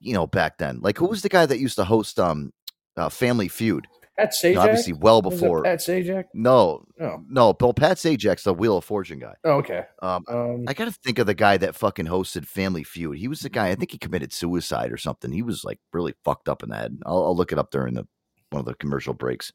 you 0.00 0.12
know, 0.12 0.26
back 0.26 0.58
then. 0.58 0.80
Like 0.82 0.98
who 0.98 1.06
was 1.06 1.22
the 1.22 1.28
guy 1.30 1.46
that 1.46 1.58
used 1.58 1.76
to 1.76 1.84
host 1.84 2.20
um 2.20 2.52
uh, 2.96 3.08
Family 3.08 3.48
Feud? 3.48 3.86
Pat 4.18 4.34
You 4.42 4.50
Sajak. 4.50 4.54
know, 4.56 4.60
obviously 4.62 4.92
well 4.94 5.22
before 5.22 5.62
Pat 5.62 5.78
Sajak. 5.78 6.24
No. 6.34 6.84
Oh. 7.00 7.22
No, 7.28 7.52
Bill 7.52 7.72
Pat 7.72 7.98
Sajak's 7.98 8.42
the 8.42 8.52
Wheel 8.52 8.76
of 8.78 8.84
Fortune 8.84 9.20
guy. 9.20 9.34
Oh, 9.44 9.52
okay. 9.58 9.84
Um, 10.02 10.24
Um, 10.28 10.64
I 10.66 10.74
gotta 10.74 10.90
think 10.90 11.20
of 11.20 11.26
the 11.26 11.34
guy 11.34 11.56
that 11.56 11.76
fucking 11.76 12.06
hosted 12.06 12.44
Family 12.44 12.82
Feud. 12.82 13.16
He 13.16 13.28
was 13.28 13.40
the 13.40 13.48
guy. 13.48 13.68
I 13.68 13.76
think 13.76 13.92
he 13.92 13.98
committed 13.98 14.32
suicide 14.32 14.90
or 14.90 14.96
something. 14.96 15.30
He 15.30 15.42
was 15.42 15.64
like 15.64 15.78
really 15.92 16.14
fucked 16.24 16.48
up 16.48 16.64
in 16.64 16.70
the 16.70 16.76
head. 16.76 16.98
I'll, 17.06 17.26
I'll 17.26 17.36
look 17.36 17.52
it 17.52 17.58
up 17.58 17.70
during 17.70 17.94
the 17.94 18.06
one 18.50 18.60
of 18.60 18.66
the 18.66 18.74
commercial 18.74 19.14
breaks. 19.14 19.52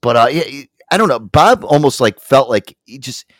But 0.00 0.16
uh, 0.16 0.28
yeah, 0.30 0.62
I 0.90 0.96
don't 0.96 1.08
know. 1.08 1.18
Bob 1.18 1.64
almost 1.64 2.00
like 2.00 2.18
felt 2.20 2.48
like 2.48 2.76
he 2.86 2.98
just 2.98 3.30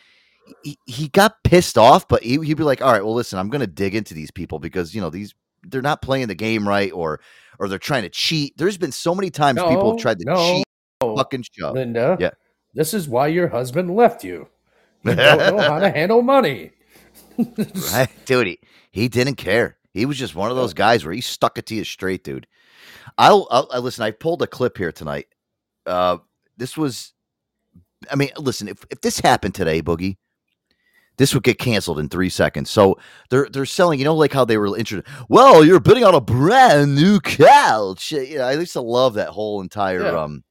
he, 0.63 0.77
he 0.85 1.07
got 1.09 1.43
pissed 1.43 1.77
off, 1.77 2.07
but 2.07 2.23
he, 2.23 2.39
he'd 2.39 2.55
be 2.57 2.63
like, 2.63 2.81
"All 2.81 2.91
right, 2.91 3.03
well, 3.03 3.13
listen, 3.15 3.39
I'm 3.39 3.49
gonna 3.49 3.67
dig 3.67 3.95
into 3.95 4.13
these 4.13 4.31
people 4.31 4.59
because 4.59 4.93
you 4.93 5.01
know 5.01 5.09
these 5.09 5.33
they're 5.63 5.81
not 5.81 6.01
playing 6.01 6.27
the 6.27 6.35
game 6.35 6.67
right, 6.67 6.91
or 6.91 7.19
or 7.59 7.67
they're 7.67 7.79
trying 7.79 8.03
to 8.03 8.09
cheat." 8.09 8.57
There's 8.57 8.77
been 8.77 8.91
so 8.91 9.13
many 9.15 9.29
times 9.29 9.61
people 9.61 9.91
have 9.91 10.01
tried 10.01 10.19
to 10.19 10.25
no, 10.25 10.35
cheat. 10.35 10.65
no, 11.01 11.15
Fucking 11.15 11.43
show, 11.51 11.71
Linda. 11.71 12.17
Yeah. 12.19 12.31
This 12.73 12.93
is 12.93 13.07
why 13.07 13.27
your 13.27 13.47
husband 13.47 13.95
left 13.95 14.23
you. 14.23 14.47
You 15.03 15.15
don't 15.15 15.55
know 15.57 15.61
how 15.63 15.79
to 15.79 15.89
handle 15.95 16.21
money. 16.21 16.71
right, 17.37 18.09
dude. 18.25 18.47
He, 18.47 18.59
he 18.91 19.07
didn't 19.07 19.35
care. 19.35 19.77
He 19.93 20.05
was 20.05 20.17
just 20.17 20.35
one 20.35 20.51
of 20.51 20.57
those 20.57 20.73
guys 20.73 21.03
where 21.03 21.13
he 21.13 21.21
stuck 21.21 21.57
it 21.57 21.65
to 21.67 21.75
you 21.75 21.83
straight, 21.83 22.23
dude. 22.23 22.45
I'll, 23.17 23.47
I'll 23.49 23.67
I 23.71 23.79
listen. 23.79 24.03
I 24.03 24.11
pulled 24.11 24.41
a 24.43 24.47
clip 24.47 24.77
here 24.77 24.91
tonight. 24.91 25.27
Uh, 25.85 26.17
this 26.57 26.77
was, 26.77 27.13
I 28.11 28.15
mean, 28.15 28.29
listen. 28.37 28.67
If 28.67 28.85
if 28.91 29.01
this 29.01 29.19
happened 29.19 29.55
today, 29.55 29.81
Boogie, 29.81 30.17
this 31.17 31.33
would 31.33 31.43
get 31.43 31.57
canceled 31.59 31.99
in 31.99 32.09
three 32.09 32.29
seconds. 32.29 32.69
So 32.69 32.97
they're 33.29 33.47
they're 33.51 33.65
selling. 33.65 33.99
You 33.99 34.05
know, 34.05 34.15
like 34.15 34.33
how 34.33 34.45
they 34.45 34.57
were 34.57 34.77
introduced. 34.77 35.07
Well, 35.29 35.63
you're 35.65 35.79
bidding 35.79 36.03
on 36.03 36.15
a 36.15 36.21
brand 36.21 36.95
new 36.95 37.19
couch. 37.19 38.11
You 38.11 38.37
know, 38.39 38.45
I 38.45 38.53
used 38.53 38.73
to 38.73 38.81
love 38.81 39.15
that 39.15 39.29
whole 39.29 39.61
entire 39.61 40.01
Yeah. 40.03 40.19
um 40.23 40.43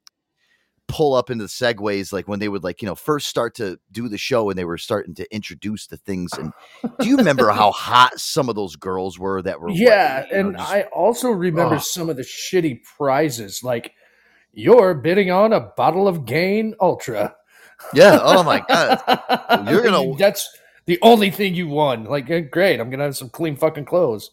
pull 0.89 1.15
up 1.15 1.31
into 1.31 1.43
the 1.43 1.49
segues 1.49 2.13
like 2.13 2.29
when 2.29 2.39
they 2.39 2.49
would 2.49 2.63
like 2.63 2.81
you 2.81 2.87
know 2.87 2.95
first 2.95 3.27
start 3.27 3.57
to 3.57 3.77
do 3.91 4.09
the 4.09 4.17
show 4.17 4.49
and 4.51 4.57
they 4.57 4.65
were 4.65 4.79
starting 4.79 5.17
to 5.17 5.27
introduce 5.35 5.89
the 5.89 5.97
things 5.97 6.31
and 6.35 6.53
do 7.01 7.09
you 7.09 7.17
remember 7.17 7.51
how 7.51 7.73
hot 7.73 8.13
some 8.21 8.49
of 8.49 8.55
those 8.55 8.77
girls 8.77 9.19
were 9.19 9.43
that 9.43 9.61
were 9.61 9.69
Yeah, 9.71 10.21
like, 10.23 10.31
you 10.31 10.43
know, 10.45 10.49
and 10.51 10.57
just- 10.59 10.71
I 10.71 10.83
also 10.95 11.31
remember 11.31 11.81
some 11.81 12.09
of 12.09 12.17
the 12.17 12.23
shitty 12.23 12.83
prizes, 12.97 13.65
like 13.65 13.95
you're 14.53 14.95
bidding 14.95 15.29
on 15.33 15.53
a 15.53 15.59
bottle 15.61 16.07
of 16.07 16.25
Gain 16.25 16.75
Ultra. 16.81 17.35
Yeah 17.95 18.19
oh 18.23 18.43
my 18.43 18.65
god 18.69 19.01
you're 19.71 19.83
gonna 19.83 20.17
That's 20.17 20.49
the 20.87 20.99
only 21.03 21.31
thing 21.31 21.55
you 21.55 21.67
won. 21.69 22.05
Like, 22.05 22.31
eh, 22.31 22.41
great, 22.41 22.81
I'm 22.81 22.91
gonna 22.91 23.05
have 23.05 23.17
some 23.17 23.29
clean 23.29 23.57
fucking 23.57 23.85
clothes. 23.85 24.31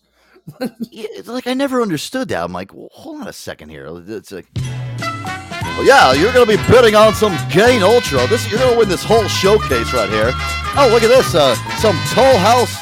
Yeah, 0.91 1.07
like 1.25 1.47
I 1.47 1.53
never 1.53 1.81
understood 1.81 2.27
that. 2.27 2.43
I'm 2.43 2.53
like, 2.53 2.73
well, 2.73 2.89
hold 2.91 3.21
on 3.21 3.27
a 3.27 3.33
second 3.33 3.69
here. 3.69 3.87
It's 4.07 4.31
like, 4.31 4.45
well, 4.55 5.85
yeah, 5.85 6.13
you're 6.13 6.33
gonna 6.33 6.45
be 6.45 6.61
bidding 6.69 6.95
on 6.95 7.15
some 7.15 7.35
Gain 7.49 7.81
Ultra. 7.81 8.27
This 8.27 8.49
you're 8.51 8.59
gonna 8.59 8.77
win 8.77 8.89
this 8.89 9.03
whole 9.03 9.27
showcase 9.27 9.93
right 9.93 10.09
here. 10.09 10.31
Oh, 10.75 10.89
look 10.91 11.01
at 11.01 11.07
this, 11.07 11.33
uh, 11.33 11.55
some 11.77 11.97
Toll 12.13 12.37
House 12.37 12.75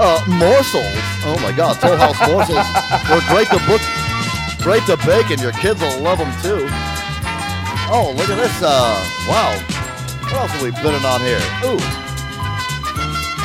uh, 0.00 0.24
morsels. 0.26 0.90
Oh 1.28 1.38
my 1.42 1.52
God, 1.52 1.78
Toll 1.78 1.96
House 1.96 2.18
morsels. 2.26 2.66
They're 3.06 3.28
great 3.28 3.48
to 3.48 3.60
book, 3.68 3.82
great 4.64 4.82
to 4.86 4.96
bake, 5.06 5.30
and 5.30 5.40
your 5.40 5.52
kids 5.52 5.80
will 5.80 6.00
love 6.00 6.18
them 6.18 6.32
too. 6.42 6.66
Oh, 7.88 8.12
look 8.16 8.28
at 8.30 8.36
this. 8.36 8.62
Uh, 8.62 8.98
wow. 9.28 9.75
What 10.26 10.50
else 10.50 10.52
are 10.60 10.64
we 10.64 10.70
bidding 10.82 11.04
on 11.04 11.20
here? 11.20 11.40
Ooh. 11.64 11.78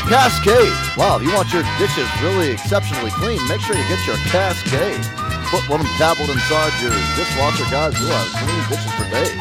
Cascade. 0.09 0.73
Wow, 0.97 1.17
if 1.17 1.23
you 1.23 1.31
want 1.33 1.53
your 1.53 1.63
dishes 1.79 2.07
really 2.21 2.51
exceptionally 2.51 3.11
clean, 3.11 3.39
make 3.47 3.61
sure 3.61 3.75
you 3.77 3.87
get 3.87 4.05
your 4.05 4.17
Cascade. 4.27 4.99
Put 5.47 5.67
one 5.69 5.79
of 5.79 5.85
them 5.85 5.95
tablet 5.97 6.29
inside 6.29 6.73
your 6.81 6.91
dishwasher, 7.15 7.63
guys. 7.71 7.97
You'll 7.99 8.09
have 8.11 8.27
clean 8.43 8.63
dishes 8.67 8.91
for 8.93 9.05
days. 9.09 9.35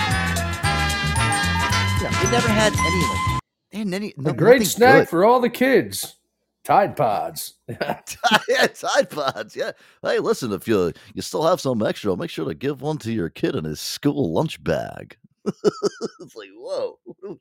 Yeah, 2.02 2.24
we 2.24 2.30
never 2.30 2.48
had 2.48 2.72
any 2.78 3.02
like, 3.02 3.40
they 3.72 3.78
had 3.78 3.94
any, 3.94 4.14
A 4.26 4.32
great 4.32 4.66
snack 4.66 5.00
good. 5.02 5.08
for 5.08 5.24
all 5.24 5.40
the 5.40 5.50
kids. 5.50 6.16
Tide 6.62 6.94
Pods. 6.96 7.54
yeah, 7.68 8.00
Tide 8.66 9.10
Pods. 9.10 9.56
Yeah. 9.56 9.72
Hey, 10.02 10.18
listen, 10.18 10.52
if 10.52 10.68
you 10.68 10.92
you 11.14 11.22
still 11.22 11.42
have 11.44 11.60
some 11.60 11.82
extra, 11.84 12.16
make 12.16 12.30
sure 12.30 12.46
to 12.46 12.54
give 12.54 12.82
one 12.82 12.98
to 12.98 13.10
your 13.12 13.28
kid 13.30 13.54
in 13.56 13.64
his 13.64 13.80
school 13.80 14.32
lunch 14.32 14.62
bag. 14.62 15.16
it's 16.20 16.36
like, 16.36 16.50
whoa. 16.54 16.98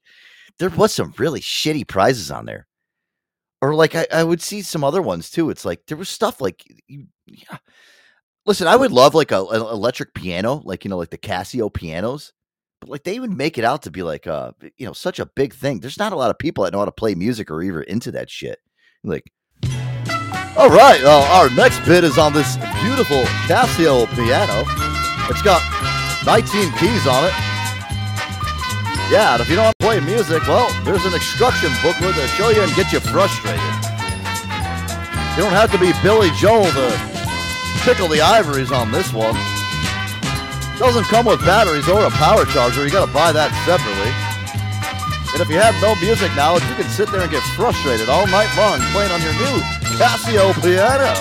There 0.58 0.70
was 0.70 0.94
some 0.94 1.14
really 1.18 1.40
shitty 1.40 1.88
prizes 1.88 2.32
on 2.32 2.46
there. 2.46 2.68
Or 3.62 3.74
like 3.76 3.96
I, 3.96 4.08
I 4.12 4.24
would 4.26 4.42
see 4.42 4.62
some 4.62 4.84
other 4.84 5.02
ones 5.02 5.30
too. 5.30 5.50
It's 5.50 5.64
like 5.64 5.86
there 5.88 5.98
was 5.98 6.10
stuff 6.10 6.42
like 6.42 6.64
you 6.88 7.08
yeah. 7.26 7.58
Listen, 8.46 8.68
I 8.68 8.76
would 8.76 8.92
love 8.92 9.16
like 9.16 9.32
a, 9.32 9.44
an 9.46 9.62
electric 9.62 10.14
piano, 10.14 10.62
like 10.66 10.84
you 10.84 10.90
know, 10.90 10.98
like 10.98 11.12
the 11.12 11.18
Casio 11.18 11.74
pianos. 11.74 12.34
But 12.82 12.90
like 12.90 13.04
they 13.04 13.20
would 13.20 13.32
make 13.32 13.58
it 13.58 13.64
out 13.64 13.84
to 13.84 13.92
be 13.92 14.04
like 14.04 14.28
uh 14.28 14.52
you 14.78 14.86
know, 14.86 14.94
such 14.94 15.20
a 15.20 15.26
big 15.26 15.54
thing. 15.54 15.80
There's 15.80 16.00
not 16.00 16.14
a 16.14 16.18
lot 16.18 16.30
of 16.30 16.40
people 16.40 16.64
that 16.64 16.74
know 16.74 16.80
how 16.80 16.86
to 16.86 16.92
play 16.92 17.16
music 17.16 17.52
or 17.52 17.62
even 17.62 17.84
into 17.88 18.12
that 18.12 18.30
shit. 18.30 18.60
Like 19.04 19.32
all 20.58 20.70
right, 20.70 21.02
uh, 21.04 21.28
our 21.32 21.50
next 21.52 21.80
bid 21.86 22.04
is 22.04 22.18
on 22.18 22.34
this 22.34 22.58
beautiful 22.82 23.24
Casio 23.48 24.08
piano. 24.14 24.66
It's 25.30 25.42
got 25.42 25.62
19 26.26 26.74
keys 26.74 27.08
on 27.08 27.26
it. 27.26 27.49
Yeah, 29.10 29.34
and 29.34 29.42
if 29.42 29.50
you 29.50 29.56
don't 29.56 29.76
play 29.80 30.00
music, 30.00 30.46
well, 30.48 30.70
there's 30.86 31.04
an 31.04 31.14
instruction 31.14 31.72
booklet 31.82 32.14
to 32.14 32.28
show 32.38 32.50
you 32.50 32.62
and 32.62 32.70
get 32.76 32.94
you 32.94 33.00
frustrated. 33.00 33.60
You 35.34 35.42
don't 35.42 35.58
have 35.58 35.72
to 35.72 35.80
be 35.80 35.94
Billy 36.04 36.30
Joel 36.38 36.70
to 36.70 36.88
tickle 37.82 38.08
the 38.08 38.22
ivories 38.22 38.72
on 38.72 38.92
this 38.92 39.12
one. 39.12 39.34
Doesn't 40.78 41.06
come 41.06 41.26
with 41.26 41.42
batteries 41.42 41.90
or 41.90 42.06
a 42.06 42.10
power 42.12 42.46
charger. 42.46 42.86
You 42.86 42.92
gotta 42.92 43.12
buy 43.12 43.32
that 43.32 43.50
separately. 43.66 44.14
And 45.34 45.42
if 45.42 45.50
you 45.50 45.58
have 45.58 45.74
no 45.82 45.96
music 46.06 46.30
knowledge, 46.36 46.64
you 46.70 46.76
can 46.76 46.90
sit 46.90 47.12
there 47.12 47.22
and 47.22 47.32
get 47.32 47.42
frustrated 47.58 48.10
all 48.10 48.28
night 48.28 48.50
long 48.56 48.80
playing 48.94 49.12
on 49.12 49.22
your 49.26 49.34
new 49.34 49.58
Casio 49.98 50.54
piano. 50.62 51.18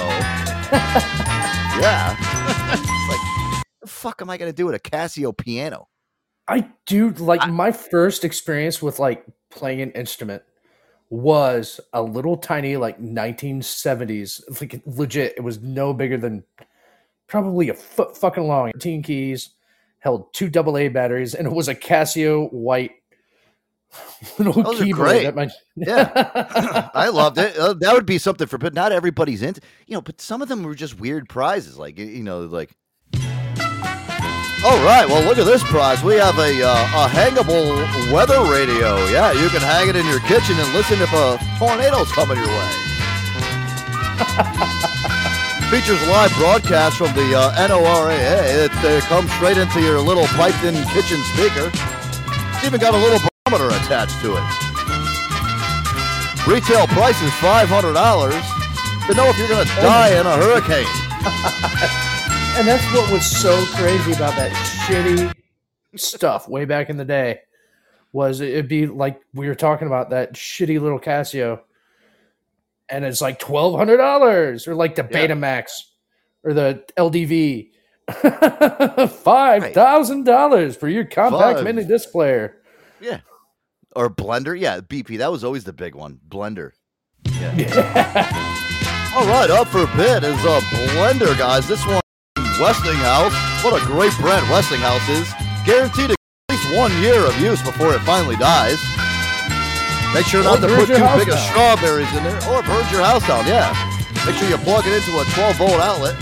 yeah. 1.80 2.12
like, 3.08 3.64
the 3.80 3.88
fuck 3.88 4.20
am 4.20 4.28
I 4.28 4.36
gonna 4.36 4.52
do 4.52 4.66
with 4.66 4.74
a 4.74 4.80
Casio 4.80 5.34
piano? 5.34 5.88
I 6.48 6.68
do 6.86 7.10
like 7.10 7.48
my 7.48 7.72
first 7.72 8.24
experience 8.24 8.80
with 8.80 8.98
like 8.98 9.24
playing 9.50 9.80
an 9.82 9.92
instrument 9.92 10.42
was 11.10 11.80
a 11.92 12.02
little 12.02 12.36
tiny 12.36 12.76
like 12.76 13.00
1970s 13.00 14.60
like 14.60 14.82
legit 14.84 15.34
it 15.36 15.40
was 15.40 15.62
no 15.62 15.94
bigger 15.94 16.18
than 16.18 16.44
probably 17.26 17.70
a 17.70 17.74
foot 17.74 18.14
fucking 18.16 18.46
long 18.46 18.70
18 18.76 19.02
keys 19.02 19.50
held 20.00 20.32
two 20.34 20.50
double 20.50 20.76
A 20.76 20.88
batteries 20.88 21.34
and 21.34 21.46
it 21.46 21.52
was 21.52 21.68
a 21.68 21.74
Casio 21.74 22.52
white 22.52 22.92
little 24.38 24.62
Those 24.62 24.80
are 24.80 24.84
keyboard 24.84 25.08
great. 25.08 25.34
my 25.34 25.48
Yeah, 25.76 26.90
I 26.94 27.08
loved 27.08 27.38
it. 27.38 27.56
Uh, 27.56 27.72
that 27.74 27.94
would 27.94 28.04
be 28.04 28.18
something 28.18 28.46
for, 28.46 28.58
but 28.58 28.74
not 28.74 28.92
everybody's 28.92 29.42
into. 29.42 29.60
You 29.86 29.94
know, 29.94 30.02
but 30.02 30.20
some 30.20 30.42
of 30.42 30.48
them 30.48 30.62
were 30.62 30.74
just 30.74 31.00
weird 31.00 31.28
prizes, 31.28 31.78
like 31.78 31.98
you 31.98 32.22
know, 32.22 32.40
like. 32.40 32.70
All 34.68 34.84
right, 34.84 35.08
well, 35.08 35.24
look 35.24 35.38
at 35.38 35.46
this 35.46 35.62
prize. 35.62 36.04
We 36.04 36.16
have 36.16 36.36
a 36.36 36.52
uh, 36.60 37.00
a 37.00 37.08
hangable 37.08 37.72
weather 38.12 38.44
radio. 38.52 39.00
Yeah, 39.08 39.32
you 39.32 39.48
can 39.48 39.64
hang 39.64 39.88
it 39.88 39.96
in 39.96 40.04
your 40.04 40.20
kitchen 40.28 40.60
and 40.60 40.68
listen 40.76 41.00
if 41.00 41.08
a 41.08 41.40
tornado's 41.56 42.12
coming 42.12 42.36
your 42.36 42.52
way. 42.52 42.70
Features 45.72 45.96
live 46.12 46.28
broadcast 46.36 46.98
from 47.00 47.16
the 47.16 47.32
uh, 47.32 47.56
NOAA. 47.56 48.68
It 48.68 48.72
uh, 48.84 49.00
comes 49.08 49.32
straight 49.40 49.56
into 49.56 49.80
your 49.80 50.00
little 50.00 50.26
piped-in 50.36 50.76
kitchen 50.92 51.16
speaker. 51.32 51.72
It's 51.72 52.64
even 52.68 52.78
got 52.78 52.92
a 52.92 53.00
little 53.00 53.24
barometer 53.24 53.72
attached 53.72 54.20
to 54.20 54.36
it. 54.36 54.44
Retail 56.44 56.86
price 56.92 57.16
is 57.22 57.32
five 57.40 57.72
hundred 57.72 57.94
dollars 57.94 58.44
to 59.08 59.16
know 59.16 59.32
if 59.32 59.38
you're 59.38 59.48
going 59.48 59.64
to 59.64 59.74
die 59.80 60.12
in 60.12 60.26
a 60.28 60.36
hurricane. 60.36 62.04
and 62.58 62.66
that's 62.66 62.84
what 62.92 63.10
was 63.12 63.24
so 63.24 63.64
crazy 63.76 64.12
about 64.12 64.34
that 64.34 64.50
shitty 64.52 65.32
stuff 65.94 66.48
way 66.48 66.64
back 66.64 66.90
in 66.90 66.96
the 66.96 67.04
day 67.04 67.38
was 68.12 68.40
it'd 68.40 68.66
be 68.66 68.86
like 68.86 69.20
we 69.32 69.46
were 69.46 69.54
talking 69.54 69.86
about 69.86 70.10
that 70.10 70.32
shitty 70.32 70.80
little 70.80 70.98
Casio 70.98 71.60
and 72.88 73.04
it's 73.04 73.20
like 73.20 73.38
twelve 73.38 73.78
hundred 73.78 73.98
dollars 73.98 74.66
or 74.66 74.74
like 74.74 74.96
the 74.96 75.04
Betamax 75.04 75.70
or 76.42 76.52
the 76.52 76.82
LDV 76.96 77.70
five 79.10 79.72
thousand 79.72 80.24
dollars 80.24 80.74
for 80.74 80.88
your 80.88 81.04
compact 81.04 81.58
Five. 81.58 81.64
mini 81.64 81.84
disc 81.84 82.10
player. 82.10 82.56
Yeah. 83.00 83.20
Or 83.94 84.10
Blender. 84.10 84.58
Yeah, 84.58 84.80
BP. 84.80 85.18
That 85.18 85.30
was 85.30 85.44
always 85.44 85.62
the 85.62 85.72
big 85.72 85.94
one. 85.94 86.18
Blender. 86.28 86.72
Yeah. 87.24 89.12
All 89.16 89.26
right, 89.26 89.50
up 89.50 89.68
for 89.68 89.86
bid 89.96 90.24
is 90.24 90.44
a 90.44 90.60
Blender, 90.60 91.36
guys. 91.38 91.66
This 91.66 91.84
one, 91.86 92.00
Westinghouse. 92.58 93.34
What 93.62 93.74
a 93.80 93.84
great 93.86 94.14
brand 94.18 94.42
Westinghouse 94.50 95.06
is. 95.08 95.30
Guaranteed 95.64 96.10
at 96.10 96.16
least 96.50 96.66
one 96.74 96.90
year 97.02 97.22
of 97.24 97.34
use 97.40 97.62
before 97.62 97.94
it 97.94 98.02
finally 98.02 98.36
dies. 98.36 98.78
Make 100.14 100.26
sure 100.26 100.40
Or 100.40 100.56
not 100.56 100.60
to 100.60 100.68
put 100.68 100.90
too 100.90 101.06
big 101.18 101.28
of 101.28 101.38
strawberries 101.38 102.10
in 102.16 102.24
there, 102.24 102.40
or 102.50 102.62
burn 102.66 102.82
your 102.90 103.04
house 103.04 103.26
down. 103.28 103.46
Yeah. 103.46 103.70
Make 104.26 104.34
sure 104.36 104.48
you 104.48 104.58
plug 104.58 104.86
it 104.86 104.92
into 104.92 105.14
a 105.20 105.24
12 105.36 105.56
volt 105.56 105.78
outlet. 105.78 106.16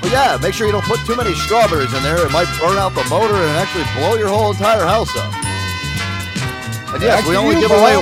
But 0.00 0.10
yeah, 0.12 0.38
make 0.40 0.54
sure 0.54 0.66
you 0.66 0.72
don't 0.72 0.84
put 0.86 1.00
too 1.02 1.16
many 1.16 1.34
strawberries 1.34 1.92
in 1.92 2.02
there. 2.02 2.22
It 2.24 2.30
might 2.30 2.46
burn 2.60 2.78
out 2.78 2.94
the 2.94 3.04
motor 3.10 3.34
and 3.34 3.56
actually 3.58 3.84
blow 3.98 4.14
your 4.14 4.28
whole 4.28 4.52
entire 4.52 4.86
house 4.86 5.10
up. 5.16 5.34
And 6.94 7.02
yes, 7.02 7.20
Back 7.20 7.28
we 7.28 7.36
only 7.36 7.56
you, 7.56 7.66
give 7.66 7.72
away 7.72 7.98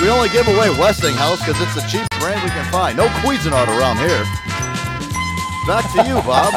we 0.00 0.08
only 0.08 0.28
give 0.30 0.48
away 0.48 0.70
Westinghouse 0.78 1.40
because 1.40 1.60
it's 1.60 1.74
the 1.74 1.84
cheapest 1.90 2.14
brand 2.20 2.42
we 2.42 2.50
can 2.50 2.64
find. 2.70 2.96
No 2.96 3.08
Cuisinart 3.20 3.68
around 3.68 3.98
here. 3.98 4.24
Back 5.66 5.90
to 5.92 5.98
you, 6.08 6.14
Bob. 6.22 6.52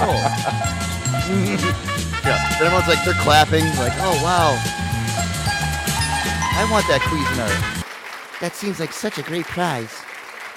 Oh. 0.00 0.44
yeah, 2.24 2.56
everyone's 2.60 2.88
like 2.88 3.04
they're 3.04 3.14
clapping, 3.14 3.64
like, 3.76 3.92
oh 3.96 4.20
wow, 4.22 4.56
I 6.58 6.66
want 6.70 6.86
that 6.88 7.00
Cuisinart. 7.02 7.84
That 8.40 8.54
seems 8.54 8.80
like 8.80 8.92
such 8.92 9.18
a 9.18 9.22
great 9.22 9.44
prize. 9.44 9.94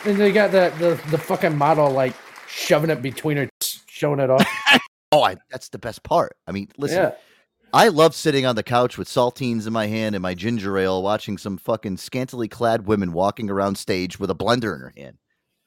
And 0.05 0.17
they 0.17 0.31
got 0.31 0.51
that 0.51 0.77
the, 0.79 0.99
the 1.11 1.17
fucking 1.17 1.55
model 1.55 1.91
like 1.91 2.13
shoving 2.47 2.89
it 2.89 3.01
between 3.03 3.37
her 3.37 3.49
showing 3.87 4.19
it 4.19 4.29
off. 4.29 4.45
Oh, 5.13 5.23
I, 5.23 5.35
that's 5.51 5.67
the 5.67 5.77
best 5.77 6.03
part. 6.03 6.37
I 6.47 6.53
mean, 6.53 6.69
listen, 6.77 7.03
Yeah. 7.03 7.11
I 7.73 7.89
love 7.89 8.15
sitting 8.15 8.45
on 8.45 8.55
the 8.55 8.63
couch 8.63 8.97
with 8.97 9.09
saltines 9.09 9.67
in 9.67 9.73
my 9.73 9.87
hand 9.87 10.15
and 10.15 10.21
my 10.21 10.33
ginger 10.33 10.77
ale, 10.77 11.03
watching 11.03 11.37
some 11.37 11.57
fucking 11.57 11.97
scantily 11.97 12.47
clad 12.47 12.87
women 12.87 13.11
walking 13.11 13.49
around 13.49 13.77
stage 13.77 14.21
with 14.21 14.31
a 14.31 14.35
blender 14.35 14.73
in 14.73 14.79
her 14.79 14.93
hand. 14.95 15.17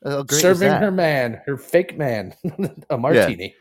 Is 0.05 0.41
Serving 0.41 0.71
her 0.71 0.91
man, 0.91 1.41
her 1.47 1.57
fake 1.57 1.97
man, 1.97 2.35
a 2.91 2.99
martini. 2.99 3.55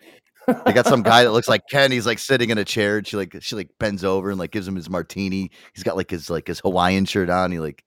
They 0.66 0.74
got 0.74 0.86
some 0.86 1.04
guy 1.04 1.24
that 1.24 1.32
looks 1.32 1.48
like 1.54 1.62
Ken. 1.70 1.92
He's 1.92 2.06
like 2.06 2.20
sitting 2.20 2.50
in 2.50 2.58
a 2.58 2.66
chair, 2.66 2.98
and 2.98 3.08
she 3.08 3.16
like 3.16 3.36
she 3.40 3.56
like 3.56 3.70
bends 3.80 4.04
over 4.04 4.30
and 4.30 4.38
like 4.40 4.52
gives 4.52 4.68
him 4.68 4.76
his 4.76 4.90
martini. 4.90 5.52
He's 5.74 5.84
got 5.84 5.96
like 5.96 6.12
his 6.12 6.30
like 6.30 6.48
his 6.48 6.60
Hawaiian 6.60 7.06
shirt 7.06 7.30
on. 7.30 7.52
He 7.52 7.60
like 7.60 7.84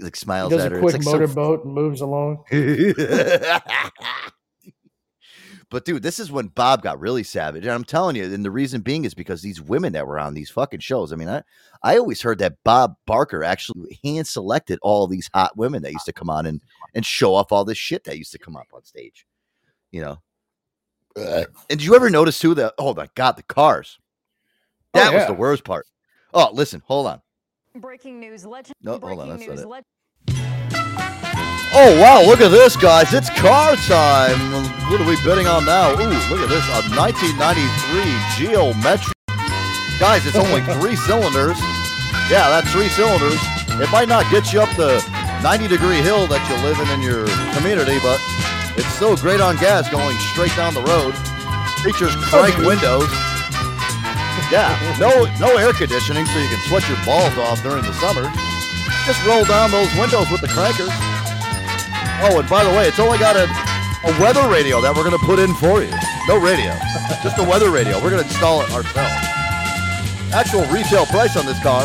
like 0.00 0.16
He 0.16 0.18
smiles 0.18 0.50
does 0.50 0.64
at 0.64 0.72
a 0.72 0.74
her. 0.76 0.80
quick 0.80 0.96
it's 0.96 1.06
like 1.06 1.14
so 1.14 1.18
motorboat 1.18 1.64
and 1.64 1.74
moves 1.74 2.00
along. 2.02 2.44
But 5.70 5.84
dude, 5.84 6.02
this 6.02 6.18
is 6.18 6.30
when 6.30 6.48
Bob 6.48 6.82
got 6.82 7.00
really 7.00 7.22
savage. 7.22 7.64
And 7.64 7.72
I'm 7.72 7.84
telling 7.84 8.16
you, 8.16 8.24
and 8.24 8.44
the 8.44 8.50
reason 8.50 8.80
being 8.80 9.04
is 9.04 9.14
because 9.14 9.42
these 9.42 9.60
women 9.60 9.92
that 9.92 10.06
were 10.06 10.18
on 10.18 10.34
these 10.34 10.50
fucking 10.50 10.80
shows. 10.80 11.12
I 11.12 11.16
mean, 11.16 11.28
I, 11.28 11.42
I 11.82 11.96
always 11.96 12.22
heard 12.22 12.38
that 12.38 12.62
Bob 12.64 12.96
Barker 13.06 13.44
actually 13.44 13.98
hand 14.04 14.26
selected 14.26 14.78
all 14.82 15.06
these 15.06 15.30
hot 15.34 15.56
women 15.56 15.82
that 15.82 15.92
used 15.92 16.06
to 16.06 16.12
come 16.12 16.30
on 16.30 16.46
and, 16.46 16.60
and 16.94 17.04
show 17.04 17.34
off 17.34 17.52
all 17.52 17.64
this 17.64 17.78
shit 17.78 18.04
that 18.04 18.18
used 18.18 18.32
to 18.32 18.38
come 18.38 18.56
up 18.56 18.66
on 18.72 18.84
stage. 18.84 19.26
You 19.90 20.00
know. 20.00 20.18
and 21.16 21.46
did 21.68 21.84
you 21.84 21.94
ever 21.94 22.10
notice 22.10 22.38
too 22.40 22.54
that 22.54 22.74
oh 22.78 22.94
my 22.94 23.08
god, 23.14 23.36
the 23.36 23.42
cars. 23.42 23.98
Oh, 24.94 24.98
That 24.98 25.14
was 25.14 25.26
the 25.26 25.34
worst 25.34 25.64
part. 25.64 25.86
Oh, 26.32 26.50
listen, 26.52 26.82
hold 26.86 27.06
on. 27.06 27.20
Breaking 27.76 28.20
news. 28.20 28.44
Legend. 28.44 28.74
No, 28.80 28.98
hold 28.98 29.20
on, 29.20 29.28
that's 29.28 29.40
news. 29.40 29.48
not 29.48 29.58
it. 29.58 29.68
Leg- 29.68 29.84
Oh 31.76 31.98
wow, 31.98 32.22
look 32.22 32.40
at 32.40 32.54
this, 32.54 32.76
guys! 32.76 33.12
It's 33.12 33.28
car 33.30 33.74
time. 33.90 34.38
What 34.86 35.00
are 35.00 35.08
we 35.10 35.18
bidding 35.26 35.48
on 35.50 35.66
now? 35.66 35.90
Ooh, 35.90 36.06
look 36.30 36.38
at 36.38 36.46
this, 36.46 36.62
a 36.70 36.86
1993 36.94 37.34
Geo 38.38 38.70
Metro. 38.78 39.10
Guys, 39.98 40.22
it's 40.22 40.38
only 40.38 40.62
three 40.78 40.94
cylinders. 40.94 41.58
Yeah, 42.30 42.46
that's 42.46 42.70
three 42.70 42.86
cylinders. 42.94 43.42
It 43.82 43.90
might 43.90 44.06
not 44.06 44.22
get 44.30 44.54
you 44.54 44.62
up 44.62 44.70
the 44.78 45.02
90 45.42 45.66
degree 45.66 45.98
hill 45.98 46.30
that 46.30 46.38
you 46.46 46.54
live 46.62 46.78
in 46.78 46.86
in 46.94 47.02
your 47.02 47.26
community, 47.58 47.98
but 48.06 48.22
it's 48.78 48.94
still 48.94 49.18
great 49.18 49.42
on 49.42 49.58
gas 49.58 49.90
going 49.90 50.14
straight 50.30 50.54
down 50.54 50.78
the 50.78 50.86
road. 50.86 51.10
Features 51.82 52.14
oh, 52.30 52.38
crank 52.38 52.54
windows. 52.62 53.10
Yeah, 54.46 54.70
no 55.02 55.26
no 55.42 55.58
air 55.58 55.74
conditioning, 55.74 56.22
so 56.22 56.38
you 56.38 56.46
can 56.46 56.62
sweat 56.70 56.86
your 56.86 57.02
balls 57.02 57.34
off 57.34 57.66
during 57.66 57.82
the 57.82 57.98
summer. 57.98 58.30
Just 59.10 59.18
roll 59.26 59.42
down 59.42 59.74
those 59.74 59.90
windows 59.98 60.30
with 60.30 60.40
the 60.40 60.46
crankers. 60.54 60.94
Oh, 62.22 62.38
and 62.40 62.48
by 62.48 62.64
the 62.64 62.70
way, 62.70 62.86
it's 62.88 62.98
only 62.98 63.18
got 63.18 63.36
a, 63.36 63.44
a 64.08 64.12
weather 64.20 64.48
radio 64.48 64.80
that 64.80 64.94
we're 64.94 65.04
going 65.04 65.18
to 65.18 65.26
put 65.26 65.38
in 65.38 65.54
for 65.56 65.82
you. 65.82 65.92
No 66.28 66.38
radio, 66.38 66.72
just 67.22 67.38
a 67.38 67.44
weather 67.44 67.70
radio. 67.70 68.00
We're 68.02 68.10
going 68.10 68.22
to 68.22 68.28
install 68.28 68.62
it 68.62 68.70
ourselves. 68.72 69.12
Actual 70.32 70.64
retail 70.72 71.04
price 71.06 71.36
on 71.36 71.44
this 71.46 71.60
car, 71.62 71.82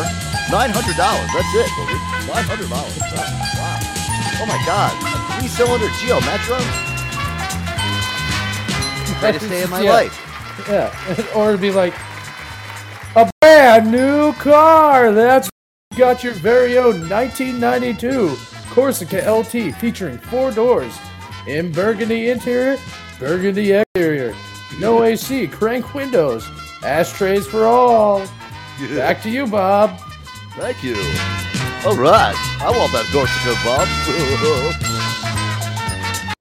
$900. 0.49 0.95
That's 0.95 1.53
it, 1.53 1.69
baby. 1.75 1.97
$900. 2.29 2.69
Wow. 2.71 2.85
Oh 4.41 4.45
my 4.47 4.57
God. 4.65 4.93
A 5.03 5.05
three 5.39 5.49
cylinder 5.49 5.89
Geo 5.99 6.19
Metro? 6.21 6.57
Greatest 9.19 9.49
day 9.49 9.63
of 9.63 9.69
my 9.69 9.81
Yeah. 9.81 9.91
life. 9.91 10.15
Yeah, 10.69 11.25
or 11.35 11.49
it'd 11.49 11.61
be 11.61 11.71
like 11.71 11.93
a 13.15 13.29
brand 13.41 13.91
new 13.91 14.31
car. 14.33 15.11
That's 15.11 15.49
got 15.97 16.23
your 16.23 16.33
very 16.33 16.77
own 16.77 17.09
1992 17.09 18.37
Corsica 18.69 19.29
LT 19.29 19.73
featuring 19.75 20.17
four 20.17 20.51
doors 20.51 20.97
in 21.47 21.71
burgundy 21.71 22.29
interior, 22.29 22.77
burgundy 23.19 23.71
exterior, 23.73 24.35
no 24.79 25.03
AC, 25.05 25.47
crank 25.47 25.93
windows, 25.93 26.47
ashtrays 26.83 27.45
for 27.47 27.65
all. 27.65 28.25
Back 28.95 29.21
to 29.23 29.29
you, 29.29 29.45
Bob. 29.47 29.97
Thank 30.55 30.83
you. 30.83 30.95
All 31.85 31.95
right. 31.95 32.35
I 32.61 32.71
want 32.77 32.91
that 32.93 33.05
Corsica, 33.11 33.55
Bob. 33.65 33.87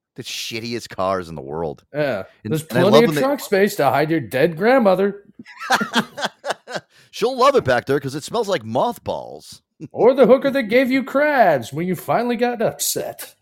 the 0.17 0.23
shittiest 0.23 0.89
cars 0.89 1.29
in 1.29 1.35
the 1.37 1.41
world. 1.43 1.85
Yeah, 1.95 2.25
And- 2.45 2.53
there's 2.53 2.65
and 2.67 2.79
I 2.79 2.83
love 2.83 2.91
plenty 2.93 3.05
of 3.05 3.09
when 3.11 3.15
they- 3.17 3.21
trunk 3.23 3.41
space 3.41 3.77
to 3.77 3.85
hide 3.85 4.11
your 4.11 4.21
dead 4.21 4.57
grandmother 4.57 5.25
She'll 7.11 7.37
love 7.37 7.55
it 7.57 7.65
back 7.65 7.87
there 7.87 7.97
because 7.97 8.15
it 8.15 8.23
smells 8.25 8.49
like 8.49 8.65
mothballs. 8.65 9.63
Or 9.93 10.15
the 10.15 10.27
hooker 10.27 10.51
that 10.51 10.65
gave 10.65 10.91
you 10.91 11.05
crabs 11.05 11.73
when 11.73 11.87
you 11.87 11.95
finally 11.97 12.37
got 12.37 12.63
upset. 12.63 13.35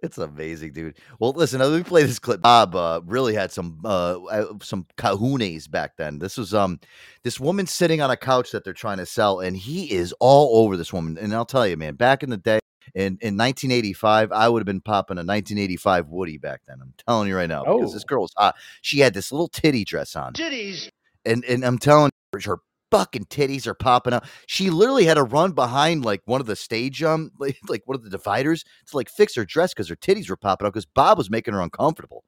It's 0.03 0.19
amazing, 0.19 0.73
dude. 0.73 0.97
Well, 1.21 1.31
listen, 1.31 1.61
let 1.61 1.71
me 1.71 1.85
play 1.85 2.03
this 2.03 2.19
clip. 2.19 2.41
Bob 2.43 2.75
uh, 2.75 3.01
really 3.07 3.35
had 3.35 3.53
some 3.53 3.79
uh, 3.85 4.19
uh, 4.25 4.55
some 4.61 4.85
kahunas 4.99 5.71
back 5.71 5.97
then. 5.97 6.19
This 6.19 6.37
was 6.37 6.53
um 6.53 6.81
this 7.23 7.39
woman 7.39 7.69
sitting 7.69 8.01
on 8.01 8.11
a 8.11 8.17
couch 8.17 8.51
that 8.51 8.65
they're 8.65 8.73
trying 8.73 8.99
to 8.99 9.07
sell, 9.07 9.39
and 9.39 9.57
he 9.57 9.93
is 9.93 10.13
all 10.19 10.65
over 10.65 10.77
this 10.77 10.93
woman. 10.93 11.17
And 11.19 11.33
I'll 11.33 11.45
tell 11.47 11.69
you, 11.69 11.77
man, 11.77 11.95
back 11.95 12.25
in 12.25 12.31
the 12.31 12.37
day, 12.37 12.59
in 12.97 13.17
in 13.23 13.37
1985, 13.37 14.33
I 14.33 14.49
would 14.49 14.59
have 14.59 14.67
been 14.67 14.81
popping 14.81 15.19
a 15.19 15.21
1985 15.23 16.09
Woody 16.09 16.37
back 16.37 16.63
then. 16.67 16.79
I'm 16.83 16.95
telling 17.07 17.29
you 17.29 17.37
right 17.37 17.49
now, 17.49 17.63
because 17.63 17.93
this 17.95 18.03
Oh. 18.03 18.09
girl 18.09 18.23
was 18.23 18.33
hot. 18.37 18.57
She 18.81 18.99
had 18.99 19.15
this 19.15 19.31
little 19.31 19.49
titty 19.49 19.85
dress 19.85 20.17
on. 20.17 20.33
Titties. 20.33 20.91
and 21.25 21.45
and 21.45 21.65
I'm 21.65 21.79
telling 21.79 22.11
you, 22.35 22.41
her 22.45 22.59
fucking 22.93 23.25
titties 23.25 23.67
are 23.67 23.75
popping 23.75 24.13
out. 24.13 24.25
She 24.47 24.69
literally 24.71 25.07
had 25.07 25.15
to 25.15 25.25
run 25.25 25.53
behind 25.53 26.05
like 26.05 26.21
one 26.27 26.41
of 26.41 26.47
the 26.47 26.55
stage 26.55 27.03
um 27.03 27.31
like, 27.39 27.57
like 27.69 27.83
one 27.87 27.97
of 27.97 28.05
the 28.05 28.11
dividers 28.11 28.65
to 28.87 28.97
like 28.97 29.09
fix 29.09 29.35
her 29.35 29.45
dress 29.45 29.73
because 29.73 29.89
her 29.89 29.97
titties 29.97 30.29
were 30.29 30.37
popping 30.37 30.67
out 30.67 30.75
because 30.75 30.87
Bob 30.87 31.19
was 31.19 31.31
making 31.31 31.55
her 31.55 31.61
uncomfortable. 31.61 32.23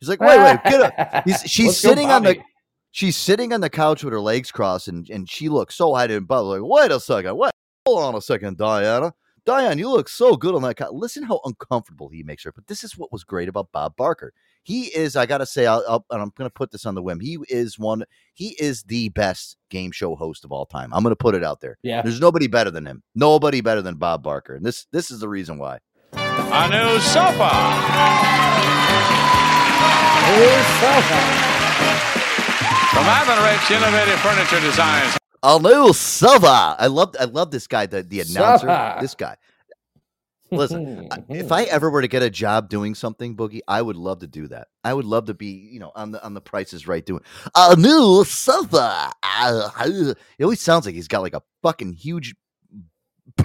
He's 0.00 0.08
like, 0.08 0.20
wait, 0.20 0.38
wait, 0.38 0.62
get 0.64 0.98
up. 0.98 1.24
He's, 1.24 1.40
she's 1.46 1.66
Let's 1.66 1.78
sitting 1.78 2.10
on 2.10 2.24
the 2.24 2.38
she's 2.90 3.16
sitting 3.16 3.52
on 3.52 3.60
the 3.60 3.70
couch 3.70 4.02
with 4.02 4.12
her 4.12 4.20
legs 4.20 4.50
crossed 4.50 4.88
and 4.88 5.08
and 5.08 5.30
she 5.30 5.48
looks 5.48 5.76
so 5.76 5.94
high 5.94 6.06
and 6.06 6.26
Bob 6.26 6.46
like, 6.46 6.60
wait 6.62 6.90
a 6.90 7.00
second, 7.00 7.36
wait, 7.36 7.52
hold 7.86 8.02
on 8.02 8.14
a 8.16 8.20
second, 8.20 8.58
Diana. 8.58 9.14
Diane, 9.48 9.78
you 9.78 9.88
look 9.88 10.10
so 10.10 10.36
good 10.36 10.54
on 10.54 10.60
that 10.60 10.74
couch. 10.76 10.90
Listen 10.92 11.22
how 11.22 11.40
uncomfortable 11.46 12.10
he 12.10 12.22
makes 12.22 12.44
her. 12.44 12.52
But 12.52 12.66
this 12.66 12.84
is 12.84 12.98
what 12.98 13.10
was 13.10 13.24
great 13.24 13.48
about 13.48 13.72
Bob 13.72 13.96
Barker. 13.96 14.34
He 14.62 14.94
is, 14.94 15.16
I 15.16 15.24
gotta 15.24 15.46
say, 15.46 15.64
I'll, 15.64 15.82
I'll, 15.88 16.04
and 16.10 16.20
I'm 16.20 16.32
gonna 16.36 16.50
put 16.50 16.70
this 16.70 16.84
on 16.84 16.94
the 16.94 17.00
whim. 17.02 17.18
He 17.18 17.38
is 17.48 17.78
one. 17.78 18.04
He 18.34 18.48
is 18.60 18.82
the 18.82 19.08
best 19.08 19.56
game 19.70 19.90
show 19.90 20.14
host 20.16 20.44
of 20.44 20.52
all 20.52 20.66
time. 20.66 20.92
I'm 20.92 21.02
gonna 21.02 21.16
put 21.16 21.34
it 21.34 21.42
out 21.42 21.60
there. 21.62 21.78
Yeah. 21.82 22.02
there's 22.02 22.20
nobody 22.20 22.46
better 22.46 22.70
than 22.70 22.84
him. 22.84 23.02
Nobody 23.14 23.62
better 23.62 23.80
than 23.80 23.94
Bob 23.94 24.22
Barker. 24.22 24.54
And 24.54 24.66
this, 24.66 24.86
this 24.92 25.10
is 25.10 25.20
the 25.20 25.30
reason 25.30 25.56
why. 25.56 25.78
A 26.12 26.68
new 26.68 27.00
sofa 27.00 27.48
New 30.28 30.60
sofa. 30.76 31.20
from 32.92 33.04
Avenrich 33.04 33.70
Innovative 33.74 34.20
Furniture 34.20 34.60
Designs. 34.60 35.17
A 35.42 35.58
new 35.58 35.92
Silva. 35.92 36.76
I 36.78 36.86
love, 36.88 37.14
I 37.18 37.24
love 37.24 37.50
this 37.50 37.66
guy, 37.66 37.86
the 37.86 38.02
the 38.02 38.20
announcer. 38.20 38.66
Silva. 38.66 38.98
This 39.00 39.14
guy. 39.14 39.36
Listen, 40.50 41.08
if 41.28 41.52
I 41.52 41.64
ever 41.64 41.90
were 41.90 42.00
to 42.00 42.08
get 42.08 42.22
a 42.22 42.30
job 42.30 42.70
doing 42.70 42.94
something, 42.94 43.36
Boogie, 43.36 43.60
I 43.68 43.82
would 43.82 43.96
love 43.96 44.20
to 44.20 44.26
do 44.26 44.48
that. 44.48 44.68
I 44.82 44.94
would 44.94 45.04
love 45.04 45.26
to 45.26 45.34
be, 45.34 45.48
you 45.70 45.78
know, 45.78 45.92
on 45.94 46.10
the 46.12 46.24
on 46.24 46.32
the 46.32 46.40
Price 46.40 46.72
is 46.72 46.86
Right 46.86 47.04
doing 47.04 47.20
a 47.54 47.76
new 47.76 48.24
sofa. 48.24 49.12
It 49.22 50.16
always 50.42 50.62
sounds 50.62 50.86
like 50.86 50.94
he's 50.94 51.06
got 51.06 51.20
like 51.20 51.34
a 51.34 51.42
fucking 51.62 51.92
huge, 51.92 52.34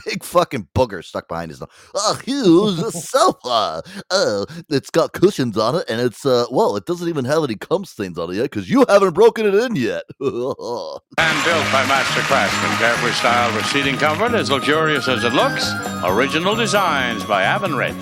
big 0.06 0.24
fucking 0.24 0.68
booger 0.76 1.04
stuck 1.04 1.28
behind 1.28 1.52
his 1.52 1.60
nose. 1.60 1.70
A 1.96 2.22
huge 2.24 2.80
sofa. 2.94 3.82
Oh, 4.10 4.46
it's 4.70 4.90
got 4.90 5.14
cushions 5.14 5.58
on 5.58 5.76
it, 5.76 5.86
and 5.90 6.02
it's 6.02 6.26
uh, 6.26 6.46
well, 6.52 6.76
it 6.76 6.86
doesn't 6.86 7.10
even 7.10 7.26
have 7.26 7.44
any 7.44 7.56
cum 7.56 7.86
stains 7.86 8.18
on 8.18 8.32
it 8.32 8.36
yet 8.36 8.44
because 8.44 8.70
you 8.70 8.86
haven't 8.88 9.14
broken 9.14 9.46
it 9.46 9.56
in 9.56 9.76
yet. 9.76 10.04
And 11.18 11.44
built 11.46 11.66
by 11.72 11.86
master 11.88 12.22
craftsmen. 12.22 12.72
Carefree 12.78 13.12
style 13.12 13.54
with 13.56 13.66
seating 13.68 13.98
comfort 13.98 14.34
as 14.34 14.50
luxurious 14.50 15.08
as 15.08 15.24
it 15.24 15.34
looks. 15.34 15.70
Original 16.04 16.56
designs 16.56 17.24
by 17.26 17.44
Avenrich. 17.44 17.94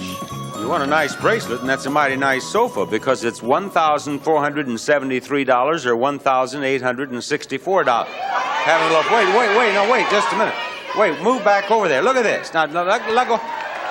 You 0.62 0.70
want 0.70 0.84
a 0.84 0.88
nice 0.88 1.16
bracelet, 1.16 1.62
and 1.62 1.70
that's 1.70 1.88
a 1.88 1.90
mighty 1.90 2.16
nice 2.16 2.46
sofa 2.46 2.86
because 2.86 3.24
it's 3.24 3.40
$1,473 3.42 5.86
or 5.86 5.96
$1,864. 5.96 8.06
Have 8.06 8.92
a 8.92 8.94
look. 8.94 9.10
Wait, 9.12 9.26
wait, 9.36 9.58
wait, 9.58 9.74
no, 9.74 9.90
wait, 9.92 10.08
just 10.12 10.32
a 10.32 10.38
minute. 10.38 10.54
Wait, 10.98 11.22
move 11.22 11.44
back 11.44 11.72
over 11.72 11.88
there. 11.88 12.02
Look 12.02 12.18
at 12.18 12.24
this. 12.24 12.54
Now, 12.54 12.66
let, 12.66 13.28
go. 13.28 13.38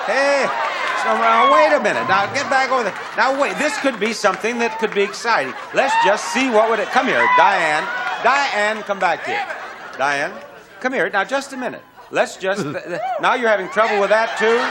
Hey, 0.05 0.45
so, 1.01 1.17
now, 1.17 1.51
wait 1.51 1.73
a 1.73 1.81
minute. 1.81 2.07
Now, 2.07 2.31
get 2.31 2.49
back 2.49 2.69
over 2.69 2.83
there. 2.83 2.97
Now, 3.17 3.39
wait, 3.41 3.57
this 3.57 3.77
could 3.79 3.99
be 3.99 4.13
something 4.13 4.59
that 4.59 4.77
could 4.77 4.93
be 4.93 5.01
exciting. 5.01 5.53
Let's 5.73 5.95
just 6.05 6.31
see 6.31 6.49
what 6.49 6.69
would 6.69 6.79
it. 6.79 6.89
Come 6.89 7.07
here, 7.07 7.27
Diane. 7.37 7.83
Diane, 8.23 8.83
come 8.83 8.99
back 8.99 9.25
here. 9.25 9.43
Diane, 9.97 10.31
come 10.79 10.93
here. 10.93 11.09
Now, 11.09 11.23
just 11.23 11.53
a 11.53 11.57
minute. 11.57 11.81
Let's 12.11 12.37
just. 12.37 12.65
now 13.21 13.33
you're 13.33 13.49
having 13.49 13.69
trouble 13.69 13.99
with 13.99 14.11
that, 14.11 14.37
too? 14.37 14.61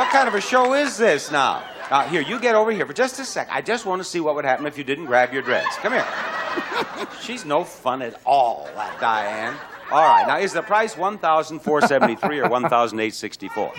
What 0.00 0.10
kind 0.12 0.28
of 0.28 0.34
a 0.34 0.40
show 0.40 0.74
is 0.74 0.96
this 0.96 1.32
now? 1.32 1.64
Now, 1.90 2.02
here, 2.02 2.20
you 2.20 2.38
get 2.38 2.54
over 2.54 2.70
here 2.70 2.86
for 2.86 2.92
just 2.92 3.18
a 3.18 3.24
sec. 3.24 3.48
I 3.50 3.62
just 3.62 3.84
want 3.84 4.00
to 4.00 4.04
see 4.04 4.20
what 4.20 4.36
would 4.36 4.44
happen 4.44 4.64
if 4.66 4.78
you 4.78 4.84
didn't 4.84 5.06
grab 5.06 5.32
your 5.32 5.42
dress. 5.42 5.66
Come 5.78 5.94
here. 5.94 6.06
She's 7.20 7.44
no 7.44 7.64
fun 7.64 8.00
at 8.00 8.20
all, 8.24 8.68
that 8.76 9.00
Diane. 9.00 9.56
All 9.92 9.98
right, 10.08 10.24
now 10.26 10.38
is 10.38 10.52
the 10.52 10.62
price 10.62 10.96
1473 10.96 12.38
or 12.40 12.48
1864 12.48 13.72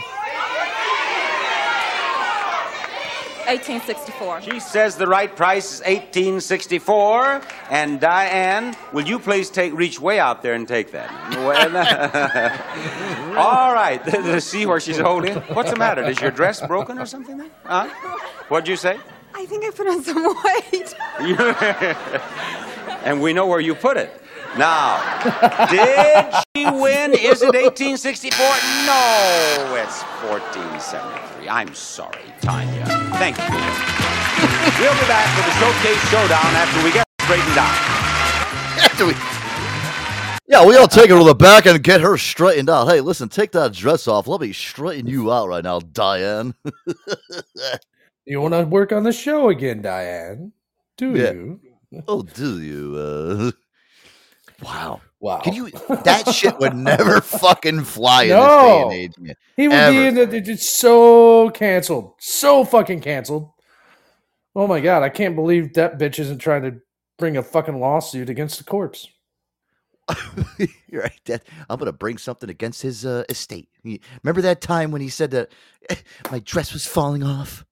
1864. 3.47 4.41
She 4.41 4.59
says 4.59 4.95
the 4.95 5.07
right 5.07 5.35
price 5.35 5.73
is 5.73 5.79
1864 5.81 7.41
And 7.69 7.99
Diane, 7.99 8.75
will 8.93 9.05
you 9.05 9.19
please 9.19 9.49
take 9.49 9.73
reach 9.73 9.99
way 9.99 10.19
out 10.19 10.41
there 10.41 10.53
and 10.53 10.67
take 10.67 10.91
that? 10.91 11.09
Well, 11.31 11.77
all 13.37 13.73
right, 13.73 14.41
see 14.41 14.65
where 14.65 14.79
she's 14.79 14.99
holding. 14.99 15.35
What's 15.53 15.71
the 15.71 15.77
matter? 15.77 16.03
Is 16.03 16.21
your 16.21 16.31
dress 16.31 16.65
broken 16.65 16.97
or 16.99 17.05
something? 17.05 17.37
Then? 17.37 17.51
Huh? 17.63 17.87
What'd 18.49 18.67
you 18.67 18.75
say? 18.77 18.99
I 19.33 19.45
think 19.45 19.65
I 19.65 19.69
put 19.71 19.87
on 19.87 20.03
some 20.03 20.23
weight. 20.43 20.93
and 23.05 23.21
we 23.21 23.33
know 23.33 23.47
where 23.47 23.59
you 23.59 23.75
put 23.75 23.97
it. 23.97 24.20
Now, 24.57 24.99
did 25.69 26.33
she 26.55 26.65
win? 26.65 27.13
Is 27.13 27.41
it 27.41 27.55
1864? 27.55 28.37
No, 28.85 29.75
it's 29.79 30.03
1473. 30.27 31.47
I'm 31.47 31.73
sorry, 31.73 32.19
Tanya. 32.41 32.85
Thank 33.15 33.37
you. 33.37 33.43
We'll 34.79 34.93
be 34.93 35.07
back 35.07 35.27
with 35.37 35.45
the 35.45 35.55
Showcase 35.55 36.01
Showdown 36.09 36.51
after 36.59 36.83
we 36.83 36.91
get 36.91 37.05
straightened 37.21 37.57
out. 37.57 37.77
After 38.83 39.05
we, 39.05 39.13
yeah, 40.47 40.65
we 40.65 40.75
all 40.75 40.87
take 40.87 41.09
her 41.11 41.17
to 41.17 41.23
the 41.23 41.33
back 41.35 41.65
and 41.65 41.81
get 41.81 42.01
her 42.01 42.17
straightened 42.17 42.69
out. 42.69 42.89
Hey, 42.89 42.99
listen, 42.99 43.29
take 43.29 43.51
that 43.53 43.71
dress 43.71 44.05
off. 44.07 44.27
Let 44.27 44.41
me 44.41 44.51
straighten 44.51 45.07
you 45.07 45.31
out 45.31 45.47
right 45.47 45.63
now, 45.63 45.79
Diane. 45.79 46.53
You 48.25 48.39
want 48.39 48.53
to 48.53 48.63
work 48.65 48.91
on 48.91 49.01
the 49.01 49.11
show 49.11 49.49
again, 49.49 49.81
Diane? 49.81 50.51
Do 50.95 51.15
Yeah. 51.17 51.31
you? 51.31 51.59
oh, 52.07 52.21
do 52.21 52.61
you? 52.61 52.95
Uh, 52.95 53.51
wow. 54.63 55.01
Wow. 55.19 55.39
Can 55.41 55.53
you? 55.53 55.69
That 56.03 56.33
shit 56.33 56.57
would 56.57 56.75
never 56.75 57.21
fucking 57.21 57.83
fly 57.83 58.23
in 58.23 58.29
this 58.29 58.37
day 58.39 58.81
and 58.81 58.91
age. 58.91 59.37
He 59.55 59.67
would 59.67 59.77
Ever. 59.77 59.91
be 59.91 60.07
in 60.07 60.15
the, 60.15 60.51
it's 60.51 60.71
so 60.71 61.51
canceled, 61.51 62.13
so 62.19 62.65
fucking 62.65 63.01
canceled. 63.01 63.51
Oh 64.55 64.65
my 64.67 64.79
god, 64.79 65.03
I 65.03 65.09
can't 65.09 65.35
believe 65.35 65.73
that 65.73 65.99
bitch 65.99 66.17
isn't 66.17 66.39
trying 66.39 66.63
to 66.63 66.81
bring 67.19 67.37
a 67.37 67.43
fucking 67.43 67.79
lawsuit 67.79 68.29
against 68.29 68.57
the 68.57 68.63
corpse. 68.63 69.07
You're 70.87 71.03
right. 71.03 71.21
That, 71.25 71.43
I'm 71.69 71.77
gonna 71.77 71.91
bring 71.91 72.17
something 72.17 72.49
against 72.49 72.81
his 72.81 73.05
uh, 73.05 73.23
estate. 73.29 73.69
Remember 74.23 74.41
that 74.41 74.61
time 74.61 74.89
when 74.89 75.01
he 75.01 75.09
said 75.09 75.31
that 75.31 75.51
"Eh, 75.89 75.95
my 76.31 76.39
dress 76.39 76.73
was 76.73 76.85
falling 76.85 77.23
off? 77.23 77.63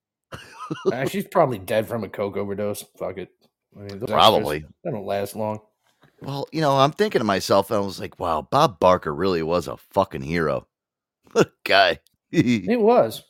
Uh, 0.86 1.06
she's 1.08 1.28
probably 1.28 1.58
dead 1.58 1.88
from 1.88 2.04
a 2.04 2.10
coke 2.10 2.38
overdose. 2.38 2.84
Fuck 2.98 3.18
it. 3.18 3.32
I 3.76 3.80
mean, 3.80 3.88
those 3.88 4.04
extras, 4.04 4.12
Probably. 4.12 4.60
They 4.84 4.92
don't 4.92 5.06
last 5.06 5.36
long. 5.36 5.60
Well, 6.22 6.48
you 6.52 6.62
know, 6.62 6.78
I'm 6.78 6.92
thinking 6.92 7.20
to 7.20 7.26
myself, 7.26 7.72
I 7.72 7.80
was 7.80 8.00
like, 8.00 8.20
wow, 8.20 8.42
Bob 8.42 8.80
Barker 8.80 9.14
really 9.14 9.44
was 9.44 9.68
a 9.68 9.78
fucking 9.78 10.22
hero. 10.22 10.68
What 11.32 11.48
a 11.48 11.52
guy. 11.64 12.00
It 12.32 12.80
was. 12.80 13.24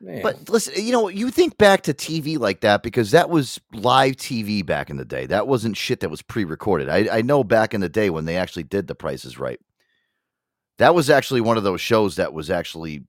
Man. 0.00 0.22
But 0.22 0.48
listen, 0.48 0.74
you 0.76 0.92
know, 0.92 1.08
you 1.08 1.30
think 1.30 1.58
back 1.58 1.82
to 1.82 1.94
TV 1.94 2.38
like 2.38 2.62
that 2.62 2.82
because 2.82 3.10
that 3.10 3.28
was 3.30 3.60
live 3.72 4.16
TV 4.16 4.64
back 4.64 4.90
in 4.90 4.96
the 4.96 5.04
day. 5.04 5.26
That 5.26 5.46
wasn't 5.46 5.76
shit 5.76 6.00
that 6.00 6.08
was 6.10 6.22
pre-recorded. 6.22 6.88
I, 6.88 7.18
I 7.18 7.22
know 7.22 7.44
back 7.44 7.74
in 7.74 7.82
the 7.82 7.88
day 7.88 8.10
when 8.10 8.24
they 8.24 8.36
actually 8.36 8.62
did 8.62 8.86
The 8.86 8.94
Price 8.94 9.24
is 9.24 9.38
Right. 9.38 9.60
That 10.78 10.94
was 10.94 11.10
actually 11.10 11.42
one 11.42 11.58
of 11.58 11.62
those 11.64 11.82
shows 11.82 12.16
that 12.16 12.32
was 12.32 12.50
actually, 12.50 13.04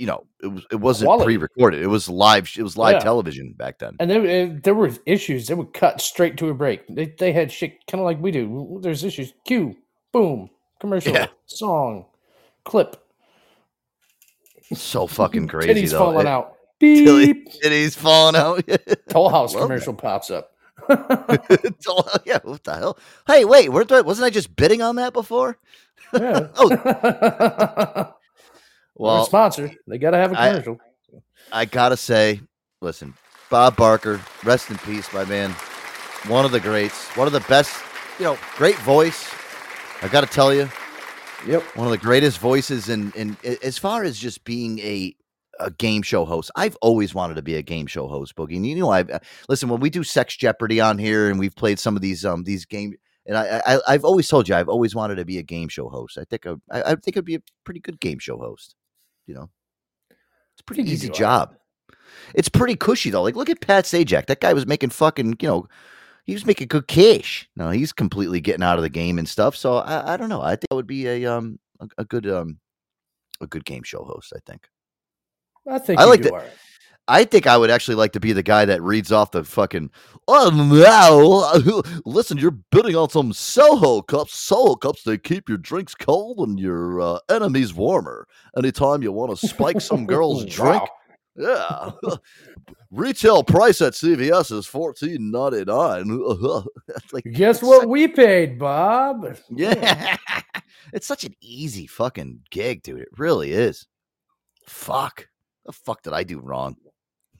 you 0.00 0.06
know, 0.06 0.24
it 0.42 0.46
was 0.46 0.66
it 0.72 0.76
wasn't 0.76 1.08
Quality. 1.08 1.24
pre-recorded. 1.36 1.82
It 1.82 1.86
was 1.86 2.08
live. 2.08 2.50
It 2.56 2.62
was 2.62 2.76
live 2.78 2.94
Yeah. 2.94 2.98
television 3.00 3.52
back 3.52 3.78
then. 3.78 3.96
And 4.00 4.10
there, 4.10 4.22
uh, 4.46 4.58
there 4.64 4.74
were 4.74 4.90
issues. 5.04 5.46
They 5.46 5.54
would 5.54 5.74
cut 5.74 6.00
straight 6.00 6.36
to 6.38 6.48
a 6.48 6.54
break. 6.54 6.86
They, 6.88 7.14
they 7.18 7.32
had 7.32 7.52
shit 7.52 7.86
kind 7.86 8.00
of 8.00 8.06
like 8.06 8.18
we 8.20 8.30
do. 8.30 8.78
There's 8.82 9.04
issues. 9.04 9.34
Cue, 9.44 9.76
boom, 10.12 10.48
commercial, 10.80 11.12
Yeah. 11.12 11.26
song, 11.44 12.06
clip. 12.64 12.96
So 14.72 15.06
fucking 15.06 15.48
crazy 15.52 15.74
Titties 15.74 15.90
though. 15.90 15.98
falling 15.98 16.26
It- 16.26 16.30
out. 16.30 16.54
Beep. 16.80 17.50
Titties 17.62 17.94
falling 17.94 18.36
out. 18.36 18.64
Toll 19.10 19.28
House 19.28 19.52
Love 19.52 19.60
that. 19.62 19.66
commercial 19.66 19.92
pops 19.94 20.30
up. 20.30 20.52
Yeah, 20.88 22.38
what 22.42 22.64
the 22.64 22.74
hell? 22.78 22.98
Hey, 23.26 23.44
wait, 23.44 23.68
wasn't 23.68 24.24
I 24.24 24.30
just 24.30 24.56
bidding 24.56 24.80
on 24.80 24.96
that 24.96 25.12
before? 25.12 25.58
Yeah. 26.14 26.48
oh, 26.56 28.14
Well, 29.00 29.24
sponsor. 29.26 29.70
They 29.86 29.98
got 29.98 30.10
to 30.12 30.18
have 30.18 30.32
a 30.32 30.36
commercial. 30.36 30.80
I 31.52 31.64
gotta 31.64 31.96
say, 31.96 32.40
listen, 32.80 33.14
Bob 33.50 33.74
Barker, 33.76 34.20
rest 34.44 34.70
in 34.70 34.78
peace, 34.78 35.12
my 35.12 35.24
man. 35.24 35.50
One 36.28 36.44
of 36.44 36.52
the 36.52 36.60
greats, 36.60 37.08
one 37.16 37.26
of 37.26 37.32
the 37.32 37.40
best, 37.40 37.74
you 38.18 38.24
know, 38.24 38.38
great 38.56 38.76
voice. 38.80 39.28
I 40.02 40.08
gotta 40.08 40.26
tell 40.26 40.52
you, 40.54 40.68
yep, 41.46 41.62
one 41.76 41.86
of 41.86 41.90
the 41.90 41.98
greatest 41.98 42.38
voices 42.38 42.88
in 42.88 43.10
in 43.16 43.36
a- 43.42 43.64
as 43.64 43.78
far 43.78 44.04
as 44.04 44.18
just 44.18 44.44
being 44.44 44.78
a 44.80 45.16
a 45.58 45.70
game 45.72 46.02
show 46.02 46.24
host. 46.24 46.50
I've 46.56 46.76
always 46.80 47.14
wanted 47.14 47.34
to 47.34 47.42
be 47.42 47.56
a 47.56 47.62
game 47.62 47.86
show 47.86 48.06
host, 48.06 48.34
Boogie. 48.36 48.56
And 48.56 48.66
you 48.66 48.76
know, 48.76 48.92
I 48.92 49.04
listen 49.48 49.68
when 49.68 49.80
we 49.80 49.90
do 49.90 50.02
Sex 50.04 50.36
Jeopardy 50.36 50.80
on 50.80 50.98
here, 50.98 51.28
and 51.30 51.38
we've 51.38 51.56
played 51.56 51.78
some 51.78 51.96
of 51.96 52.02
these 52.02 52.24
um 52.24 52.44
these 52.44 52.64
game. 52.66 52.94
And 53.26 53.36
I, 53.36 53.60
I 53.66 53.80
I've 53.88 54.04
always 54.04 54.28
told 54.28 54.48
you 54.48 54.54
I've 54.54 54.68
always 54.68 54.94
wanted 54.94 55.16
to 55.16 55.24
be 55.24 55.38
a 55.38 55.42
game 55.42 55.68
show 55.68 55.88
host. 55.88 56.16
I 56.18 56.24
think 56.24 56.46
I, 56.46 56.54
I 56.70 56.92
I 56.92 56.94
think 56.94 57.16
I'd 57.16 57.24
be 57.24 57.34
a 57.36 57.42
pretty 57.64 57.80
good 57.80 57.98
game 57.98 58.18
show 58.18 58.38
host. 58.38 58.76
You 59.30 59.36
know, 59.36 59.50
it's 60.54 60.62
pretty 60.66 60.82
easy 60.82 61.08
job. 61.08 61.54
It's 62.34 62.48
pretty 62.48 62.74
cushy 62.74 63.10
though. 63.10 63.22
Like 63.22 63.36
look 63.36 63.48
at 63.48 63.60
Pat 63.60 63.84
Sajak. 63.84 64.26
That 64.26 64.40
guy 64.40 64.52
was 64.52 64.66
making 64.66 64.90
fucking 64.90 65.36
you 65.40 65.48
know. 65.48 65.68
He 66.24 66.34
was 66.34 66.44
making 66.44 66.66
good 66.66 66.86
cash. 66.86 67.48
No, 67.56 67.70
he's 67.70 67.92
completely 67.92 68.40
getting 68.40 68.62
out 68.62 68.76
of 68.76 68.82
the 68.82 68.90
game 68.90 69.18
and 69.18 69.28
stuff. 69.28 69.56
So 69.56 69.76
I, 69.76 70.14
I 70.14 70.16
don't 70.16 70.28
know. 70.28 70.42
I 70.42 70.50
think 70.50 70.66
I 70.72 70.74
would 70.74 70.86
be 70.86 71.06
a 71.06 71.26
um 71.26 71.60
a, 71.78 71.88
a 71.98 72.04
good 72.04 72.26
um 72.28 72.58
a 73.40 73.46
good 73.46 73.64
game 73.64 73.84
show 73.84 74.04
host. 74.04 74.32
I 74.34 74.40
think. 74.44 74.68
I 75.68 75.78
think 75.78 76.00
I 76.00 76.04
you 76.04 76.10
like 76.10 76.26
all 76.26 76.38
right. 76.38 76.50
I 77.10 77.24
think 77.24 77.48
I 77.48 77.56
would 77.56 77.70
actually 77.70 77.96
like 77.96 78.12
to 78.12 78.20
be 78.20 78.32
the 78.32 78.42
guy 78.42 78.64
that 78.64 78.80
reads 78.82 79.10
off 79.10 79.32
the 79.32 79.42
fucking. 79.42 79.90
Oh 80.28 80.50
now, 80.50 81.82
listen, 82.06 82.38
you're 82.38 82.52
bidding 82.52 82.94
on 82.94 83.10
some 83.10 83.32
Solo 83.32 84.00
cups. 84.00 84.34
Solo 84.34 84.76
cups 84.76 85.02
they 85.02 85.18
keep 85.18 85.48
your 85.48 85.58
drinks 85.58 85.92
cold 85.94 86.38
and 86.38 86.58
your 86.60 87.00
uh, 87.00 87.18
enemies 87.28 87.74
warmer. 87.74 88.28
Anytime 88.56 89.02
you 89.02 89.10
want 89.10 89.36
to 89.36 89.48
spike 89.48 89.80
some 89.80 90.06
girl's 90.06 90.44
drink, 90.46 90.84
yeah. 91.36 91.90
Retail 92.92 93.42
price 93.42 93.80
at 93.82 93.94
CVS 93.94 94.52
is 94.52 94.66
fourteen 94.66 95.32
ninety 95.32 95.64
nine. 95.64 96.16
like, 97.12 97.24
Guess 97.32 97.60
what 97.60 97.88
we 97.88 98.06
paid, 98.06 98.56
Bob? 98.58 99.36
yeah, 99.50 100.16
it's 100.92 101.08
such 101.08 101.24
an 101.24 101.34
easy 101.40 101.88
fucking 101.88 102.40
gig, 102.50 102.84
dude. 102.84 103.00
It 103.00 103.08
really 103.18 103.50
is. 103.50 103.88
Fuck. 104.68 105.28
The 105.66 105.72
fuck 105.72 106.02
did 106.02 106.12
I 106.12 106.22
do 106.22 106.38
wrong? 106.40 106.76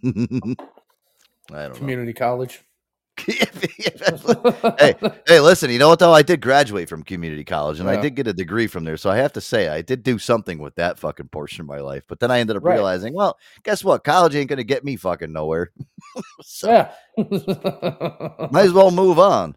I 1.52 1.62
don't 1.62 1.72
know. 1.72 1.78
Community 1.78 2.12
college. 2.12 2.62
hey, 3.26 4.94
hey, 5.26 5.40
listen, 5.40 5.70
you 5.70 5.78
know 5.78 5.88
what 5.88 5.98
though? 5.98 6.14
I 6.14 6.22
did 6.22 6.40
graduate 6.40 6.88
from 6.88 7.02
community 7.02 7.44
college 7.44 7.78
and 7.78 7.90
I 7.90 8.00
did 8.00 8.14
get 8.14 8.26
a 8.26 8.32
degree 8.32 8.66
from 8.66 8.84
there. 8.84 8.96
So 8.96 9.10
I 9.10 9.16
have 9.18 9.34
to 9.34 9.42
say 9.42 9.68
I 9.68 9.82
did 9.82 10.02
do 10.02 10.18
something 10.18 10.58
with 10.58 10.74
that 10.76 10.98
fucking 10.98 11.28
portion 11.28 11.60
of 11.60 11.66
my 11.66 11.80
life. 11.80 12.04
But 12.08 12.20
then 12.20 12.30
I 12.30 12.40
ended 12.40 12.56
up 12.56 12.64
Right. 12.64 12.74
realizing, 12.74 13.12
well, 13.12 13.36
guess 13.62 13.84
what? 13.84 14.04
College 14.04 14.36
ain't 14.36 14.48
gonna 14.48 14.64
get 14.64 14.84
me 14.84 14.96
fucking 14.96 15.32
nowhere. 15.32 15.70
Yeah. 16.64 16.92
Might 17.16 18.64
as 18.64 18.72
well 18.72 18.90
move 18.90 19.18
on. 19.18 19.54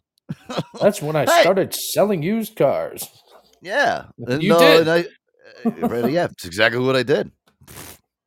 That's 0.79 1.01
when 1.01 1.15
I 1.15 1.25
Hey. 1.25 1.41
started 1.41 1.73
selling 1.73 2.21
used 2.21 2.55
cars. 2.55 3.07
Yeah. 3.61 4.05
You 4.17 4.53
uh, 4.53 4.59
did. 4.59 4.87
I, 4.87 4.99
uh, 5.65 6.07
yeah, 6.07 6.25
it's 6.25 6.45
exactly 6.45 6.83
what 6.83 6.95
I 6.95 7.03
did. 7.03 7.31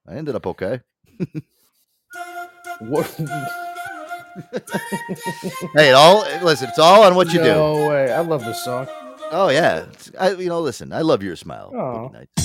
I 0.09 0.15
ended 0.15 0.35
up 0.35 0.47
okay. 0.47 0.81
What? 2.81 3.21
Hey, 5.75 5.89
it 5.89 5.95
all 5.95 6.27
listen, 6.43 6.69
it's 6.69 6.79
all 6.79 7.05
on 7.05 7.15
what 7.15 7.29
you 7.33 7.39
do. 7.39 7.55
No 7.55 7.89
way. 7.89 8.13
I 8.13 8.21
love 8.21 8.45
this 8.45 8.63
song. 8.63 8.87
Oh 9.31 9.49
yeah. 9.49 9.87
I, 10.19 10.33
you 10.33 10.51
know, 10.51 10.61
listen, 10.61 10.93
I 10.93 11.01
love 11.01 11.23
your 11.23 11.37
smile. 11.37 11.73
Oh. 11.75 12.13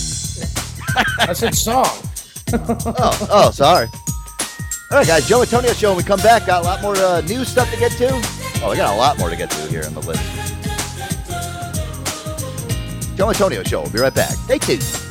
I 1.19 1.33
said 1.33 1.53
song. 1.53 1.85
oh, 2.53 3.27
oh, 3.29 3.51
sorry. 3.51 3.87
All 4.89 4.97
right, 4.97 5.07
guys, 5.07 5.27
Joe 5.27 5.41
Antonio 5.41 5.73
show. 5.73 5.89
When 5.89 5.97
we 5.97 6.03
come 6.03 6.19
back, 6.21 6.45
got 6.45 6.63
a 6.63 6.65
lot 6.65 6.81
more 6.81 6.95
uh, 6.95 7.21
news 7.21 7.49
stuff 7.49 7.69
to 7.71 7.77
get 7.77 7.91
to. 7.93 8.09
Oh, 8.63 8.69
we 8.71 8.77
got 8.77 8.93
a 8.93 8.97
lot 8.97 9.17
more 9.17 9.29
to 9.29 9.35
get 9.35 9.49
to 9.51 9.67
here 9.67 9.83
on 9.85 9.93
the 9.93 10.01
list. 10.01 10.21
Joe 13.17 13.29
Antonio 13.29 13.63
show. 13.63 13.81
We'll 13.81 13.91
be 13.91 13.99
right 13.99 14.15
back. 14.15 14.31
Stay 14.31 14.57
tuned. 14.57 15.10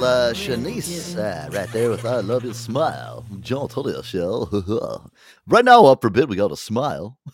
Little 0.00 0.16
uh, 0.16 0.32
Shanice 0.32 1.16
uh, 1.18 1.50
right 1.50 1.70
there 1.72 1.90
with 1.90 2.06
I 2.06 2.20
Love 2.20 2.44
Your 2.44 2.54
Smile. 2.54 3.24
John 3.40 3.68
Tully 3.68 4.00
Show. 4.02 4.48
right 5.46 5.64
now, 5.64 5.84
up 5.86 6.00
for 6.00 6.08
bid, 6.08 6.28
we 6.28 6.36
got 6.36 6.52
a 6.52 6.56
smile. 6.56 7.18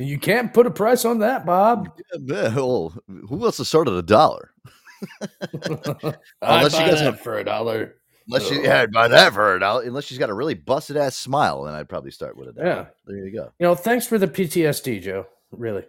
You 0.00 0.16
can't 0.16 0.54
put 0.54 0.64
a 0.64 0.70
price 0.70 1.04
on 1.04 1.18
that, 1.18 1.44
Bob. 1.44 1.90
Yeah, 2.20 2.54
well, 2.54 2.94
who 3.08 3.36
wants 3.36 3.56
to 3.56 3.64
start 3.64 3.88
at 3.88 3.94
a 3.94 4.02
dollar? 4.02 4.52
I'd 5.20 6.14
Unless 6.40 6.72
you 6.74 6.78
buy 6.78 6.88
guys 6.90 7.00
that 7.00 7.24
for 7.24 7.38
a 7.38 7.44
dollar. 7.44 7.96
Unless 8.28 8.48
you, 8.48 8.62
yeah, 8.62 8.82
I'd 8.82 8.92
buy 8.92 9.08
that 9.08 9.32
for 9.32 9.56
a 9.56 9.58
dollar. 9.58 9.82
Unless 9.82 10.04
she's 10.04 10.18
got 10.18 10.30
a 10.30 10.34
really 10.34 10.54
busted 10.54 10.96
ass 10.96 11.16
smile, 11.16 11.64
then 11.64 11.74
I'd 11.74 11.88
probably 11.88 12.12
start 12.12 12.36
with 12.36 12.46
a 12.46 12.52
dollar. 12.52 12.68
Yeah. 12.68 12.86
There 13.08 13.16
you 13.16 13.32
go. 13.32 13.50
You 13.58 13.66
know, 13.66 13.74
thanks 13.74 14.06
for 14.06 14.18
the 14.18 14.28
PTSD, 14.28 15.02
Joe. 15.02 15.26
Really. 15.50 15.82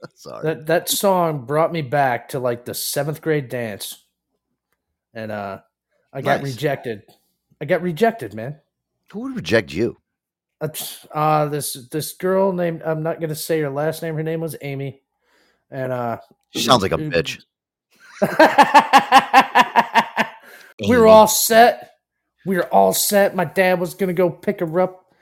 Sorry. 0.14 0.42
that 0.44 0.66
that 0.66 0.88
song 0.88 1.44
brought 1.46 1.72
me 1.72 1.82
back 1.82 2.28
to 2.30 2.38
like 2.38 2.64
the 2.64 2.74
seventh 2.74 3.20
grade 3.22 3.48
dance. 3.48 4.04
And 5.14 5.32
uh 5.32 5.60
I 6.12 6.22
got 6.22 6.40
Nice. 6.40 6.42
rejected. 6.42 7.02
I 7.60 7.64
got 7.66 7.82
rejected, 7.82 8.34
man. 8.34 8.58
Who 9.12 9.20
would 9.20 9.36
reject 9.36 9.72
you? 9.72 9.96
Uh, 10.60 10.68
uh 11.12 11.46
this 11.46 11.74
this 11.90 12.12
girl 12.14 12.52
named 12.52 12.82
I'm 12.82 13.02
not 13.02 13.20
gonna 13.20 13.34
say 13.34 13.60
her 13.60 13.70
last 13.70 14.02
name. 14.02 14.14
Her 14.16 14.22
name 14.22 14.40
was 14.40 14.56
Amy. 14.62 15.02
And 15.70 15.92
uh 15.92 16.18
She 16.50 16.60
sounds 16.62 16.82
like 16.82 16.92
a 16.92 16.98
bitch. 16.98 17.40
we 18.20 18.20
were 20.96 21.06
all 21.06 21.28
set. 21.28 21.92
We 22.44 22.56
were 22.56 22.66
all 22.72 22.92
set. 22.92 23.36
My 23.36 23.44
dad 23.44 23.78
was 23.80 23.94
gonna 23.94 24.12
go 24.14 24.30
pick 24.30 24.58
her 24.60 24.80
up, 24.80 25.14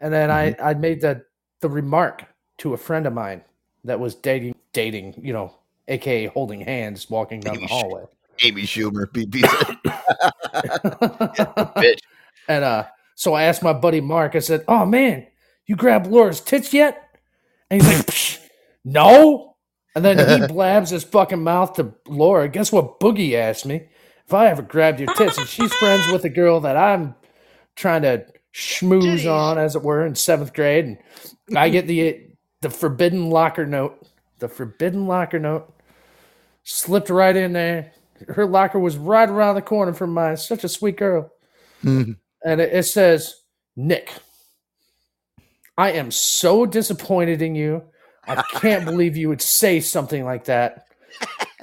and 0.00 0.12
then 0.12 0.30
Mm-hmm. 0.30 0.32
I 0.32 0.56
I 0.60 0.74
made 0.74 1.00
the 1.02 1.24
the 1.60 1.68
remark 1.68 2.24
to 2.58 2.72
a 2.74 2.78
friend 2.78 3.06
of 3.06 3.12
mine 3.12 3.42
that 3.84 4.00
was 4.00 4.14
dating 4.14 4.54
dating 4.72 5.14
you 5.22 5.32
know, 5.32 5.52
aka 5.88 6.26
holding 6.26 6.60
hands, 6.60 7.10
walking 7.10 7.40
down 7.40 7.56
the 7.56 7.66
hallway. 7.66 8.04
Amy 8.42 8.62
Schumer, 8.62 9.06
BB. 9.12 9.40
bitch. 11.74 12.00
And 12.48 12.64
uh, 12.64 12.86
so 13.14 13.34
I 13.34 13.44
asked 13.44 13.62
my 13.62 13.72
buddy 13.72 14.00
Mark. 14.00 14.34
I 14.34 14.40
said, 14.40 14.64
"Oh 14.68 14.86
man, 14.86 15.26
you 15.66 15.76
grabbed 15.76 16.06
Laura's 16.06 16.40
tits 16.40 16.72
yet?" 16.72 17.02
And 17.70 17.82
he's 17.82 17.96
like, 17.96 18.50
"No." 18.84 19.56
And 19.94 20.04
then 20.04 20.42
he 20.42 20.46
blabs 20.46 20.90
his 20.90 21.02
fucking 21.02 21.42
mouth 21.42 21.74
to 21.74 21.92
Laura. 22.06 22.48
Guess 22.48 22.70
what? 22.70 23.00
Boogie 23.00 23.34
asked 23.34 23.66
me 23.66 23.88
if 24.24 24.32
I 24.32 24.48
ever 24.48 24.62
grabbed 24.62 25.00
your 25.00 25.12
tits, 25.14 25.38
and 25.38 25.48
she's 25.48 25.72
friends 25.74 26.06
with 26.12 26.24
a 26.24 26.28
girl 26.28 26.60
that 26.60 26.76
I'm 26.76 27.14
trying 27.74 28.02
to 28.02 28.24
schmooze 28.54 29.30
on, 29.30 29.58
as 29.58 29.74
it 29.74 29.82
were, 29.82 30.06
in 30.06 30.14
seventh 30.14 30.54
grade. 30.54 30.98
And 31.48 31.58
I 31.58 31.68
get 31.68 31.86
the 31.86 32.27
the 32.62 32.70
forbidden 32.70 33.30
locker 33.30 33.66
note. 33.66 34.06
The 34.38 34.48
forbidden 34.48 35.06
locker 35.06 35.38
note 35.38 35.72
slipped 36.64 37.10
right 37.10 37.34
in 37.34 37.52
there. 37.52 37.92
Her 38.28 38.46
locker 38.46 38.78
was 38.78 38.96
right 38.96 39.28
around 39.28 39.54
the 39.54 39.62
corner 39.62 39.92
from 39.92 40.12
mine. 40.12 40.36
Such 40.36 40.64
a 40.64 40.68
sweet 40.68 40.96
girl 40.96 41.32
mm-hmm. 41.84 42.12
and 42.44 42.60
it, 42.60 42.72
it 42.72 42.84
says, 42.84 43.42
Nick, 43.76 44.12
I 45.76 45.92
am 45.92 46.10
so 46.10 46.66
disappointed 46.66 47.42
in 47.42 47.54
you. 47.54 47.82
I 48.26 48.42
can't 48.54 48.84
believe 48.84 49.16
you 49.16 49.28
would 49.28 49.42
say 49.42 49.80
something 49.80 50.24
like 50.24 50.44
that. 50.44 50.86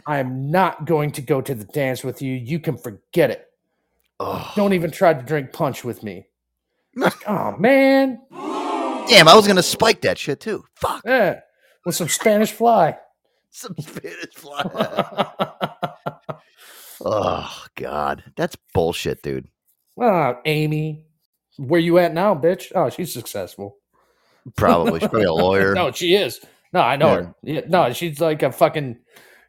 I 0.07 0.19
am 0.19 0.51
not 0.51 0.85
going 0.85 1.11
to 1.13 1.21
go 1.21 1.41
to 1.41 1.55
the 1.55 1.65
dance 1.65 2.03
with 2.03 2.21
you. 2.21 2.33
You 2.33 2.59
can 2.59 2.77
forget 2.77 3.31
it. 3.31 3.47
Don't 4.55 4.73
even 4.73 4.91
try 4.91 5.13
to 5.13 5.21
drink 5.21 5.51
punch 5.51 5.83
with 5.83 6.03
me. 6.03 6.27
oh 7.27 7.55
man. 7.57 8.21
Damn, 9.07 9.27
I 9.27 9.35
was 9.35 9.47
gonna 9.47 9.63
spike 9.63 10.01
that 10.01 10.17
shit 10.17 10.39
too. 10.39 10.63
Fuck. 10.75 11.01
Yeah. 11.05 11.41
With 11.85 11.95
some 11.95 12.09
Spanish 12.09 12.51
fly. 12.51 12.97
Some 13.51 13.73
Spanish 13.79 14.33
fly. 14.33 14.63
oh 17.05 17.65
God, 17.75 18.23
that's 18.35 18.57
bullshit, 18.73 19.21
dude. 19.23 19.47
Oh, 19.97 20.35
Amy. 20.45 21.05
Where 21.57 21.79
you 21.79 21.97
at 21.99 22.13
now, 22.13 22.35
bitch? 22.35 22.73
Oh, 22.75 22.89
she's 22.89 23.13
successful. 23.13 23.77
Probably. 24.57 24.99
She's 24.99 25.07
probably 25.07 25.27
a 25.27 25.31
lawyer. 25.33 25.73
no, 25.73 25.91
she 25.93 26.15
is. 26.15 26.41
No, 26.73 26.81
I 26.81 26.97
know 26.97 27.07
Yeah. 27.07 27.15
her. 27.15 27.35
Yeah, 27.43 27.61
no, 27.69 27.93
she's 27.93 28.19
like 28.19 28.43
a 28.43 28.51
fucking. 28.51 28.97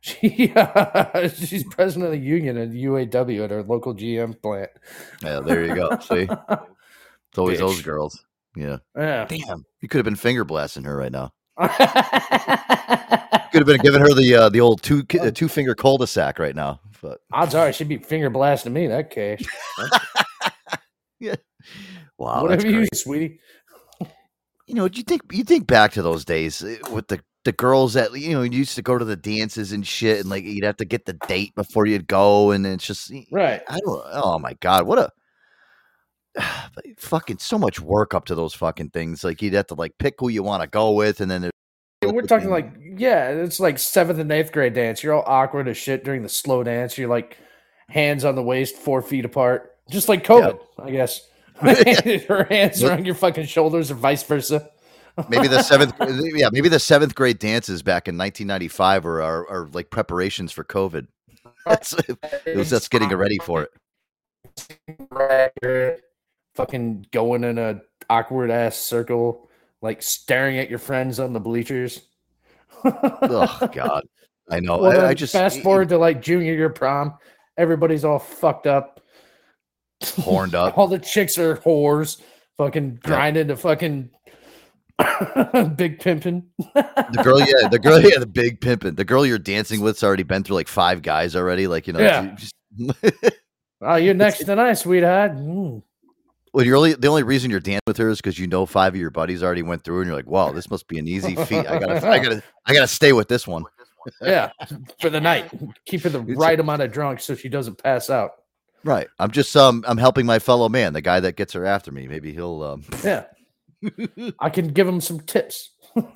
She 0.02 0.52
uh, 0.54 1.28
she's 1.30 1.64
president 1.64 2.04
of 2.06 2.12
the 2.12 2.18
union 2.24 2.56
at 2.58 2.70
UAW 2.70 3.42
at 3.44 3.50
her 3.50 3.64
local 3.64 3.92
GM 3.92 4.40
plant. 4.40 4.70
Yeah, 5.20 5.40
there 5.40 5.64
you 5.64 5.74
go. 5.74 5.98
See, 5.98 6.28
it's 6.30 7.38
always 7.38 7.58
those 7.58 7.82
girls. 7.82 8.24
Yeah. 8.56 8.78
Yeah. 8.96 9.26
Damn, 9.26 9.64
you 9.80 9.88
could 9.88 9.98
have 9.98 10.04
been 10.04 10.16
finger 10.16 10.44
blasting 10.44 10.84
her 10.84 10.96
right 10.96 11.12
now. 11.12 11.32
Could 13.52 13.60
have 13.60 13.66
been 13.66 13.80
giving 13.80 14.00
her 14.00 14.12
the 14.12 14.34
uh, 14.34 14.48
the 14.50 14.60
old 14.60 14.82
two 14.82 15.02
uh, 15.18 15.30
two 15.30 15.48
finger 15.48 15.74
cul-de-sac 15.74 16.38
right 16.38 16.54
now. 16.54 16.80
But 17.00 17.20
Odds 17.32 17.54
are 17.54 17.72
she'd 17.72 17.88
be 17.88 17.96
finger 17.96 18.28
blasting 18.28 18.74
me. 18.74 18.86
That 18.86 19.10
case. 19.10 19.46
yeah. 21.20 21.36
Wow, 22.18 22.42
Whatever 22.42 22.68
you, 22.68 22.86
sweetie. 22.92 23.40
You 24.66 24.74
know, 24.74 24.84
you 24.92 25.02
think 25.02 25.22
you 25.32 25.44
think 25.44 25.66
back 25.66 25.92
to 25.92 26.02
those 26.02 26.24
days 26.24 26.62
eh, 26.62 26.76
with 26.92 27.08
the 27.08 27.20
the 27.44 27.52
girls 27.52 27.94
that 27.94 28.12
you 28.12 28.32
know 28.32 28.42
you 28.42 28.58
used 28.58 28.74
to 28.76 28.82
go 28.82 28.98
to 28.98 29.04
the 29.04 29.16
dances 29.16 29.72
and 29.72 29.86
shit, 29.86 30.20
and 30.20 30.28
like 30.28 30.44
you'd 30.44 30.64
have 30.64 30.76
to 30.78 30.84
get 30.84 31.06
the 31.06 31.14
date 31.26 31.54
before 31.54 31.86
you'd 31.86 32.08
go, 32.08 32.50
and 32.50 32.66
it's 32.66 32.86
just 32.86 33.12
Right. 33.30 33.62
I 33.68 33.78
don't. 33.78 34.02
Oh 34.12 34.38
my 34.38 34.54
god, 34.60 34.86
what 34.86 34.98
a 34.98 35.10
fucking 36.98 37.38
so 37.38 37.58
much 37.58 37.80
work 37.80 38.14
up 38.14 38.24
to 38.26 38.34
those 38.34 38.54
fucking 38.54 38.90
things. 38.90 39.24
Like 39.24 39.42
you'd 39.42 39.54
have 39.54 39.66
to 39.68 39.74
like 39.74 39.98
pick 39.98 40.14
who 40.18 40.28
you 40.28 40.42
want 40.42 40.62
to 40.62 40.68
go 40.68 40.92
with, 40.92 41.20
and 41.20 41.30
then 41.30 41.42
there's 41.42 42.12
We're 42.12 42.22
talking 42.22 42.50
like 42.50 42.72
yeah, 42.80 43.30
it's 43.30 43.60
like 43.60 43.78
seventh 43.78 44.18
and 44.18 44.30
eighth 44.30 44.52
grade 44.52 44.74
dance. 44.74 45.02
You're 45.02 45.14
all 45.14 45.24
awkward 45.26 45.68
as 45.68 45.76
shit 45.76 46.04
during 46.04 46.22
the 46.22 46.28
slow 46.28 46.62
dance. 46.62 46.98
You're 46.98 47.08
like 47.08 47.38
hands 47.88 48.24
on 48.24 48.34
the 48.34 48.42
waist, 48.42 48.76
four 48.76 49.02
feet 49.02 49.24
apart, 49.24 49.76
just 49.90 50.08
like 50.08 50.24
COVID, 50.24 50.58
I 50.78 50.90
guess. 50.90 51.28
Her 51.56 52.44
hands 52.50 52.82
around 52.82 53.06
your 53.06 53.14
fucking 53.14 53.46
shoulders, 53.46 53.90
or 53.90 53.94
vice 53.94 54.22
versa. 54.22 54.68
maybe 55.30 55.48
the 55.48 55.62
seventh, 55.62 55.94
yeah, 56.34 56.50
maybe 56.52 56.68
the 56.68 56.78
seventh 56.78 57.14
grade 57.14 57.38
dances 57.38 57.82
back 57.82 58.08
in 58.08 58.18
1995 58.18 59.06
are 59.06 59.22
are, 59.22 59.48
are 59.48 59.66
like 59.72 59.88
preparations 59.88 60.52
for 60.52 60.64
COVID. 60.64 61.06
That's, 61.64 61.94
it 62.44 62.56
was 62.56 62.70
just 62.70 62.90
getting 62.90 63.08
ready 63.08 63.38
for 63.38 63.62
it. 63.62 63.70
Fucking 66.56 67.06
going 67.12 67.44
in 67.44 67.58
a 67.58 67.80
awkward 68.10 68.50
ass 68.50 68.76
circle, 68.76 69.48
like 69.82 70.02
staring 70.02 70.58
at 70.58 70.70
your 70.70 70.78
friends 70.78 71.20
on 71.20 71.32
the 71.32 71.40
bleachers. 71.40 72.00
oh 72.84 73.68
God, 73.72 74.02
I 74.50 74.60
know. 74.60 74.78
Well, 74.78 75.04
I, 75.04 75.08
I 75.10 75.14
just 75.14 75.32
fast 75.32 75.60
forward 75.62 75.90
to 75.90 75.98
like 75.98 76.22
junior 76.22 76.54
year 76.54 76.70
prom. 76.70 77.14
Everybody's 77.56 78.04
all 78.04 78.18
fucked 78.18 78.66
up, 78.66 79.00
horned 80.02 80.54
up. 80.54 80.76
all 80.78 80.88
the 80.88 80.98
chicks 80.98 81.38
are 81.38 81.56
whores, 81.58 82.20
fucking 82.56 83.00
grinding 83.02 83.48
to 83.48 83.56
fucking 83.56 84.10
big 85.76 86.00
pimping. 86.00 86.44
The 86.74 87.20
girl, 87.22 87.40
yeah, 87.40 87.68
the 87.68 87.78
girl, 87.78 88.00
yeah, 88.02 88.18
the 88.18 88.26
big 88.26 88.60
pimpin'. 88.60 88.96
The 88.96 89.04
girl 89.04 89.24
you're 89.26 89.38
dancing 89.38 89.80
with's 89.80 90.02
already 90.02 90.22
been 90.22 90.42
through 90.42 90.56
like 90.56 90.68
five 90.68 91.02
guys 91.02 91.36
already. 91.36 91.66
Like 91.66 91.86
you 91.86 91.92
know, 91.92 92.00
Yeah. 92.00 92.34
just- 92.34 92.54
Oh, 93.82 93.96
you're 93.96 94.14
next 94.14 94.38
tonight, 94.38 94.74
sweetheart. 94.74 95.32
Mm. 95.32 95.82
Well, 96.56 96.64
you're 96.64 96.76
only 96.78 96.94
the 96.94 97.08
only 97.08 97.22
reason 97.22 97.50
you're 97.50 97.60
dancing 97.60 97.82
with 97.86 97.98
her 97.98 98.08
is 98.08 98.16
because 98.16 98.38
you 98.38 98.46
know 98.46 98.64
five 98.64 98.94
of 98.94 98.98
your 98.98 99.10
buddies 99.10 99.42
already 99.42 99.60
went 99.60 99.84
through, 99.84 99.98
and 99.98 100.06
you're 100.06 100.16
like, 100.16 100.26
wow, 100.26 100.52
this 100.52 100.70
must 100.70 100.88
be 100.88 100.98
an 100.98 101.06
easy 101.06 101.36
feat. 101.36 101.66
I 101.66 101.78
gotta, 101.78 102.08
I 102.08 102.18
gotta, 102.18 102.42
I 102.64 102.72
gotta 102.72 102.88
stay 102.88 103.12
with 103.12 103.28
this 103.28 103.46
one. 103.46 103.64
Yeah, 104.22 104.52
for 104.98 105.10
the 105.10 105.20
night. 105.20 105.50
Keep 105.84 106.04
her 106.04 106.08
the 106.08 106.22
right 106.22 106.58
amount 106.58 106.80
of 106.80 106.90
drunk 106.90 107.20
so 107.20 107.34
she 107.34 107.50
doesn't 107.50 107.82
pass 107.82 108.08
out. 108.08 108.30
Right. 108.84 109.06
I'm 109.18 109.32
just 109.32 109.54
um 109.54 109.84
I'm 109.86 109.98
helping 109.98 110.24
my 110.24 110.38
fellow 110.38 110.70
man, 110.70 110.94
the 110.94 111.02
guy 111.02 111.20
that 111.20 111.36
gets 111.36 111.52
her 111.52 111.66
after 111.66 111.92
me. 111.92 112.06
Maybe 112.08 112.32
he'll 112.32 112.62
um 112.62 112.84
Yeah. 113.04 113.24
I 114.38 114.48
can 114.48 114.68
give 114.68 114.88
him 114.88 115.02
some 115.02 115.20
tips. 115.20 115.72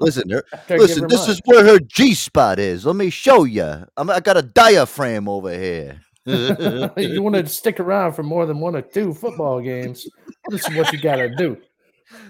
listen. 0.00 0.28
Her, 0.28 0.44
After 0.52 0.74
I 0.74 0.76
give 0.76 0.80
listen, 0.80 1.02
her 1.04 1.08
this 1.08 1.22
mine. 1.22 1.30
is 1.30 1.40
where 1.46 1.64
her 1.64 1.78
G 1.78 2.12
spot 2.12 2.58
is. 2.58 2.84
Let 2.84 2.96
me 2.96 3.08
show 3.08 3.44
you. 3.44 3.86
I'm, 3.96 4.10
I 4.10 4.20
got 4.20 4.36
a 4.36 4.42
diaphragm 4.42 5.30
over 5.30 5.50
here. 5.50 6.02
You 6.26 7.22
want 7.22 7.36
to 7.36 7.46
stick 7.46 7.80
around 7.80 8.12
for 8.12 8.22
more 8.22 8.46
than 8.46 8.60
one 8.60 8.76
or 8.76 8.82
two 8.82 9.14
football 9.14 9.60
games. 9.60 10.06
This 10.48 10.68
is 10.68 10.76
what 10.76 10.92
you 10.92 11.00
got 11.00 11.16
to 11.16 11.34
do. 11.34 11.56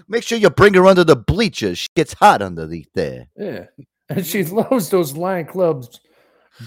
Make 0.07 0.23
sure 0.23 0.37
you 0.37 0.49
bring 0.49 0.73
her 0.75 0.85
under 0.85 1.03
the 1.03 1.15
bleachers. 1.15 1.79
She 1.79 1.87
gets 1.95 2.13
hot 2.13 2.41
underneath 2.41 2.89
there. 2.93 3.27
Yeah. 3.35 3.65
And 4.09 4.25
she 4.25 4.43
loves 4.43 4.89
those 4.89 5.15
Lion 5.15 5.45
Club's 5.45 5.99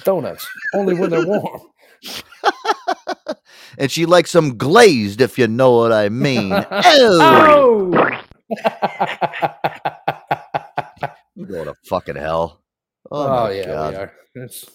donuts, 0.05 0.46
only 0.74 0.94
when 0.94 1.10
they're 1.10 1.26
warm. 1.26 1.60
And 3.78 3.90
she 3.90 4.06
likes 4.06 4.32
them 4.32 4.56
glazed, 4.56 5.20
if 5.20 5.38
you 5.38 5.48
know 5.48 5.72
what 5.72 5.92
I 5.92 6.09
mean. 6.09 6.52
oh! 6.70 7.90
oh! 7.90 8.20
Go 11.46 11.64
to 11.64 11.74
fucking 11.88 12.16
hell. 12.16 12.62
Oh, 13.10 13.26
oh 13.26 13.28
my 13.28 13.52
yeah, 13.52 13.66
God. 13.66 13.92
we 13.92 13.96
are. 13.98 14.12
It's, 14.36 14.70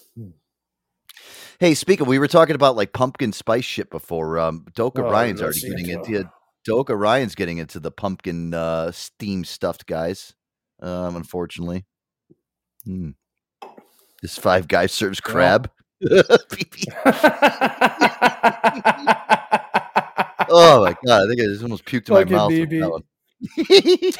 Hey, 1.60 1.74
speaking, 1.74 2.06
we 2.06 2.18
were 2.18 2.26
talking 2.26 2.54
about 2.54 2.74
like 2.74 2.94
pumpkin 2.94 3.34
spice 3.34 3.66
shit 3.66 3.90
before. 3.90 4.38
Um, 4.38 4.64
Doka 4.74 5.04
Oh, 5.04 5.10
Ryan's 5.10 5.42
already 5.42 5.60
getting 5.60 5.84
siento. 5.84 6.06
into 6.06 6.20
it. 6.20 6.26
Doka 6.64 6.96
Ryan's 6.96 7.34
getting 7.34 7.58
into 7.58 7.78
the 7.78 7.90
pumpkin 7.90 8.54
uh, 8.54 8.90
steam 8.92 9.44
stuffed 9.44 9.84
guys. 9.86 10.34
Um, 10.80 11.16
unfortunately, 11.16 11.84
hmm. 12.86 13.10
this 14.22 14.38
five 14.38 14.68
guys 14.68 14.90
serves 14.90 15.20
crab. 15.20 15.70
oh 16.10 16.22
my 20.48 20.96
god! 21.04 21.24
I 21.24 21.28
think 21.28 21.42
I 21.42 21.44
just 21.44 21.62
almost 21.62 21.84
puked 21.84 22.08
in 22.08 22.14
my 22.14 22.24
mouth. 22.24 22.50
BB. 22.50 23.02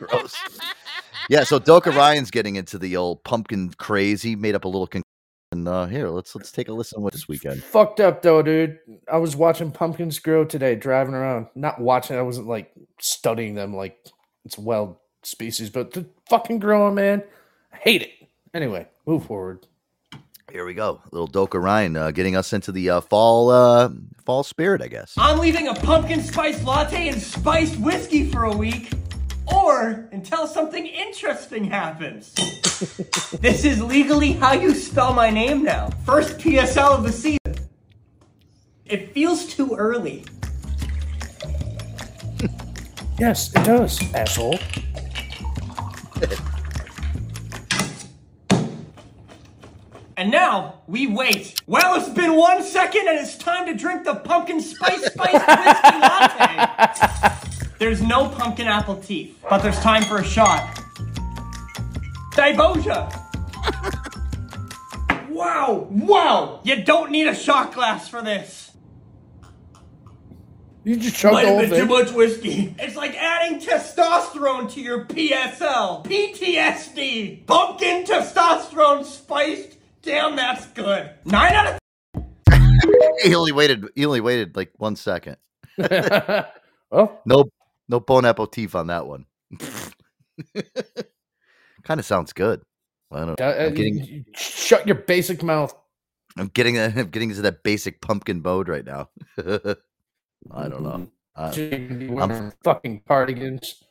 Gross. 0.00 0.34
Yeah, 1.28 1.44
so 1.44 1.58
Doka 1.58 1.90
Ryan's 1.90 2.30
getting 2.30 2.56
into 2.56 2.78
the 2.78 2.96
old 2.96 3.24
pumpkin 3.24 3.74
craze. 3.76 4.22
He 4.22 4.36
made 4.36 4.54
up 4.54 4.64
a 4.64 4.68
little 4.68 4.86
con- 4.86 5.02
and 5.52 5.66
uh, 5.66 5.86
here, 5.86 6.08
let's 6.08 6.34
let's 6.34 6.52
take 6.52 6.68
a 6.68 6.72
listen 6.72 7.02
with 7.02 7.14
this 7.14 7.26
weekend. 7.28 7.62
fucked 7.62 8.00
up 8.00 8.22
though, 8.22 8.42
dude. 8.42 8.78
I 9.10 9.16
was 9.16 9.34
watching 9.34 9.70
pumpkins 9.70 10.18
grow 10.18 10.44
today, 10.44 10.74
driving 10.74 11.14
around. 11.14 11.46
Not 11.54 11.80
watching, 11.80 12.16
I 12.16 12.22
wasn't 12.22 12.48
like 12.48 12.72
studying 13.00 13.54
them 13.54 13.74
like 13.74 13.98
it's 14.44 14.58
wild 14.58 14.96
species, 15.22 15.70
but 15.70 15.92
the 15.92 16.06
fucking 16.28 16.58
growing, 16.58 16.94
man. 16.94 17.22
I 17.72 17.76
hate 17.76 18.02
it. 18.02 18.10
Anyway, 18.52 18.86
move 19.06 19.24
forward. 19.26 19.66
Here 20.50 20.64
we 20.64 20.72
go, 20.74 21.02
little 21.12 21.26
Doka 21.26 21.58
Ryan 21.58 21.96
uh, 21.96 22.10
getting 22.10 22.34
us 22.34 22.52
into 22.54 22.72
the 22.72 22.90
uh, 22.90 23.00
fall 23.02 23.50
uh, 23.50 23.90
fall 24.24 24.42
spirit, 24.42 24.80
I 24.80 24.88
guess. 24.88 25.14
I'm 25.18 25.38
leaving 25.38 25.68
a 25.68 25.74
pumpkin 25.74 26.22
spice 26.22 26.62
latte 26.64 27.08
and 27.08 27.20
spiced 27.20 27.78
whiskey 27.78 28.30
for 28.30 28.44
a 28.44 28.56
week, 28.56 28.90
or 29.54 30.08
until 30.12 30.46
something 30.46 30.86
interesting 30.86 31.64
happens. 31.64 32.32
this 33.40 33.64
is 33.64 33.82
legally 33.82 34.32
how 34.32 34.52
you 34.52 34.74
spell 34.74 35.12
my 35.12 35.30
name 35.30 35.64
now. 35.64 35.90
First 36.04 36.38
PSL 36.38 36.98
of 36.98 37.02
the 37.04 37.12
season. 37.12 37.68
It 38.86 39.12
feels 39.12 39.46
too 39.46 39.74
early. 39.76 40.24
Yes, 43.20 43.52
it 43.52 43.64
does, 43.64 44.00
asshole. 44.14 44.60
And 50.18 50.32
now 50.32 50.80
we 50.88 51.06
wait. 51.06 51.62
Well, 51.68 51.94
it's 51.94 52.08
been 52.08 52.34
one 52.34 52.64
second 52.64 53.06
and 53.06 53.20
it's 53.20 53.36
time 53.36 53.66
to 53.66 53.74
drink 53.74 54.02
the 54.02 54.16
pumpkin 54.16 54.60
spice 54.60 55.04
spiced 55.04 55.46
whiskey 55.46 55.98
latte. 56.00 57.47
There's 57.78 58.02
no 58.02 58.28
pumpkin 58.28 58.66
apple 58.66 58.96
teeth, 58.96 59.38
but 59.48 59.58
there's 59.58 59.78
time 59.80 60.02
for 60.02 60.18
a 60.18 60.24
shot. 60.24 60.74
Diboja! 62.32 63.12
wow! 65.30 65.86
Wow! 65.90 66.60
You 66.64 66.82
don't 66.82 67.10
need 67.10 67.28
a 67.28 67.34
shot 67.34 67.72
glass 67.72 68.08
for 68.08 68.20
this. 68.22 68.72
You 70.88 70.96
just 70.96 71.16
choked 71.16 71.34
Might 71.34 71.42
the 71.42 71.48
have 71.48 71.58
whole 71.58 71.68
been 71.68 71.86
too 71.86 71.94
much 71.94 72.12
whiskey. 72.12 72.74
It's 72.78 72.96
like 72.96 73.14
adding 73.14 73.60
testosterone 73.60 74.72
to 74.72 74.80
your 74.80 75.04
PSL. 75.04 76.04
PTSD. 76.04 77.46
Pumpkin 77.46 78.04
testosterone 78.04 79.04
spiced. 79.04 79.76
Damn, 80.00 80.34
that's 80.34 80.66
good. 80.68 81.10
Nine 81.26 81.52
out 81.52 81.66
of 81.66 81.78
he 83.22 83.34
only 83.34 83.52
waited. 83.52 83.84
He 83.94 84.06
only 84.06 84.22
waited 84.22 84.56
like 84.56 84.70
one 84.78 84.96
second. 84.96 85.36
oh, 85.78 87.18
no, 87.26 87.50
no 87.88 88.00
bon 88.00 88.24
appetit 88.24 88.74
on 88.74 88.88
that 88.88 89.06
one. 89.06 89.26
kind 91.82 92.00
of 92.00 92.06
sounds 92.06 92.32
good. 92.32 92.60
I 93.10 93.20
don't. 93.24 93.40
Uh, 93.40 93.44
uh, 93.44 93.66
I'm 93.66 93.74
getting. 93.74 94.24
shut 94.34 94.86
your 94.86 94.96
basic 94.96 95.42
mouth. 95.42 95.74
I'm 96.36 96.48
getting. 96.48 96.78
I'm 96.78 97.08
getting 97.08 97.30
into 97.30 97.42
that 97.42 97.62
basic 97.62 98.00
pumpkin 98.00 98.42
mode 98.42 98.68
right 98.68 98.84
now. 98.84 99.08
I 99.38 100.68
don't 100.68 100.82
know. 100.82 101.08
I- 101.36 101.50
Wearing 102.10 102.20
I'm, 102.20 102.52
fucking 102.64 103.02
cardigans. 103.06 103.84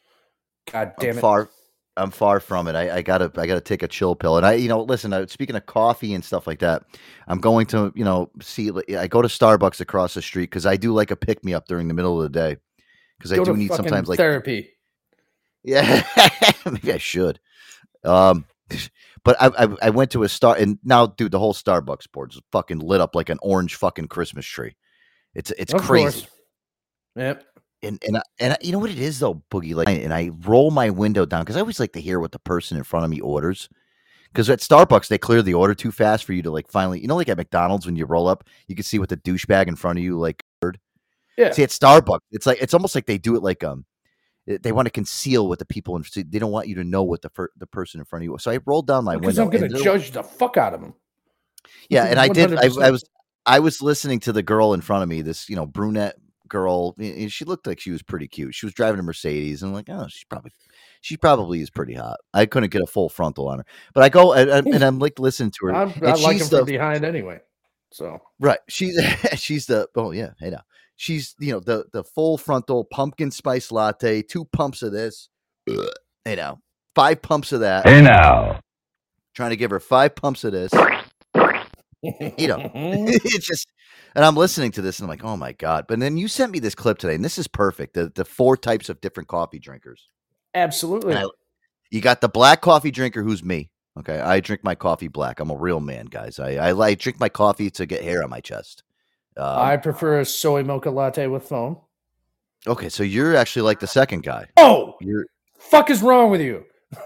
God 0.72 0.94
I'm 0.98 1.06
damn 1.06 1.18
it. 1.18 1.22
far. 1.22 1.50
I'm 1.96 2.12
far 2.12 2.40
from 2.40 2.68
it. 2.68 2.76
I, 2.76 2.98
I 2.98 3.02
gotta. 3.02 3.32
I 3.38 3.48
gotta 3.48 3.62
take 3.62 3.82
a 3.82 3.88
chill 3.88 4.16
pill. 4.16 4.38
And 4.38 4.46
I, 4.46 4.54
you 4.54 4.70
know, 4.70 4.84
listen. 4.84 5.14
I, 5.14 5.26
speaking 5.26 5.56
of 5.56 5.66
coffee 5.66 6.14
and 6.14 6.24
stuff 6.24 6.46
like 6.46 6.60
that, 6.60 6.84
I'm 7.28 7.40
going 7.40 7.66
to, 7.68 7.92
you 7.96 8.06
know, 8.06 8.30
see. 8.42 8.70
I 8.96 9.08
go 9.08 9.24
to 9.24 9.28
Starbucks 9.28 9.80
across 9.82 10.14
the 10.14 10.22
street 10.22 10.52
because 10.52 10.68
I 10.68 10.78
do 10.78 10.94
like 10.94 11.10
a 11.10 11.16
pick 11.16 11.44
me 11.44 11.56
up 11.56 11.68
during 11.68 11.88
the 11.88 11.96
middle 11.96 12.22
of 12.22 12.32
the 12.32 12.40
day 12.40 12.58
because 13.18 13.32
I 13.34 13.44
do 13.44 13.56
need 13.56 13.74
sometimes 13.74 14.08
like 14.08 14.18
therapy. 14.18 14.70
Yeah, 15.64 16.04
maybe 16.66 16.94
I 16.94 16.98
should. 16.98 17.42
Um, 18.06 18.46
but 19.26 19.36
I, 19.42 19.66
I 19.66 19.68
I 19.82 19.90
went 19.90 20.12
to 20.12 20.24
a 20.24 20.30
star 20.30 20.56
and 20.56 20.80
now, 20.84 21.08
dude, 21.08 21.32
the 21.32 21.40
whole 21.40 21.54
Starbucks 21.54 22.10
board 22.14 22.32
is 22.32 22.40
fucking 22.54 22.80
lit 22.80 23.02
up 23.02 23.16
like 23.16 23.28
an 23.28 23.40
orange 23.42 23.76
fucking 23.76 24.08
Christmas 24.08 24.46
tree. 24.46 24.76
It's 25.34 25.52
it's 25.58 25.74
Of 25.74 25.82
crazy. 25.82 26.22
course. 26.22 26.28
Yep. 27.18 27.44
And 27.84 28.02
and 28.08 28.18
I, 28.18 28.22
and 28.40 28.54
I, 28.54 28.58
you 28.62 28.72
know 28.72 28.80
what 28.80 28.92
it 28.92 29.00
is 29.00 29.20
though, 29.20 29.44
Boogie. 29.52 29.76
Like, 29.76 29.90
and 29.90 30.14
I 30.14 30.32
roll 30.46 30.72
my 30.72 30.90
window 30.90 31.26
down 31.26 31.42
because 31.42 31.58
I 31.58 31.60
always 31.60 31.80
like 31.82 31.92
to 31.94 32.02
hear 32.02 32.20
what 32.22 32.32
the 32.32 32.40
person 32.40 32.78
in 32.78 32.84
front 32.84 33.04
of 33.04 33.10
me 33.12 33.20
orders. 33.20 33.68
Because 34.32 34.50
at 34.50 34.60
Starbucks 34.60 35.08
they 35.10 35.18
clear 35.18 35.42
the 35.42 35.54
order 35.56 35.74
too 35.76 35.92
fast 35.92 36.24
for 36.24 36.32
you 36.34 36.44
to 36.44 36.52
like 36.52 36.70
finally, 36.70 37.02
you 37.02 37.08
know, 37.08 37.16
like 37.18 37.30
at 37.30 37.38
McDonald's 37.38 37.86
when 37.86 37.96
you 37.98 38.06
roll 38.06 38.28
up, 38.28 38.46
you 38.68 38.76
can 38.76 38.84
see 38.84 39.00
what 39.00 39.10
the 39.10 39.18
douchebag 39.18 39.68
in 39.68 39.76
front 39.76 39.98
of 40.00 40.04
you 40.04 40.18
like. 40.18 40.44
heard. 40.62 40.80
Yeah. 41.38 41.52
See, 41.52 41.64
at 41.64 41.70
Starbucks, 41.70 42.22
it's 42.32 42.46
like 42.46 42.62
it's 42.62 42.74
almost 42.74 42.96
like 42.96 43.06
they 43.06 43.18
do 43.18 43.36
it 43.36 43.44
like 43.44 43.64
um, 43.64 43.86
they- 44.46 44.72
want 44.72 44.88
to 44.88 44.92
conceal 44.92 45.48
what 45.48 45.60
the 45.60 45.66
people 45.66 45.96
in. 45.96 46.04
They 46.16 46.40
don't 46.40 46.52
want 46.52 46.68
you 46.68 46.76
to 46.76 46.84
know 46.84 47.04
what 47.04 47.22
the 47.22 47.30
the 47.58 47.68
person 47.68 48.00
in 48.00 48.06
front 48.06 48.24
of 48.24 48.32
you. 48.32 48.38
So 48.40 48.52
I 48.52 48.60
rolled 48.66 48.88
down 48.88 49.04
my 49.04 49.16
Because 49.16 49.38
window. 49.38 49.58
I'm 49.58 49.70
gonna 49.70 49.84
judge 49.84 50.12
the 50.12 50.24
fuck 50.24 50.58
out 50.58 50.74
of 50.74 50.82
them. 50.82 50.94
Yeah, 51.90 52.06
and 52.06 52.20
I 52.20 52.28
did. 52.28 52.54
I, 52.54 52.70
I 52.82 52.92
was 52.92 53.04
I 53.46 53.60
was 53.60 53.82
listening 53.82 54.20
to 54.22 54.34
the 54.34 54.44
girl 54.44 54.74
in 54.74 54.82
front 54.82 55.04
of 55.04 55.10
me, 55.10 55.22
this 55.22 55.50
you 55.50 55.56
know 55.56 55.66
brunette 55.66 56.16
girl. 56.48 56.96
She 57.28 57.46
looked 57.46 57.68
like 57.68 57.80
she 57.80 57.92
was 57.92 58.02
pretty 58.04 58.28
cute. 58.28 58.56
She 58.56 58.66
was 58.66 58.74
driving 58.74 59.00
a 59.00 59.04
Mercedes, 59.04 59.62
and 59.62 59.70
I'm 59.70 59.76
like, 59.76 59.90
oh, 59.90 60.08
she's 60.10 60.24
probably 60.26 60.52
she 61.02 61.18
probably 61.18 61.62
is 61.62 61.70
pretty 61.70 61.94
hot. 61.94 62.18
I 62.34 62.46
couldn't 62.46 62.72
get 62.72 62.82
a 62.82 62.88
full 62.88 63.10
frontal 63.10 63.48
on 63.48 63.60
her, 63.60 63.66
but 63.94 64.04
I 64.04 64.10
go 64.10 64.34
and, 64.34 64.50
and- 64.68 64.84
I'm 64.84 65.00
like 65.00 65.20
listening 65.20 65.52
to 65.52 65.68
her. 65.68 65.76
I'm, 65.76 65.94
I 66.02 66.14
like 66.14 66.34
him 66.34 66.40
she's 66.40 66.50
from 66.50 66.66
behind 66.66 67.06
anyway. 67.06 67.40
So 67.92 68.22
Right. 68.40 68.60
She's 68.68 69.00
she's 69.36 69.66
the 69.66 69.88
oh 69.96 70.12
yeah, 70.12 70.32
hey 70.40 70.50
now. 70.50 70.64
She's 70.98 71.36
you 71.40 71.54
know 71.54 71.60
the 71.60 71.86
the 71.94 72.04
full 72.04 72.38
frontal 72.38 72.84
pumpkin 72.84 73.32
spice 73.32 73.72
latte, 73.72 74.22
two 74.24 74.46
pumps 74.46 74.82
of 74.82 74.92
this. 74.92 75.30
you 75.68 75.86
know, 76.26 76.60
Five 76.96 77.22
pumps 77.22 77.52
of 77.52 77.60
that. 77.60 77.88
Hey 77.88 78.02
now. 78.02 78.60
Trying 79.36 79.52
to 79.52 79.56
give 79.56 79.70
her 79.70 79.80
five 79.80 80.16
pumps 80.16 80.44
of 80.44 80.52
this. 80.52 80.74
You 82.04 82.48
know. 82.48 82.72
it's 82.74 83.46
just 83.46 83.68
and 84.16 84.26
I'm 84.26 84.36
listening 84.36 84.72
to 84.72 84.82
this 84.82 84.98
and 85.00 85.06
I'm 85.06 85.10
like, 85.10 85.24
oh 85.24 85.38
my 85.38 85.52
God. 85.52 85.86
But 85.88 86.00
then 86.00 86.18
you 86.18 86.28
sent 86.28 86.52
me 86.52 86.58
this 86.58 86.74
clip 86.74 86.98
today, 86.98 87.14
and 87.14 87.24
this 87.24 87.38
is 87.38 87.48
perfect. 87.48 87.94
The 87.94 88.12
the 88.14 88.26
four 88.26 88.58
types 88.58 88.90
of 88.90 89.00
different 89.00 89.30
coffee 89.30 89.60
drinkers. 89.60 90.10
absolutely. 90.56 91.16
I- 91.16 91.26
you 91.92 92.02
got 92.02 92.20
the 92.20 92.28
black 92.28 92.62
coffee 92.62 92.92
drinker 92.92 93.22
who's 93.24 93.44
me. 93.44 93.70
Okay. 93.98 94.20
I 94.20 94.40
drink 94.40 94.64
my 94.64 94.76
coffee 94.76 95.08
black. 95.08 95.40
I'm 95.40 95.52
a 95.52 95.56
real 95.56 95.80
man, 95.80 96.08
guys. 96.08 96.40
I 96.40 96.56
I, 96.56 96.74
I 96.88 96.96
drink 96.96 97.20
my 97.20 97.30
coffee 97.30 97.70
to 97.70 97.86
get 97.86 98.04
hair 98.04 98.24
on 98.24 98.30
my 98.32 98.42
chest. 98.42 98.84
Um, 99.38 99.60
I 99.60 99.78
prefer 99.78 100.20
a 100.22 100.26
soy 100.26 100.64
mocha 100.64 100.90
latte 100.90 101.28
with 101.28 101.44
foam. 101.44 101.78
Okay, 102.66 102.90
so 102.90 103.04
you're 103.04 103.36
actually 103.36 103.62
like 103.64 103.80
the 103.80 103.88
second 103.88 104.24
guy. 104.24 104.48
Oh, 104.58 104.96
You're 105.00 105.26
fuck 105.60 105.90
is 105.90 106.02
wrong 106.02 106.32
with 106.32 106.42
you? 106.42 106.66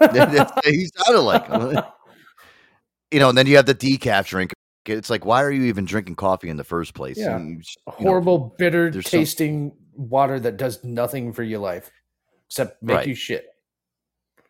he 0.64 0.86
sounded 0.96 1.20
like 1.20 1.46
him. 1.46 1.78
you 3.10 3.18
know, 3.20 3.28
and 3.28 3.36
then 3.38 3.46
you 3.46 3.56
have 3.56 3.66
the 3.66 3.74
decaf 3.74 4.26
drink. 4.26 4.52
It's 4.86 5.10
like, 5.10 5.24
why 5.24 5.42
are 5.42 5.50
you 5.50 5.64
even 5.64 5.84
drinking 5.84 6.16
coffee 6.16 6.48
in 6.48 6.56
the 6.56 6.64
first 6.64 6.94
place? 6.94 7.18
Yeah. 7.18 7.38
You 7.38 7.44
you 7.48 7.56
know, 7.56 7.62
Horrible, 7.92 8.54
bitter 8.58 8.90
there's 8.90 9.08
some- 9.08 9.20
tasting 9.20 9.72
water 9.94 10.40
that 10.40 10.56
does 10.56 10.82
nothing 10.82 11.32
for 11.32 11.42
your 11.42 11.58
life 11.60 11.90
except 12.48 12.82
make 12.82 12.96
Right. 12.96 13.06
you 13.06 13.14
shit. 13.14 13.46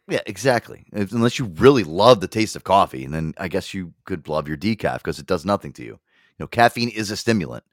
yeah, 0.08 0.20
exactly. 0.26 0.86
If- 0.92 1.12
Unless 1.12 1.38
you 1.38 1.46
really 1.46 1.84
love 1.84 2.20
the 2.20 2.28
taste 2.28 2.54
of 2.56 2.64
coffee, 2.64 3.04
and 3.04 3.12
then 3.12 3.34
I 3.38 3.48
guess 3.48 3.74
you 3.74 3.92
could 4.04 4.28
love 4.28 4.46
your 4.48 4.56
decaf 4.56 4.98
because 4.98 5.18
it 5.18 5.26
does 5.26 5.44
nothing 5.44 5.72
to 5.74 5.82
you. 5.82 5.90
You 6.38 6.44
know, 6.44 6.46
caffeine 6.46 6.88
is 6.88 7.10
a 7.10 7.16
stimulant. 7.16 7.64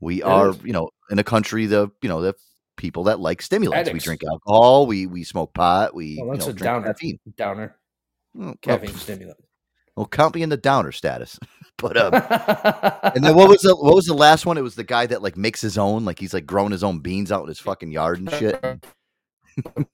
We 0.00 0.22
are, 0.22 0.54
you 0.64 0.72
know, 0.72 0.90
in 1.10 1.18
a 1.18 1.24
country 1.24 1.66
the 1.66 1.90
you 2.02 2.08
know 2.08 2.20
the 2.20 2.34
people 2.76 3.04
that 3.04 3.20
like 3.20 3.42
stimulants. 3.42 3.90
We 3.92 3.98
drink 3.98 4.22
alcohol. 4.24 4.86
We 4.86 5.06
we 5.06 5.24
smoke 5.24 5.52
pot. 5.54 5.94
We 5.94 6.18
Well, 6.22 6.36
that's 6.36 6.46
you 6.46 6.52
know, 6.52 6.56
a 6.56 6.56
drink 6.56 6.64
downer. 6.64 6.86
caffeine. 6.86 7.18
Downer. 7.36 7.76
well, 8.34 8.54
Caffeine 8.62 8.94
stimulant. 8.94 9.38
Well, 9.96 10.06
count 10.06 10.36
me 10.36 10.42
in 10.42 10.48
the 10.48 10.56
downer 10.56 10.92
status. 10.92 11.40
but 11.76 11.96
um, 11.96 12.14
and 13.14 13.24
then 13.24 13.34
what 13.36 13.48
was 13.48 13.62
the 13.62 13.74
what 13.74 13.96
was 13.96 14.06
the 14.06 14.14
last 14.14 14.46
one? 14.46 14.56
It 14.56 14.62
was 14.62 14.76
the 14.76 14.84
guy 14.84 15.06
that 15.06 15.22
like 15.22 15.36
makes 15.36 15.60
his 15.60 15.76
own, 15.76 16.04
like 16.04 16.20
he's 16.20 16.32
like 16.32 16.46
growing 16.46 16.70
his 16.70 16.84
own 16.84 17.00
beans 17.00 17.32
out 17.32 17.42
in 17.42 17.48
his 17.48 17.58
fucking 17.58 17.90
yard 17.90 18.20
and 18.20 18.30
shit. 18.30 18.84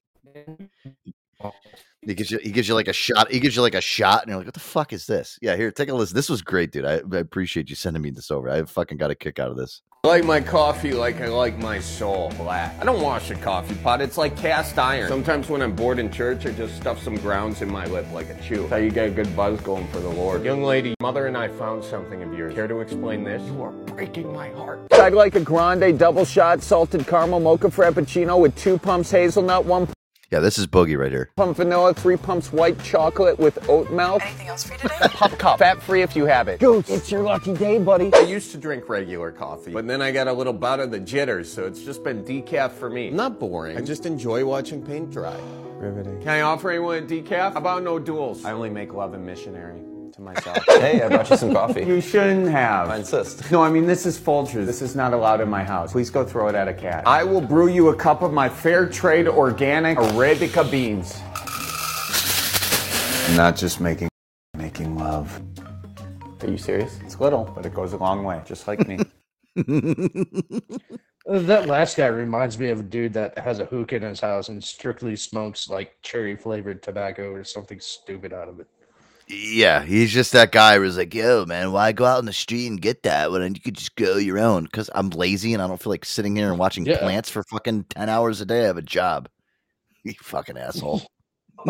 he 2.07 2.15
gives 2.15 2.31
you 2.31 2.39
he 2.39 2.51
gives 2.51 2.69
you 2.69 2.75
like 2.75 2.89
a 2.89 2.93
shot. 2.93 3.31
He 3.31 3.41
gives 3.41 3.57
you 3.57 3.63
like 3.63 3.75
a 3.75 3.81
shot, 3.81 4.23
and 4.23 4.31
you're 4.31 4.39
like, 4.39 4.47
"What 4.47 4.55
the 4.55 4.61
fuck 4.61 4.93
is 4.93 5.07
this?" 5.07 5.39
Yeah, 5.41 5.57
here, 5.57 5.71
take 5.71 5.89
a 5.89 5.95
listen. 5.95 6.15
This 6.15 6.29
was 6.29 6.43
great, 6.43 6.73
dude. 6.73 6.85
I, 6.85 7.01
I 7.13 7.19
appreciate 7.19 7.71
you 7.71 7.77
sending 7.77 8.03
me 8.03 8.11
this 8.11 8.31
over. 8.31 8.49
I 8.49 8.65
fucking 8.65 8.99
got 8.99 9.11
a 9.11 9.15
kick 9.15 9.39
out 9.39 9.51
of 9.51 9.57
this. 9.57 9.83
I 10.05 10.09
like 10.09 10.25
my 10.25 10.41
coffee 10.41 10.93
like 10.93 11.23
I 11.23 11.29
like 11.29 11.59
my 11.59 11.81
soul 11.81 12.31
black. 12.37 12.79
I 12.79 12.85
don't 12.85 13.01
wash 13.01 13.31
a 13.31 13.35
coffee 13.37 13.75
pot. 13.77 14.03
It's 14.03 14.19
like 14.19 14.37
cast 14.37 14.79
iron. 14.79 15.09
Sometimes 15.09 15.49
when 15.49 15.63
I'm 15.63 15.75
bored 15.75 15.99
in 15.99 16.13
church, 16.13 16.45
I 16.45 16.51
just 16.51 16.77
stuff 16.77 17.03
some 17.03 17.17
grounds 17.17 17.63
in 17.63 17.73
my 17.73 17.87
lip 17.87 18.07
like 18.13 18.29
a 18.29 18.39
chew. 18.43 18.57
That's 18.57 18.71
how 18.71 18.77
you 18.77 18.91
get 18.91 19.09
a 19.09 19.11
good 19.11 19.35
buzz 19.35 19.59
going 19.63 19.89
for 19.89 20.01
the 20.01 20.11
Lord. 20.11 20.45
Young 20.45 20.63
lady, 20.63 20.95
mother 21.01 21.27
and 21.27 21.39
I 21.39 21.49
found 21.49 21.83
something 21.83 22.23
of 22.23 22.35
yours. 22.35 22.55
Care 22.55 22.69
to 22.69 22.81
explain 22.81 23.25
this? 23.25 23.43
You 23.51 23.63
are 23.63 23.71
breaking 23.71 24.31
my 24.31 24.51
heart. 24.51 24.81
I'd 24.93 25.15
like 25.15 25.37
a 25.37 25.41
grande 25.41 25.99
double 25.99 26.27
shot 26.27 26.63
salted 26.63 27.07
caramel 27.07 27.41
mocha 27.41 27.69
frappuccino 27.69 28.39
with 28.39 28.55
two 28.57 28.77
pumps 28.79 29.11
hazelnut, 29.11 29.65
one 29.65 29.89
Yeah, 30.31 30.41
this 30.41 30.59
is 30.59 30.67
Boogie 30.67 30.99
right 30.99 31.13
here. 31.13 31.31
pump 31.37 31.57
vanilla, 31.57 31.95
three 31.95 32.17
pumps 32.17 32.53
white 32.53 32.83
chocolate 32.83 33.39
with 33.39 33.69
oat 33.69 33.91
milk. 33.91 34.23
Anything 34.23 34.49
else 34.49 34.65
for 34.65 34.73
you 34.75 34.79
today? 34.81 34.97
Pup 35.01 35.39
cup. 35.39 35.59
Fat 35.59 35.83
free 35.83 36.03
if 36.03 36.17
you 36.17 36.27
have 36.27 36.49
it. 36.49 36.61
Goose, 36.61 36.89
it's 36.89 37.11
your 37.11 37.23
lucky 37.23 37.55
day, 37.55 37.79
buddy. 37.79 38.13
I 38.15 38.21
used 38.21 38.51
to 38.53 38.59
drink 38.59 38.89
regular 38.89 39.31
coffee, 39.31 39.73
but 39.73 39.87
then 39.87 40.03
I 40.03 40.11
got 40.11 40.29
a 40.29 40.33
little 40.33 40.53
bout 40.53 40.81
of 40.81 40.91
the 40.91 41.01
jitters, 41.01 41.53
so 41.53 41.65
it's 41.67 41.83
just 41.83 42.03
been 42.03 42.25
decaf 42.25 42.73
for 42.73 42.91
me. 42.91 43.11
Not 43.11 43.39
boring. 43.39 43.77
I 43.77 43.81
just 43.81 44.07
enjoy 44.07 44.45
watching 44.45 44.85
paint 44.85 45.11
dry. 45.11 45.39
Riveting. 45.77 46.21
Can 46.21 46.29
I 46.29 46.41
offer 46.41 46.71
anyone 46.71 46.99
a 46.99 47.03
decaf? 47.03 47.53
How 47.53 47.59
about 47.59 47.83
no 47.83 47.99
duels? 47.99 48.45
I 48.45 48.53
only 48.53 48.71
make 48.71 48.93
love 48.95 49.13
and 49.15 49.25
missionary 49.25 49.83
to 50.15 50.23
myself. 50.23 50.59
Hey, 50.69 51.03
I 51.03 51.09
brought 51.09 51.29
you 51.31 51.37
some 51.37 51.53
coffee. 51.53 51.85
You 51.85 52.01
shouldn't 52.01 52.49
have. 52.49 52.91
I 52.91 52.97
insist. 52.99 53.51
No, 53.51 53.63
I 53.63 53.71
mean, 53.71 53.87
this 53.87 54.07
is 54.07 54.19
Folgers. 54.19 54.67
This 54.67 54.83
is 54.83 54.95
not 54.95 55.13
allowed 55.13 55.41
in 55.41 55.49
my 55.49 55.65
house. 55.65 55.93
Please 55.93 56.11
go 56.11 56.25
throw 56.25 56.49
it 56.49 56.55
at 56.55 56.69
a 56.69 56.75
cat. 56.75 57.05
I 57.07 57.25
will 57.25 57.41
brew 57.41 57.69
you 57.69 57.89
a 57.89 57.97
cup 57.97 58.23
of 58.23 58.33
my 58.33 58.49
fair 58.49 58.87
trade 58.87 59.27
organic 59.29 59.99
Arabica 59.99 60.71
beans. 60.71 61.21
I'm 63.29 63.37
not 63.37 63.57
just 63.57 63.81
making, 63.81 64.09
making 64.57 64.97
love. 64.97 65.41
Are 66.43 66.51
you 66.51 66.59
serious? 66.59 66.99
It's 67.03 67.19
little, 67.21 67.51
but 67.55 67.65
it 67.65 67.75
goes 67.75 67.95
a 67.95 67.97
long 67.97 68.25
way, 68.25 68.41
just 68.45 68.69
like 68.69 68.87
me. 68.87 68.99
Uh, 71.27 71.39
That 71.39 71.67
last 71.69 71.97
guy 71.97 72.09
reminds 72.09 72.59
me 72.59 72.69
of 72.69 72.81
a 72.81 72.83
dude 72.83 73.15
that 73.15 73.39
has 73.39 73.59
a 73.59 73.65
hookah 73.65 73.97
in 73.97 74.03
his 74.03 74.21
house 74.21 74.51
and 74.51 74.63
strictly 74.63 75.17
smokes 75.17 75.71
like 75.71 75.97
cherry 76.03 76.37
flavored 76.37 76.83
tobacco 76.83 77.33
or 77.33 77.45
something 77.45 77.81
stupid 77.81 78.35
out 78.35 78.47
of 78.47 78.61
it. 78.61 78.67
Yeah, 79.27 79.83
he's 79.83 80.13
just 80.13 80.33
that 80.33 80.53
guy 80.53 80.77
who's 80.77 80.99
like, 80.99 81.15
yo, 81.15 81.47
man, 81.47 81.73
why 81.73 81.93
go 81.93 82.05
out 82.05 82.19
in 82.19 82.27
the 82.27 82.33
street 82.33 82.67
and 82.67 82.81
get 82.81 83.03
that 83.05 83.31
when 83.31 83.55
you 83.55 83.61
could 83.61 83.77
just 83.77 83.97
go 83.97 84.17
your 84.17 84.39
own? 84.39 84.65
Because 84.65 84.91
I'm 84.95 85.09
lazy 85.11 85.55
and 85.55 85.63
I 85.63 85.67
don't 85.67 85.81
feel 85.83 85.91
like 85.91 86.05
sitting 86.05 86.37
here 86.37 86.51
and 86.51 86.59
watching 86.59 86.85
Yeah. 86.85 86.99
plants 86.99 87.31
for 87.31 87.43
fucking 87.45 87.85
10 87.85 88.09
hours 88.11 88.41
a 88.43 88.47
day. 88.47 88.63
I 88.63 88.67
have 88.67 88.77
a 88.77 88.83
job. 88.83 89.29
You 90.07 90.13
fucking 90.21 90.59
asshole. 90.59 91.01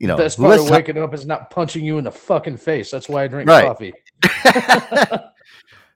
you 0.00 0.08
know, 0.08 0.16
Best 0.16 0.36
who 0.36 0.42
part 0.42 0.58
of 0.58 0.68
waking 0.68 0.98
up 0.98 1.14
is 1.14 1.24
not 1.24 1.48
punching 1.50 1.84
you 1.84 1.98
in 1.98 2.02
the 2.02 2.10
fucking 2.10 2.56
face. 2.56 2.90
That's 2.90 3.08
why 3.08 3.22
I 3.22 3.28
drink 3.28 3.48
Right. 3.48 3.64
coffee. 3.64 3.94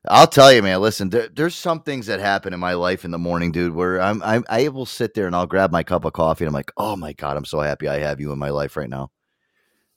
I'll 0.08 0.28
tell 0.28 0.52
you, 0.52 0.62
man. 0.62 0.80
Listen, 0.80 1.10
there, 1.10 1.28
there's 1.28 1.56
some 1.56 1.80
things 1.80 2.06
that 2.06 2.20
happen 2.20 2.52
in 2.54 2.60
my 2.60 2.74
life 2.74 3.04
in 3.04 3.10
the 3.10 3.18
morning, 3.18 3.50
dude, 3.50 3.74
where 3.74 4.00
I'm, 4.00 4.22
I'm 4.22 4.44
I 4.48 4.68
will 4.68 4.86
sit 4.86 5.14
there 5.14 5.26
and 5.26 5.34
I'll 5.34 5.48
grab 5.48 5.72
my 5.72 5.82
cup 5.82 6.04
of 6.04 6.12
coffee 6.12 6.44
and 6.44 6.48
I'm 6.50 6.54
like, 6.54 6.70
oh 6.76 6.94
my 6.94 7.12
god, 7.12 7.36
I'm 7.36 7.44
so 7.44 7.58
happy 7.58 7.88
I 7.88 7.98
have 7.98 8.20
you 8.20 8.30
in 8.30 8.38
my 8.38 8.50
life 8.50 8.76
right 8.76 8.88
now. 8.88 9.10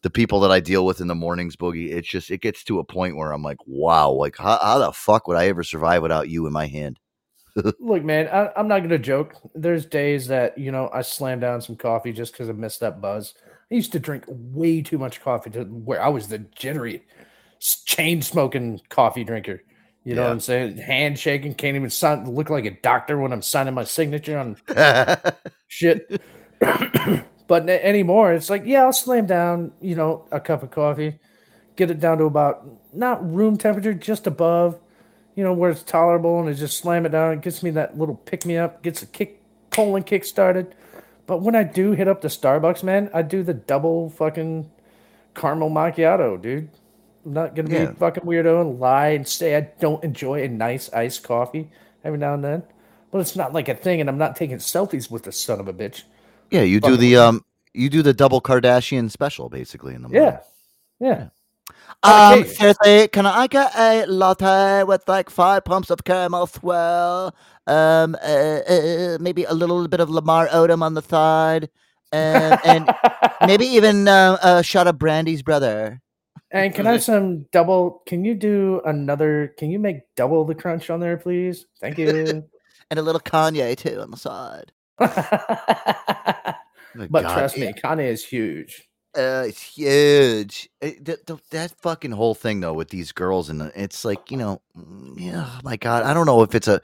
The 0.01 0.09
people 0.09 0.39
that 0.41 0.51
I 0.51 0.59
deal 0.59 0.85
with 0.85 1.01
in 1.01 1.07
the 1.07 1.15
mornings, 1.15 1.55
Boogie, 1.55 1.91
it's 1.91 2.07
just 2.07 2.31
it 2.31 2.41
gets 2.41 2.63
to 2.65 2.79
a 2.79 2.83
point 2.83 3.17
where 3.17 3.31
I'm 3.31 3.43
like, 3.43 3.57
wow, 3.65 4.11
like 4.11 4.37
how, 4.37 4.57
how 4.61 4.79
the 4.79 4.93
fuck 4.93 5.27
would 5.27 5.37
I 5.37 5.47
ever 5.47 5.63
survive 5.63 6.01
without 6.01 6.29
you 6.29 6.47
in 6.47 6.53
my 6.53 6.67
hand? 6.67 6.99
Look, 7.79 8.03
man, 8.03 8.29
I, 8.29 8.51
I'm 8.55 8.67
not 8.67 8.79
gonna 8.79 8.97
joke. 8.97 9.35
There's 9.55 9.85
days 9.85 10.27
that 10.27 10.57
you 10.57 10.71
know 10.71 10.89
I 10.93 11.01
slam 11.01 11.39
down 11.39 11.61
some 11.61 11.75
coffee 11.75 12.13
just 12.13 12.31
because 12.31 12.49
I 12.49 12.53
missed 12.53 12.79
that 12.79 13.01
buzz. 13.01 13.33
I 13.71 13.75
used 13.75 13.91
to 13.91 13.99
drink 13.99 14.23
way 14.27 14.81
too 14.81 14.97
much 14.97 15.21
coffee 15.21 15.49
to 15.51 15.63
where 15.65 16.01
I 16.01 16.07
was 16.07 16.27
the 16.27 16.39
jittery, 16.39 17.03
chain 17.85 18.21
smoking 18.21 18.79
coffee 18.89 19.23
drinker. 19.23 19.63
You 20.05 20.15
know 20.15 20.23
what 20.23 20.31
I'm 20.31 20.39
saying? 20.39 20.77
Hand 20.77 21.19
shaking, 21.19 21.53
can't 21.53 21.75
even 21.75 21.89
sign, 21.89 22.27
look 22.29 22.49
like 22.49 22.65
a 22.65 22.71
doctor 22.71 23.19
when 23.19 23.33
I'm 23.33 23.41
signing 23.41 23.73
my 23.73 23.83
signature 23.83 24.39
on 24.39 24.55
shit. 25.67 26.21
but 27.49 27.67
anymore, 27.67 28.31
it's 28.31 28.47
like, 28.49 28.61
yeah, 28.63 28.83
I'll 28.83 28.93
slam 28.93 29.25
down, 29.25 29.71
you 29.81 29.95
know, 29.95 30.25
a 30.31 30.39
cup 30.39 30.61
of 30.61 30.69
coffee, 30.69 31.19
get 31.75 31.89
it 31.89 31.99
down 31.99 32.19
to 32.19 32.25
about 32.25 32.63
not 32.93 33.27
room 33.27 33.57
temperature, 33.57 33.91
just 33.91 34.27
above, 34.27 34.79
you 35.33 35.43
know, 35.43 35.51
where 35.51 35.71
it's 35.71 35.81
tolerable, 35.81 36.39
and 36.39 36.47
I 36.47 36.53
just 36.53 36.77
slam 36.77 37.07
it 37.07 37.09
down. 37.09 37.33
It 37.33 37.41
gets 37.41 37.63
me 37.63 37.71
that 37.71 37.97
little 37.97 38.13
pick 38.13 38.45
me 38.45 38.55
up, 38.57 38.83
gets 38.83 39.01
a 39.01 39.07
kick, 39.07 39.41
colon 39.71 40.03
kick 40.03 40.25
started. 40.25 40.75
But 41.25 41.41
when 41.41 41.55
I 41.55 41.63
do 41.63 41.93
hit 41.93 42.07
up 42.07 42.21
the 42.21 42.27
Starbucks, 42.27 42.83
man, 42.83 43.09
I 43.15 43.23
do 43.23 43.41
the 43.41 43.55
double 43.55 44.11
fucking 44.11 44.69
caramel 45.33 45.71
macchiato, 45.71 46.39
dude. 46.39 46.69
I'm 47.25 47.33
not 47.33 47.55
gonna 47.55 47.67
be 47.67 47.75
Yeah. 47.75 47.89
a 47.89 47.93
fucking 47.93 48.25
weirdo 48.25 48.61
and 48.61 48.79
lie 48.79 49.09
and 49.09 49.27
say 49.27 49.57
I 49.57 49.61
don't 49.79 50.03
enjoy 50.03 50.43
a 50.43 50.47
nice 50.47 50.93
iced 50.93 51.23
coffee 51.23 51.71
every 52.03 52.19
now 52.19 52.35
and 52.35 52.43
then. 52.43 52.63
But 53.09 53.21
it's 53.21 53.35
not 53.35 53.53
like 53.53 53.67
a 53.69 53.75
thing, 53.75 54.01
and 54.01 54.07
I'm 54.07 54.19
not 54.19 54.35
taking 54.35 54.57
selfies 54.57 55.09
with 55.09 55.23
the 55.23 55.31
son 55.31 55.59
of 55.59 55.67
a 55.67 55.73
bitch. 55.73 56.03
Yeah, 56.51 56.61
you 56.61 56.79
do 56.79 56.97
the 56.97 57.17
um, 57.17 57.45
you 57.73 57.89
do 57.89 58.01
the 58.01 58.13
double 58.13 58.41
Kardashian 58.41 59.11
special 59.11 59.49
basically 59.49 59.93
in 59.93 60.01
the 60.01 60.09
morning. 60.09 60.39
Yeah, 60.99 61.07
yeah. 61.07 61.29
Um, 62.01 62.45
seriously, 62.45 63.09
can 63.09 63.25
I 63.25 63.47
get 63.47 63.77
a 63.77 64.05
latte 64.05 64.83
with 64.83 65.07
like 65.07 65.29
five 65.29 65.65
pumps 65.65 65.89
of 65.89 66.03
caramel 66.03 66.47
swirl? 66.47 67.35
Um, 67.67 68.15
uh, 68.23 68.61
uh, 68.67 69.17
maybe 69.19 69.43
a 69.43 69.53
little 69.53 69.87
bit 69.87 69.99
of 69.99 70.09
Lamar 70.09 70.47
Odom 70.47 70.81
on 70.81 70.93
the 70.93 71.01
side, 71.01 71.69
um, 72.11 72.57
and 72.63 72.89
maybe 73.45 73.65
even 73.65 74.07
uh, 74.07 74.37
a 74.41 74.63
shot 74.63 74.87
of 74.87 74.97
Brandy's 74.97 75.43
brother. 75.43 76.01
And 76.51 76.73
can 76.73 76.87
I 76.87 76.93
have 76.93 77.03
some 77.03 77.45
double? 77.51 78.01
Can 78.07 78.25
you 78.25 78.33
do 78.33 78.81
another? 78.85 79.53
Can 79.57 79.69
you 79.69 79.77
make 79.77 80.01
double 80.15 80.45
the 80.45 80.55
crunch 80.55 80.89
on 80.89 80.99
there, 80.99 81.17
please? 81.17 81.65
Thank 81.79 81.97
you. 81.97 82.09
and 82.89 82.99
a 82.99 83.01
little 83.01 83.21
Kanye 83.21 83.77
too 83.77 83.99
on 84.01 84.09
the 84.09 84.17
side. 84.17 84.71
but 87.09 87.21
trust 87.21 87.57
me, 87.57 87.73
Kanye 87.73 88.07
is 88.07 88.25
huge. 88.25 88.89
Uh, 89.17 89.45
it's 89.47 89.61
huge. 89.61 90.69
It- 90.81 91.03
th- 91.03 91.25
th- 91.25 91.39
that 91.51 91.71
fucking 91.81 92.11
whole 92.11 92.35
thing 92.35 92.59
though 92.59 92.73
with 92.73 92.89
these 92.89 93.11
girls 93.11 93.49
and 93.49 93.61
the- 93.61 93.71
it's 93.75 94.05
like 94.05 94.29
you 94.29 94.37
know, 94.37 94.61
mm, 94.77 95.19
yeah, 95.19 95.45
oh 95.47 95.59
my 95.63 95.77
god, 95.77 96.03
I 96.03 96.13
don't 96.13 96.27
know 96.27 96.43
if 96.43 96.53
it's 96.53 96.67
a, 96.67 96.79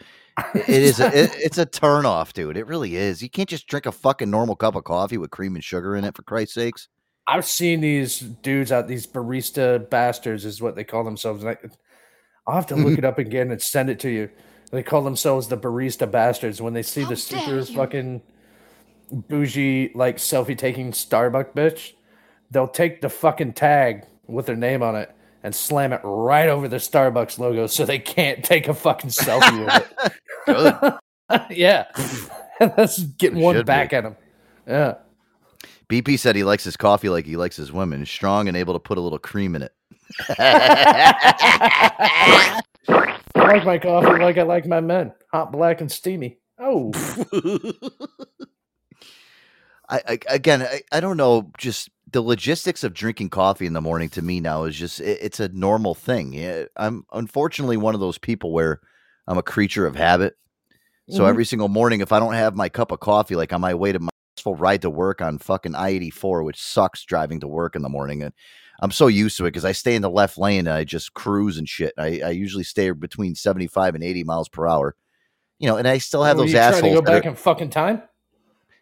it 0.56 0.70
is 0.70 1.00
a, 1.00 1.24
it, 1.24 1.32
it's 1.36 1.58
a 1.58 1.66
turn 1.66 2.06
off, 2.06 2.34
dude. 2.34 2.58
It 2.58 2.68
really 2.68 2.96
is. 2.96 3.22
You 3.22 3.30
can't 3.30 3.50
just 3.50 3.68
drink 3.68 3.86
a 3.86 3.92
fucking 3.92 4.30
normal 4.30 4.56
cup 4.56 4.76
of 4.76 4.84
coffee 4.84 5.18
with 5.18 5.30
cream 5.30 5.56
and 5.56 5.64
sugar 5.64 5.96
in 5.96 6.04
it 6.04 6.16
for 6.16 6.24
Christ's 6.24 6.56
sakes. 6.56 6.88
I've 7.28 7.46
seen 7.46 7.82
these 7.82 8.20
dudes 8.20 8.72
out, 8.72 8.88
these 8.88 9.08
barista 9.08 9.90
bastards 9.90 10.46
is 10.46 10.62
what 10.62 10.76
they 10.76 10.84
call 10.84 11.04
themselves. 11.04 11.44
And 11.44 11.52
I, 11.52 11.58
I'll 12.48 12.56
have 12.56 12.68
to 12.68 12.76
look 12.76 12.94
it 12.98 13.06
up 13.06 13.18
again 13.18 13.52
and 13.52 13.62
send 13.62 13.90
it 13.90 14.00
to 14.02 14.10
you. 14.10 14.30
They 14.72 14.84
call 14.84 15.04
themselves 15.04 15.48
the 15.48 15.58
barista 15.58 16.10
bastards 16.10 16.62
when 16.62 16.74
they 16.74 16.84
see 16.84 17.04
the 17.04 17.16
super 17.16 17.64
fucking 17.64 18.22
bougie, 19.12 19.92
like 19.94 20.18
selfie 20.18 20.58
taking 20.58 20.92
Starbucks 20.92 21.54
bitch. 21.54 21.94
They'll 22.52 22.68
take 22.68 23.02
the 23.02 23.10
fucking 23.10 23.54
tag 23.54 24.06
with 24.28 24.46
their 24.46 24.56
name 24.56 24.82
on 24.84 24.96
it 24.96 25.16
and 25.44 25.54
slam 25.54 25.94
it 25.94 26.02
right 26.04 26.50
over 26.50 26.68
the 26.68 26.78
Starbucks 26.78 27.38
logo 27.38 27.68
so 27.68 27.86
they 27.86 28.00
can't 28.00 28.44
take 28.44 28.68
a 28.68 28.74
fucking 28.74 29.12
selfie 29.12 29.66
with 29.66 30.16
it. 30.48 30.96
yeah. 31.50 31.86
That's 32.60 33.00
getting 33.00 33.40
one 33.40 33.64
back 33.64 33.92
be. 33.92 33.96
at 33.98 34.04
them. 34.04 34.16
Yeah. 34.68 34.96
BP 35.90 36.18
said 36.18 36.36
he 36.36 36.44
likes 36.44 36.64
his 36.64 36.78
coffee 36.78 37.10
like 37.10 37.26
he 37.26 37.38
likes 37.38 37.56
his 37.56 37.72
women, 37.72 38.06
strong 38.06 38.48
and 38.48 38.58
able 38.58 38.74
to 38.74 38.80
put 38.80 38.98
a 38.98 39.02
little 39.02 39.20
cream 39.20 39.56
in 39.56 39.62
it. 39.62 39.74
I 43.36 43.42
like 43.48 43.66
my 43.66 43.78
coffee 43.78 44.22
like 44.22 44.38
I 44.38 44.44
like 44.44 44.66
my 44.66 44.82
men. 44.82 45.14
Hot, 45.32 45.52
black, 45.52 45.82
and 45.82 45.92
steamy. 45.92 46.38
Oh. 46.60 46.92
I, 49.90 50.02
I 50.08 50.20
again, 50.30 50.62
I, 50.64 50.82
I 50.92 51.00
don't 51.00 51.18
know. 51.18 51.52
Just 51.58 51.90
the 52.12 52.22
logistics 52.22 52.84
of 52.84 52.94
drinking 52.94 53.30
coffee 53.30 53.66
in 53.66 53.74
the 53.74 53.82
morning 53.82 54.10
to 54.10 54.22
me 54.22 54.40
now 54.40 54.64
is 54.64 54.76
just 54.76 55.00
it, 55.00 55.20
it's 55.22 55.40
a 55.40 55.50
normal 55.50 55.94
thing. 55.94 56.68
I'm 56.76 57.06
unfortunately 57.14 57.78
one 57.78 57.94
of 57.94 58.00
those 58.00 58.18
people 58.18 58.52
where 58.52 58.80
I'm 59.28 59.38
a 59.38 59.44
creature 59.44 59.86
of 59.86 59.96
habit. 59.96 60.36
So 61.10 61.24
Mhm. 61.24 61.30
every 61.30 61.46
single 61.46 61.68
morning, 61.68 62.02
if 62.02 62.12
I 62.12 62.20
don't 62.20 62.34
have 62.34 62.56
my 62.56 62.68
cup 62.70 62.92
of 62.92 63.00
coffee, 63.00 63.36
like 63.36 63.54
on 63.54 63.62
my 63.62 63.76
way 63.76 63.92
to 63.92 64.00
my 64.00 64.10
full 64.38 64.56
ride 64.56 64.82
to 64.82 64.90
work 64.90 65.22
on 65.22 65.38
fucking 65.38 65.76
I 65.76 65.90
eighty 65.90 66.10
four, 66.10 66.42
which 66.44 66.62
sucks 66.62 67.04
driving 67.06 67.40
to 67.42 67.48
work 67.48 67.76
in 67.76 67.84
the 67.84 67.90
morning, 67.90 68.24
and 68.24 68.34
I'm 68.82 68.92
so 68.92 69.08
used 69.08 69.38
to 69.38 69.46
it 69.46 69.50
because 69.52 69.66
I 69.66 69.72
stay 69.72 69.96
in 69.96 70.02
the 70.02 70.10
left 70.10 70.38
lane 70.38 70.60
and 70.68 70.70
I 70.70 70.84
just 70.84 71.14
cruise 71.14 71.58
and 71.58 71.68
shit. 71.68 71.94
I, 71.98 72.22
I 72.26 72.30
usually 72.32 72.64
stay 72.64 72.90
between 72.92 73.36
seventy 73.36 73.68
five 73.68 73.96
and 73.96 74.04
eighty 74.04 74.24
miles 74.24 74.50
per 74.50 74.68
hour. 74.68 74.96
You 75.60 75.68
know, 75.70 75.78
and 75.78 75.88
I 75.88 75.98
still 76.00 76.24
have 76.24 76.38
Were 76.38 76.44
those 76.44 76.56
assholes. 76.56 76.82
to 76.84 76.90
go 76.90 77.02
that 77.02 77.12
are- 77.14 77.18
back 77.20 77.26
in 77.26 77.36
fucking 77.36 77.70
time? 77.70 78.04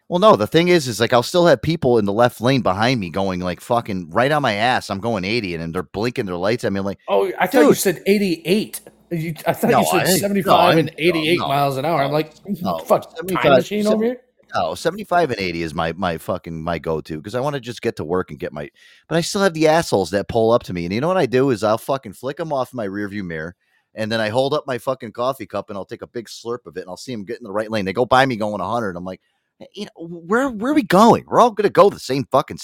well, 0.08 0.18
no, 0.18 0.36
the 0.36 0.46
thing 0.46 0.68
is, 0.68 0.86
is 0.88 1.00
like 1.00 1.12
I'll 1.12 1.22
still 1.22 1.46
have 1.46 1.62
people 1.62 1.98
in 1.98 2.04
the 2.04 2.12
left 2.12 2.40
lane 2.40 2.60
behind 2.60 3.00
me 3.00 3.08
going 3.10 3.40
like 3.40 3.60
fucking 3.60 4.10
right 4.10 4.30
on 4.30 4.42
my 4.42 4.52
ass. 4.54 4.90
I'm 4.90 5.00
going 5.00 5.24
80 5.24 5.54
and 5.54 5.62
then 5.62 5.72
they're 5.72 5.82
blinking 5.82 6.26
their 6.26 6.36
lights 6.36 6.64
at 6.64 6.72
me. 6.72 6.80
I'm 6.80 6.84
like, 6.86 6.98
Oh, 7.08 7.32
I 7.38 7.46
thought 7.46 7.60
you 7.62 7.74
said 7.74 8.02
88. 8.06 8.80
You, 9.10 9.34
I 9.46 9.52
thought 9.54 9.70
No, 9.70 9.80
you 9.80 9.86
said 9.86 10.00
I 10.00 10.16
75 10.18 10.46
no, 10.46 10.56
I 10.56 10.74
and 10.74 10.90
88 10.98 11.38
no, 11.38 11.48
miles 11.48 11.76
an 11.78 11.84
hour. 11.84 12.02
I'm 12.02 12.10
like, 12.12 12.34
mm, 12.44 12.86
fuck, 12.86 13.14
time 13.16 13.52
machine 13.52 13.86
over 13.86 14.04
here? 14.04 14.20
No, 14.54 14.74
75 14.74 15.30
and 15.30 15.40
80 15.40 15.62
is 15.62 15.74
my 15.74 15.92
my 15.94 16.16
fucking 16.18 16.62
my 16.62 16.78
go-to 16.78 17.16
because 17.16 17.34
I 17.34 17.40
want 17.40 17.54
to 17.54 17.60
just 17.60 17.82
get 17.82 17.96
to 17.96 18.04
work 18.04 18.30
and 18.30 18.38
get 18.38 18.52
my 18.52 18.70
but 19.08 19.16
I 19.16 19.20
still 19.20 19.42
have 19.42 19.54
the 19.54 19.68
assholes 19.68 20.10
that 20.10 20.28
pull 20.28 20.52
up 20.52 20.62
to 20.64 20.72
me. 20.72 20.84
And 20.84 20.94
you 20.94 21.00
know 21.00 21.08
what 21.08 21.16
I 21.16 21.26
do 21.26 21.50
is 21.50 21.64
I'll 21.64 21.78
fucking 21.78 22.12
flick 22.12 22.36
them 22.36 22.52
off 22.52 22.72
my 22.72 22.86
rearview 22.86 23.24
mirror 23.24 23.56
and 23.94 24.10
then 24.10 24.20
I 24.20 24.28
hold 24.28 24.54
up 24.54 24.64
my 24.66 24.78
fucking 24.78 25.12
coffee 25.12 25.46
cup 25.46 25.70
and 25.70 25.76
I'll 25.76 25.84
take 25.84 26.02
a 26.02 26.06
big 26.06 26.26
slurp 26.26 26.66
of 26.66 26.76
it 26.76 26.82
and 26.82 26.88
I'll 26.90 26.96
see 26.96 27.12
them 27.12 27.24
get 27.24 27.38
in 27.38 27.44
the 27.44 27.52
right 27.52 27.70
lane. 27.70 27.84
They 27.84 27.92
go 27.92 28.06
by 28.06 28.26
me 28.26 28.36
going 28.36 28.60
100. 28.60 28.96
I'm 28.96 29.04
like, 29.04 29.20
you 29.74 29.86
know, 29.86 30.06
where 30.06 30.50
where 30.50 30.72
are 30.72 30.74
we 30.74 30.82
going? 30.82 31.24
We're 31.26 31.40
all 31.40 31.50
gonna 31.50 31.70
go 31.70 31.90
the 31.90 32.00
same 32.00 32.26
fucking. 32.30 32.58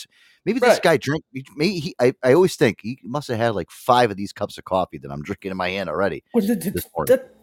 Maybe 0.45 0.59
this 0.59 0.71
Right. 0.75 0.83
guy 0.83 0.97
drink. 0.97 1.25
Maybe 1.57 1.79
he. 1.79 1.95
I, 2.01 2.15
I 2.25 2.33
always 2.33 2.57
think 2.57 2.79
he 2.83 2.99
must 3.05 3.29
have 3.29 3.37
had 3.39 3.55
like 3.55 3.71
five 3.71 4.11
of 4.11 4.17
these 4.17 4.33
cups 4.33 4.59
of 4.59 4.65
coffee 4.65 4.99
that 4.99 5.11
I'm 5.11 5.23
drinking 5.23 5.51
in 5.51 5.57
my 5.57 5.69
hand 5.69 5.89
already. 5.89 6.25
Well, 6.35 6.45
th- 6.45 6.61
th- 6.61 6.75
this 6.75 6.87
that, 7.07 7.35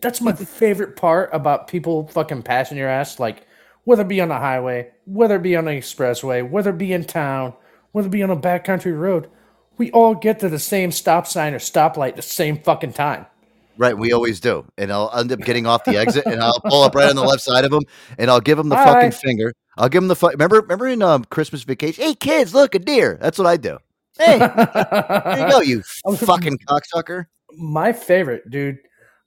that's 0.00 0.20
my 0.20 0.32
favorite 0.32 0.96
part 0.96 1.30
about 1.32 1.68
people 1.68 2.08
fucking 2.08 2.42
passing 2.42 2.78
your 2.78 2.88
ass. 2.88 3.20
Like, 3.20 3.46
whether 3.86 4.02
it 4.02 4.08
be 4.08 4.20
on 4.20 4.28
the 4.28 4.34
highway, 4.38 4.90
whether 5.04 5.36
it 5.36 5.42
be 5.42 5.54
on 5.54 5.64
the 5.64 5.70
expressway, 5.70 6.48
whether 6.48 6.70
it 6.70 6.78
be 6.78 6.92
in 6.92 7.04
town, 7.04 7.54
whether 7.92 8.08
it 8.08 8.10
be 8.10 8.22
on 8.22 8.30
a 8.30 8.36
backcountry 8.36 8.98
road, 8.98 9.30
we 9.78 9.92
all 9.92 10.12
get 10.12 10.40
to 10.40 10.48
the 10.48 10.58
same 10.58 10.90
stop 10.90 11.24
sign 11.24 11.54
or 11.54 11.60
stoplight 11.60 12.16
the 12.16 12.22
same 12.22 12.60
fucking 12.60 12.92
time. 12.94 13.26
Right, 13.78 13.96
we 13.96 14.12
always 14.12 14.40
do, 14.40 14.64
and 14.76 14.90
I'll 14.92 15.12
end 15.16 15.30
up 15.30 15.38
getting 15.40 15.66
off 15.66 15.84
the 15.84 15.96
exit, 15.96 16.26
and 16.26 16.42
I'll 16.42 16.58
pull 16.60 16.82
up 16.82 16.96
right 16.96 17.08
on 17.08 17.14
the 17.14 17.22
left 17.22 17.42
side 17.42 17.64
of 17.64 17.72
him, 17.72 17.82
and 18.18 18.28
I'll 18.28 18.40
give 18.40 18.58
him 18.58 18.70
the 18.70 18.76
Hi. 18.76 18.84
fucking 18.86 19.12
finger. 19.12 19.52
I'll 19.76 19.88
give 19.88 20.02
him 20.02 20.08
the 20.08 20.16
fu- 20.16 20.30
remember 20.30 20.62
remember 20.62 20.88
in 20.88 21.00
um, 21.00 21.24
Christmas 21.26 21.62
vacation. 21.62 22.02
Hey 22.02 22.14
kids, 22.14 22.54
look 22.54 22.74
a 22.74 22.80
deer. 22.80 23.18
That's 23.20 23.38
what 23.38 23.46
I 23.46 23.56
do. 23.56 23.78
Hey, 24.18 24.38
there 24.74 25.46
you 25.46 25.50
go, 25.50 25.60
you 25.60 25.82
fucking 26.16 26.58
cocksucker. 26.68 27.26
my 27.56 27.92
favorite, 27.92 28.50
dude. 28.50 28.78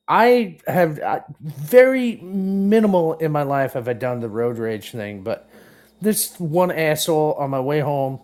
I 0.09 0.57
have 0.65 0.99
very 1.39 2.15
minimal 2.17 3.13
in 3.13 3.31
my 3.31 3.43
life 3.43 3.73
have 3.73 3.87
I 3.87 3.93
done 3.93 4.19
the 4.21 4.27
road 4.27 4.57
rage 4.57 4.91
thing, 4.91 5.21
but 5.21 5.47
this 6.01 6.39
one 6.39 6.71
asshole 6.71 7.33
on 7.33 7.51
my 7.51 7.59
way 7.59 7.79
home, 7.79 8.19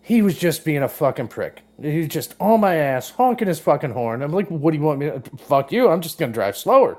he 0.00 0.22
was 0.22 0.38
just 0.38 0.64
being 0.64 0.82
a 0.82 0.88
fucking 0.88 1.28
prick. 1.28 1.60
He 1.82 1.98
was 1.98 2.08
just 2.08 2.34
on 2.40 2.60
my 2.60 2.76
ass, 2.76 3.10
honking 3.10 3.48
his 3.48 3.60
fucking 3.60 3.90
horn. 3.90 4.22
I'm 4.22 4.32
like, 4.32 4.48
what 4.48 4.70
do 4.70 4.78
you 4.78 4.84
want 4.84 4.98
me 4.98 5.10
to 5.10 5.20
fuck 5.36 5.70
you? 5.70 5.88
I'm 5.88 6.00
just 6.00 6.18
gonna 6.18 6.32
drive 6.32 6.56
slower. 6.56 6.96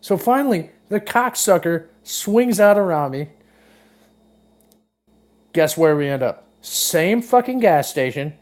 So 0.00 0.16
finally, 0.16 0.70
the 0.88 1.00
cocksucker 1.00 1.86
swings 2.04 2.60
out 2.60 2.78
around 2.78 3.10
me. 3.10 3.30
Guess 5.54 5.76
where 5.76 5.96
we 5.96 6.08
end 6.08 6.22
up? 6.22 6.46
Same 6.60 7.20
fucking 7.20 7.58
gas 7.58 7.88
station, 7.90 8.34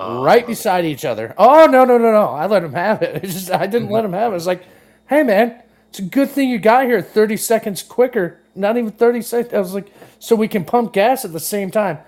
Oh. 0.00 0.22
right 0.22 0.46
beside 0.46 0.84
each 0.84 1.04
other. 1.04 1.34
Oh 1.36 1.66
no 1.66 1.84
no 1.84 1.98
no 1.98 2.12
no! 2.12 2.28
I 2.28 2.46
let 2.46 2.62
him 2.62 2.72
have 2.72 3.02
it. 3.02 3.16
It's 3.24 3.34
just 3.34 3.50
I 3.50 3.66
didn't 3.66 3.90
let 3.90 4.04
him 4.04 4.12
have 4.12 4.32
it. 4.32 4.36
It's 4.36 4.46
like, 4.46 4.64
hey 5.08 5.24
man, 5.24 5.60
it's 5.90 5.98
a 5.98 6.02
good 6.02 6.30
thing 6.30 6.48
you 6.48 6.58
got 6.58 6.86
here 6.86 7.02
30 7.02 7.36
seconds 7.36 7.82
quicker. 7.82 8.38
Not 8.54 8.76
even 8.76 8.92
30 8.92 9.22
seconds. 9.22 9.54
I 9.54 9.58
was 9.58 9.74
like, 9.74 9.92
so 10.20 10.36
we 10.36 10.46
can 10.46 10.64
pump 10.64 10.92
gas 10.92 11.24
at 11.24 11.32
the 11.32 11.40
same 11.40 11.70
time. 11.72 11.98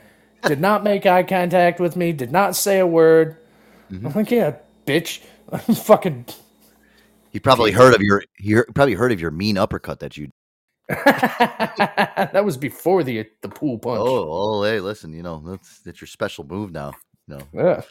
Did 0.45 0.61
not 0.61 0.85
make 0.85 1.05
eye 1.05 1.25
contact 1.25 1.81
with 1.81 1.97
me. 1.97 2.13
Did 2.13 2.31
not 2.31 2.55
say 2.55 2.79
a 2.79 2.87
word. 2.87 3.37
Mm-hmm. 3.91 4.07
I'm 4.07 4.13
like, 4.13 4.31
yeah, 4.31 4.57
bitch. 4.87 5.23
I'm 5.51 5.75
fucking. 5.75 6.27
He 7.33 7.41
probably 7.41 7.73
heard 7.73 7.95
of 7.95 8.03
your 8.03 8.23
he 8.37 8.55
probably 8.75 8.95
heard 8.95 9.11
of 9.11 9.21
your 9.21 9.31
mean 9.33 9.59
uppercut 9.59 9.99
that 10.01 10.17
you. 10.17 10.31
that 10.89 12.43
was 12.45 12.57
before 12.57 13.03
the 13.03 13.27
the 13.43 13.49
pool 13.49 13.79
punch. 13.79 14.01
Oh, 14.01 14.61
oh, 14.61 14.63
hey, 14.63 14.81
listen, 14.81 15.13
you 15.13 15.23
know 15.23 15.43
that's 15.45 15.81
that's 15.81 16.01
your 16.01 16.09
special 16.09 16.45
move 16.45 16.73
now. 16.73 16.93
No, 17.31 17.41
Yeah. 17.53 17.83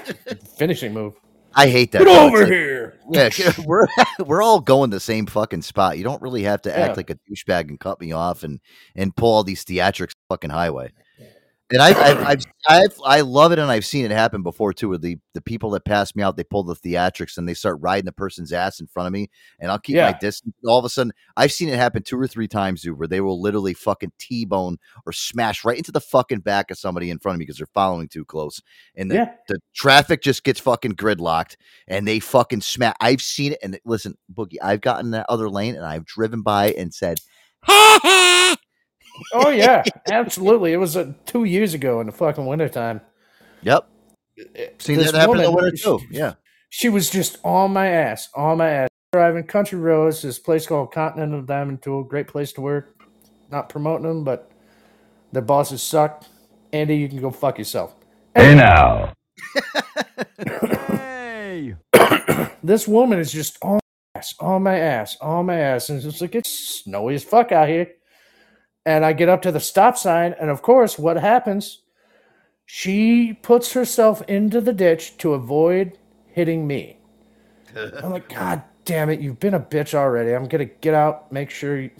Finishing 0.56 0.92
move. 0.92 1.14
I 1.56 1.68
hate 1.68 1.92
that. 1.92 1.98
Get 1.98 2.06
though. 2.06 2.26
over 2.26 2.38
like- 2.40 2.48
here. 2.48 2.98
Yeah, 3.10 3.30
we're 3.64 3.86
we're 4.26 4.42
all 4.42 4.60
going 4.60 4.90
the 4.90 5.00
same 5.00 5.26
fucking 5.26 5.62
spot. 5.62 5.98
You 5.98 6.04
don't 6.04 6.20
really 6.22 6.42
have 6.42 6.62
to 6.62 6.76
act 6.76 6.96
like 6.96 7.10
a 7.10 7.14
douchebag 7.30 7.68
and 7.68 7.78
cut 7.78 8.00
me 8.00 8.12
off 8.12 8.42
and 8.42 8.60
and 8.96 9.14
pull 9.14 9.32
all 9.32 9.44
these 9.44 9.64
theatrics 9.64 10.12
fucking 10.28 10.50
highway. 10.50 10.92
And 11.72 11.80
I've, 11.80 11.96
I've, 11.96 12.18
I've, 12.26 12.44
I've, 12.68 13.00
I 13.06 13.20
love 13.22 13.50
it, 13.50 13.58
and 13.58 13.70
I've 13.70 13.86
seen 13.86 14.04
it 14.04 14.10
happen 14.10 14.42
before 14.42 14.74
too. 14.74 14.90
Where 14.90 14.98
the 14.98 15.16
the 15.32 15.40
people 15.40 15.70
that 15.70 15.84
pass 15.86 16.14
me 16.14 16.22
out, 16.22 16.36
they 16.36 16.44
pull 16.44 16.62
the 16.62 16.76
theatrics 16.76 17.38
and 17.38 17.48
they 17.48 17.54
start 17.54 17.78
riding 17.80 18.04
the 18.04 18.12
person's 18.12 18.52
ass 18.52 18.80
in 18.80 18.86
front 18.86 19.06
of 19.06 19.12
me, 19.14 19.30
and 19.58 19.70
I'll 19.70 19.78
keep 19.78 19.96
my 19.96 20.08
Yeah. 20.10 20.18
distance. 20.18 20.54
All 20.66 20.78
of 20.78 20.84
a 20.84 20.90
sudden, 20.90 21.12
I've 21.38 21.52
seen 21.52 21.70
it 21.70 21.76
happen 21.76 22.02
two 22.02 22.20
or 22.20 22.26
three 22.26 22.48
times, 22.48 22.82
dude, 22.82 22.98
where 22.98 23.08
they 23.08 23.20
will 23.22 23.40
literally 23.40 23.72
fucking 23.72 24.12
t-bone 24.18 24.76
or 25.06 25.12
smash 25.12 25.64
right 25.64 25.78
into 25.78 25.90
the 25.90 26.00
fucking 26.02 26.40
back 26.40 26.70
of 26.70 26.78
somebody 26.78 27.08
in 27.08 27.18
front 27.18 27.36
of 27.36 27.38
me 27.38 27.44
because 27.44 27.56
they're 27.56 27.66
following 27.72 28.08
too 28.08 28.26
close, 28.26 28.60
and 28.94 29.10
the, 29.10 29.14
Yeah. 29.14 29.32
the 29.48 29.58
traffic 29.74 30.20
just 30.22 30.44
gets 30.44 30.60
fucking 30.60 30.92
gridlocked, 30.96 31.56
and 31.88 32.06
they 32.06 32.20
fucking 32.20 32.60
smash. 32.60 32.94
I've 33.00 33.22
seen 33.22 33.52
it, 33.52 33.58
and 33.62 33.78
listen, 33.86 34.16
Boogie, 34.32 34.56
I've 34.62 34.82
gotten 34.82 35.12
that 35.12 35.26
other 35.30 35.48
lane, 35.48 35.76
and 35.76 35.84
I've 35.86 36.04
driven 36.04 36.42
by 36.42 36.72
and 36.72 36.92
said, 36.92 37.20
Oh 39.32 39.50
yeah, 39.50 39.82
absolutely. 40.10 40.72
It 40.72 40.76
was 40.78 40.96
uh, 40.96 41.12
two 41.26 41.44
years 41.44 41.74
ago 41.74 42.00
in 42.00 42.06
the 42.06 42.12
fucking 42.12 42.44
wintertime. 42.46 43.00
"Yep." 43.62 43.88
Seen 44.78 44.96
This 44.98 45.12
that 45.12 45.18
happen 45.20 45.36
in 45.36 45.42
the 45.44 45.50
woman, 45.50 45.64
winter 45.66 45.76
too. 45.76 45.98
she- 46.10 46.16
Yeah. 46.18 46.34
She 46.70 46.88
was 46.88 47.08
just 47.08 47.38
on 47.44 47.72
my 47.72 47.86
ass, 47.86 48.28
on 48.34 48.58
my 48.58 48.68
ass. 48.68 48.88
Driving 49.12 49.44
country 49.44 49.78
roads, 49.78 50.22
this 50.22 50.40
place 50.40 50.66
called 50.66 50.90
Continental 50.92 51.40
Diamond 51.42 51.82
Tool, 51.82 52.02
great 52.02 52.26
place 52.26 52.52
to 52.54 52.60
work. 52.60 52.96
Not 53.52 53.68
promoting 53.68 54.08
them, 54.08 54.24
but 54.24 54.50
their 55.30 55.42
bosses 55.42 55.82
suck. 55.82 56.24
Andy, 56.72 56.96
you 56.96 57.08
can 57.08 57.20
go 57.20 57.30
fuck 57.30 57.56
yourself. 57.58 57.94
Hey 58.34 58.56
now. 58.56 59.12
hey. 60.38 61.76
This 62.64 62.88
woman 62.88 63.20
is 63.20 63.30
just 63.30 63.58
on 63.62 63.74
my 64.14 64.18
ass, 64.18 64.34
on 64.40 64.62
my 64.64 64.76
ass, 64.78 65.16
on 65.20 65.46
my 65.46 65.56
ass, 65.58 65.88
and 65.90 65.96
it's 65.98 66.06
just 66.06 66.20
like 66.20 66.34
it's 66.34 66.50
snowy 66.50 67.14
as 67.14 67.22
fuck 67.22 67.52
out 67.52 67.68
here. 67.68 67.92
And 68.86 69.04
I 69.04 69.12
get 69.12 69.28
up 69.28 69.42
to 69.42 69.52
the 69.52 69.60
stop 69.60 69.96
sign, 69.96 70.34
and 70.38 70.50
of 70.50 70.62
course, 70.62 70.98
what 70.98 71.16
happens? 71.16 71.80
She 72.66 73.32
puts 73.32 73.72
herself 73.72 74.22
into 74.22 74.60
the 74.60 74.72
ditch 74.72 75.16
to 75.18 75.34
avoid 75.34 75.98
hitting 76.26 76.66
me. 76.66 76.98
I'm 77.76 78.10
like, 78.10 78.28
God 78.28 78.62
damn 78.84 79.10
it, 79.10 79.20
you've 79.20 79.40
been 79.40 79.54
a 79.54 79.60
bitch 79.60 79.94
already. 79.94 80.32
I'm 80.32 80.46
gonna 80.46 80.66
get 80.66 80.94
out, 80.94 81.32
make 81.32 81.50
sure. 81.50 81.80
You... 81.80 81.90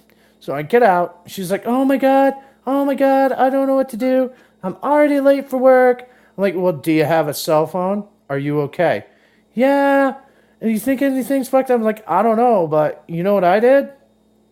So 0.41 0.55
I 0.55 0.63
get 0.63 0.83
out. 0.83 1.23
She's 1.27 1.51
like, 1.51 1.67
Oh 1.67 1.85
my 1.85 1.97
god, 1.97 2.35
oh 2.67 2.85
my 2.85 2.95
god, 2.95 3.33
I 3.33 3.51
don't 3.51 3.67
know 3.67 3.77
what 3.77 3.89
to 3.91 3.97
do. 3.97 4.31
I'm 4.63 4.77
already 4.83 5.21
late 5.21 5.49
for 5.49 5.59
work. 5.59 6.09
I'm 6.37 6.43
like, 6.43 6.55
well, 6.57 6.73
do 6.73 6.91
you 6.91 7.05
have 7.05 7.29
a 7.29 7.35
cell 7.35 7.67
phone? 7.67 8.09
Are 8.31 8.39
you 8.39 8.61
okay? 8.63 9.05
Yeah. 9.53 10.15
And 10.61 10.71
you 10.71 10.79
think 10.79 11.03
anything's 11.03 11.49
fucked 11.49 11.71
up? 11.71 11.77
I'm 11.77 11.83
like, 11.83 12.03
I 12.09 12.23
don't 12.23 12.39
know, 12.39 12.67
but 12.67 13.05
you 13.07 13.23
know 13.23 13.35
what 13.35 13.45
I 13.45 13.61
did? 13.61 13.91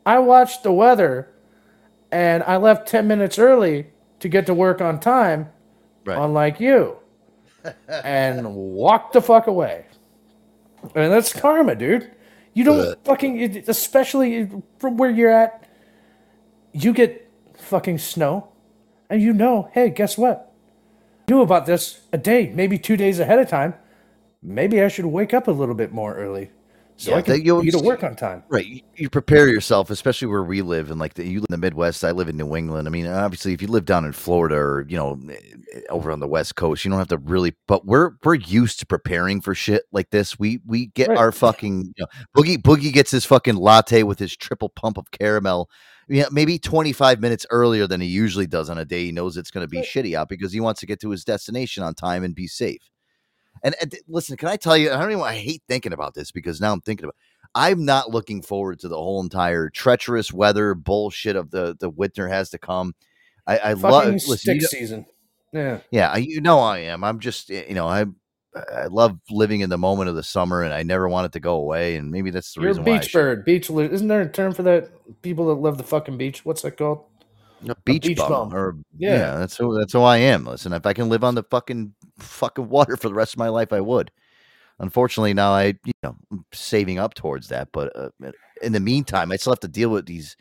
I 0.05 0.19
watched 0.19 0.63
the 0.63 0.73
weather 0.73 1.31
and 2.13 2.43
I 2.43 2.59
left 2.59 2.87
10 2.87 3.09
minutes 3.09 3.39
early 3.39 3.87
to 4.21 4.29
get 4.29 4.47
to 4.47 4.55
work 4.55 4.81
on 4.81 5.01
time, 5.01 5.49
unlike 6.19 6.61
you, 6.61 6.99
and 7.89 8.55
walked 8.55 9.15
the 9.15 9.23
fuck 9.23 9.47
away. 9.47 9.87
And 10.95 11.11
that's 11.11 11.33
karma, 11.33 11.75
dude. 11.75 12.11
You 12.55 12.65
don't 12.65 13.05
fucking, 13.05 13.65
especially 13.67 14.51
from 14.79 14.99
where 14.99 15.11
you're 15.11 15.33
at, 15.33 15.67
you 16.73 16.93
get 16.93 17.31
fucking 17.57 17.99
snow, 17.99 18.49
and 19.09 19.23
you 19.23 19.33
know, 19.33 19.71
hey, 19.73 19.89
guess 19.89 20.19
what? 20.19 20.53
Knew 21.29 21.41
about 21.41 21.65
this 21.65 22.03
a 22.13 22.19
day, 22.19 22.53
maybe 22.55 22.79
two 22.79 22.97
days 22.97 23.19
ahead 23.19 23.39
of 23.39 23.49
time. 23.49 23.75
Maybe 24.43 24.83
I 24.83 24.89
should 24.89 25.07
wake 25.07 25.33
up 25.33 25.49
a 25.49 25.53
little 25.53 25.75
bit 25.75 25.93
more 25.93 26.15
early 26.15 26.51
so 27.03 27.11
Yeah, 27.11 27.17
I 27.19 27.23
can 27.23 27.45
you- 27.45 27.71
to 27.71 27.79
work 27.79 28.05
on 28.05 28.15
time. 28.17 28.45
Right. 28.49 28.67
You, 28.67 28.81
you 28.95 29.11
prepare 29.11 29.49
yourself, 29.49 29.91
especially 29.91 30.29
where 30.29 30.43
we 30.45 30.63
live, 30.63 30.91
and 30.91 31.01
like 31.01 31.15
the, 31.15 31.27
you 31.27 31.41
live 31.41 31.47
in 31.51 31.53
the 31.53 31.59
Midwest. 31.59 32.05
I 32.05 32.13
live 32.13 32.29
in 32.29 32.37
New 32.37 32.55
England. 32.55 32.87
I 32.87 32.91
mean, 32.91 33.07
obviously, 33.07 33.53
if 33.53 33.61
you 33.61 33.69
live 33.69 33.85
down 33.85 34.05
in 34.05 34.13
Florida 34.13 34.55
or 34.57 34.87
you 34.89 34.97
know 34.97 35.19
eh, 35.31 35.81
over 35.91 36.11
on 36.13 36.21
the 36.21 36.29
West 36.29 36.55
Coast, 36.57 36.85
you 36.85 36.91
don't 36.91 36.99
have 36.99 37.09
to 37.09 37.19
really. 37.19 37.55
But 37.67 37.85
we're 37.87 38.13
we're 38.25 38.37
used 38.37 38.79
to 38.81 38.87
preparing 38.87 39.41
for 39.41 39.55
shit 39.55 39.83
like 39.93 40.11
this. 40.11 40.39
We 40.39 40.61
we 40.67 40.87
get 40.87 41.09
Right. 41.09 41.19
our 41.19 41.33
fucking 41.33 41.87
you 41.87 41.93
know, 41.99 42.07
boogie 42.37 42.59
boogie 42.59 42.93
gets 42.93 43.11
his 43.11 43.25
fucking 43.25 43.57
latte 43.57 44.03
with 44.05 44.19
his 44.19 44.37
triple 44.37 44.69
pump 44.69 44.97
of 44.97 45.11
caramel. 45.11 45.69
Yeah, 46.09 46.25
maybe 46.33 46.59
25 46.59 47.21
minutes 47.21 47.47
earlier 47.51 47.87
than 47.87 48.01
he 48.01 48.09
usually 48.09 48.47
does 48.47 48.69
on 48.69 48.77
a 48.77 48.85
day 48.85 49.05
he 49.07 49.13
knows 49.13 49.37
it's 49.37 49.51
going 49.53 49.65
to 49.65 49.69
be 49.71 49.81
shitty 49.83 50.15
out 50.15 50.29
because 50.29 50.53
he 50.53 50.61
wants 50.61 50.81
to 50.81 50.87
get 50.87 51.01
to 51.01 51.11
his 51.11 51.25
destination 51.25 51.83
on 51.85 51.95
time 51.95 52.25
and 52.25 52.35
be 52.35 52.47
safe. 52.49 52.83
And, 53.63 53.75
and 53.81 53.95
listen, 54.09 54.37
can 54.37 54.49
I 54.49 54.57
tell 54.57 54.77
you? 54.77 54.91
I 54.91 55.01
don't 55.01 55.13
even. 55.13 55.23
I 55.23 55.35
hate 55.35 55.63
thinking 55.69 55.93
about 55.93 56.15
this 56.15 56.31
because 56.31 56.61
now 56.61 56.73
I'm 56.73 56.81
thinking 56.81 57.05
about. 57.05 57.17
I'm 57.55 57.85
not 57.85 58.11
looking 58.11 58.43
forward 58.43 58.81
to 58.81 58.89
the 58.89 58.97
whole 58.97 59.23
entire 59.23 59.69
treacherous 59.69 60.33
weather 60.33 60.75
bullshit 60.75 61.37
of 61.37 61.51
the 61.51 61.77
the 61.79 61.91
winter 61.91 62.29
has 62.29 62.51
to 62.51 62.59
come. 62.59 62.95
I, 63.47 63.59
I 63.59 63.73
love 63.75 64.21
stick 64.21 64.61
you 64.61 64.67
season. 64.67 65.07
Yeah. 65.53 65.81
yeah, 65.91 66.17
you 66.17 66.41
know 66.41 66.61
I 66.61 66.79
am. 66.79 67.05
I'm 67.05 67.19
just 67.19 67.51
you 67.51 67.75
know 67.75 67.87
I 67.87 68.07
I 68.75 68.87
love 68.87 69.19
living 69.31 69.61
in 69.61 69.71
the 69.71 69.79
moment 69.79 70.09
of 70.09 70.17
the 70.17 70.23
summer, 70.23 70.63
and 70.63 70.73
I 70.73 70.83
never 70.83 71.09
want 71.09 71.27
it 71.27 71.33
to 71.33 71.41
go 71.41 71.55
away. 71.55 71.97
And 71.97 72.11
maybe 72.11 72.31
that's 72.31 72.55
the 72.55 72.63
You're 72.63 72.71
a 72.71 72.73
reason 72.73 72.85
why 72.85 72.99
beach 72.99 73.13
bird. 73.13 73.45
Beach 73.45 73.71
isn't 73.71 74.09
there 74.09 74.23
a 74.23 74.29
term 74.29 74.53
for 74.53 74.63
that? 74.63 74.91
People 75.23 75.47
that 75.49 75.55
love 75.55 75.79
the 75.79 75.85
fucking 75.85 76.19
beach. 76.19 76.45
What's 76.45 76.63
that 76.63 76.77
called? 76.77 77.05
A 77.69 77.75
beach, 77.85 78.03
beach 78.07 78.17
bum, 78.19 78.29
bum. 78.29 78.55
or 78.55 78.77
Yeah. 78.97 79.11
yeah. 79.17 79.37
that's 79.39 79.57
who 79.57 79.79
that's 79.79 79.93
who 79.93 80.03
I 80.03 80.19
am. 80.19 80.45
Listen, 80.45 80.73
if 80.73 80.87
I 80.87 80.93
can 80.93 81.09
live 81.09 81.23
on 81.25 81.35
the 81.35 81.43
fucking 81.45 81.95
fucking 82.19 82.69
water 82.69 82.97
for 82.97 83.09
the 83.09 83.15
rest 83.15 83.35
of 83.35 83.39
my 83.39 83.49
life, 83.49 83.73
I 83.73 83.81
would. 83.81 84.11
Unfortunately, 84.79 85.35
now 85.35 85.53
I 85.53 85.75
you 85.85 85.93
know 86.03 86.17
I'm 86.31 86.45
saving 86.53 86.99
up 86.99 87.15
towards 87.15 87.49
that, 87.49 87.69
but 87.73 87.95
uh, 87.97 88.11
in 88.63 88.73
the 88.73 88.81
meantime, 88.81 89.31
I 89.31 89.37
still 89.37 89.53
have 89.53 89.61
to 89.61 89.69
deal 89.69 89.91
with 89.91 90.07
these 90.07 90.37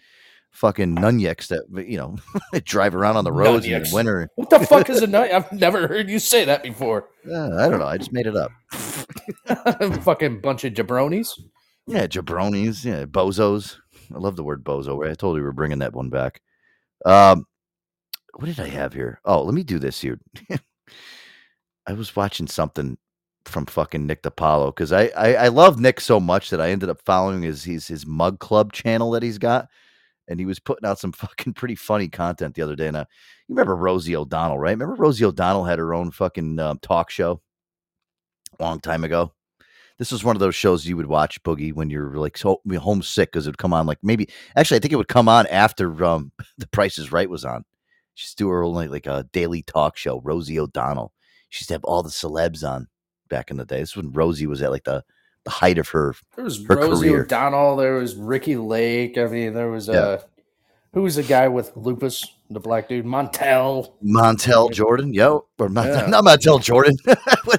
fucking 0.51 0.95
nunyaks 0.95 1.47
that 1.47 1.87
you 1.87 1.97
know 1.97 2.17
drive 2.65 2.95
around 2.95 3.17
on 3.17 3.23
the 3.23 3.31
roads 3.31 3.65
in 3.65 3.83
the 3.83 3.89
winter. 3.93 4.29
What 4.35 4.49
the 4.49 4.59
fuck 4.59 4.89
is 4.89 5.01
a 5.01 5.07
nut? 5.15 5.31
I've 5.31 5.51
never 5.51 5.87
heard 5.87 6.09
you 6.09 6.19
say 6.19 6.45
that 6.45 6.63
before. 6.63 7.07
Uh, 7.29 7.55
I 7.57 7.69
don't 7.69 7.79
know. 7.79 7.85
I 7.87 7.97
just 7.97 8.11
made 8.13 8.25
it 8.27 8.35
up. 8.35 8.51
fucking 10.03 10.41
bunch 10.41 10.63
of 10.63 10.73
jabronis. 10.73 11.39
Yeah, 11.87 12.07
jabronis, 12.07 12.85
yeah, 12.85 13.05
bozos. 13.05 13.77
I 14.13 14.17
love 14.17 14.35
the 14.35 14.43
word 14.43 14.63
bozo. 14.63 15.09
I 15.09 15.13
told 15.13 15.35
you 15.37 15.41
we 15.41 15.45
were 15.45 15.53
bringing 15.53 15.79
that 15.79 15.93
one 15.93 16.09
back. 16.09 16.41
Um, 17.05 17.45
what 18.35 18.45
did 18.45 18.59
I 18.59 18.67
have 18.67 18.93
here? 18.93 19.19
Oh, 19.25 19.43
let 19.43 19.53
me 19.53 19.63
do 19.63 19.79
this 19.79 20.01
here. 20.01 20.19
I 21.87 21.93
was 21.93 22.15
watching 22.15 22.47
something 22.47 22.97
from 23.45 23.65
fucking 23.65 24.05
Nick 24.05 24.23
DiPaolo 24.23 24.67
because 24.67 24.91
I, 24.91 25.05
I 25.17 25.33
I 25.33 25.47
love 25.47 25.79
Nick 25.79 25.99
so 25.99 26.19
much 26.19 26.51
that 26.51 26.61
I 26.61 26.69
ended 26.69 26.89
up 26.89 27.01
following 27.05 27.41
his 27.41 27.63
his 27.63 27.87
his 27.87 28.05
Mug 28.05 28.39
Club 28.39 28.71
channel 28.71 29.11
that 29.11 29.23
he's 29.23 29.39
got, 29.39 29.67
and 30.27 30.39
he 30.39 30.45
was 30.45 30.59
putting 30.59 30.87
out 30.87 30.99
some 30.99 31.11
fucking 31.11 31.53
pretty 31.53 31.75
funny 31.75 32.07
content 32.07 32.55
the 32.55 32.61
other 32.61 32.75
day. 32.75 32.87
And 32.87 32.97
I, 32.97 33.01
you 33.01 33.55
remember 33.55 33.75
Rosie 33.75 34.15
O'Donnell, 34.15 34.59
right? 34.59 34.71
Remember 34.71 34.95
Rosie 34.95 35.25
O'Donnell 35.25 35.65
had 35.65 35.79
her 35.79 35.93
own 35.93 36.11
fucking 36.11 36.59
um, 36.59 36.79
talk 36.79 37.09
show 37.09 37.41
long 38.61 38.79
time 38.79 39.03
ago. 39.03 39.33
This 40.01 40.11
was 40.11 40.23
one 40.23 40.35
of 40.35 40.39
those 40.39 40.55
shows 40.55 40.87
you 40.87 40.97
would 40.97 41.05
watch 41.05 41.43
Boogie 41.43 41.73
when 41.75 41.91
you're 41.91 42.17
like 42.17 42.35
so 42.35 42.59
homesick 42.67 43.31
because 43.31 43.45
it 43.45 43.51
would 43.51 43.59
come 43.59 43.71
on 43.71 43.85
like 43.85 43.99
maybe 44.01 44.27
actually 44.55 44.77
I 44.77 44.79
think 44.79 44.93
it 44.93 44.95
would 44.95 45.07
come 45.07 45.29
on 45.29 45.45
after 45.45 46.03
um 46.03 46.31
The 46.57 46.65
Price 46.65 46.97
is 46.97 47.11
Right 47.11 47.29
was 47.29 47.45
on. 47.45 47.63
She's 48.15 48.33
do 48.33 48.49
her 48.49 48.63
own 48.63 48.73
like, 48.73 48.89
like 48.89 49.05
a 49.05 49.27
daily 49.31 49.61
talk 49.61 49.97
show. 49.97 50.19
Rosie 50.21 50.57
O'Donnell. 50.57 51.13
She 51.49 51.61
used 51.61 51.67
to 51.67 51.75
have 51.75 51.83
all 51.83 52.01
the 52.01 52.09
celebs 52.09 52.67
on 52.67 52.87
back 53.29 53.51
in 53.51 53.57
the 53.57 53.63
day. 53.65 53.79
This 53.81 53.91
is 53.91 53.97
when 53.97 54.11
Rosie 54.11 54.47
was 54.47 54.63
at 54.63 54.71
like 54.71 54.85
the 54.85 55.03
the 55.43 55.51
height 55.51 55.77
of 55.77 55.87
her 55.89 56.15
There 56.35 56.45
was 56.45 56.65
her 56.65 56.77
Rosie 56.77 57.09
career. 57.09 57.21
O'Donnell. 57.21 57.75
There 57.75 57.93
was 57.93 58.15
Ricki 58.15 58.55
Lake. 58.55 59.19
I 59.19 59.25
mean, 59.27 59.53
there 59.53 59.69
was 59.69 59.87
Yeah. 59.87 59.93
uh, 59.93 60.21
who 60.95 61.03
was 61.03 61.15
the 61.15 61.21
guy 61.23 61.47
with 61.47 61.73
lupus? 61.75 62.25
The 62.51 62.59
black 62.59 62.89
dude, 62.89 63.05
Montel. 63.05 63.93
Montel 64.03 64.73
Jordan, 64.73 65.13
yo, 65.13 65.45
or 65.57 65.69
Mon- 65.69 65.87
Yeah. 65.87 66.07
not 66.07 66.25
Montel 66.25 66.61
Jordan. 66.61 66.97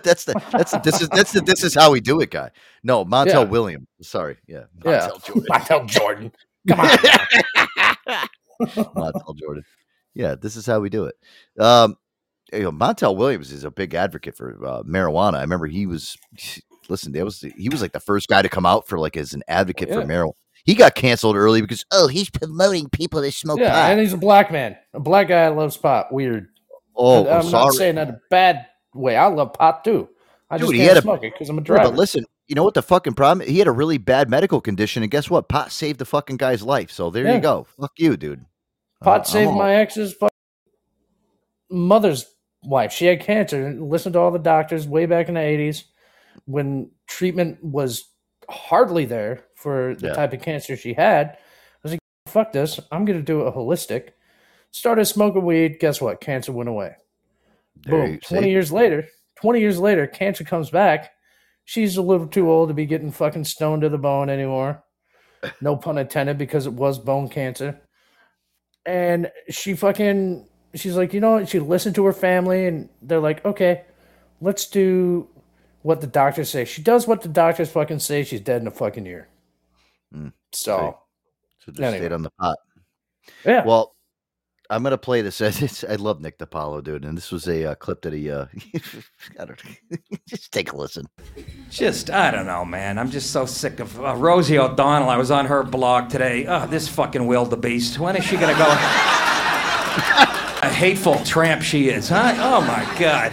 That's 0.05 0.25
the 0.25 0.35
that's 0.51 0.73
the, 0.73 0.81
this 0.85 1.01
is 1.01 1.09
that's 1.09 1.33
the 1.33 1.41
this 1.41 1.65
is 1.65 1.75
how 1.75 1.91
we 1.91 2.01
do 2.01 2.21
it, 2.21 2.31
guy. 2.31 2.51
No, 2.83 3.05
Montel 3.05 3.27
Yeah. 3.27 3.45
William. 3.45 3.87
Sorry, 4.03 4.37
yeah, 4.47 4.65
Yeah, 4.85 5.09
Montel 5.09 5.25
Jordan. 5.25 5.43
Montel 5.51 5.87
Jordan. 5.87 6.33
Come 6.69 6.81
on. 6.81 6.89
Montel 8.61 9.37
Jordan. 9.39 9.65
Yeah, 10.15 10.35
this 10.35 10.57
is 10.57 10.67
how 10.67 10.81
we 10.81 10.91
do 10.91 11.07
it. 11.07 11.15
Um, 11.59 11.97
you 12.53 12.65
know, 12.65 12.73
Montel 12.73 13.17
Williams 13.17 13.51
is 13.51 13.65
a 13.65 13.71
big 13.71 13.95
advocate 13.95 14.37
for 14.37 14.59
uh, 14.65 14.83
marijuana. 14.83 15.37
I 15.37 15.41
remember 15.43 15.67
he 15.69 15.87
was, 15.87 16.19
listen, 16.91 17.13
that 17.13 17.25
was 17.25 17.41
he 17.41 17.69
was 17.71 17.81
like 17.81 17.93
the 17.93 18.01
first 18.01 18.29
guy 18.29 18.43
to 18.43 18.49
come 18.51 18.67
out 18.67 18.87
for 18.89 18.99
like 18.99 19.17
as 19.17 19.33
an 19.33 19.43
advocate 19.49 19.89
for 19.89 20.03
marijuana. 20.03 20.33
He 20.65 20.75
got 20.75 20.95
canceled 20.95 21.37
early 21.37 21.61
because 21.61 21.85
oh, 21.91 22.07
he's 22.07 22.31
promoting 22.31 22.89
people 22.89 23.21
to 23.21 23.33
smoke 23.33 23.59
yeah, 23.59 23.71
pot. 23.71 23.91
and 23.93 24.01
he's 24.01 24.13
a 24.13 24.17
black 24.19 24.53
man. 24.53 24.77
A 24.95 25.01
black 25.01 25.29
guy 25.29 25.49
loves 25.49 25.77
pot. 25.77 26.13
Weird. 26.13 26.49
Oh, 26.95 27.27
I'm 27.29 27.47
I'm 27.47 27.51
not 27.51 27.73
saying 27.73 27.97
that 27.97 28.09
in 28.09 28.15
a 28.15 28.21
bad 28.31 28.67
way. 28.95 29.17
I 29.17 29.27
love 29.27 29.55
pot 29.55 29.83
too. 29.85 30.09
I 30.51 30.59
just 30.59 30.71
Dude, 30.71 30.81
he 30.81 30.87
can't 30.87 30.99
a- 30.99 31.03
smoke 31.03 31.25
it 31.25 31.33
because 31.35 31.49
I'm 31.49 31.59
a 31.59 31.63
driver. 31.63 31.91
but 31.91 31.97
listen, 31.97 32.25
you 32.47 32.55
know 32.55 32.63
what 32.63 32.75
the 32.75 32.83
fucking 32.83 33.15
problem? 33.15 33.47
He 33.49 33.59
had 33.59 33.67
a 33.67 33.73
really 33.73 33.99
bad 33.99 34.29
medical 34.31 34.61
condition, 34.61 35.03
and 35.03 35.11
guess 35.11 35.29
what? 35.31 35.49
Pot 35.49 35.73
saved 35.73 35.99
the 35.99 36.05
fucking 36.05 36.37
guy's 36.37 36.63
life. 36.63 36.91
So 36.93 37.11
there 37.11 37.25
Yeah. 37.25 37.35
you 37.37 37.41
go. 37.41 37.67
Fuck 37.81 37.93
you, 37.99 38.17
dude. 38.17 38.45
Pot 39.03 39.21
I'm 39.21 39.25
saved 39.25 39.53
my 39.53 39.75
ex's 39.77 40.15
mother's 41.71 42.27
wife. 42.63 42.93
She 42.93 43.07
had 43.07 43.21
cancer. 43.21 43.73
Listened 43.73 44.13
to 44.15 44.19
all 44.21 44.31
the 44.31 44.39
doctors 44.39 44.87
way 44.87 45.07
back 45.07 45.29
in 45.29 45.35
the 45.35 45.41
80s 45.41 45.85
when 46.45 46.91
treatment 47.07 47.63
was 47.65 48.05
hardly 48.49 49.05
there 49.05 49.45
for 49.55 49.95
the 49.95 50.09
Yeah. 50.09 50.13
type 50.15 50.33
of 50.33 50.43
cancer 50.43 50.77
she 50.77 50.95
had. 50.95 51.29
I 51.29 51.39
was 51.83 51.93
like, 51.93 52.01
fuck 52.27 52.53
this. 52.53 52.81
I'm 52.91 53.05
going 53.05 53.19
to 53.19 53.25
do 53.25 53.43
a 53.43 53.53
holistic. 53.53 54.11
Started 54.71 55.05
smoking 55.05 55.45
weed. 55.45 55.79
Guess 55.81 56.01
what? 56.01 56.21
Cancer 56.21 56.53
went 56.53 56.69
away. 56.69 56.97
There 57.85 58.07
Boom. 58.07 58.19
20 58.21 58.45
see? 58.47 58.51
years 58.51 58.73
later, 58.73 59.07
20 59.37 59.61
years 59.61 59.79
later, 59.79 60.07
cancer 60.07 60.45
comes 60.45 60.71
back. 60.71 61.11
She's 61.65 61.97
a 61.97 62.03
little 62.03 62.27
too 62.27 62.51
old 62.51 62.69
to 62.71 62.75
be 62.75 62.87
getting 62.87 63.11
fucking 63.11 63.45
stoned 63.45 63.83
to 63.83 63.89
the 63.89 63.99
bone 63.99 64.29
anymore. 64.31 64.83
No 65.61 65.77
pun 65.77 65.99
intended, 65.99 66.39
because 66.39 66.67
it 66.67 66.73
was 66.73 66.99
bone 66.99 67.29
cancer. 67.29 67.81
And 68.87 69.31
she 69.49 69.75
fucking, 69.75 70.49
she's 70.75 70.97
like, 70.97 71.13
you 71.13 71.21
know, 71.21 71.33
what? 71.33 71.49
she 71.49 71.59
listened 71.59 71.95
to 71.97 72.05
her 72.05 72.13
family, 72.13 72.67
and 72.67 72.89
they're 73.03 73.21
like, 73.21 73.45
okay, 73.45 73.85
let's 74.41 74.67
do 74.67 75.29
what 75.83 76.01
the 76.01 76.07
doctors 76.07 76.49
say. 76.51 76.65
She 76.65 76.83
does 76.83 77.07
what 77.07 77.23
the 77.23 77.29
doctors 77.29 77.71
fucking 77.71 77.99
say. 78.01 78.25
She's 78.25 78.41
dead 78.41 78.61
in 78.63 78.67
a 78.67 78.71
fucking 78.73 79.07
year. 79.07 79.29
Mm, 80.15 80.33
So, 80.53 80.99
So 81.65 81.73
just 81.73 81.81
Anyway. 81.83 81.99
stayed 81.99 82.13
on 82.13 82.23
the 82.23 82.31
pot. 82.41 82.59
Yeah. 83.45 83.65
Well, 83.65 83.95
I'm 84.71 84.83
gonna 84.83 84.97
play 84.99 85.21
this. 85.23 85.41
It's, 85.63 85.85
I 85.85 85.97
love 85.97 86.21
Nick 86.21 86.39
DiPaolo, 86.39 86.83
dude, 86.83 87.05
and 87.05 87.17
this 87.17 87.31
was 87.31 87.47
a 87.47 87.71
uh, 87.73 87.75
clip 87.75 88.01
that 88.03 88.13
he. 88.13 88.31
Uh, 88.31 88.47
I 89.39 89.45
don't 89.45 89.61
just 90.29 90.51
take 90.53 90.73
a 90.73 90.77
listen. 90.77 91.07
Just, 91.69 92.11
I 92.11 92.31
don't 92.31 92.47
know, 92.47 92.65
man. 92.65 92.99
I'm 92.99 93.11
just 93.11 93.31
so 93.33 93.45
sick 93.45 93.81
of 93.81 94.01
uh, 94.03 94.15
Rosie 94.17 94.59
O'Donnell. 94.59 95.11
I 95.11 95.17
was 95.19 95.31
on 95.31 95.47
her 95.47 95.63
blog 95.63 96.09
today. 96.11 96.47
Oh, 96.47 96.67
this 96.67 96.89
fucking 96.89 97.27
wildebeest. 97.27 97.99
When 97.99 98.17
is 98.17 98.25
she 98.25 98.37
gonna 98.37 98.57
go? 98.57 98.67
A 100.65 100.69
hateful 100.73 101.17
tramp 101.25 101.63
she 101.63 101.89
is, 101.89 102.09
huh? 102.09 102.33
Oh 102.39 102.61
my 102.63 102.99
God. 102.99 103.33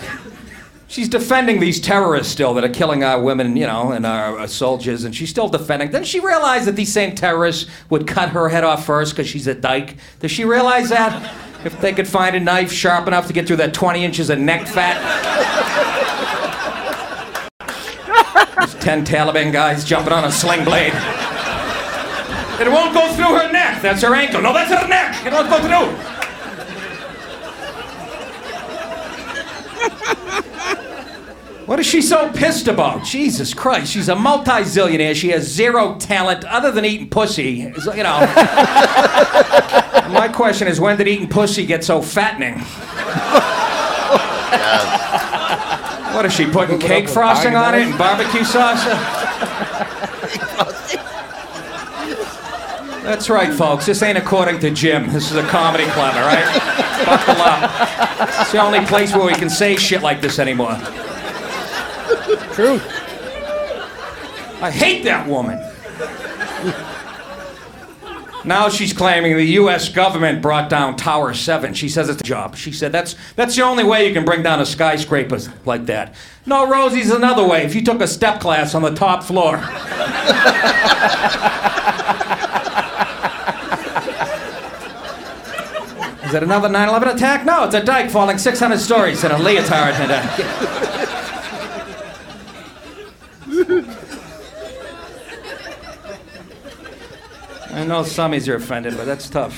She's 0.89 1.07
defending 1.07 1.59
these 1.59 1.79
terrorists 1.79 2.33
still 2.33 2.55
that 2.55 2.63
are 2.63 2.69
killing 2.69 3.03
our 3.03 3.21
women, 3.21 3.55
you 3.55 3.67
know, 3.67 3.91
and 3.91 4.07
our 4.07 4.39
uh, 4.39 4.47
soldiers, 4.47 5.03
and 5.03 5.15
she's 5.15 5.29
still 5.29 5.47
defending. 5.47 5.91
Doesn't 5.91 6.05
she 6.05 6.19
realize 6.19 6.65
that 6.65 6.75
these 6.75 6.91
same 6.91 7.13
terrorists 7.13 7.69
would 7.91 8.07
cut 8.07 8.29
her 8.29 8.49
head 8.49 8.63
off 8.63 8.87
first 8.87 9.15
because 9.15 9.27
she's 9.27 9.45
a 9.45 9.53
dyke? 9.53 9.97
Does 10.19 10.31
she 10.31 10.45
realize 10.45 10.89
that? 10.89 11.31
If 11.63 11.79
they 11.79 11.93
could 11.93 12.07
find 12.07 12.35
a 12.35 12.39
knife 12.39 12.71
sharp 12.71 13.05
enough 13.05 13.27
to 13.27 13.33
get 13.33 13.45
through 13.45 13.57
that 13.57 13.71
20 13.71 14.03
inches 14.03 14.31
of 14.31 14.39
neck 14.39 14.65
fat? 14.67 14.97
There's 18.57 18.73
10 18.83 19.05
Taliban 19.05 19.53
guys 19.53 19.85
jumping 19.85 20.11
on 20.11 20.23
a 20.23 20.31
sling 20.31 20.65
blade. 20.65 20.93
It 22.59 22.67
won't 22.67 22.95
go 22.95 23.13
through 23.13 23.37
her 23.37 23.51
neck. 23.51 23.83
That's 23.83 24.01
her 24.01 24.15
ankle. 24.15 24.41
No, 24.41 24.53
that's 24.53 24.71
her 24.71 24.87
neck. 24.87 25.23
It 25.23 25.31
won't 25.31 25.49
go 25.51 25.59
through. 25.61 26.15
What 31.69 31.79
is 31.79 31.85
she 31.85 32.01
so 32.01 32.31
pissed 32.31 32.67
about? 32.67 33.03
Jesus 33.03 33.53
Christ, 33.53 33.93
she's 33.93 34.09
a 34.09 34.15
multi-zillionaire. 34.15 35.13
She 35.13 35.29
has 35.29 35.47
zero 35.47 35.99
talent 35.99 36.43
other 36.45 36.71
than 36.71 36.83
eating 36.83 37.11
pussy. 37.11 37.51
You 37.51 37.69
know. 37.69 38.19
My 40.09 40.31
question 40.33 40.67
is, 40.67 40.79
when 40.79 40.97
did 40.97 41.07
eating 41.07 41.29
pussy 41.29 41.67
get 41.67 41.83
so 41.83 42.01
fattening? 42.01 42.55
What 46.15 46.25
is 46.25 46.33
she 46.33 46.47
putting 46.47 46.79
cake 46.79 47.07
frosting 47.07 47.55
on 47.55 47.75
it 47.75 47.83
and 47.83 47.95
barbecue 47.99 48.43
sauce? 48.43 48.83
That's 53.03 53.29
right, 53.29 53.53
folks. 53.53 53.85
This 53.85 54.01
ain't 54.01 54.17
according 54.17 54.59
to 54.61 54.71
Jim. 54.71 55.13
This 55.13 55.29
is 55.29 55.37
a 55.37 55.47
comedy 55.47 55.85
club, 55.91 56.15
all 56.15 56.21
right? 56.21 56.45
Buckle 57.05 57.43
up. 57.43 58.41
It's 58.41 58.51
the 58.51 58.59
only 58.59 58.83
place 58.87 59.13
where 59.13 59.27
we 59.27 59.35
can 59.35 59.51
say 59.51 59.75
shit 59.75 60.01
like 60.01 60.19
this 60.19 60.39
anymore. 60.39 60.75
True. 62.59 62.81
I 64.61 64.69
hate 64.69 65.05
that 65.05 65.25
woman. 65.29 65.57
Now 68.43 68.67
she's 68.67 68.91
claiming 68.91 69.37
the 69.37 69.45
U.S. 69.45 69.87
government 69.87 70.41
brought 70.41 70.69
down 70.69 70.97
Tower 70.97 71.33
7. 71.33 71.73
She 71.73 71.87
says 71.87 72.09
it's 72.09 72.19
a 72.19 72.23
job. 72.25 72.57
She 72.57 72.73
said 72.73 72.91
that's, 72.91 73.15
that's 73.37 73.55
the 73.55 73.61
only 73.61 73.85
way 73.85 74.05
you 74.05 74.13
can 74.13 74.25
bring 74.25 74.43
down 74.43 74.59
a 74.59 74.65
skyscraper 74.65 75.39
like 75.63 75.85
that. 75.85 76.13
No, 76.45 76.69
Rosie's 76.69 77.11
another 77.11 77.47
way. 77.47 77.63
If 77.63 77.75
you 77.75 77.81
took 77.81 78.01
a 78.01 78.07
step 78.09 78.41
class 78.41 78.75
on 78.75 78.81
the 78.81 78.93
top 78.93 79.23
floor. 79.23 79.55
Is 86.27 86.33
it 86.33 86.43
another 86.43 86.67
9 86.67 86.89
11 86.89 87.07
attack? 87.07 87.45
No, 87.45 87.63
it's 87.63 87.75
a 87.75 87.81
dyke 87.81 88.11
falling 88.11 88.37
600 88.37 88.77
stories 88.79 89.23
in 89.23 89.31
a 89.31 89.37
leotard 89.37 89.93
and 89.95 90.11
a. 90.11 90.88
I 97.71 97.83
know 97.85 98.03
some 98.03 98.33
of 98.33 98.45
you 98.47 98.53
are 98.53 98.57
offended, 98.57 98.95
but 98.97 99.05
that's 99.05 99.29
tough. 99.29 99.55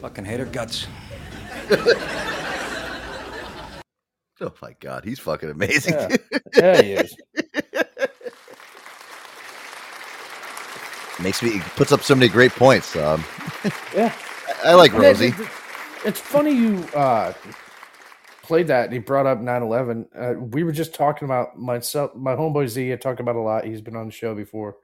Fucking 0.00 0.24
hate 0.24 0.40
her 0.40 0.46
guts. 0.46 0.86
Oh 4.42 4.54
my 4.62 4.74
god, 4.80 5.04
he's 5.04 5.18
fucking 5.18 5.50
amazing. 5.50 5.92
Yeah. 5.92 6.16
Yeah, 6.56 6.80
he 6.80 6.92
is. 6.94 7.14
Makes 11.22 11.42
me 11.42 11.50
he 11.50 11.60
puts 11.76 11.92
up 11.92 12.02
so 12.02 12.14
many 12.14 12.30
great 12.30 12.52
points. 12.52 12.96
Um, 12.96 13.22
Yeah. 13.94 14.14
I, 14.64 14.70
I 14.70 14.74
like 14.76 14.94
And 14.94 15.02
it- 15.04 15.06
Rosie. 15.08 15.34
It- 16.02 16.08
it's 16.08 16.20
funny 16.20 16.52
you 16.52 16.78
uh, 16.94 17.32
played 18.42 18.66
that 18.68 18.84
and 18.84 18.92
he 18.92 18.98
brought 18.98 19.26
up 19.26 19.38
9-11. 19.38 20.06
Uh, 20.14 20.40
we 20.40 20.64
were 20.64 20.72
just 20.72 20.94
talking 20.94 21.26
about 21.26 21.58
myself, 21.58 22.14
my 22.14 22.34
homeboy 22.34 22.68
Z, 22.68 22.92
I 22.92 22.96
talked 22.96 23.20
about 23.20 23.36
a 23.36 23.40
lot. 23.40 23.64
He's 23.64 23.80
been 23.80 23.96
on 23.96 24.06
the 24.06 24.12
show 24.12 24.34
before. 24.34 24.76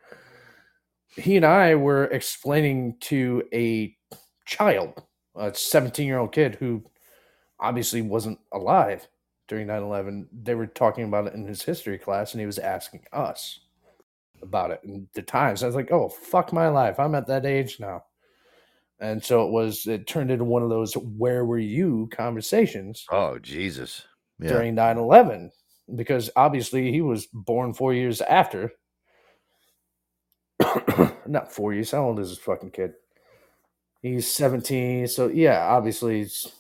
He 1.16 1.36
and 1.36 1.44
I 1.47 1.74
were 1.74 2.05
explaining 2.05 2.97
to 3.01 3.43
a 3.52 3.97
child, 4.44 5.02
a 5.34 5.55
17 5.55 6.06
year 6.06 6.18
old 6.18 6.32
kid 6.32 6.56
who 6.56 6.82
obviously 7.59 8.02
wasn't 8.02 8.38
alive 8.52 9.09
during 9.48 9.66
9-11. 9.68 10.26
They 10.43 10.55
were 10.55 10.66
talking 10.66 11.05
about 11.05 11.26
it 11.26 11.34
in 11.34 11.47
his 11.47 11.62
history 11.62 11.98
class 11.98 12.32
and 12.32 12.40
he 12.40 12.47
was 12.47 12.59
asking 12.59 13.05
us 13.12 13.60
about 14.43 14.70
it 14.70 14.80
and 14.84 15.09
the 15.14 15.22
times. 15.22 15.62
I 15.62 15.66
was 15.66 15.74
like, 15.74 15.90
oh, 15.90 16.09
fuck 16.09 16.52
my 16.52 16.68
life. 16.68 17.01
I'm 17.01 17.14
at 17.14 17.26
that 17.28 17.47
age 17.47 17.80
now. 17.80 18.05
And 18.98 19.23
so 19.23 19.47
it 19.47 19.51
was, 19.52 19.86
it 19.86 20.06
turned 20.06 20.31
into 20.31 20.44
one 20.44 20.62
of 20.62 20.70
those 20.70 20.94
where 20.94 21.44
were 21.44 21.59
you 21.59 22.09
conversations 22.12 23.05
Oh 23.10 23.39
Jesus. 23.39 24.06
Yeah. 24.39 24.51
during 24.51 24.74
9 24.74 24.98
11 24.98 25.51
because 25.94 26.31
obviously 26.36 26.90
he 26.90 27.01
was 27.01 27.27
born 27.32 27.74
four 27.74 27.94
years 27.94 28.20
after. 28.23 28.73
Not 31.27 31.52
four 31.52 31.73
years. 31.74 31.90
How 31.90 32.05
old 32.05 32.20
is 32.20 32.31
this 32.31 32.39
fucking 32.39 32.70
kid? 32.70 32.93
He's 34.02 34.31
17. 34.32 35.09
So, 35.09 35.28
yeah, 35.28 35.66
obviously 35.66 36.18
he's, 36.18 36.52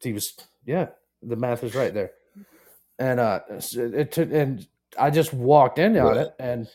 he 0.00 0.12
was, 0.12 0.34
yeah, 0.64 0.88
the 1.22 1.36
math 1.36 1.64
is 1.64 1.74
right 1.74 1.92
there. 1.92 2.12
And, 2.98 3.20
uh, 3.20 3.40
it 3.48 4.12
took, 4.12 4.32
and 4.32 4.66
I 4.98 5.10
just 5.10 5.32
walked 5.32 5.78
in 5.78 5.96
on 5.98 6.18
it 6.18 6.34
and 6.38 6.68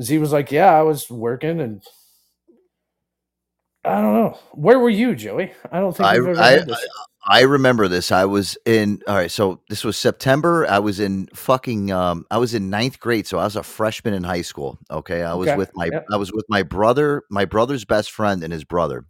Z 0.00 0.18
was 0.18 0.32
like, 0.32 0.50
yeah, 0.50 0.72
I 0.72 0.82
was 0.82 1.08
working 1.10 1.60
and 1.60 1.82
I 3.84 4.00
don't 4.00 4.14
know. 4.14 4.38
Where 4.52 4.78
were 4.78 4.90
you, 4.90 5.14
Joey? 5.14 5.52
I 5.70 5.80
don't 5.80 5.94
think 5.96 6.08
I, 6.08 6.14
I, 6.54 6.58
this. 6.58 6.86
I 7.26 7.42
remember 7.42 7.88
this. 7.88 8.12
I 8.12 8.24
was 8.26 8.56
in 8.66 9.02
all 9.06 9.14
right, 9.16 9.30
so 9.30 9.60
this 9.68 9.84
was 9.84 9.96
September. 9.96 10.66
I 10.68 10.78
was 10.78 11.00
in 11.00 11.26
fucking 11.34 11.90
um 11.90 12.26
I 12.30 12.38
was 12.38 12.54
in 12.54 12.70
ninth 12.70 13.00
grade, 13.00 13.26
so 13.26 13.38
I 13.38 13.44
was 13.44 13.56
a 13.56 13.62
freshman 13.62 14.14
in 14.14 14.24
high 14.24 14.42
school. 14.42 14.78
Okay. 14.90 15.22
I 15.22 15.34
was 15.34 15.48
Okay, 15.48 15.56
with 15.56 15.70
my 15.74 15.86
yep. 15.92 16.04
I 16.12 16.16
was 16.16 16.32
with 16.32 16.46
my 16.48 16.62
brother, 16.62 17.22
my 17.30 17.44
brother's 17.44 17.84
best 17.84 18.10
friend 18.10 18.42
and 18.42 18.52
his 18.52 18.64
brother. 18.64 19.06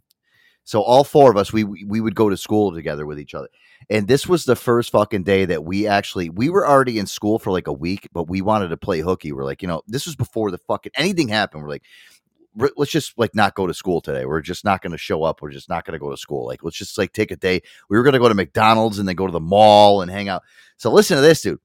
So 0.63 0.81
all 0.81 1.03
four 1.03 1.29
of 1.29 1.37
us, 1.37 1.53
we 1.53 1.63
we 1.63 2.01
would 2.01 2.15
go 2.15 2.29
to 2.29 2.37
school 2.37 2.73
together 2.73 3.05
with 3.05 3.19
each 3.19 3.35
other. 3.35 3.49
And 3.89 4.07
this 4.07 4.27
was 4.27 4.45
the 4.45 4.55
first 4.55 4.91
fucking 4.91 5.23
day 5.23 5.45
that 5.45 5.63
we 5.63 5.85
actually 5.85 6.29
we 6.29 6.49
were 6.49 6.67
already 6.67 6.97
in 6.97 7.05
school 7.07 7.37
for 7.37 7.51
like 7.51 7.67
a 7.67 7.73
week, 7.73 8.09
but 8.13 8.29
we 8.29 8.41
wanted 8.41 8.69
to 8.69 8.77
play 8.77 8.99
hooky. 9.01 9.31
We're 9.31 9.43
like, 9.45 9.61
you 9.61 9.67
know, 9.67 9.81
this 9.87 10.05
was 10.05 10.15
before 10.15 10.51
the 10.51 10.57
fucking 10.57 10.93
anything 10.95 11.27
happened. 11.27 11.61
We're 11.63 11.69
like, 11.69 11.83
"Re- 11.83 12.14
let's 12.55 12.91
just 12.91 13.17
like 13.17 13.35
not 13.35 13.55
go 13.55 13.67
to 13.67 13.73
school 13.73 14.01
today. 14.01 14.25
We're 14.25 14.41
just 14.41 14.63
not 14.63 14.81
going 14.81 14.91
to 14.91 14.97
show 14.97 15.23
up. 15.23 15.41
We're 15.41 15.51
just 15.51 15.69
not 15.69 15.85
going 15.85 15.93
to 15.93 15.99
go 15.99 16.11
to 16.11 16.17
school. 16.17 16.45
Like, 16.45 16.63
let's 16.63 16.77
just 16.77 16.97
like 16.97 17.13
take 17.13 17.31
a 17.31 17.35
day. 17.35 17.61
We 17.89 17.97
were 17.97 18.03
going 18.03 18.13
to 18.13 18.19
go 18.19 18.29
to 18.29 18.35
McDonald's 18.35 18.99
and 18.99 19.07
then 19.07 19.15
go 19.15 19.25
to 19.25 19.31
the 19.31 19.39
mall 19.39 20.01
and 20.01 20.09
hang 20.09 20.29
out. 20.29 20.43
So 20.77 20.91
listen 20.91 21.15
to 21.15 21.21
this, 21.21 21.41
dude. 21.41 21.59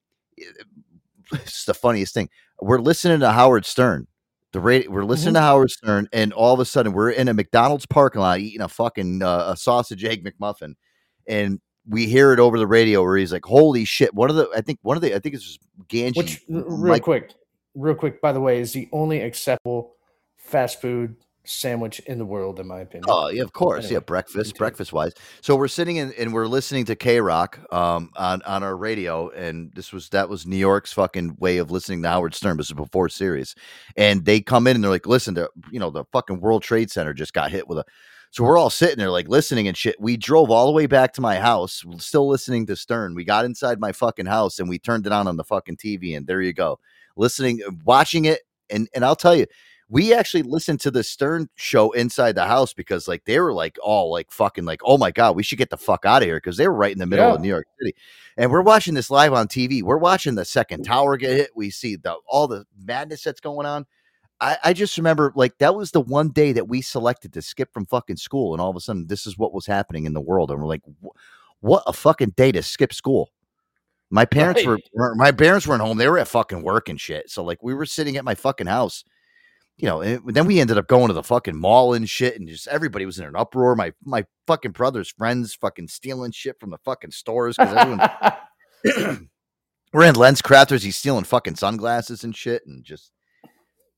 It's 1.32 1.64
the 1.64 1.74
funniest 1.74 2.12
thing. 2.14 2.28
We're 2.60 2.80
listening 2.80 3.20
to 3.20 3.30
Howard 3.30 3.64
Stern. 3.64 4.06
The 4.52 4.60
radio, 4.60 4.90
we're 4.90 5.04
listening 5.04 5.34
to 5.34 5.40
Howard 5.40 5.70
Stern, 5.70 6.08
and 6.12 6.32
all 6.32 6.52
of 6.52 6.58
a 6.58 6.64
sudden 6.64 6.92
we're 6.92 7.10
in 7.10 7.28
a 7.28 7.34
McDonald's 7.34 7.86
parking 7.86 8.20
lot 8.20 8.40
eating 8.40 8.60
a 8.60 8.68
fucking 8.68 9.22
uh, 9.22 9.52
a 9.52 9.56
sausage 9.56 10.04
egg 10.04 10.24
McMuffin, 10.24 10.74
and 11.28 11.60
we 11.88 12.06
hear 12.06 12.32
it 12.32 12.40
over 12.40 12.58
the 12.58 12.66
radio 12.66 13.00
where 13.00 13.16
he's 13.16 13.32
like, 13.32 13.44
"Holy 13.44 13.84
shit!" 13.84 14.12
One 14.12 14.28
of 14.28 14.34
the, 14.34 14.48
I 14.52 14.60
think 14.60 14.80
one 14.82 14.96
of 14.96 15.02
the, 15.02 15.14
I 15.14 15.20
think 15.20 15.36
it's 15.36 15.56
Ganji. 15.86 16.16
Which, 16.16 16.42
real 16.48 16.94
Mike- 16.94 17.02
quick, 17.04 17.32
real 17.76 17.94
quick, 17.94 18.20
by 18.20 18.32
the 18.32 18.40
way, 18.40 18.58
is 18.58 18.72
the 18.72 18.88
only 18.90 19.20
acceptable 19.20 19.94
fast 20.50 20.80
food 20.80 21.16
sandwich 21.44 22.00
in 22.00 22.18
the 22.18 22.24
world, 22.24 22.60
in 22.60 22.66
my 22.66 22.80
opinion. 22.80 23.04
Oh 23.08 23.28
yeah, 23.28 23.42
of 23.42 23.52
course. 23.52 23.86
Anyway, 23.86 23.94
yeah, 23.94 24.00
breakfast, 24.00 24.56
breakfast 24.56 24.92
wise. 24.92 25.12
So 25.40 25.56
we're 25.56 25.68
sitting 25.68 25.96
in 25.96 26.12
and 26.18 26.32
we're 26.32 26.46
listening 26.46 26.84
to 26.86 26.96
K 26.96 27.20
Rock 27.20 27.58
um 27.72 28.10
on 28.16 28.42
on 28.42 28.62
our 28.62 28.76
radio, 28.76 29.30
and 29.30 29.72
this 29.74 29.92
was 29.92 30.08
that 30.10 30.28
was 30.28 30.46
New 30.46 30.56
York's 30.56 30.92
fucking 30.92 31.36
way 31.38 31.58
of 31.58 31.70
listening 31.70 32.02
to 32.02 32.08
Howard 32.08 32.34
Stern. 32.34 32.56
This 32.56 32.66
is 32.66 32.72
before 32.72 33.08
Sirius, 33.08 33.54
and 33.96 34.24
they 34.24 34.40
come 34.40 34.66
in 34.66 34.76
and 34.76 34.84
they're 34.84 34.90
like, 34.90 35.06
"Listen, 35.06 35.34
to 35.36 35.50
you 35.70 35.80
know 35.80 35.90
the 35.90 36.04
fucking 36.12 36.40
World 36.40 36.62
Trade 36.62 36.90
Center 36.90 37.14
just 37.14 37.32
got 37.32 37.50
hit 37.50 37.68
with 37.68 37.78
a." 37.78 37.84
So 38.32 38.44
we're 38.44 38.58
all 38.58 38.70
sitting 38.70 38.98
there 38.98 39.10
like 39.10 39.28
listening 39.28 39.66
and 39.66 39.76
shit. 39.76 40.00
We 40.00 40.16
drove 40.16 40.50
all 40.50 40.66
the 40.66 40.72
way 40.72 40.86
back 40.86 41.14
to 41.14 41.20
my 41.20 41.36
house, 41.36 41.84
still 41.98 42.28
listening 42.28 42.64
to 42.66 42.76
Stern. 42.76 43.16
We 43.16 43.24
got 43.24 43.44
inside 43.44 43.80
my 43.80 43.90
fucking 43.90 44.26
house 44.26 44.60
and 44.60 44.68
we 44.68 44.78
turned 44.78 45.04
it 45.06 45.12
on 45.12 45.26
on 45.26 45.36
the 45.36 45.44
fucking 45.44 45.78
TV, 45.78 46.16
and 46.16 46.26
there 46.26 46.40
you 46.40 46.52
go, 46.52 46.78
listening, 47.16 47.60
watching 47.84 48.26
it, 48.26 48.42
and 48.68 48.88
and 48.94 49.04
I'll 49.04 49.16
tell 49.16 49.34
you 49.34 49.46
we 49.92 50.14
actually 50.14 50.42
listened 50.44 50.78
to 50.80 50.90
the 50.90 51.02
Stern 51.02 51.48
show 51.56 51.90
inside 51.90 52.36
the 52.36 52.46
house 52.46 52.72
because 52.72 53.08
like 53.08 53.24
they 53.24 53.40
were 53.40 53.52
like 53.52 53.76
all 53.82 54.10
like 54.10 54.30
fucking 54.30 54.64
like 54.64 54.80
oh 54.84 54.96
my 54.96 55.10
god 55.10 55.34
we 55.34 55.42
should 55.42 55.58
get 55.58 55.68
the 55.70 55.76
fuck 55.76 56.06
out 56.06 56.22
of 56.22 56.26
here 56.26 56.36
because 56.36 56.56
they 56.56 56.68
were 56.68 56.74
right 56.74 56.92
in 56.92 56.98
the 57.00 57.06
middle 57.06 57.26
Yeah. 57.26 57.34
of 57.34 57.40
New 57.40 57.48
York 57.48 57.66
City, 57.80 57.94
and 58.36 58.50
we're 58.50 58.62
watching 58.62 58.94
this 58.94 59.10
live 59.10 59.32
on 59.32 59.48
TV. 59.48 59.82
We're 59.82 59.98
watching 59.98 60.36
the 60.36 60.44
second 60.44 60.84
tower 60.84 61.16
get 61.16 61.32
hit. 61.32 61.50
We 61.56 61.70
see 61.70 61.96
the 61.96 62.16
all 62.26 62.46
the 62.48 62.64
madness 62.82 63.22
that's 63.24 63.40
going 63.40 63.66
on. 63.66 63.84
I, 64.40 64.56
I 64.64 64.72
just 64.72 64.96
remember 64.96 65.32
like 65.34 65.58
that 65.58 65.74
was 65.74 65.90
the 65.90 66.00
one 66.00 66.28
day 66.30 66.52
that 66.52 66.68
we 66.68 66.80
selected 66.82 67.32
to 67.34 67.42
skip 67.42 67.74
from 67.74 67.84
fucking 67.86 68.16
school, 68.16 68.54
and 68.54 68.60
all 68.60 68.70
of 68.70 68.76
a 68.76 68.80
sudden 68.80 69.06
this 69.08 69.26
is 69.26 69.36
what 69.36 69.52
was 69.52 69.66
happening 69.66 70.06
in 70.06 70.14
the 70.14 70.20
world, 70.20 70.50
and 70.50 70.60
we're 70.60 70.66
like, 70.68 70.82
what 71.60 71.82
a 71.86 71.92
fucking 71.92 72.30
day 72.36 72.52
to 72.52 72.62
skip 72.62 72.94
school. 72.94 73.30
My 74.08 74.24
parents 74.24 74.64
Right. 74.66 74.80
were 74.94 75.14
my 75.16 75.32
parents 75.32 75.66
weren't 75.66 75.82
home; 75.82 75.98
they 75.98 76.08
were 76.08 76.18
at 76.18 76.28
fucking 76.28 76.62
work 76.62 76.88
and 76.88 77.00
shit. 77.00 77.28
So 77.28 77.44
like 77.44 77.62
we 77.62 77.74
were 77.74 77.86
sitting 77.86 78.16
at 78.16 78.24
my 78.24 78.34
fucking 78.34 78.66
house 78.68 79.04
you 79.80 79.86
know, 79.88 80.00
and 80.02 80.34
then 80.34 80.46
we 80.46 80.60
ended 80.60 80.76
up 80.78 80.88
going 80.88 81.08
to 81.08 81.14
the 81.14 81.22
fucking 81.22 81.56
mall 81.56 81.94
and 81.94 82.08
shit, 82.08 82.38
and 82.38 82.46
just 82.48 82.68
everybody 82.68 83.06
was 83.06 83.18
in 83.18 83.24
an 83.24 83.34
uproar. 83.36 83.74
My 83.74 83.92
my 84.04 84.26
fucking 84.46 84.72
brother's 84.72 85.08
friends 85.10 85.54
fucking 85.54 85.88
stealing 85.88 86.32
shit 86.32 86.60
from 86.60 86.70
the 86.70 86.78
fucking 86.84 87.12
stores 87.12 87.56
because 87.56 87.74
everyone 87.76 88.10
we're 89.92 90.04
in 90.04 90.14
LensCrafters. 90.14 90.82
He's 90.82 90.96
stealing 90.96 91.24
fucking 91.24 91.56
sunglasses 91.56 92.24
and 92.24 92.36
shit, 92.36 92.62
and 92.66 92.84
just 92.84 93.12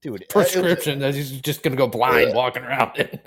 dude, 0.03 0.15
it- 0.17 0.23
it 0.23 0.29
Prescription 0.29 0.99
that 1.01 1.15
he's 1.15 1.33
just 1.41 1.63
gonna 1.63 1.77
go 1.77 1.87
blind 1.89 2.35
walking 2.35 2.63
around 2.63 2.93
dude, 2.95 3.21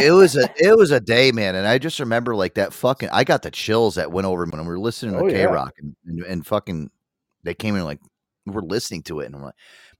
it 0.00 0.12
was 0.12 0.36
a 0.36 0.48
it 0.56 0.76
was 0.76 0.90
a 0.90 1.00
day, 1.00 1.30
man, 1.32 1.54
and 1.54 1.66
I 1.66 1.78
just 1.78 2.00
remember 2.00 2.34
like 2.34 2.54
that 2.54 2.72
fucking. 2.72 3.08
I 3.12 3.24
got 3.24 3.42
the 3.42 3.50
chills 3.50 3.94
that 3.96 4.10
went 4.12 4.26
over 4.26 4.44
me 4.46 4.50
when 4.52 4.62
we 4.62 4.66
were 4.68 4.78
listening 4.78 5.12
to 5.14 5.20
Oh, 5.24 5.28
K 5.28 5.38
yeah. 5.40 5.44
Rock 5.44 5.74
and, 5.78 5.94
and 6.06 6.20
and 6.24 6.46
fucking 6.46 6.90
they 7.42 7.54
came 7.54 7.76
in 7.76 7.84
like 7.84 8.00
we're 8.46 8.60
listening 8.60 9.02
to 9.04 9.20
it, 9.20 9.26
and 9.26 9.36
I'm 9.36 9.42
like, 9.42 9.54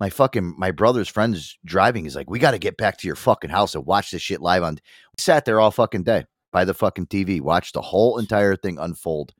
my 0.05 0.11
fucking 0.11 0.55
my 0.59 0.71
brother's 0.71 1.09
friend's 1.09 1.57
driving. 1.65 2.05
He's 2.05 2.15
like, 2.15 2.29
we 2.29 2.39
got 2.39 2.51
to 2.51 2.59
get 2.59 2.77
back 2.77 2.99
to 2.99 3.07
your 3.07 3.17
fucking 3.17 3.49
house 3.49 3.75
and 3.75 3.87
watch 3.87 4.11
this 4.11 4.21
shit 4.21 4.43
live 4.43 4.63
on. 4.63 4.75
We 4.75 5.23
sat 5.23 5.47
there 5.47 5.61
all 5.61 5.71
fucking 5.71 6.03
day 6.03 6.27
by 6.53 6.67
the 6.67 6.75
fucking 6.75 7.07
TV, 7.07 7.41
watched 7.41 7.73
the 7.73 7.81
whole 7.81 8.19
entire 8.19 8.55
thing 8.55 8.79
unfold, 8.79 9.33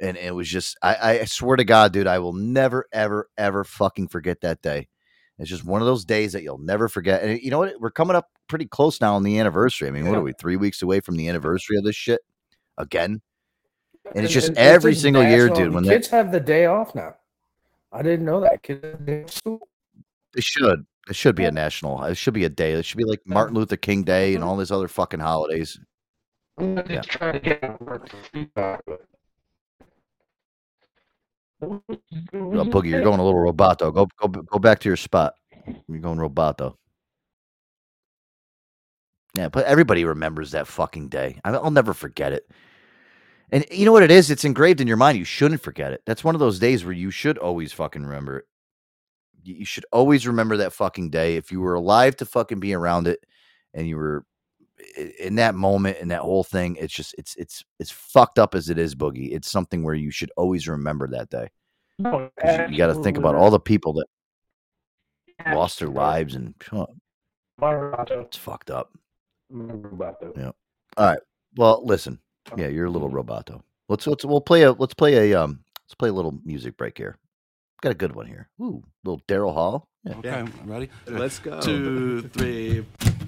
and 0.00 0.16
it 0.16 0.34
was 0.34 0.48
just, 0.48 0.76
I, 0.82 1.20
I 1.20 1.24
swear 1.26 1.56
to 1.56 1.62
God, 1.62 1.92
dude, 1.92 2.08
I 2.08 2.18
will 2.18 2.32
never, 2.32 2.86
ever, 2.92 3.30
ever 3.38 3.62
fucking 3.62 4.08
forget 4.08 4.40
that 4.40 4.62
day. 4.62 4.88
It's 5.38 5.48
just 5.48 5.64
one 5.64 5.80
of 5.80 5.86
those 5.86 6.04
days 6.04 6.32
that 6.32 6.42
you'll 6.42 6.58
never 6.58 6.88
forget. 6.88 7.22
And 7.22 7.40
you 7.40 7.52
know 7.52 7.58
what? 7.58 7.80
We're 7.80 7.92
coming 7.92 8.16
up 8.16 8.26
pretty 8.48 8.66
close 8.66 9.00
now 9.00 9.14
on 9.14 9.22
the 9.22 9.38
anniversary. 9.38 9.86
I 9.86 9.92
mean, 9.92 10.08
what 10.08 10.18
are 10.18 10.22
we? 10.22 10.32
Three 10.32 10.56
weeks 10.56 10.82
away 10.82 10.98
from 10.98 11.18
the 11.18 11.28
anniversary 11.28 11.76
of 11.76 11.84
this 11.84 11.94
shit 11.94 12.20
again. 12.76 13.22
And 14.12 14.24
it's 14.24 14.34
just 14.34 14.48
and 14.48 14.58
every 14.58 14.90
just 14.90 15.02
single 15.02 15.22
year, 15.22 15.48
dude. 15.48 15.72
When 15.72 15.84
kids 15.84 16.08
have 16.08 16.32
the 16.32 16.40
day 16.40 16.66
off 16.66 16.96
now. 16.96 17.14
I 17.92 18.02
didn't 18.02 18.26
know 18.26 18.40
that. 18.40 18.64
Kids 18.64 19.40
they 20.34 20.40
should, 20.40 20.84
it 21.08 21.16
should 21.16 21.34
be 21.34 21.44
a 21.44 21.50
national. 21.50 22.02
It 22.04 22.16
should 22.16 22.34
be 22.34 22.44
a 22.44 22.48
day. 22.48 22.72
It 22.72 22.84
should 22.84 22.98
be 22.98 23.04
like 23.04 23.20
Martin 23.26 23.54
Luther 23.56 23.76
King 23.76 24.02
Day 24.04 24.34
and 24.34 24.44
all 24.44 24.56
these 24.56 24.70
other 24.70 24.88
fucking 24.88 25.20
holidays. 25.20 25.78
I'm 26.58 26.76
Yeah. 26.88 27.00
try 27.02 27.32
to 27.32 27.40
get 27.40 27.62
out 27.64 27.80
of 27.80 27.86
work 27.86 28.08
feedback, 28.32 28.82
Uh, 31.62 31.66
Boogie, 32.64 32.88
you're 32.88 33.02
going 33.02 33.20
a 33.20 33.24
little 33.24 33.40
roboto. 33.40 33.92
Go, 33.92 34.08
go, 34.18 34.28
go 34.28 34.58
back 34.58 34.78
to 34.80 34.88
your 34.88 34.96
spot. 34.96 35.34
You're 35.88 35.98
going 35.98 36.18
roboto. 36.18 36.76
Yeah, 39.34 39.48
but 39.48 39.66
everybody 39.66 40.04
remembers 40.04 40.52
that 40.52 40.66
fucking 40.66 41.08
day. 41.08 41.38
I'll 41.44 41.70
never 41.70 41.92
forget 41.94 42.32
it. 42.32 42.50
And 43.52 43.64
you 43.70 43.84
know 43.84 43.92
what 43.92 44.02
it 44.02 44.10
is? 44.10 44.30
It's 44.30 44.44
engraved 44.44 44.80
in 44.80 44.88
your 44.88 44.96
mind. 44.96 45.18
You 45.18 45.24
shouldn't 45.24 45.60
forget 45.60 45.92
it. 45.92 46.02
That's 46.06 46.24
one 46.24 46.34
of 46.34 46.38
those 46.38 46.58
days 46.58 46.84
where 46.84 46.94
you 46.94 47.10
should 47.10 47.36
always 47.38 47.72
fucking 47.72 48.04
remember 48.04 48.38
it. 48.38 48.44
You 49.42 49.54
you 49.56 49.64
should 49.64 49.86
always 49.92 50.26
remember 50.26 50.56
that 50.58 50.72
fucking 50.72 51.10
day. 51.10 51.36
If 51.36 51.50
you 51.52 51.60
were 51.60 51.74
alive 51.74 52.16
to 52.16 52.26
fucking 52.26 52.60
be 52.60 52.74
around 52.74 53.06
it 53.06 53.24
and 53.74 53.86
you 53.88 53.96
were 53.96 54.24
in 55.18 55.36
that 55.36 55.54
moment 55.54 55.98
and 56.00 56.10
that 56.10 56.20
whole 56.22 56.44
thing, 56.44 56.76
it's 56.76 56.92
just 56.94 57.14
it's 57.18 57.34
it's 57.36 57.64
it's 57.78 57.90
fucked 57.90 58.38
up 58.38 58.54
as 58.54 58.70
it 58.70 58.78
is, 58.78 58.94
Boogie. 58.94 59.32
It's 59.32 59.50
something 59.50 59.82
where 59.82 59.94
you 59.94 60.10
should 60.10 60.30
always 60.36 60.68
remember 60.68 61.08
that 61.08 61.30
day. 61.30 61.48
No, 61.98 62.30
'Cause 62.40 62.70
you, 62.70 62.78
got 62.78 62.86
to 62.86 62.94
think 62.94 63.18
about 63.18 63.34
all 63.34 63.50
the 63.50 63.60
people 63.60 63.92
that 63.94 64.06
lost 65.54 65.78
their 65.78 65.88
lives 65.88 66.34
and 66.34 66.54
huh, 66.62 66.86
it's 67.62 68.36
fucked 68.38 68.70
up. 68.70 68.92
Roboto. 69.52 70.36
Yeah. 70.36 70.52
All 70.96 71.06
right. 71.06 71.20
Well, 71.56 71.84
listen. 71.84 72.18
Yeah, 72.56 72.68
you're 72.68 72.86
a 72.86 72.90
little 72.90 73.10
roboto. 73.10 73.62
Let's 73.88 74.06
let's 74.06 74.24
we'll 74.24 74.40
play 74.40 74.62
a 74.62 74.72
let's 74.72 74.94
play 74.94 75.30
a 75.30 75.40
um 75.40 75.60
let's 75.84 75.94
play 75.94 76.08
a 76.08 76.12
little 76.12 76.38
music 76.44 76.76
break 76.76 76.96
here. 76.96 77.18
Got 77.82 77.92
a 77.92 77.94
good 77.94 78.14
one 78.14 78.26
here. 78.26 78.48
Ooh, 78.60 78.82
little 79.04 79.22
Daryl 79.26 79.54
Hall. 79.54 79.88
Yeah. 80.04 80.14
Okay, 80.18 80.44
ready? 80.66 80.90
Let's 81.06 81.38
go. 81.38 81.60
Two, 81.60 82.22
three. 82.32 82.84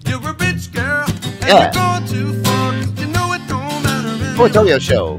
You're 0.07 0.19
a 0.19 0.35
bitch 0.35 0.73
girl, 0.73 1.07
and 1.09 1.45
Yeah. 1.49 1.62
you're 1.62 1.73
going 1.73 2.07
too 2.07 2.43
far. 2.43 2.73
'cause 2.73 3.01
You 3.01 3.07
know 3.07 3.33
it 3.33 3.41
don't 3.49 3.83
matter. 3.83 4.37
Portfolio 4.37 4.79
show. 4.79 5.12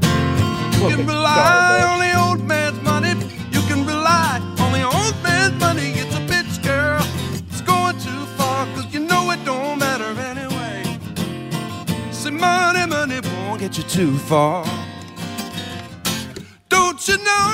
You 0.82 0.88
can 0.96 1.06
rely 1.06 1.82
on 1.82 1.98
the 2.00 2.14
old 2.20 2.44
man's 2.46 2.80
money. 2.82 3.14
You 3.50 3.60
can 3.62 3.84
rely 3.86 4.40
on 4.58 4.72
the 4.72 4.84
old 4.84 5.16
man's 5.22 5.58
money. 5.60 5.90
It's 6.02 6.14
a 6.14 6.20
bitch, 6.30 6.62
girl. 6.62 7.02
It's 7.50 7.60
going 7.62 7.98
too 7.98 8.26
far, 8.36 8.66
cause 8.74 8.86
you 8.94 9.00
know 9.00 9.30
it 9.32 9.44
don't 9.44 9.78
matter 9.78 10.10
anyway. 10.30 10.82
See, 12.12 12.30
money, 12.30 12.86
money 12.86 13.20
won't 13.48 13.60
get 13.60 13.78
you 13.78 13.84
too 13.84 14.16
far. 14.18 14.64
Don't 16.68 17.08
you 17.08 17.16
know? 17.18 17.50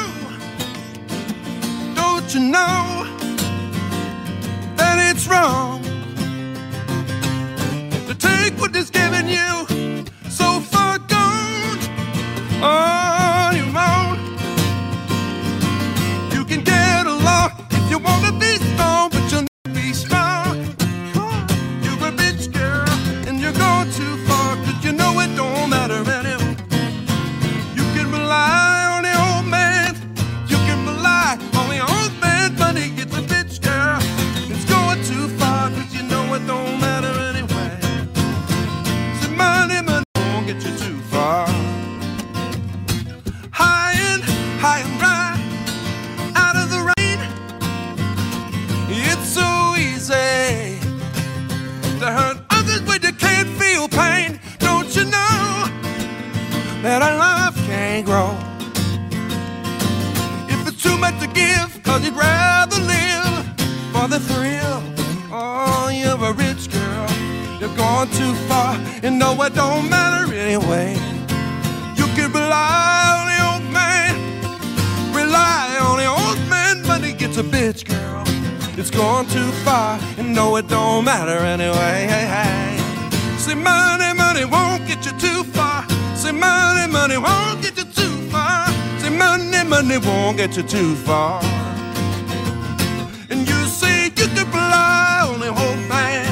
Don't 2.32 2.44
you 2.44 2.50
know 2.52 3.06
that 4.76 5.10
it's 5.10 5.26
wrong 5.26 5.82
to 8.06 8.14
take 8.14 8.54
what 8.60 8.76
is 8.76 8.88
given 8.88 9.26
you 9.26 9.66
so 10.30 10.60
far 10.60 11.00
gone? 11.00 11.78
on 12.62 13.56
your 13.56 13.66
own. 13.66 14.16
You 16.32 16.44
can 16.44 16.62
get 16.62 17.06
along 17.06 17.59
that 57.00 57.12
our 57.12 57.18
love 57.18 57.56
can't 57.66 58.04
grow? 58.04 58.36
If 60.48 60.68
it's 60.68 60.82
too 60.82 60.96
much 60.98 61.18
to 61.20 61.26
give, 61.28 61.82
cause 61.82 62.04
you'd 62.04 62.14
rather 62.14 62.76
live 62.76 63.44
for 63.92 64.06
the 64.08 64.20
thrill. 64.20 64.82
Oh, 65.32 65.88
you're 65.88 66.22
a 66.22 66.32
rich 66.32 66.70
girl, 66.70 67.08
you're 67.60 67.76
going 67.76 68.10
too 68.10 68.34
far, 68.48 68.74
and 69.02 69.18
no, 69.18 69.40
it 69.42 69.54
don't 69.54 69.88
matter 69.88 70.32
anyway. 70.34 70.92
You 71.96 72.06
can 72.16 72.32
rely 72.32 73.00
on 73.16 73.24
the 73.32 73.38
old 73.48 73.66
man. 73.72 74.14
Rely 75.14 75.78
on 75.80 75.96
the 75.98 76.06
old 76.06 76.40
man, 76.50 76.82
but 76.86 77.02
he 77.02 77.12
gets 77.12 77.38
a 77.38 77.42
bitch, 77.42 77.84
girl. 77.84 78.24
It's 78.78 78.90
gone 78.90 79.26
too 79.26 79.50
far, 79.64 79.98
and 80.18 80.34
no, 80.34 80.56
it 80.56 80.68
don't 80.68 81.04
matter 81.04 81.38
anyway. 81.38 82.06
Hey, 82.12 82.26
hey. 82.36 83.38
See, 83.38 83.54
money, 83.54 84.12
money 84.14 84.44
won't 84.44 84.86
get 84.86 85.04
you 85.06 85.12
too 85.18 85.44
far. 85.44 85.79
See, 86.30 86.36
money, 86.36 86.86
money 86.86 87.18
won't 87.18 87.60
get 87.60 87.76
you 87.76 87.84
too 87.84 88.16
far. 88.30 88.68
Say 89.00 89.10
money, 89.10 89.64
money 89.68 89.98
won't 89.98 90.36
get 90.36 90.56
you 90.56 90.62
too 90.62 90.94
far. 90.94 91.42
And 93.30 93.48
you 93.48 93.66
say 93.66 94.04
you 94.04 94.10
can 94.12 94.46
rely 94.52 95.26
on 95.28 95.40
the 95.40 95.48
old 95.48 95.80
man. 95.88 96.30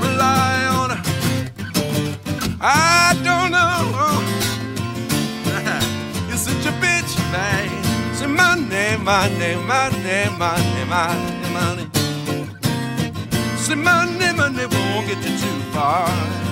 Rely 0.00 0.66
on. 0.78 0.90
I 2.60 3.18
don't 3.26 3.50
know. 3.50 4.22
You're 6.28 6.36
such 6.36 6.64
a 6.66 6.74
bitch, 6.82 7.12
man. 7.32 8.14
Say 8.14 8.28
money, 8.28 8.96
money, 9.02 9.56
money, 9.66 10.30
money, 10.38 10.84
money, 10.94 11.48
money. 11.58 11.86
Say 13.56 13.74
money, 13.74 14.32
money 14.32 14.66
won't 14.66 15.08
get 15.08 15.18
you 15.26 15.36
too 15.38 15.58
far. 15.72 16.51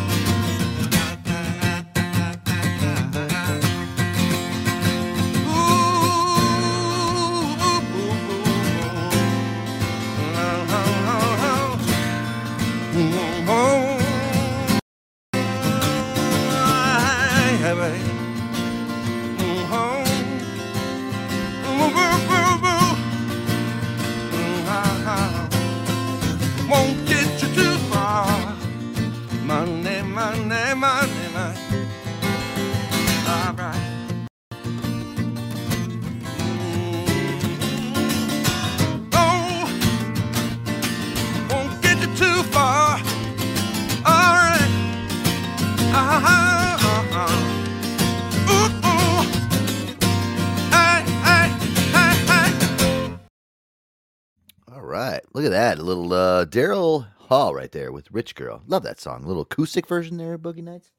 Look 55.40 55.46
at 55.46 55.52
that. 55.52 55.78
A 55.78 55.82
little 55.82 56.12
uh 56.12 56.44
Daryl 56.44 57.06
Hall 57.16 57.54
right 57.54 57.72
there 57.72 57.92
with 57.92 58.10
Rich 58.12 58.34
Girl. 58.34 58.62
Love 58.66 58.82
that 58.82 59.00
song. 59.00 59.24
A 59.24 59.26
little 59.26 59.40
acoustic 59.40 59.86
version 59.86 60.18
there, 60.18 60.36
Boogie 60.36 60.62
Nights. 60.62 60.90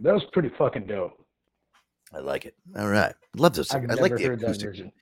That 0.00 0.14
was 0.14 0.24
pretty 0.32 0.50
fucking 0.58 0.86
dope. 0.88 1.12
I 2.12 2.18
like 2.18 2.44
it. 2.44 2.56
All 2.76 2.88
right. 2.88 3.14
Love 3.36 3.54
those. 3.54 3.72
I 3.72 3.78
like 3.78 4.16
the 4.16 4.32
acoustic. 4.32 4.92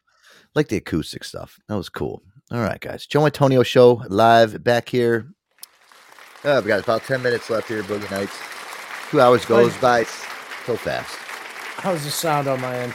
like 0.54 0.68
the 0.68 0.76
acoustic 0.76 1.24
stuff. 1.24 1.58
That 1.68 1.76
was 1.78 1.88
cool. 1.88 2.22
All 2.50 2.60
right, 2.60 2.78
guys. 2.78 3.06
Joe 3.06 3.24
Antonio 3.24 3.62
show 3.62 4.02
live 4.10 4.62
back 4.62 4.90
here. 4.90 5.26
Uh, 6.44 6.60
we 6.62 6.68
got 6.68 6.82
about 6.82 7.02
10 7.04 7.22
minutes 7.22 7.48
left 7.48 7.68
here, 7.68 7.82
Boogie 7.84 8.10
Nights. 8.10 8.38
Two 9.08 9.22
hours 9.22 9.46
goes 9.46 9.74
by 9.78 10.04
so 10.66 10.76
fast. 10.76 11.14
How's 11.76 12.04
the 12.04 12.10
sound 12.10 12.46
on 12.46 12.60
my 12.60 12.76
end? 12.76 12.94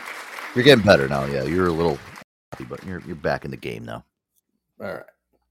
You're 0.54 0.64
getting 0.64 0.86
better 0.86 1.08
now. 1.08 1.26
Yeah, 1.26 1.42
you're 1.42 1.66
a 1.66 1.72
little, 1.72 1.98
but 2.70 2.84
you're 2.84 3.02
you're 3.08 3.16
back 3.16 3.46
in 3.46 3.50
the 3.50 3.58
game 3.58 3.84
now. 3.84 4.06
All 4.80 4.94
right. 4.94 5.04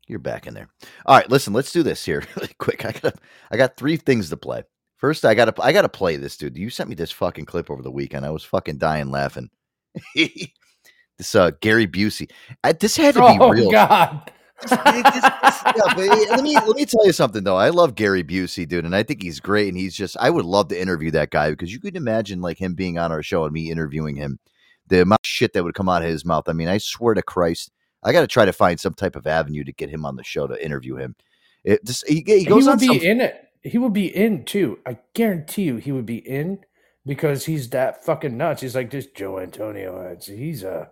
You're 0.07 0.19
back 0.21 0.47
in 0.47 0.55
there. 0.55 0.69
All 1.05 1.17
right, 1.17 1.29
listen, 1.29 1.53
let's 1.53 1.73
do 1.73 1.83
this 1.83 2.05
here 2.05 2.23
really 2.37 2.55
quick. 2.59 2.85
I 2.85 2.93
got 2.93 3.15
I 3.51 3.57
got 3.57 3.77
three 3.77 3.97
things 3.97 4.31
to 4.31 4.37
play. 4.37 4.63
First, 4.97 5.25
I 5.25 5.35
got 5.35 5.55
to 5.55 5.63
I 5.63 5.73
got 5.73 5.83
to 5.83 5.89
play 5.89 6.17
this 6.17 6.37
dude. 6.37 6.57
You 6.57 6.71
sent 6.71 6.89
me 6.89 6.95
this 6.95 7.13
fucking 7.13 7.45
clip 7.45 7.71
over 7.71 7.83
the 7.83 7.91
weekend. 7.91 8.25
I 8.25 8.31
was 8.31 8.45
fucking 8.45 8.79
dying 8.79 9.11
laughing. 9.11 9.51
this 10.15 11.35
uh 11.35 11.51
Gary 11.61 11.87
Busey. 11.87 12.31
I, 12.63 12.73
this 12.73 12.97
had 12.97 13.15
to 13.15 13.21
be 13.21 13.39
Oh 13.41 13.51
real. 13.51 13.71
God. 13.71 14.31
Yeah, 14.71 15.93
but 15.95 15.97
let 15.99 16.43
me 16.43 16.55
let 16.55 16.77
me 16.77 16.87
tell 16.87 17.05
you 17.05 17.13
something 17.13 17.45
though. 17.45 17.57
I 17.57 17.69
love 17.69 17.95
Gary 17.95 18.25
Busey, 18.25 18.67
dude, 18.67 18.87
and 18.87 18.97
I 18.97 19.03
think 19.03 19.23
he's 19.23 19.41
great. 19.41 19.69
And 19.69 19.77
he's 19.77 19.95
just 19.95 20.17
I 20.19 20.31
would 20.31 20.45
love 20.47 20.69
to 20.69 20.81
interview 20.81 21.11
that 21.11 21.31
guy 21.31 21.51
because 21.51 21.73
you 21.73 21.81
could 21.81 21.97
imagine 21.97 22.41
like 22.41 22.59
him 22.59 22.75
being 22.75 22.97
on 22.99 23.13
our 23.13 23.23
show 23.23 23.45
and 23.45 23.53
me 23.53 23.71
interviewing 23.71 24.17
him. 24.17 24.39
The 24.87 25.03
amount 25.03 25.23
of 25.23 25.27
shit 25.27 25.53
that 25.53 25.65
would 25.65 25.75
come 25.75 25.89
out 25.89 26.03
of 26.03 26.09
his 26.09 26.25
mouth. 26.25 26.49
I 26.49 26.53
mean, 26.53 26.69
I 26.69 26.79
swear 26.79 27.15
to 27.15 27.23
Christ, 27.23 27.71
I 28.03 28.13
got 28.13 28.21
to 28.21 28.27
try 28.27 28.45
to 28.45 28.53
find 28.53 28.79
some 28.79 28.95
type 28.95 29.17
of 29.17 29.27
avenue 29.27 29.65
to 29.65 29.73
get 29.73 29.91
him 29.91 30.05
on 30.05 30.17
the 30.17 30.25
show 30.25 30.47
to 30.47 30.65
interview 30.65 30.97
him. 30.97 31.17
It 31.65 31.85
just 31.85 32.07
he, 32.09 32.23
he 32.27 32.45
He, 32.45 32.53
would 32.53 32.79
be 32.79 32.87
some, 32.87 32.97
in 32.99 33.21
it. 33.21 33.49
He 33.63 33.79
would 33.79 33.93
be 33.93 34.07
in 34.15 34.45
too. 34.45 34.79
I 34.87 34.99
guarantee 35.15 35.63
you, 35.65 35.77
he 35.77 35.93
would 35.93 36.07
be 36.07 36.19
in 36.19 36.61
because 37.05 37.47
he's 37.47 37.71
that 37.71 38.05
fucking 38.05 38.37
nuts. 38.37 38.63
He's 38.63 38.75
like 38.77 38.91
this 38.91 39.07
Joe 39.07 39.39
Antonio. 39.41 40.17
He's 40.25 40.65
uh, 40.65 40.87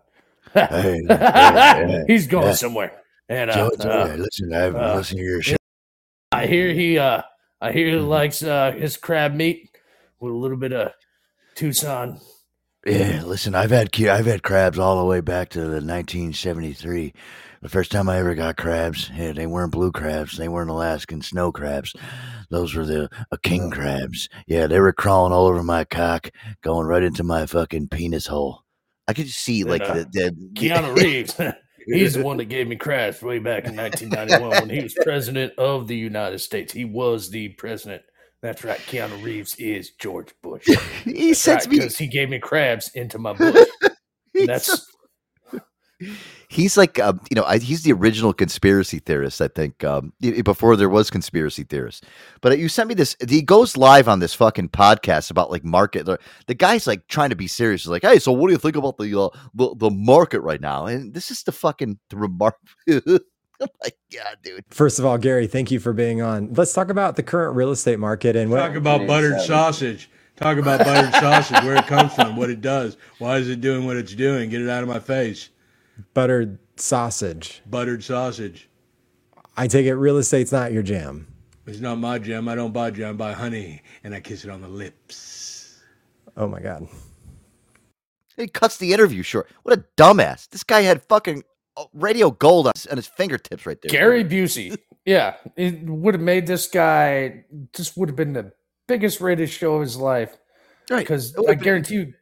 Hey, 0.53 1.01
yeah, 1.09 1.87
yeah, 1.87 2.03
he's 2.07 2.27
going 2.27 2.49
yeah. 2.49 2.53
somewhere. 2.55 2.93
And 3.29 3.51
uh, 3.51 3.55
Joe 3.55 3.71
uh, 3.81 4.09
Antonio, 4.09 4.17
listen, 4.17 4.53
I've 4.53 4.75
uh, 4.77 4.97
listened 4.97 5.19
to 5.19 5.25
your 5.25 5.43
show. 5.43 5.57
I 6.33 6.47
hear 6.47 6.73
he 6.73 6.99
uh, 6.99 7.23
I 7.61 7.73
hear 7.73 7.89
Mm-hmm. 7.89 7.99
he 7.99 8.01
likes 8.01 8.43
uh 8.43 8.73
his 8.73 8.97
crab 8.97 9.35
meat 9.35 9.71
with 10.21 10.33
a 10.33 10.37
little 10.37 10.57
bit 10.57 10.73
of 10.73 10.93
Tucson. 11.55 12.21
Yeah, 12.87 13.23
listen, 13.25 13.55
I've 13.55 13.71
had 13.71 13.99
I've 14.03 14.27
had 14.27 14.43
crabs 14.43 14.79
all 14.79 14.99
the 14.99 15.05
way 15.05 15.21
back 15.21 15.49
to 15.51 15.61
the 15.61 15.81
1973. 15.81 17.15
The 17.63 17.69
first 17.71 17.91
time 17.91 18.11
I 18.11 18.19
ever 18.19 18.35
got 18.35 18.59
crabs, 18.59 19.11
yeah, 19.15 19.33
they 19.33 19.47
weren't 19.47 19.73
blue 19.73 19.91
crabs, 19.91 20.37
they 20.37 20.49
weren't 20.49 20.69
Alaskan 20.69 21.23
snow 21.23 21.51
crabs. 21.51 21.95
Those 22.51 22.75
were 22.75 22.85
the 22.85 23.09
uh, 23.33 23.37
king 23.43 23.71
crabs. 23.71 24.29
Yeah, 24.47 24.67
they 24.67 24.81
were 24.81 24.93
crawling 24.93 25.33
all 25.33 25.47
over 25.47 25.63
my 25.63 25.85
cock, 25.85 26.29
going 26.63 26.87
right 26.87 27.03
into 27.03 27.25
my 27.25 27.47
fucking 27.47 27.89
penis 27.89 28.27
hole. 28.27 28.65
I 29.09 29.15
could 29.15 29.29
see 29.29 29.65
like 29.65 29.81
uh, 29.83 29.95
the, 29.95 30.05
the 30.13 30.51
Keanu 30.55 30.95
Reeves. 31.03 31.41
He's 31.87 32.15
the 32.15 32.23
one 32.23 32.39
that 32.39 32.47
gave 32.47 32.67
me 32.67 32.77
crabs 32.77 33.23
way 33.23 33.39
back 33.39 33.65
in 33.67 33.77
1991 33.77 34.51
when 34.51 34.71
he 34.71 34.83
was 34.83 34.95
president 35.03 35.53
of 35.59 35.87
the 35.87 35.97
United 35.97 36.39
States. 36.39 36.73
He 36.73 36.85
was 36.85 37.31
the 37.31 37.49
president. 37.51 38.03
That's 38.45 38.63
right. 38.63 38.79
Keanu 38.81 39.23
Reeves 39.23 39.55
is 39.55 39.93
George 39.93 40.35
Bush. 40.43 40.69
he 41.05 41.33
sends 41.33 41.67
me 41.67 41.79
because 41.79 41.97
he 41.97 42.07
gave 42.07 42.29
me 42.29 42.39
crabs 42.39 42.91
into 42.95 43.19
my 43.19 43.33
bush. 43.33 43.67
That's 44.35 44.87
he's 46.51 46.77
like 46.77 46.99
uh, 46.99 47.15
you 47.31 47.37
know 47.37 47.45
I, 47.45 47.57
he's 47.57 47.85
the 47.85 47.93
original 47.93 48.35
conspiracy 48.35 48.99
theorist 48.99 49.41
i 49.41 49.47
think 49.49 49.85
um, 49.85 50.13
before 50.43 50.77
there 50.77 50.89
was 50.89 51.09
conspiracy 51.09 51.63
theorists 51.63 52.03
but 52.43 52.59
you 52.59 52.69
sent 52.69 52.89
me 52.89 52.95
this 52.95 53.17
he 53.29 53.41
goes 53.41 53.77
live 53.77 54.09
on 54.09 54.19
this 54.19 54.35
fucking 54.35 54.71
podcast 54.71 55.31
about 55.31 55.53
like 55.53 55.65
market 55.65 56.05
the, 56.05 56.19
the 56.47 56.55
guy's 56.55 56.87
like 56.87 57.07
trying 57.07 57.31
to 57.31 57.37
be 57.37 57.47
serious 57.47 57.85
he's 57.85 57.91
like 57.91 58.03
hey 58.03 58.19
so 58.19 58.33
what 58.33 58.49
do 58.49 58.53
you 58.53 58.59
think 58.59 58.77
about 58.77 58.99
the 58.99 59.19
uh, 59.19 59.29
the, 59.55 59.75
the 59.77 59.91
market 59.91 60.41
right 60.41 60.61
now 60.61 60.87
and 60.87 61.15
this 61.15 61.31
is 61.31 61.45
the 61.45 61.53
fucking 61.53 61.99
the 62.11 62.17
remark 62.17 62.57
oh 63.65 63.69
my 63.83 63.91
god 64.13 64.37
dude 64.43 64.65
First 64.71 64.99
of 64.99 65.05
all, 65.05 65.19
Gary, 65.19 65.47
thank 65.47 65.71
you 65.71 65.81
for 65.81 65.93
being 65.93 66.21
on. 66.23 66.53
Let's 66.55 66.73
talk 66.73 66.89
about 66.91 67.17
the 67.17 67.23
current 67.23 67.57
real 67.57 67.71
estate 67.71 67.99
market 67.99 68.37
and 68.37 68.51
what. 68.51 68.59
Talk 68.59 68.77
about 68.77 69.07
buttered 69.07 69.41
sausage. 69.41 70.11
Talk 70.37 70.59
about 70.59 70.81
buttered 70.81 71.13
sausage, 71.21 71.63
where 71.63 71.77
it 71.77 71.87
comes 71.87 72.13
from, 72.15 72.37
what 72.37 72.51
it 72.51 72.61
does. 72.61 72.97
Why 73.19 73.37
is 73.39 73.49
it 73.49 73.61
doing 73.61 73.87
what 73.87 73.97
it's 73.97 74.15
doing? 74.15 74.51
Get 74.51 74.61
it 74.63 74.69
out 74.69 74.83
of 74.83 74.89
my 74.89 74.99
face. 75.01 75.51
Buttered 76.13 76.59
sausage. 76.77 77.63
Buttered 77.71 78.03
sausage. 78.03 78.69
I 79.57 79.69
take 79.69 79.87
it 79.87 79.95
real 79.95 80.19
estate's 80.19 80.51
not 80.53 80.73
your 80.73 80.83
jam. 80.83 81.29
It's 81.67 81.81
not 81.81 81.97
my 81.99 82.19
jam. 82.19 82.49
I 82.49 82.55
don't 82.57 82.73
buy 82.73 82.91
jam. 82.91 83.11
I 83.11 83.13
buy 83.13 83.33
honey, 83.33 83.83
and 84.03 84.15
I 84.15 84.21
kiss 84.21 84.45
it 84.45 84.51
on 84.51 84.61
the 84.61 84.69
lips. 84.69 85.81
Oh 86.37 86.49
my 86.49 86.61
god. 86.61 86.89
he 88.37 88.49
cuts 88.49 88.77
the 88.79 88.93
interview 88.93 89.23
short 89.23 89.49
what 89.63 89.79
a 89.79 89.85
dumbass 89.97 90.49
this 90.51 90.65
guy 90.65 90.81
had 90.83 91.01
fucking 91.05 91.45
radio 91.93 92.31
gold 92.31 92.67
on 92.67 92.73
his, 92.97 93.07
fingertips 93.07 93.67
right 93.67 93.81
there 93.83 93.91
Gary 93.91 94.25
Busey. 94.25 94.77
Yeah, 95.07 95.35
it 95.55 95.83
would 95.83 96.15
have 96.15 96.23
made 96.23 96.47
this 96.47 96.67
guy 96.67 97.45
just 97.75 97.95
would 97.95 98.09
have 98.09 98.17
been 98.17 98.33
the 98.33 98.53
biggest 98.89 99.21
rated 99.21 99.51
show 99.51 99.75
of 99.75 99.83
his 99.83 99.99
life. 99.99 100.35
Right. 100.91 101.01
Because 101.01 101.37
I 101.47 101.53
guarantee 101.53 101.95
you, 101.95 102.15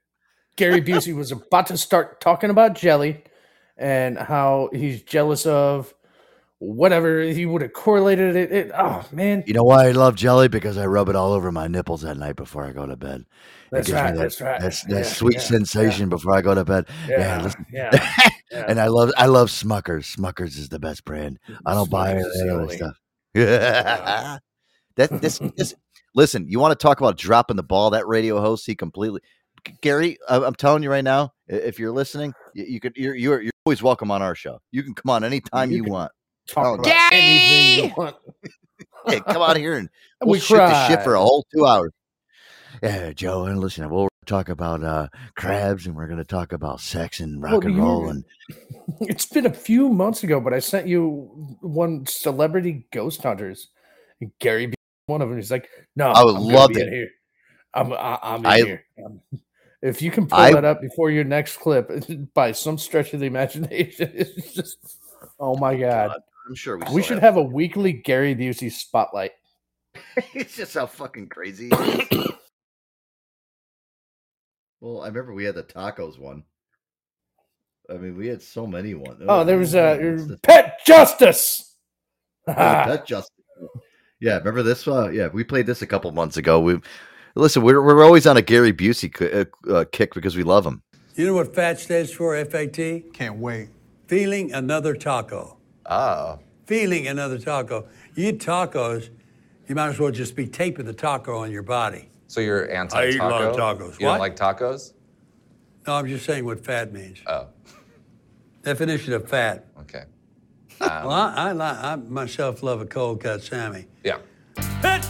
Gary 0.57 0.83
Busey 0.83 1.15
was 1.15 1.31
about 1.31 1.69
to 1.69 1.77
start 1.77 2.21
talking 2.21 2.51
about 2.51 2.75
jelly 2.75 3.23
and 3.77 4.19
how 4.19 4.69
he's 4.73 5.03
jealous 5.03 5.47
of 5.47 5.95
whatever. 6.59 7.23
He 7.23 7.47
would 7.47 7.63
have 7.63 7.73
correlated 7.73 8.37
it. 8.37 8.53
it 8.53 8.71
oh 8.77 9.07
man, 9.13 9.45
You 9.47 9.55
know 9.55 9.65
why 9.65 9.87
I 9.87 9.93
love 9.93 10.17
jelly? 10.17 10.49
Because 10.49 10.77
I 10.77 10.87
rub 10.87 11.09
it 11.09 11.17
all 11.17 11.33
over 11.33 11.53
my 11.53 11.69
nipples 11.69 12.05
at 12.05 12.17
night 12.17 12.37
before 12.37 12.65
I 12.65 12.73
go 12.73 12.87
to 12.87 12.97
bed. 12.97 13.27
That's 13.73 13.91
right, 13.91 14.15
that- 14.15 14.21
that's 14.21 14.41
right. 14.41 14.61
That's 14.61 14.83
that 14.85 14.91
Yeah, 14.91 15.03
sweet 15.03 15.35
yeah, 15.35 15.41
sensation 15.41 16.09
before 16.09 16.35
I 16.35 16.43
go 16.43 16.55
to 16.55 16.65
bed. 16.65 16.87
Yeah, 17.09 17.19
Yeah, 17.39 17.43
listen. 17.43 17.67
yeah, 17.73 18.15
yeah. 18.53 18.65
and 18.69 18.79
I 18.79 18.87
love 18.89 19.11
I 19.17 19.27
love 19.27 19.49
Smuckers. 19.49 20.15
Smuckers 20.17 20.59
is 20.59 20.69
the 20.69 20.79
best 20.79 21.05
brand. 21.05 21.39
I 21.67 21.75
don't 21.75 21.91
buy 21.91 22.11
any 22.13 22.51
other 22.51 22.69
stuff. 22.69 22.97
that 23.35 24.41
this 24.97 25.39
this 25.57 25.75
listen. 26.15 26.47
You 26.49 26.61
want 26.61 26.79
to 26.79 26.83
talk 26.83 27.01
about 27.01 27.17
dropping 27.17 27.57
the 27.57 27.63
ball? 27.63 27.91
That 27.91 28.07
radio 28.07 28.41
host, 28.41 28.67
he 28.67 28.75
completely. 28.75 29.21
Gary, 29.81 30.19
I'm 30.29 30.55
telling 30.55 30.83
you 30.83 30.91
right 30.91 31.05
now, 31.05 31.33
if 31.47 31.79
you're 31.79 31.93
listening, 31.93 32.35
you, 32.55 32.65
you 32.65 32.81
could 32.81 32.93
you're, 32.97 33.15
you're 33.15 33.41
you're 33.41 33.53
always 33.65 33.83
welcome 33.83 34.11
on 34.11 34.21
our 34.21 34.35
show. 34.35 34.61
You 34.73 34.83
can 34.83 34.93
come 34.95 35.09
on 35.11 35.25
anytime 35.25 35.71
you, 35.71 35.85
can 35.85 35.93
want. 35.93 36.13
talk 36.49 36.67
Oh, 36.67 36.75
about 36.75 37.13
anything 37.13 37.85
you 37.89 37.95
want. 37.97 38.17
yeah, 39.09 39.21
come 39.21 39.41
out 39.43 39.57
here 39.57 39.75
and 39.75 39.89
And 40.21 40.29
we'll 40.29 40.33
we 40.33 40.41
shoot 40.41 40.57
the 40.57 40.89
shit 40.89 41.03
for 41.03 41.15
a 41.15 41.21
whole 41.21 41.47
two 41.55 41.65
hours. 41.65 41.93
Yeah, 42.83 43.13
Joe, 43.13 43.45
and 43.45 43.61
listen, 43.61 43.89
we'll 43.89 44.09
talk 44.27 44.49
about 44.49 44.83
uh 44.85 45.09
crabs 45.37 45.87
and 45.87 45.95
we're 45.97 46.07
gonna 46.07 46.25
talk 46.25 46.53
about 46.53 46.81
sex 46.81 47.21
and 47.21 47.43
rock 47.43 47.53
Well, 47.53 47.67
and 47.67 47.75
you- 47.77 47.83
roll 47.83 48.09
and 48.11 48.25
It's 49.01 49.27
been 49.27 49.47
a 49.47 49.53
few 49.53 49.89
months 49.89 50.23
ago, 50.25 50.41
but 50.41 50.53
I 50.53 50.59
sent 50.59 50.87
you 50.87 51.57
one 51.61 52.07
celebrity 52.07 52.87
ghost 52.93 53.23
hunters. 53.23 53.69
And 54.21 54.31
Gary, 54.39 54.67
B- 54.67 54.75
one 55.07 55.23
of 55.23 55.29
them, 55.29 55.39
he's 55.39 55.51
like, 55.51 55.69
"No, 55.97 56.11
I 56.11 56.25
would 56.25 56.37
I'm 56.37 56.43
love 56.43 56.73
to- 56.73 56.81
here. 56.81 57.09
I'm, 57.75 57.93
I, 57.93 58.19
I'm 58.23 58.41
in 58.41 58.47
I- 58.47 58.57
here." 58.59 58.85
Um, 59.05 59.21
if 59.81 60.01
you 60.03 60.11
can 60.13 60.27
pull 60.27 60.39
I- 60.39 60.53
that 60.53 60.65
up 60.65 60.81
before 60.81 61.11
your 61.11 61.25
next 61.25 61.57
clip, 61.59 61.91
by 62.35 62.53
some 62.53 62.79
stretch 62.79 63.13
of 63.15 63.21
the 63.21 63.27
imagination, 63.27 64.11
it's 64.15 64.53
just, 64.53 64.79
oh 65.41 65.57
my 65.57 65.75
god! 65.77 66.13
I'm 66.49 66.55
sure 66.55 66.79
we, 66.79 66.85
We 66.95 67.03
should 67.03 67.19
have 67.21 67.37
a 67.37 67.43
weekly 67.43 67.93
Gary 67.93 68.35
Busey 68.35 68.71
spotlight. 68.71 69.33
it's 70.35 70.57
just 70.57 70.75
how 70.75 70.87
fucking 70.87 71.29
crazy. 71.29 71.71
he 74.83 74.89
is. 74.89 74.93
well, 74.93 75.03
I 75.03 75.09
remember 75.09 75.35
we 75.35 75.45
had 75.45 75.55
the 75.55 75.63
tacos 75.63 76.19
one. 76.19 76.45
I 77.91 77.95
mean, 77.95 78.17
we 78.17 78.27
had 78.27 78.43
so 78.43 78.67
many 78.67 78.95
ones. 78.95 79.23
Oh, 79.29 79.45
there 79.45 79.59
was 79.59 79.75
uh, 79.75 80.17
a 80.31 80.37
Pet 80.39 80.81
Justice. 80.87 81.77
that 82.47 83.07
just 83.07 83.31
yeah. 84.21 84.39
Remember 84.39 84.63
this? 84.63 84.87
Uh, 84.87 85.09
yeah, 85.11 85.29
we 85.29 85.45
played 85.45 85.67
this 85.67 85.83
a 85.83 85.87
couple 85.87 86.11
months 86.13 86.37
ago. 86.37 86.61
We 86.61 86.81
listen. 87.35 87.63
We're 87.63 87.83
we're 87.83 88.05
always 88.05 88.27
on 88.27 88.37
a 88.37 88.43
Gary 88.43 88.73
Busey 88.73 89.13
ki- 89.13 89.33
uh, 89.33 89.73
uh, 89.73 89.85
kick 89.93 90.15
because 90.15 90.37
we 90.37 90.43
love 90.43 90.67
him. 90.67 90.83
You 91.15 91.27
know 91.27 91.35
what 91.35 91.55
FAT 91.55 91.79
stands 91.79 92.11
for, 92.11 92.35
F-A-T? 92.37 93.05
Can't 93.13 93.37
wait. 93.37 93.69
Feeling 94.07 94.53
another 94.53 94.95
taco. 94.95 95.59
Oh. 95.87 96.39
Feeling 96.67 97.07
another 97.07 97.39
taco. 97.39 97.87
You 98.15 98.29
eat 98.29 98.41
tacos, 98.41 99.11
you 99.69 99.75
might 99.75 99.89
as 99.89 99.99
well 99.99 100.11
just 100.11 100.35
be 100.35 100.47
taping 100.47 100.87
the 100.87 100.95
taco 100.95 101.37
on 101.37 101.51
your 101.51 101.63
body. 101.63 102.09
So 102.33 102.41
you're 102.41 102.71
anti-taco? 102.73 103.09
eat 103.11 103.21
a 103.21 103.29
lot 103.29 103.43
of 103.43 103.55
tacos. 103.57 104.01
You 104.01 104.07
What? 104.07 104.13
don't 104.13 104.21
like 104.21 104.37
tacos? 104.37 104.95
No, 105.87 105.97
I'm 105.97 106.07
just 106.09 106.25
saying 106.25 106.47
what 106.47 106.65
fat 106.65 106.91
means. 106.91 107.19
Oh, 107.27 107.49
Definition 108.63 109.13
of 109.13 109.29
fat. 109.29 109.67
okay. 109.81 110.05
well, 110.81 111.11
I, 111.11 111.35
I, 111.51 111.53
li- 111.53 111.61
I 111.61 111.97
myself 111.97 112.63
love 112.63 112.81
a 112.81 112.87
cold 112.87 113.21
cut 113.21 113.43
Sammy. 113.43 113.85
Yeah. 114.03 114.17
Pet 114.81 115.03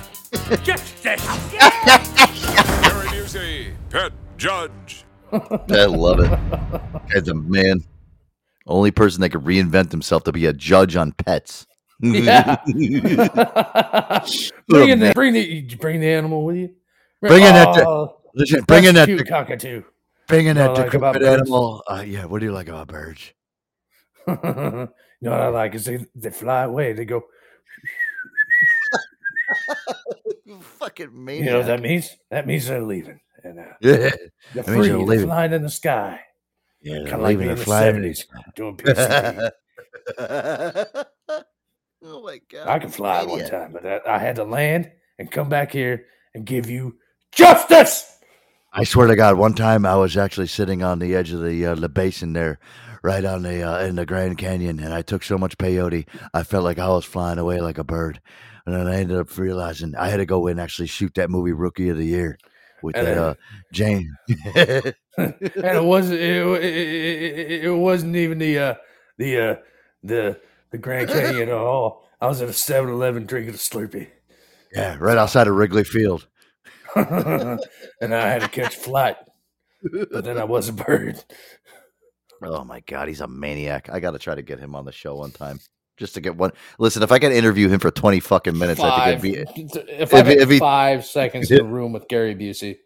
justice. 0.64 1.04
Gary 1.04 1.20
Busey, 3.12 3.72
pet 3.88 4.10
judge. 4.36 5.04
I 5.30 5.84
love 5.84 6.18
it. 6.18 6.28
Guy's 7.08 7.28
a 7.28 7.34
man. 7.34 7.84
Only 8.66 8.90
person 8.90 9.20
that 9.20 9.28
could 9.30 9.44
reinvent 9.44 9.92
himself 9.92 10.24
to 10.24 10.32
be 10.32 10.46
a 10.46 10.52
judge 10.52 10.96
on 10.96 11.12
pets. 11.12 11.68
Yeah. 12.00 12.56
bring 14.66 14.88
in 14.88 14.98
the 14.98 15.12
bring 15.14 15.34
the 15.34 15.62
bring 15.76 16.00
the 16.00 16.08
animal 16.08 16.44
with 16.44 16.56
you. 16.56 16.74
Bring 17.22 17.42
in 17.44 17.52
that. 17.54 17.78
Oh, 17.86 18.18
listen, 18.34 18.62
bring 18.64 18.84
in 18.84 18.94
that. 18.96 19.06
cute 19.06 19.26
cockatoo. 19.28 19.82
Bring 20.26 20.46
in 20.46 20.56
that 20.56 20.70
I 20.70 20.72
like 20.74 20.90
decrepit 20.90 21.22
animal. 21.22 21.82
Uh, 21.88 22.02
yeah. 22.06 22.24
What 22.24 22.40
do 22.40 22.46
you 22.46 22.52
like 22.52 22.68
about 22.68 22.88
birds? 22.88 23.32
you 24.26 24.34
know 24.34 24.88
what 25.20 25.40
I 25.40 25.48
like 25.48 25.74
is 25.74 25.84
they 25.84 26.04
they 26.14 26.30
fly 26.30 26.62
away. 26.64 26.92
They 26.92 27.04
go. 27.04 27.22
you 30.44 30.60
Fucking 30.60 31.24
man. 31.24 31.36
You 31.44 31.50
know 31.50 31.58
what 31.58 31.66
that 31.66 31.80
means? 31.80 32.16
That 32.30 32.46
means 32.46 32.66
they're 32.66 32.82
leaving. 32.82 33.20
And 33.44 33.58
uh, 33.60 33.64
Yeah. 33.80 33.96
they're 33.96 34.10
That 34.54 34.54
means 34.54 34.66
free. 34.66 34.74
they're 34.88 34.96
They're 34.96 34.98
leaving. 34.98 35.26
flying 35.26 35.52
in 35.52 35.62
the 35.62 35.70
sky. 35.70 36.20
Yeah, 36.80 36.94
they're 36.94 37.02
kind 37.04 37.14
of 37.14 37.20
like 37.22 37.38
leaving 37.38 37.46
me 37.46 37.48
or 37.48 37.52
in 37.52 37.58
the 37.58 37.64
flying 37.64 37.96
in 37.96 38.02
the 38.02 38.14
seventies 38.14 38.54
doing 38.56 38.76
PCP. 38.76 39.50
oh 42.02 42.22
my 42.22 42.40
god! 42.50 42.68
I 42.68 42.78
could 42.80 42.92
fly 42.92 43.22
one 43.24 43.48
time, 43.48 43.72
but 43.72 43.86
I, 43.86 44.00
I 44.06 44.18
had 44.18 44.36
to 44.36 44.44
land 44.44 44.90
and 45.18 45.30
come 45.30 45.48
back 45.48 45.70
here 45.72 46.06
and 46.34 46.44
give 46.44 46.68
you 46.68 46.96
justice. 47.32 48.08
I 48.72 48.84
swear 48.84 49.06
to 49.08 49.16
God, 49.16 49.36
one 49.36 49.54
time 49.54 49.84
I 49.84 49.96
was 49.96 50.16
actually 50.16 50.46
sitting 50.46 50.82
on 50.82 50.98
the 50.98 51.14
edge 51.14 51.30
of 51.32 51.42
the 51.42 51.66
uh, 51.66 51.74
the 51.74 51.88
basin 51.88 52.32
there, 52.32 52.58
right 53.02 53.24
on 53.24 53.42
the 53.42 53.62
uh, 53.62 53.84
in 53.84 53.96
the 53.96 54.06
Grand 54.06 54.38
Canyon, 54.38 54.80
and 54.80 54.94
I 54.94 55.02
took 55.02 55.22
so 55.22 55.36
much 55.36 55.58
peyote, 55.58 56.06
I 56.32 56.42
felt 56.42 56.64
like 56.64 56.78
I 56.78 56.88
was 56.88 57.04
flying 57.04 57.38
away 57.38 57.60
like 57.60 57.78
a 57.78 57.84
bird, 57.84 58.20
and 58.64 58.74
then 58.74 58.86
I 58.86 58.96
ended 58.96 59.18
up 59.18 59.36
realizing 59.36 59.94
I 59.94 60.08
had 60.08 60.18
to 60.18 60.26
go 60.26 60.46
in 60.46 60.52
and 60.52 60.60
actually 60.60 60.88
shoot 60.88 61.14
that 61.14 61.30
movie 61.30 61.52
Rookie 61.52 61.90
of 61.90 61.98
the 61.98 62.06
Year 62.06 62.38
with 62.82 62.96
And 62.96 63.06
that 63.06 63.18
uh, 63.18 63.34
Jane. 63.72 64.16
and 64.54 64.94
it 65.16 65.84
wasn't 65.84 66.20
it, 66.20 66.46
it, 66.64 67.64
it, 67.64 67.70
wasn't 67.70 68.16
even 68.16 68.38
the 68.38 68.58
uh, 68.58 68.74
the 69.18 69.38
uh, 69.38 69.56
the 70.02 70.40
the 70.70 70.78
Grand 70.78 71.08
Canyon 71.08 71.48
at 71.48 71.54
all. 71.54 72.08
I 72.20 72.28
was 72.28 72.40
at 72.40 72.48
a 72.48 72.52
7-Eleven 72.52 73.26
drinking 73.26 73.54
a 73.54 73.56
Slurpee, 73.56 74.08
yeah, 74.72 74.96
right 75.00 75.18
outside 75.18 75.48
of 75.48 75.56
Wrigley 75.56 75.84
Field. 75.84 76.28
and 78.00 78.14
I 78.14 78.28
had 78.28 78.42
to 78.42 78.48
catch 78.48 78.76
flight. 78.76 79.16
But 80.10 80.24
then 80.24 80.38
I 80.38 80.44
was 80.44 80.68
a 80.68 80.72
bird. 80.72 81.22
Oh 82.44 82.64
my 82.64 82.80
God, 82.80 83.08
he's 83.08 83.20
a 83.20 83.28
maniac! 83.28 83.88
I 83.90 84.00
got 84.00 84.12
to 84.12 84.18
try 84.18 84.34
to 84.34 84.42
get 84.42 84.58
him 84.58 84.74
on 84.74 84.84
the 84.84 84.92
show 84.92 85.16
one 85.16 85.30
time. 85.30 85.60
Just 85.96 86.14
to 86.14 86.20
get 86.20 86.36
one. 86.36 86.52
Listen, 86.78 87.02
if 87.02 87.12
I 87.12 87.18
could 87.18 87.32
interview 87.32 87.68
him 87.68 87.78
for 87.78 87.90
twenty 87.90 88.18
fucking 88.20 88.56
minutes, 88.58 88.80
I 88.80 89.16
think 89.16 89.36
it'd 89.36 89.54
be 89.56 89.82
if 89.92 90.12
I 90.14 90.22
had 90.24 90.58
five 90.58 91.04
seconds 91.04 91.50
in 91.50 91.60
a 91.60 91.64
room 91.64 91.92
with 91.92 92.08
Gary 92.08 92.34
Busey, 92.34 92.78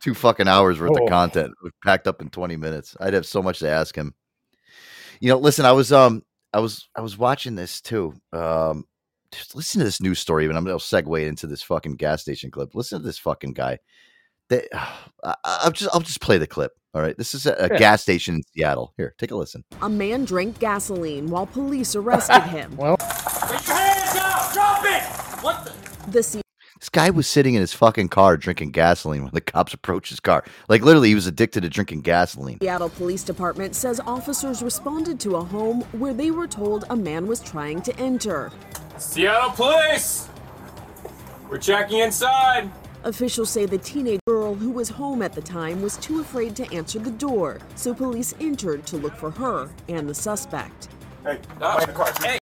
two 0.00 0.14
fucking 0.14 0.46
hours 0.48 0.78
worth 0.80 0.92
Oh. 0.98 1.04
of 1.04 1.10
content 1.10 1.52
packed 1.84 2.06
up 2.06 2.20
in 2.22 2.28
20 2.28 2.56
minutes. 2.56 2.96
I'd 3.00 3.14
have 3.14 3.26
so 3.26 3.42
much 3.42 3.58
to 3.60 3.68
ask 3.68 3.96
him. 3.96 4.14
You 5.20 5.28
know, 5.30 5.38
listen, 5.38 5.64
I 5.64 5.72
was 5.72 5.92
um 5.92 6.22
I 6.52 6.60
was 6.60 6.88
I 6.96 7.00
was 7.00 7.16
watching 7.18 7.54
this 7.56 7.80
too. 7.80 8.14
Um 8.32 8.84
listen 9.54 9.78
to 9.80 9.84
this 9.84 10.00
news 10.00 10.18
story 10.18 10.46
and 10.46 10.56
I'm 10.56 10.64
gonna 10.64 10.76
segue 10.76 11.26
into 11.26 11.46
this 11.46 11.62
fucking 11.62 11.96
gas 11.96 12.22
station 12.22 12.50
clip. 12.50 12.74
Listen 12.74 13.00
to 13.00 13.04
this 13.06 13.18
fucking 13.18 13.52
guy. 13.52 13.78
They, 14.48 14.66
I, 15.24 15.34
I'll 15.44 15.70
just 15.72 15.94
I'll 15.94 16.00
just 16.00 16.20
play 16.20 16.38
the 16.38 16.46
clip. 16.46 16.72
All 16.94 17.00
right. 17.00 17.16
This 17.16 17.34
is 17.34 17.46
a, 17.46 17.54
a 17.54 17.68
Yeah. 17.72 17.78
gas 17.78 18.02
station 18.02 18.34
in 18.36 18.42
Seattle. 18.54 18.92
Here, 18.98 19.14
take 19.18 19.30
a 19.30 19.36
listen. 19.36 19.64
A 19.80 19.88
man 19.88 20.24
drank 20.26 20.58
gasoline 20.58 21.28
while 21.30 21.46
police 21.46 21.96
arrested 21.96 22.42
him. 22.42 22.76
well, 22.76 22.96
Put 22.98 23.66
your 23.66 23.76
hands 23.76 24.16
up! 24.18 24.52
Drop 24.52 24.84
it! 24.84 25.02
What 25.42 25.64
the? 25.64 26.10
the 26.10 26.22
Se- 26.22 26.42
This 26.78 26.88
guy 26.90 27.08
was 27.10 27.26
sitting 27.26 27.54
in 27.54 27.60
his 27.62 27.72
fucking 27.72 28.08
car 28.08 28.36
drinking 28.36 28.72
gasoline 28.72 29.22
when 29.22 29.30
the 29.32 29.40
cops 29.40 29.72
approached 29.72 30.10
his 30.10 30.20
car. 30.20 30.44
Like 30.68 30.82
literally, 30.82 31.08
he 31.08 31.14
was 31.14 31.26
addicted 31.26 31.62
to 31.62 31.70
drinking 31.70 32.02
gasoline. 32.02 32.58
Seattle 32.60 32.90
Police 32.90 33.22
Department 33.24 33.74
says 33.74 33.98
officers 34.04 34.62
responded 34.62 35.18
to 35.20 35.36
a 35.36 35.42
home 35.44 35.80
where 35.92 36.12
they 36.12 36.30
were 36.30 36.46
told 36.46 36.84
a 36.90 36.96
man 36.96 37.26
was 37.26 37.40
trying 37.40 37.80
to 37.82 37.96
enter. 37.98 38.52
Seattle 38.98 39.50
Police! 39.50 40.28
We're 41.50 41.58
checking 41.58 41.98
inside. 41.98 42.70
Officials 43.04 43.50
say 43.50 43.66
the 43.66 43.78
teenage 43.78 44.20
girl 44.26 44.54
who 44.54 44.70
was 44.70 44.88
home 44.88 45.22
at 45.22 45.32
the 45.32 45.40
time 45.40 45.82
was 45.82 45.96
too 45.96 46.20
afraid 46.20 46.54
to 46.56 46.72
answer 46.72 46.98
the 46.98 47.10
door, 47.10 47.58
so 47.74 47.92
police 47.92 48.34
entered 48.40 48.86
to 48.86 48.96
look 48.96 49.14
for 49.16 49.30
her 49.30 49.68
and 49.88 50.08
the 50.08 50.14
suspect. 50.14 50.88
Hey, 51.24 51.38
ah, 51.60 51.84
hey, 52.22 52.38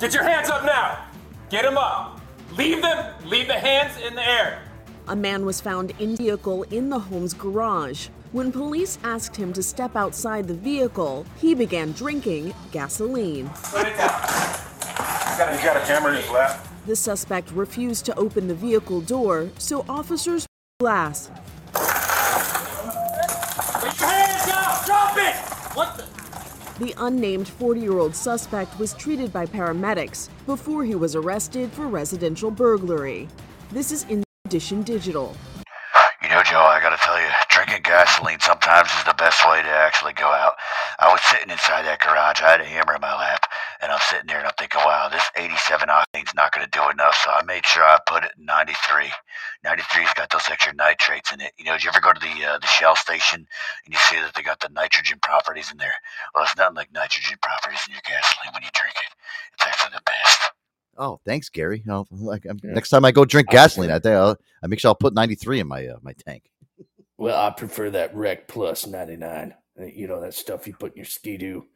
get 0.00 0.14
your 0.14 0.22
hands 0.22 0.50
up 0.50 0.64
now. 0.64 1.04
Get 1.50 1.62
them 1.62 1.76
up. 1.76 2.20
Leave 2.56 2.80
them. 2.80 3.14
Leave 3.26 3.48
the 3.48 3.54
hands 3.58 4.00
in 4.06 4.14
the 4.14 4.26
air. 4.26 4.62
A 5.08 5.16
man 5.16 5.44
was 5.44 5.60
found 5.60 5.92
in 5.98 6.16
vehicle 6.16 6.62
in 6.64 6.88
the 6.88 6.98
home's 6.98 7.34
garage. 7.34 8.08
When 8.34 8.50
police 8.50 8.98
asked 9.04 9.36
him 9.36 9.52
to 9.52 9.62
step 9.62 9.94
outside 9.94 10.48
the 10.48 10.54
vehicle, 10.54 11.24
he 11.40 11.54
began 11.54 11.92
drinking 11.92 12.52
gasoline. 12.72 13.48
Put 13.48 13.86
it 13.86 13.96
down. 13.96 14.10
He's 14.10 15.38
got, 15.38 15.48
a, 15.48 15.52
he's 15.52 15.62
got 15.62 15.76
a 15.76 15.80
camera 15.86 16.16
in 16.16 16.20
his 16.20 16.28
lap. 16.32 16.66
The 16.84 16.96
suspect 16.96 17.52
refused 17.52 18.04
to 18.06 18.18
open 18.18 18.48
the 18.48 18.54
vehicle 18.56 19.02
door, 19.02 19.50
so 19.58 19.84
officers 19.88 20.48
glass. 20.80 21.30
Put 23.74 24.00
your 24.00 24.08
hands 24.08 24.50
up! 24.50 24.84
Drop 24.84 25.16
it! 25.16 25.36
What 25.76 25.96
the? 25.96 26.84
The 26.84 26.92
unnamed 26.98 27.46
40 27.46 27.80
year 27.80 28.00
old 28.00 28.16
suspect 28.16 28.76
was 28.80 28.94
treated 28.94 29.32
by 29.32 29.46
paramedics 29.46 30.28
before 30.44 30.82
he 30.82 30.96
was 30.96 31.14
arrested 31.14 31.70
for 31.70 31.86
residential 31.86 32.50
burglary. 32.50 33.28
This 33.70 33.92
is 33.92 34.02
in 34.08 34.24
Edition 34.44 34.82
Digital. 34.82 35.36
You 36.20 36.30
know, 36.30 36.42
Joe, 36.42 36.58
I 36.58 36.80
gotta 36.80 36.96
tell 36.96 37.20
you, 37.20 37.28
drinking 37.28 37.33
gasoline 37.84 38.40
sometimes 38.40 38.88
is 38.96 39.04
the 39.04 39.14
best 39.14 39.44
way 39.46 39.62
to 39.62 39.68
actually 39.68 40.12
go 40.14 40.26
out. 40.26 40.54
I 40.98 41.12
was 41.12 41.20
sitting 41.28 41.50
inside 41.50 41.84
that 41.84 42.00
garage, 42.00 42.40
I 42.40 42.50
had 42.50 42.60
a 42.60 42.64
hammer 42.64 42.94
in 42.96 43.00
my 43.00 43.14
lap, 43.14 43.44
and 43.80 43.92
I'm 43.92 44.00
sitting 44.08 44.26
there 44.26 44.38
and 44.38 44.46
I'm 44.48 44.54
thinking, 44.58 44.80
wow, 44.84 45.08
this 45.12 45.22
87 45.36 45.88
octane's 45.88 46.34
not 46.34 46.52
gonna 46.52 46.66
do 46.72 46.88
enough, 46.90 47.14
so 47.22 47.30
I 47.30 47.42
made 47.44 47.64
sure 47.66 47.84
I 47.84 47.98
put 48.06 48.24
it 48.24 48.32
in 48.38 48.44
93. 48.44 49.12
93's 49.64 50.14
got 50.14 50.30
those 50.30 50.48
extra 50.50 50.74
nitrates 50.74 51.32
in 51.32 51.40
it. 51.40 51.52
You 51.58 51.66
know, 51.66 51.72
did 51.72 51.84
you 51.84 51.90
ever 51.90 52.00
go 52.00 52.12
to 52.12 52.20
the 52.20 52.34
uh, 52.44 52.58
the 52.58 52.66
Shell 52.66 52.96
station 52.96 53.46
and 53.84 53.92
you 53.92 53.98
see 53.98 54.16
that 54.16 54.34
they 54.34 54.42
got 54.42 54.60
the 54.60 54.68
nitrogen 54.72 55.18
properties 55.22 55.70
in 55.70 55.78
there? 55.78 55.94
Well, 56.34 56.44
it's 56.44 56.56
nothing 56.56 56.74
like 56.76 56.92
nitrogen 56.92 57.38
properties 57.42 57.80
in 57.86 57.92
your 57.92 58.02
gasoline 58.08 58.52
when 58.52 58.62
you 58.62 58.70
drink 58.74 58.96
it. 58.96 59.12
It's 59.54 59.66
actually 59.66 59.92
the 59.94 60.02
best. 60.04 60.40
Oh, 60.96 61.20
thanks, 61.24 61.48
Gary. 61.48 61.82
No, 61.84 62.06
like 62.10 62.46
I'm- 62.46 62.60
next 62.62 62.90
time 62.90 63.04
I 63.04 63.10
go 63.10 63.24
drink 63.24 63.48
gasoline, 63.48 63.90
I 63.90 63.98
think 63.98 64.14
I'll, 64.14 64.36
I 64.62 64.66
make 64.68 64.80
sure 64.80 64.90
I'll 64.90 64.94
put 64.94 65.14
93 65.14 65.60
in 65.60 65.68
my 65.68 65.86
uh, 65.86 65.96
my 66.02 66.12
tank. 66.12 66.44
Well, 67.18 67.40
I 67.46 67.50
prefer 67.50 67.90
that 67.90 68.14
Rec 68.14 68.48
Plus 68.48 68.86
99. 68.86 69.54
Uh, 69.80 69.84
You 69.84 70.08
know, 70.08 70.20
that 70.20 70.34
stuff 70.34 70.66
you 70.66 70.74
put 70.74 70.92
in 70.92 70.96
your 70.98 71.04
ski-doo 71.06 71.66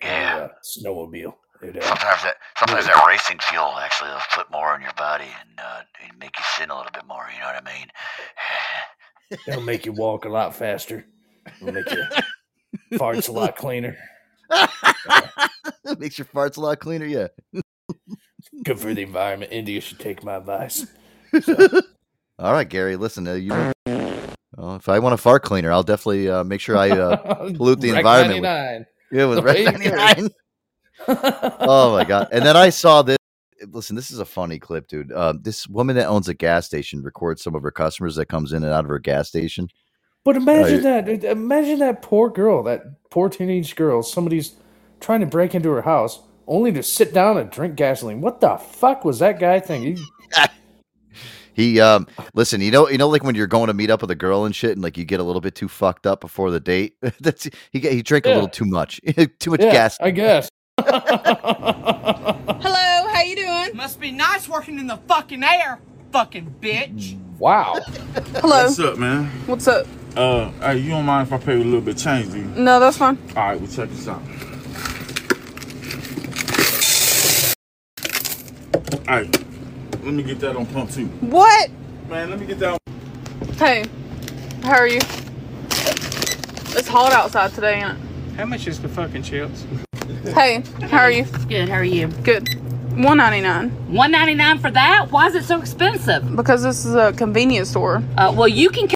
and 0.00 0.40
uh, 0.40 0.48
snowmobile. 0.62 1.34
It, 1.62 1.76
uh, 1.76 1.82
Sometimes 1.86 2.22
that 2.24 2.34
sometimes 2.58 2.86
that 2.86 3.06
racing 3.06 3.38
fuel 3.40 3.76
actually 3.78 4.10
will 4.10 4.20
put 4.34 4.50
more 4.50 4.68
on 4.74 4.82
your 4.82 4.92
body 4.96 5.24
and 5.24 5.58
uh, 5.58 5.82
make 6.18 6.36
you 6.36 6.44
sin 6.56 6.70
a 6.70 6.76
little 6.76 6.92
bit 6.92 7.06
more. 7.06 7.26
You 7.32 7.40
know 7.40 7.46
what 7.46 7.62
I 7.66 7.78
mean? 7.78 7.88
It'll 9.48 9.62
make 9.62 9.86
you 9.86 9.92
walk 9.92 10.24
a 10.24 10.28
lot 10.28 10.54
faster. 10.54 11.06
It'll 11.60 11.72
make 11.72 11.90
your 11.90 12.06
farts 12.94 13.28
a 13.28 13.32
lot 13.32 13.56
cleaner. 13.56 13.96
makes 15.98 16.18
your 16.18 16.26
farts 16.26 16.56
a 16.56 16.60
lot 16.60 16.80
cleaner. 16.80 17.06
Yeah. 17.06 17.28
Good 18.64 18.78
for 18.78 18.92
the 18.92 19.02
environment. 19.02 19.52
India 19.52 19.80
should 19.80 19.98
take 20.00 20.22
my 20.22 20.36
advice. 20.36 20.86
All 22.38 22.52
right, 22.52 22.68
Gary. 22.68 22.96
Listen, 22.96 23.26
uh, 23.26 23.34
you. 23.34 23.73
Well, 24.56 24.76
if 24.76 24.88
I 24.88 24.98
want 24.98 25.14
a 25.14 25.16
fart 25.16 25.42
cleaner, 25.42 25.72
I'll 25.72 25.82
definitely 25.82 26.28
uh, 26.28 26.44
make 26.44 26.60
sure 26.60 26.76
I 26.76 26.90
uh, 26.90 27.16
pollute 27.54 27.80
the 27.80 27.96
environment. 27.96 28.42
99. 28.42 28.78
With, 28.78 29.18
yeah, 29.18 29.26
with 29.26 29.38
Rec 29.44 29.64
99. 29.64 30.30
oh 31.60 31.92
my 31.92 32.04
god! 32.04 32.28
And 32.32 32.44
then 32.44 32.56
I 32.56 32.70
saw 32.70 33.02
this. 33.02 33.18
Listen, 33.68 33.96
this 33.96 34.10
is 34.10 34.18
a 34.18 34.24
funny 34.24 34.58
clip, 34.58 34.88
dude. 34.88 35.10
Uh, 35.12 35.34
this 35.40 35.66
woman 35.66 35.96
that 35.96 36.06
owns 36.06 36.28
a 36.28 36.34
gas 36.34 36.66
station 36.66 37.02
records 37.02 37.42
some 37.42 37.54
of 37.54 37.62
her 37.62 37.70
customers 37.70 38.16
that 38.16 38.26
comes 38.26 38.52
in 38.52 38.62
and 38.62 38.72
out 38.72 38.84
of 38.84 38.88
her 38.90 38.98
gas 38.98 39.28
station. 39.28 39.68
But 40.22 40.36
imagine 40.36 40.80
Uh, 40.86 41.02
that. 41.02 41.24
Imagine 41.24 41.78
that 41.80 42.02
poor 42.02 42.30
girl, 42.30 42.62
that 42.64 42.82
poor 43.10 43.28
teenage 43.28 43.74
girl. 43.76 44.02
Somebody's 44.02 44.54
trying 45.00 45.20
to 45.20 45.26
break 45.26 45.54
into 45.54 45.70
her 45.70 45.82
house 45.82 46.20
only 46.46 46.72
to 46.72 46.82
sit 46.82 47.12
down 47.12 47.38
and 47.38 47.50
drink 47.50 47.74
gasoline. 47.74 48.20
What 48.20 48.40
the 48.40 48.56
fuck 48.56 49.04
was 49.04 49.18
that 49.18 49.38
guy 49.40 49.60
thinking? 49.60 49.98
He 51.54 51.80
um 51.80 52.06
listen, 52.34 52.60
you 52.60 52.70
know, 52.70 52.88
you 52.88 52.98
know, 52.98 53.08
like 53.08 53.24
when 53.24 53.34
you're 53.34 53.46
going 53.46 53.68
to 53.68 53.74
meet 53.74 53.90
up 53.90 54.00
with 54.02 54.10
a 54.10 54.16
girl 54.16 54.44
and 54.44 54.54
shit, 54.54 54.72
and 54.72 54.82
like 54.82 54.98
you 54.98 55.04
get 55.04 55.20
a 55.20 55.22
little 55.22 55.40
bit 55.40 55.54
too 55.54 55.68
fucked 55.68 56.06
up 56.06 56.20
before 56.20 56.50
the 56.50 56.60
date. 56.60 56.96
That's 57.20 57.48
he 57.70 57.80
he 57.80 58.02
drank 58.02 58.26
a 58.26 58.30
little 58.30 58.48
too 58.48 58.64
much, 58.66 59.00
too 59.38 59.50
much 59.50 59.60
Yeah, 59.60 59.72
gas. 59.72 59.96
I 60.00 60.10
guess. 60.10 60.48
Hello, 60.84 60.92
how 63.08 63.22
you 63.22 63.36
doing? 63.36 63.76
Must 63.76 64.00
be 64.00 64.10
nice 64.10 64.48
working 64.48 64.78
in 64.78 64.86
the 64.88 64.96
fucking 65.08 65.42
air, 65.42 65.80
fucking 66.12 66.56
bitch. 66.60 67.18
Wow. 67.38 67.78
Hello. 68.36 68.64
What's 68.64 68.78
up, 68.80 68.98
man? 68.98 69.26
What's 69.46 69.66
up? 69.68 69.86
Uh, 70.16 70.50
hey, 70.60 70.78
you 70.78 70.90
don't 70.90 71.04
mind 71.04 71.26
if 71.26 71.32
I 71.32 71.38
pay 71.38 71.54
you 71.56 71.62
a 71.62 71.64
little 71.64 71.80
bit 71.80 71.98
change, 71.98 72.30
do 72.32 72.38
you? 72.38 72.44
No, 72.44 72.78
that's 72.78 72.96
fine. 72.96 73.18
All 73.36 73.48
right, 73.48 73.60
well, 73.60 73.70
check 73.70 73.88
this 73.90 74.06
out. 74.06 74.22
All 79.08 79.16
right, 79.16 79.53
let 80.04 80.12
me 80.12 80.22
get 80.22 80.38
that 80.40 80.54
on 80.54 80.66
pump 80.66 80.90
two. 80.90 81.06
What? 81.06 81.70
Man, 82.08 82.28
let 82.28 82.38
me 82.38 82.44
get 82.46 82.58
that 82.58 82.72
on. 82.72 82.78
Hey, 83.54 83.86
how 84.62 84.76
are 84.76 84.86
you? 84.86 85.00
It's 86.76 86.88
hot 86.88 87.12
outside 87.12 87.52
today, 87.54 87.80
ain't 87.82 87.98
How 88.36 88.44
much 88.44 88.66
is 88.66 88.80
the 88.80 88.88
fucking 88.88 89.22
chips? 89.22 89.64
Hey, 90.34 90.62
how 90.82 90.98
are 90.98 91.10
you? 91.10 91.24
Good. 91.48 91.68
How 91.68 91.76
are 91.76 91.84
you? 91.84 92.08
Good. 92.08 92.48
One 92.94 93.18
ninety 93.18 93.40
nine. 93.40 93.70
One 93.92 94.10
ninety 94.10 94.34
nine 94.34 94.58
for 94.58 94.70
that? 94.70 95.10
Why 95.10 95.26
is 95.26 95.34
it 95.34 95.44
so 95.44 95.58
expensive? 95.58 96.34
Because 96.34 96.62
this 96.62 96.84
is 96.84 96.94
a 96.94 97.12
convenience 97.12 97.70
store. 97.70 98.02
Uh, 98.16 98.32
well, 98.36 98.48
you 98.48 98.70
can 98.70 98.88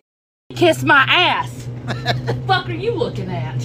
kiss 0.54 0.82
my 0.82 1.04
ass. 1.08 1.68
the 1.86 2.42
fuck 2.46 2.68
are 2.68 2.72
you 2.72 2.92
looking 2.92 3.30
at? 3.30 3.62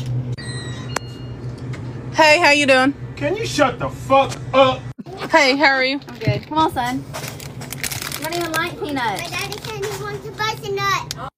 Hey, 2.13 2.39
how 2.39 2.51
you 2.51 2.65
doing? 2.65 2.93
Can 3.15 3.35
you 3.35 3.45
shut 3.45 3.79
the 3.79 3.89
fuck 3.89 4.37
up? 4.53 4.81
Hey, 5.05 5.55
how 5.55 5.65
are 5.73 5.83
you? 5.83 5.99
I'm 6.07 6.19
good. 6.19 6.47
Come 6.47 6.57
on, 6.57 6.71
son. 6.71 7.03
I 7.13 8.23
don't 8.23 8.35
even 8.35 8.51
like 8.53 8.79
peanuts. 8.79 9.21
My 9.21 9.29
daddy 9.29 9.57
said 9.59 9.83
he 9.83 10.03
wants 10.03 10.27
a 10.27 10.31
butternut. 10.31 11.31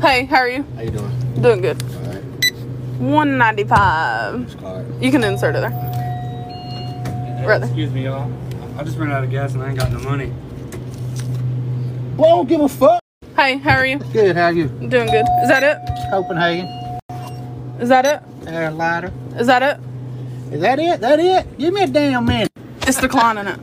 Hey, 0.00 0.24
how 0.26 0.36
are 0.36 0.48
you? 0.48 0.62
How 0.76 0.82
you 0.82 0.90
doing? 0.90 1.40
Doing 1.40 1.60
good. 1.60 1.82
One 3.00 3.38
ninety 3.38 3.64
five. 3.64 4.48
You 5.00 5.10
can 5.10 5.24
insert 5.24 5.56
it 5.56 5.60
there. 5.60 5.70
Right 7.46 7.58
there. 7.58 7.64
Excuse 7.64 7.90
me, 7.90 8.04
y'all. 8.04 8.30
I 8.78 8.84
just 8.84 8.96
ran 8.98 9.10
out 9.10 9.24
of 9.24 9.30
gas 9.30 9.54
and 9.54 9.62
I 9.62 9.70
ain't 9.70 9.78
got 9.78 9.90
no 9.90 9.98
money. 10.00 10.32
Well, 12.16 12.26
I 12.26 12.36
don't 12.36 12.48
give 12.48 12.60
a 12.60 12.68
fuck. 12.68 13.00
Hey, 13.36 13.58
how 13.58 13.76
are 13.76 13.86
you? 13.86 13.98
Good, 13.98 14.36
how 14.36 14.46
are 14.46 14.52
you? 14.52 14.68
Doing 14.68 15.06
good. 15.10 15.26
Is 15.42 15.48
that 15.48 15.62
it? 15.62 15.78
Copenhagen. 16.10 16.66
Is 17.80 17.88
that 17.88 18.04
it? 18.04 18.48
Air 18.48 18.70
lighter. 18.70 19.12
Is 19.36 19.46
that 19.48 19.62
it? 19.62 19.80
Is 20.52 20.60
that 20.60 20.78
it? 20.78 21.00
That 21.00 21.20
it? 21.20 21.58
Give 21.58 21.74
me 21.74 21.82
a 21.82 21.86
damn 21.86 22.24
minute. 22.24 22.52
It's 22.88 23.00
declining 23.00 23.46
it. 23.46 23.60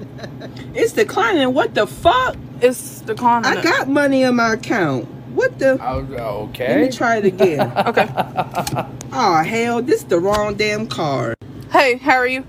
It's 0.76 0.94
declining. 0.94 1.54
What 1.54 1.74
the 1.74 1.88
fuck? 1.88 2.36
It's 2.62 3.02
declining 3.02 3.46
I 3.46 3.60
it. 3.60 3.64
got 3.64 3.90
money 3.90 4.22
in 4.24 4.36
my 4.36 4.54
account. 4.54 5.06
What 5.34 5.58
the? 5.60 5.84
Uh, 5.84 5.96
okay. 6.50 6.68
Let 6.68 6.82
me 6.82 6.92
try 6.96 7.18
it 7.18 7.26
again. 7.26 7.72
okay. 7.88 8.08
Oh 9.18 9.42
hell, 9.44 9.82
this 9.82 10.04
the 10.04 10.20
wrong 10.20 10.56
damn 10.56 10.88
card. 10.88 11.36
Hey, 11.72 11.96
how 11.98 12.16
are 12.16 12.28
you? 12.28 12.46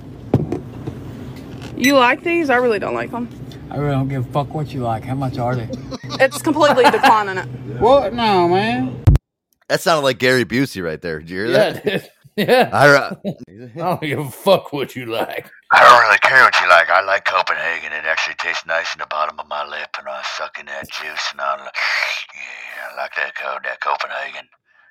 You 1.76 1.94
like 1.94 2.24
these? 2.24 2.50
I 2.50 2.56
really 2.56 2.80
don't 2.80 2.94
like 2.94 3.12
them. 3.12 3.28
I 3.70 3.76
really 3.76 3.92
don't 3.92 4.08
give 4.08 4.28
a 4.28 4.32
fuck 4.32 4.52
what 4.52 4.74
you 4.74 4.80
like. 4.82 5.04
How 5.04 5.14
much 5.14 5.38
are 5.38 5.54
they? 5.54 5.68
It's 6.18 6.42
completely 6.42 6.82
declining 6.90 7.38
it. 7.38 7.46
What? 7.80 8.14
No, 8.14 8.48
man. 8.48 9.04
That 9.68 9.80
sounded 9.80 10.02
like 10.02 10.18
Gary 10.18 10.44
Busey 10.44 10.82
right 10.82 11.00
there. 11.00 11.20
Did 11.20 11.30
you 11.30 11.36
hear 11.38 11.46
Yeah, 11.48 11.72
that? 11.72 12.10
It 12.36 12.46
did. 12.46 12.48
yeah. 12.48 12.70
I, 12.72 12.88
uh, 12.88 13.14
I 13.24 13.68
don't 13.76 14.00
give 14.02 14.18
a 14.18 14.30
fuck 14.30 14.72
what 14.72 14.94
you 14.96 15.06
like. 15.06 15.50
I 15.72 15.82
don't 15.84 16.02
really 16.02 16.18
care 16.18 16.42
what 16.44 16.58
you 16.60 16.68
like. 16.68 16.90
I 16.90 17.02
like 17.02 17.24
Copenhagen. 17.24 17.92
It 17.92 18.04
actually 18.04 18.36
tastes 18.36 18.66
nice 18.66 18.92
in 18.94 18.98
the 19.00 19.06
bottom 19.06 19.38
of 19.40 19.48
my 19.48 19.66
lip, 19.66 19.88
and 19.98 20.06
I 20.08 20.22
suck 20.36 20.58
in 20.58 20.66
that 20.66 20.88
juice, 20.90 21.28
and 21.32 21.40
I, 21.40 21.56
yeah, 21.58 22.92
I 22.92 22.96
like 22.96 23.14
that 23.16 23.34
co- 23.36 23.58
that 23.64 23.80
Copenhagen. 23.80 24.46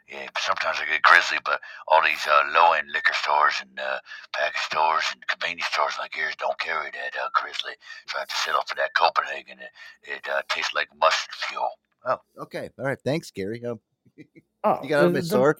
Yeah, 0.09 0.27
sometimes 0.37 0.77
I 0.79 0.85
get 0.85 1.01
grizzly, 1.01 1.39
but 1.43 1.59
all 1.87 2.03
these 2.03 2.21
uh, 2.29 2.43
low-end 2.53 2.89
liquor 2.93 3.13
stores 3.13 3.55
and 3.59 3.79
uh, 3.79 3.97
package 4.33 4.61
stores 4.61 5.03
and 5.11 5.25
convenience 5.27 5.65
stores 5.71 5.93
like 5.97 6.15
yours 6.15 6.35
don't 6.37 6.59
carry 6.59 6.91
that 6.91 7.17
uh, 7.19 7.29
grizzly. 7.33 7.73
So 8.07 8.17
I 8.17 8.19
have 8.21 8.27
to 8.29 8.35
settle 8.35 8.61
for 8.67 8.75
that 8.75 8.93
Copenhagen. 8.93 9.57
It, 9.59 9.71
it 10.17 10.29
uh, 10.29 10.41
tastes 10.47 10.75
like 10.75 10.89
mustard 11.01 11.33
fuel. 11.33 11.69
oh, 12.05 12.17
okay. 12.43 12.69
All 12.77 12.85
right. 12.85 12.99
Thanks, 13.03 13.31
Gary. 13.31 13.65
Um, 13.65 13.79
Oh, 14.63 14.79
you 14.83 14.89
got 14.89 15.05
a 15.05 15.07
the- 15.07 15.13
bit 15.13 15.23
the- 15.23 15.29
sore? 15.29 15.57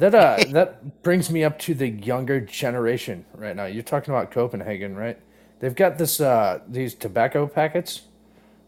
That 0.00 0.14
uh, 0.14 0.44
that 0.52 1.02
brings 1.02 1.30
me 1.30 1.44
up 1.44 1.58
to 1.60 1.74
the 1.74 1.88
younger 1.88 2.40
generation 2.40 3.24
right 3.34 3.54
now. 3.54 3.66
You're 3.66 3.82
talking 3.84 4.12
about 4.12 4.30
Copenhagen, 4.30 4.96
right? 4.96 5.18
They've 5.60 5.74
got 5.74 5.98
this 5.98 6.20
uh, 6.20 6.60
these 6.66 6.94
tobacco 6.94 7.46
packets 7.46 8.02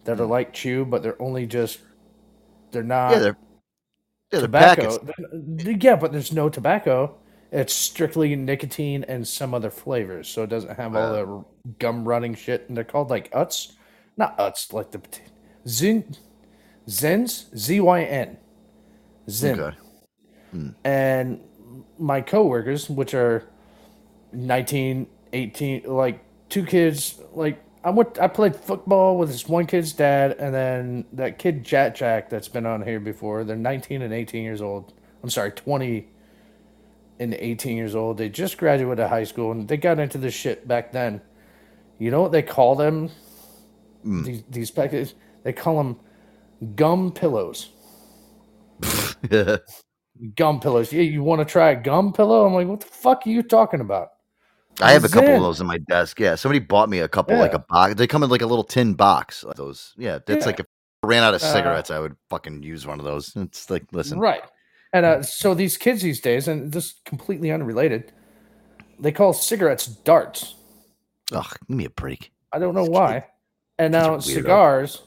that 0.05 0.21
are 0.21 0.27
like 0.27 0.53
chew, 0.53 0.85
but 0.85 1.03
they're 1.03 1.21
only 1.21 1.47
just 1.47 1.81
they're 2.71 2.83
not. 2.83 3.13
Yeah, 3.13 3.19
they're- 3.19 3.37
yeah, 4.33 4.41
tobacco. 4.41 4.99
They're- 5.33 5.77
Yeah, 5.81 5.97
but 5.97 6.13
there's 6.13 6.33
no 6.33 6.49
tobacco. 6.49 7.17
It's 7.51 7.75
strictly 7.75 8.35
nicotine 8.35 9.05
and 9.05 9.29
some 9.29 9.53
other 9.53 9.71
flavors, 9.71 10.27
so 10.29 10.43
it 10.43 10.49
doesn't 10.49 10.75
have 10.77 10.97
all 10.97 11.13
the 11.13 11.45
gum 11.79 12.09
running 12.09 12.35
shit. 12.35 12.65
And 12.69 12.75
they're 12.77 12.83
called 12.85 13.11
like 13.11 13.29
Uts, 13.35 13.75
not 14.17 14.35
Uts, 14.39 14.73
like 14.73 14.91
the 14.91 15.03
Zin, 15.69 16.17
Zens, 16.89 17.55
Z 17.57 17.79
Y 17.81 18.03
N, 18.05 18.39
Zyn. 19.29 19.59
Okay. 19.61 19.77
And 20.85 21.41
my 21.99 22.21
coworkers, 22.21 22.89
which 22.91 23.15
are 23.15 23.45
19, 24.33 25.07
18, 25.33 25.83
like 25.85 26.25
two 26.49 26.65
kids, 26.65 27.21
like 27.33 27.63
I 27.85 27.91
went, 27.91 28.19
I 28.21 28.29
played 28.29 28.55
football 28.55 29.19
with 29.19 29.31
this 29.31 29.49
one 29.49 29.67
kid's 29.67 29.93
dad, 29.93 30.37
and 30.39 30.55
then 30.55 31.05
that 31.13 31.39
kid 31.39 31.65
Jack 31.65 31.95
Jack 31.97 32.31
that's 32.31 32.49
been 32.49 32.67
on 32.67 32.83
here 32.83 33.01
before. 33.01 33.45
They're 33.45 33.57
19 33.57 34.03
and 34.03 34.15
18 34.15 34.45
years 34.45 34.63
old. 34.63 34.93
I'm 35.23 35.31
sorry, 35.31 35.51
20 35.51 36.09
and 37.19 37.35
18 37.35 37.77
years 37.77 37.95
old. 37.95 38.19
They 38.19 38.29
just 38.29 38.57
graduated 38.57 39.09
high 39.09 39.25
school, 39.25 39.51
and 39.53 39.67
they 39.67 39.77
got 39.77 39.99
into 39.99 40.19
this 40.19 40.35
shit 40.35 40.69
back 40.69 40.93
then. 40.93 41.21
You 41.99 42.11
know 42.11 42.23
what 42.23 42.33
they 42.33 42.43
call 42.43 42.77
them? 42.77 43.11
Hmm. 44.03 44.23
These 44.25 44.43
these 44.49 44.71
packets. 44.71 45.15
They 45.43 45.53
call 45.53 45.77
them 45.77 45.97
gum 46.77 47.13
pillows. 47.13 47.71
gum 50.37 50.61
pillows. 50.61 50.93
Yeah, 50.93 51.03
you 51.03 51.23
want 51.23 51.41
to 51.41 51.45
try 51.45 51.71
a 51.71 51.81
gum 51.81 52.13
pillow? 52.13 52.47
I'm 52.47 52.55
like, 52.55 52.69
what 52.69 52.81
the 52.81 52.87
fuck 52.87 53.27
are 53.27 53.31
you 53.31 53.43
talking 53.43 53.81
about? 53.81 54.11
I 54.81 54.93
have 54.93 55.05
a 55.05 55.09
couple 55.09 55.27
Zen. 55.29 55.37
of 55.37 55.43
those 55.43 55.61
in 55.61 55.67
my 55.67 55.79
desk. 55.79 56.19
Yeah, 56.19 56.35
somebody 56.35 56.59
bought 56.59 56.89
me 56.89 57.01
a 57.01 57.09
couple, 57.09 57.37
like 57.37 57.53
a 57.53 57.59
box. 57.59 57.95
They 57.95 58.07
come 58.07 58.23
in 58.23 58.31
like 58.31 58.41
a 58.43 58.47
little 58.47 58.65
tin 58.65 58.95
box. 58.95 59.45
like 59.45 59.57
Those, 59.57 59.93
yeah, 59.99 60.17
it's 60.27 60.29
Yeah. 60.29 60.47
like 60.47 60.61
if 60.61 60.67
I 61.03 61.07
ran 61.07 61.23
out 61.23 61.35
of 61.35 61.43
Uh, 61.43 61.53
cigarettes, 61.53 61.91
I 61.91 61.99
would 61.99 62.17
fucking 62.31 62.63
use 62.63 62.87
one 62.87 62.99
of 62.99 63.05
those. 63.05 63.33
It's 63.37 63.69
like, 63.69 63.85
listen, 63.93 64.19
Right. 64.19 64.43
And 64.95 65.07
uh, 65.07 65.23
so 65.23 65.55
these 65.55 65.77
kids 65.79 66.03
these 66.03 66.21
days, 66.21 66.49
and 66.49 66.71
this 66.73 66.87
is 66.87 66.95
completely 67.05 67.51
unrelated, 67.51 68.13
they 68.99 69.11
call 69.13 69.33
cigarettes 69.33 69.87
darts. 69.87 70.55
Ugh, 71.33 71.47
give 71.69 71.77
me 71.77 71.85
a 71.87 71.91
break. 71.91 72.31
I 72.53 72.59
don't 72.59 72.75
know 72.75 72.85
why. 72.85 73.25
And 73.79 73.93
now 73.93 74.19
cigars, 74.19 75.03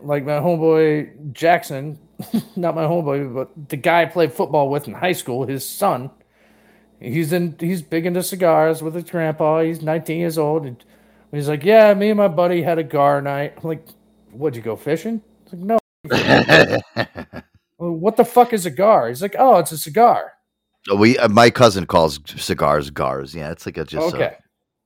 like 0.00 0.24
my 0.24 0.38
homeboy 0.38 1.32
Jackson, 1.32 1.98
not 2.56 2.74
my 2.74 2.84
homeboy, 2.84 3.34
but 3.34 3.68
the 3.68 3.76
guy 3.76 4.02
I 4.02 4.06
played 4.06 4.32
football 4.32 4.68
with 4.68 4.88
in 4.88 4.94
high 4.94 5.12
school, 5.12 5.46
his 5.46 5.68
son, 5.68 6.10
he's 7.00 7.32
in 7.32 7.56
he's 7.58 7.82
big 7.82 8.06
into 8.06 8.22
cigars 8.22 8.82
with 8.82 8.94
his 8.94 9.04
grandpa. 9.04 9.62
He's 9.62 9.82
19 9.82 10.18
years 10.18 10.38
old. 10.38 10.66
And 10.66 10.82
he's 11.32 11.48
like, 11.48 11.64
Yeah, 11.64 11.92
me 11.94 12.10
and 12.10 12.18
my 12.18 12.28
buddy 12.28 12.62
had 12.62 12.78
a 12.78 12.84
gar 12.84 13.20
night. 13.20 13.54
I'm 13.56 13.68
like, 13.68 13.84
What'd 14.30 14.56
you 14.56 14.62
go 14.62 14.76
fishing? 14.76 15.22
It's 15.44 15.52
like, 15.52 15.62
No. 15.62 15.78
well, 17.78 17.90
what 17.92 18.16
the 18.16 18.24
fuck 18.24 18.52
is 18.52 18.66
a 18.66 18.70
gar? 18.70 19.08
He's 19.08 19.22
like, 19.22 19.36
Oh, 19.38 19.58
it's 19.58 19.72
a 19.72 19.78
cigar. 19.78 20.32
Oh, 20.88 20.96
we, 20.96 21.16
uh, 21.18 21.28
my 21.28 21.48
cousin 21.48 21.86
calls 21.86 22.18
cigars 22.26 22.90
gars. 22.90 23.34
Yeah, 23.34 23.50
it's 23.50 23.66
like 23.66 23.78
a 23.78 23.84
just, 23.84 24.14
Okay. 24.14 24.36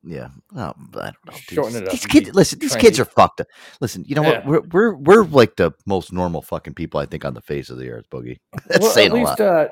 Yeah. 0.06 0.28
Oh, 0.56 0.72
I 0.94 1.12
don't 1.12 1.26
know. 1.26 1.32
Shorten 1.32 1.74
These, 1.74 1.82
it 1.82 1.88
up 1.88 1.92
these 1.92 2.06
kids, 2.06 2.34
listen, 2.34 2.58
these 2.60 2.76
kids 2.76 3.00
are 3.00 3.04
fucked 3.06 3.40
up. 3.42 3.48
Listen, 3.80 4.04
you 4.06 4.14
know 4.14 4.22
Yeah. 4.22 4.46
what? 4.46 4.46
We're, 4.46 4.62
we're 4.72 4.94
we're 4.96 5.24
like 5.24 5.56
the 5.56 5.72
most 5.86 6.12
normal 6.12 6.42
fucking 6.42 6.74
people 6.74 7.00
I 7.00 7.06
think 7.06 7.24
on 7.24 7.34
the 7.34 7.42
face 7.42 7.70
of 7.70 7.78
the 7.78 7.90
earth, 7.90 8.06
Boogie. 8.10 8.38
That's 8.68 8.80
well, 8.80 8.90
saying 8.92 9.10
at 9.10 9.12
a 9.12 9.16
least 9.16 9.40
lot. 9.40 9.40
uh, 9.40 9.68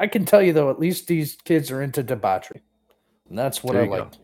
I 0.00 0.06
can 0.08 0.24
tell 0.26 0.42
you 0.42 0.52
though, 0.52 0.70
at 0.70 0.78
least 0.80 1.06
these 1.08 1.36
kids 1.44 1.70
are 1.70 1.82
into 1.82 2.02
debauchery, 2.02 2.62
and 3.28 3.38
that's 3.38 3.64
what 3.64 3.74
There 3.74 3.82
I 3.82 3.86
like. 3.86 4.08
go. 4.12 4.19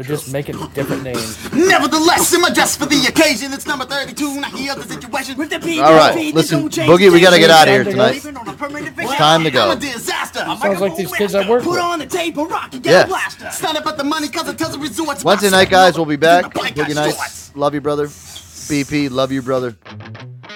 Like. 0.00 0.06
They're 0.06 0.16
just 0.16 0.32
making 0.32 0.56
different 0.74 1.02
names. 1.02 1.52
Nevertheless, 1.52 2.32
in 2.32 2.40
my 2.40 2.50
dress 2.50 2.76
for 2.76 2.86
the 2.86 3.06
occasion, 3.06 3.52
it's 3.52 3.66
number 3.66 3.84
32. 3.84 4.40
Now 4.40 4.48
hear 4.50 4.74
the 4.74 4.82
situation. 4.82 5.36
With 5.36 5.50
the 5.50 5.80
All 5.80 5.94
right, 5.94 6.34
listen, 6.34 6.68
Boogie, 6.68 7.12
we 7.12 7.20
got 7.20 7.30
to 7.30 7.38
get 7.38 7.50
out 7.50 7.68
of 7.68 7.74
here 7.74 7.84
tonight. 7.84 8.16
It's 8.24 9.14
time 9.16 9.44
to 9.44 9.50
go. 9.50 9.74
disaster. 9.74 10.40
Sounds 10.60 10.80
like 10.80 10.96
these 10.96 11.12
kids 11.12 11.34
I 11.34 11.48
work 11.48 11.62
Put 11.62 11.72
with. 11.72 11.80
on 11.80 11.98
the 11.98 12.06
tape, 12.06 12.36
a 12.36 12.44
rock, 12.44 12.72
and 12.72 12.82
get 12.82 12.92
Yeah. 12.92 13.04
a 13.04 13.06
blaster. 13.06 13.50
Stand 13.50 13.76
up 13.78 13.86
at 13.86 13.96
the 13.96 14.04
money, 14.04 14.28
cause 14.28 14.48
it 14.48 14.58
tells 14.58 14.72
the 14.72 14.78
resorts. 14.78 15.24
Wednesday 15.24 15.50
night, 15.50 15.70
guys, 15.70 15.96
we'll 15.96 16.06
be 16.06 16.16
back. 16.16 16.52
Boogie 16.54 16.94
nights. 16.94 17.54
Love 17.54 17.74
you, 17.74 17.80
brother. 17.80 18.06
BP, 18.06 19.10
love 19.10 19.32
you, 19.32 19.42
brother. 19.42 19.76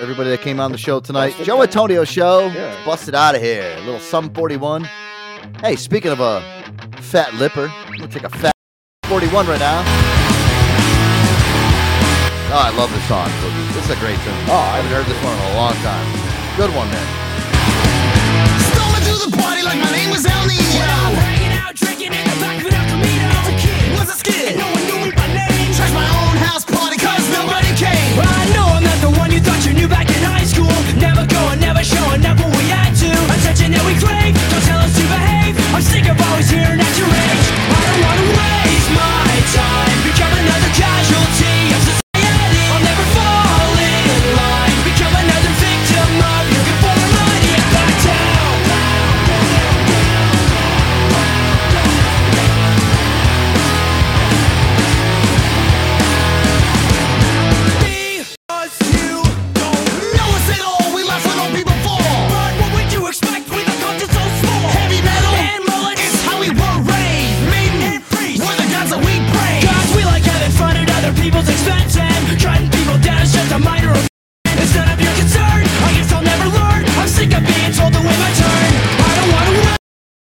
Everybody 0.01 0.31
that 0.31 0.41
came 0.41 0.61
on 0.61 0.73
the 0.73 0.79
show 0.79 1.01
tonight. 1.01 1.35
Joe 1.43 1.63
Antonio 1.63 2.05
show. 2.05 2.49
Busted 2.85 3.15
out 3.15 3.35
of 3.35 3.43
here. 3.43 3.75
A 3.79 3.81
little 3.81 4.01
Sum 4.01 4.33
41. 4.33 4.85
Hey, 5.61 5.77
speaking 5.77 6.11
of 6.13 6.21
a 6.21 6.41
fat 7.01 7.35
lipper, 7.35 7.69
I'm 7.69 7.99
going 7.99 8.09
to 8.09 8.15
take 8.19 8.25
a 8.25 8.29
fat 8.29 8.54
41 9.15 9.47
right 9.47 9.61
now. 9.61 9.79
Oh, 12.51 12.67
I 12.67 12.75
love 12.75 12.91
this 12.91 13.07
song. 13.07 13.31
This 13.71 13.85
is 13.85 13.91
a 13.91 13.97
great 14.03 14.19
tune. 14.27 14.35
Oh, 14.51 14.59
I 14.59 14.83
haven't 14.83 14.91
heard 14.91 15.07
this 15.07 15.23
one 15.23 15.39
in 15.39 15.39
a 15.39 15.55
long 15.55 15.75
time. 15.87 16.03
Good 16.59 16.75
one, 16.75 16.91
man. 16.91 17.07
Stumble 18.75 18.99
to 19.07 19.31
the 19.31 19.37
party 19.39 19.63
like 19.63 19.79
my 19.79 19.93
name 19.93 20.11
was 20.11 20.27
El 20.27 20.47
Nino. 20.51 20.67
Well, 20.67 21.15
hanging 21.31 21.55
out, 21.55 21.77
drinking 21.77 22.11
in 22.11 22.27
the 22.27 22.39
back 22.43 22.59
of 22.59 22.67
an 22.67 22.75
El 22.75 22.91
Camino. 22.91 23.31
Was 23.31 23.55
a 23.55 23.55
kid, 23.55 23.95
was 23.95 24.09
a 24.11 24.19
skid. 24.19 24.74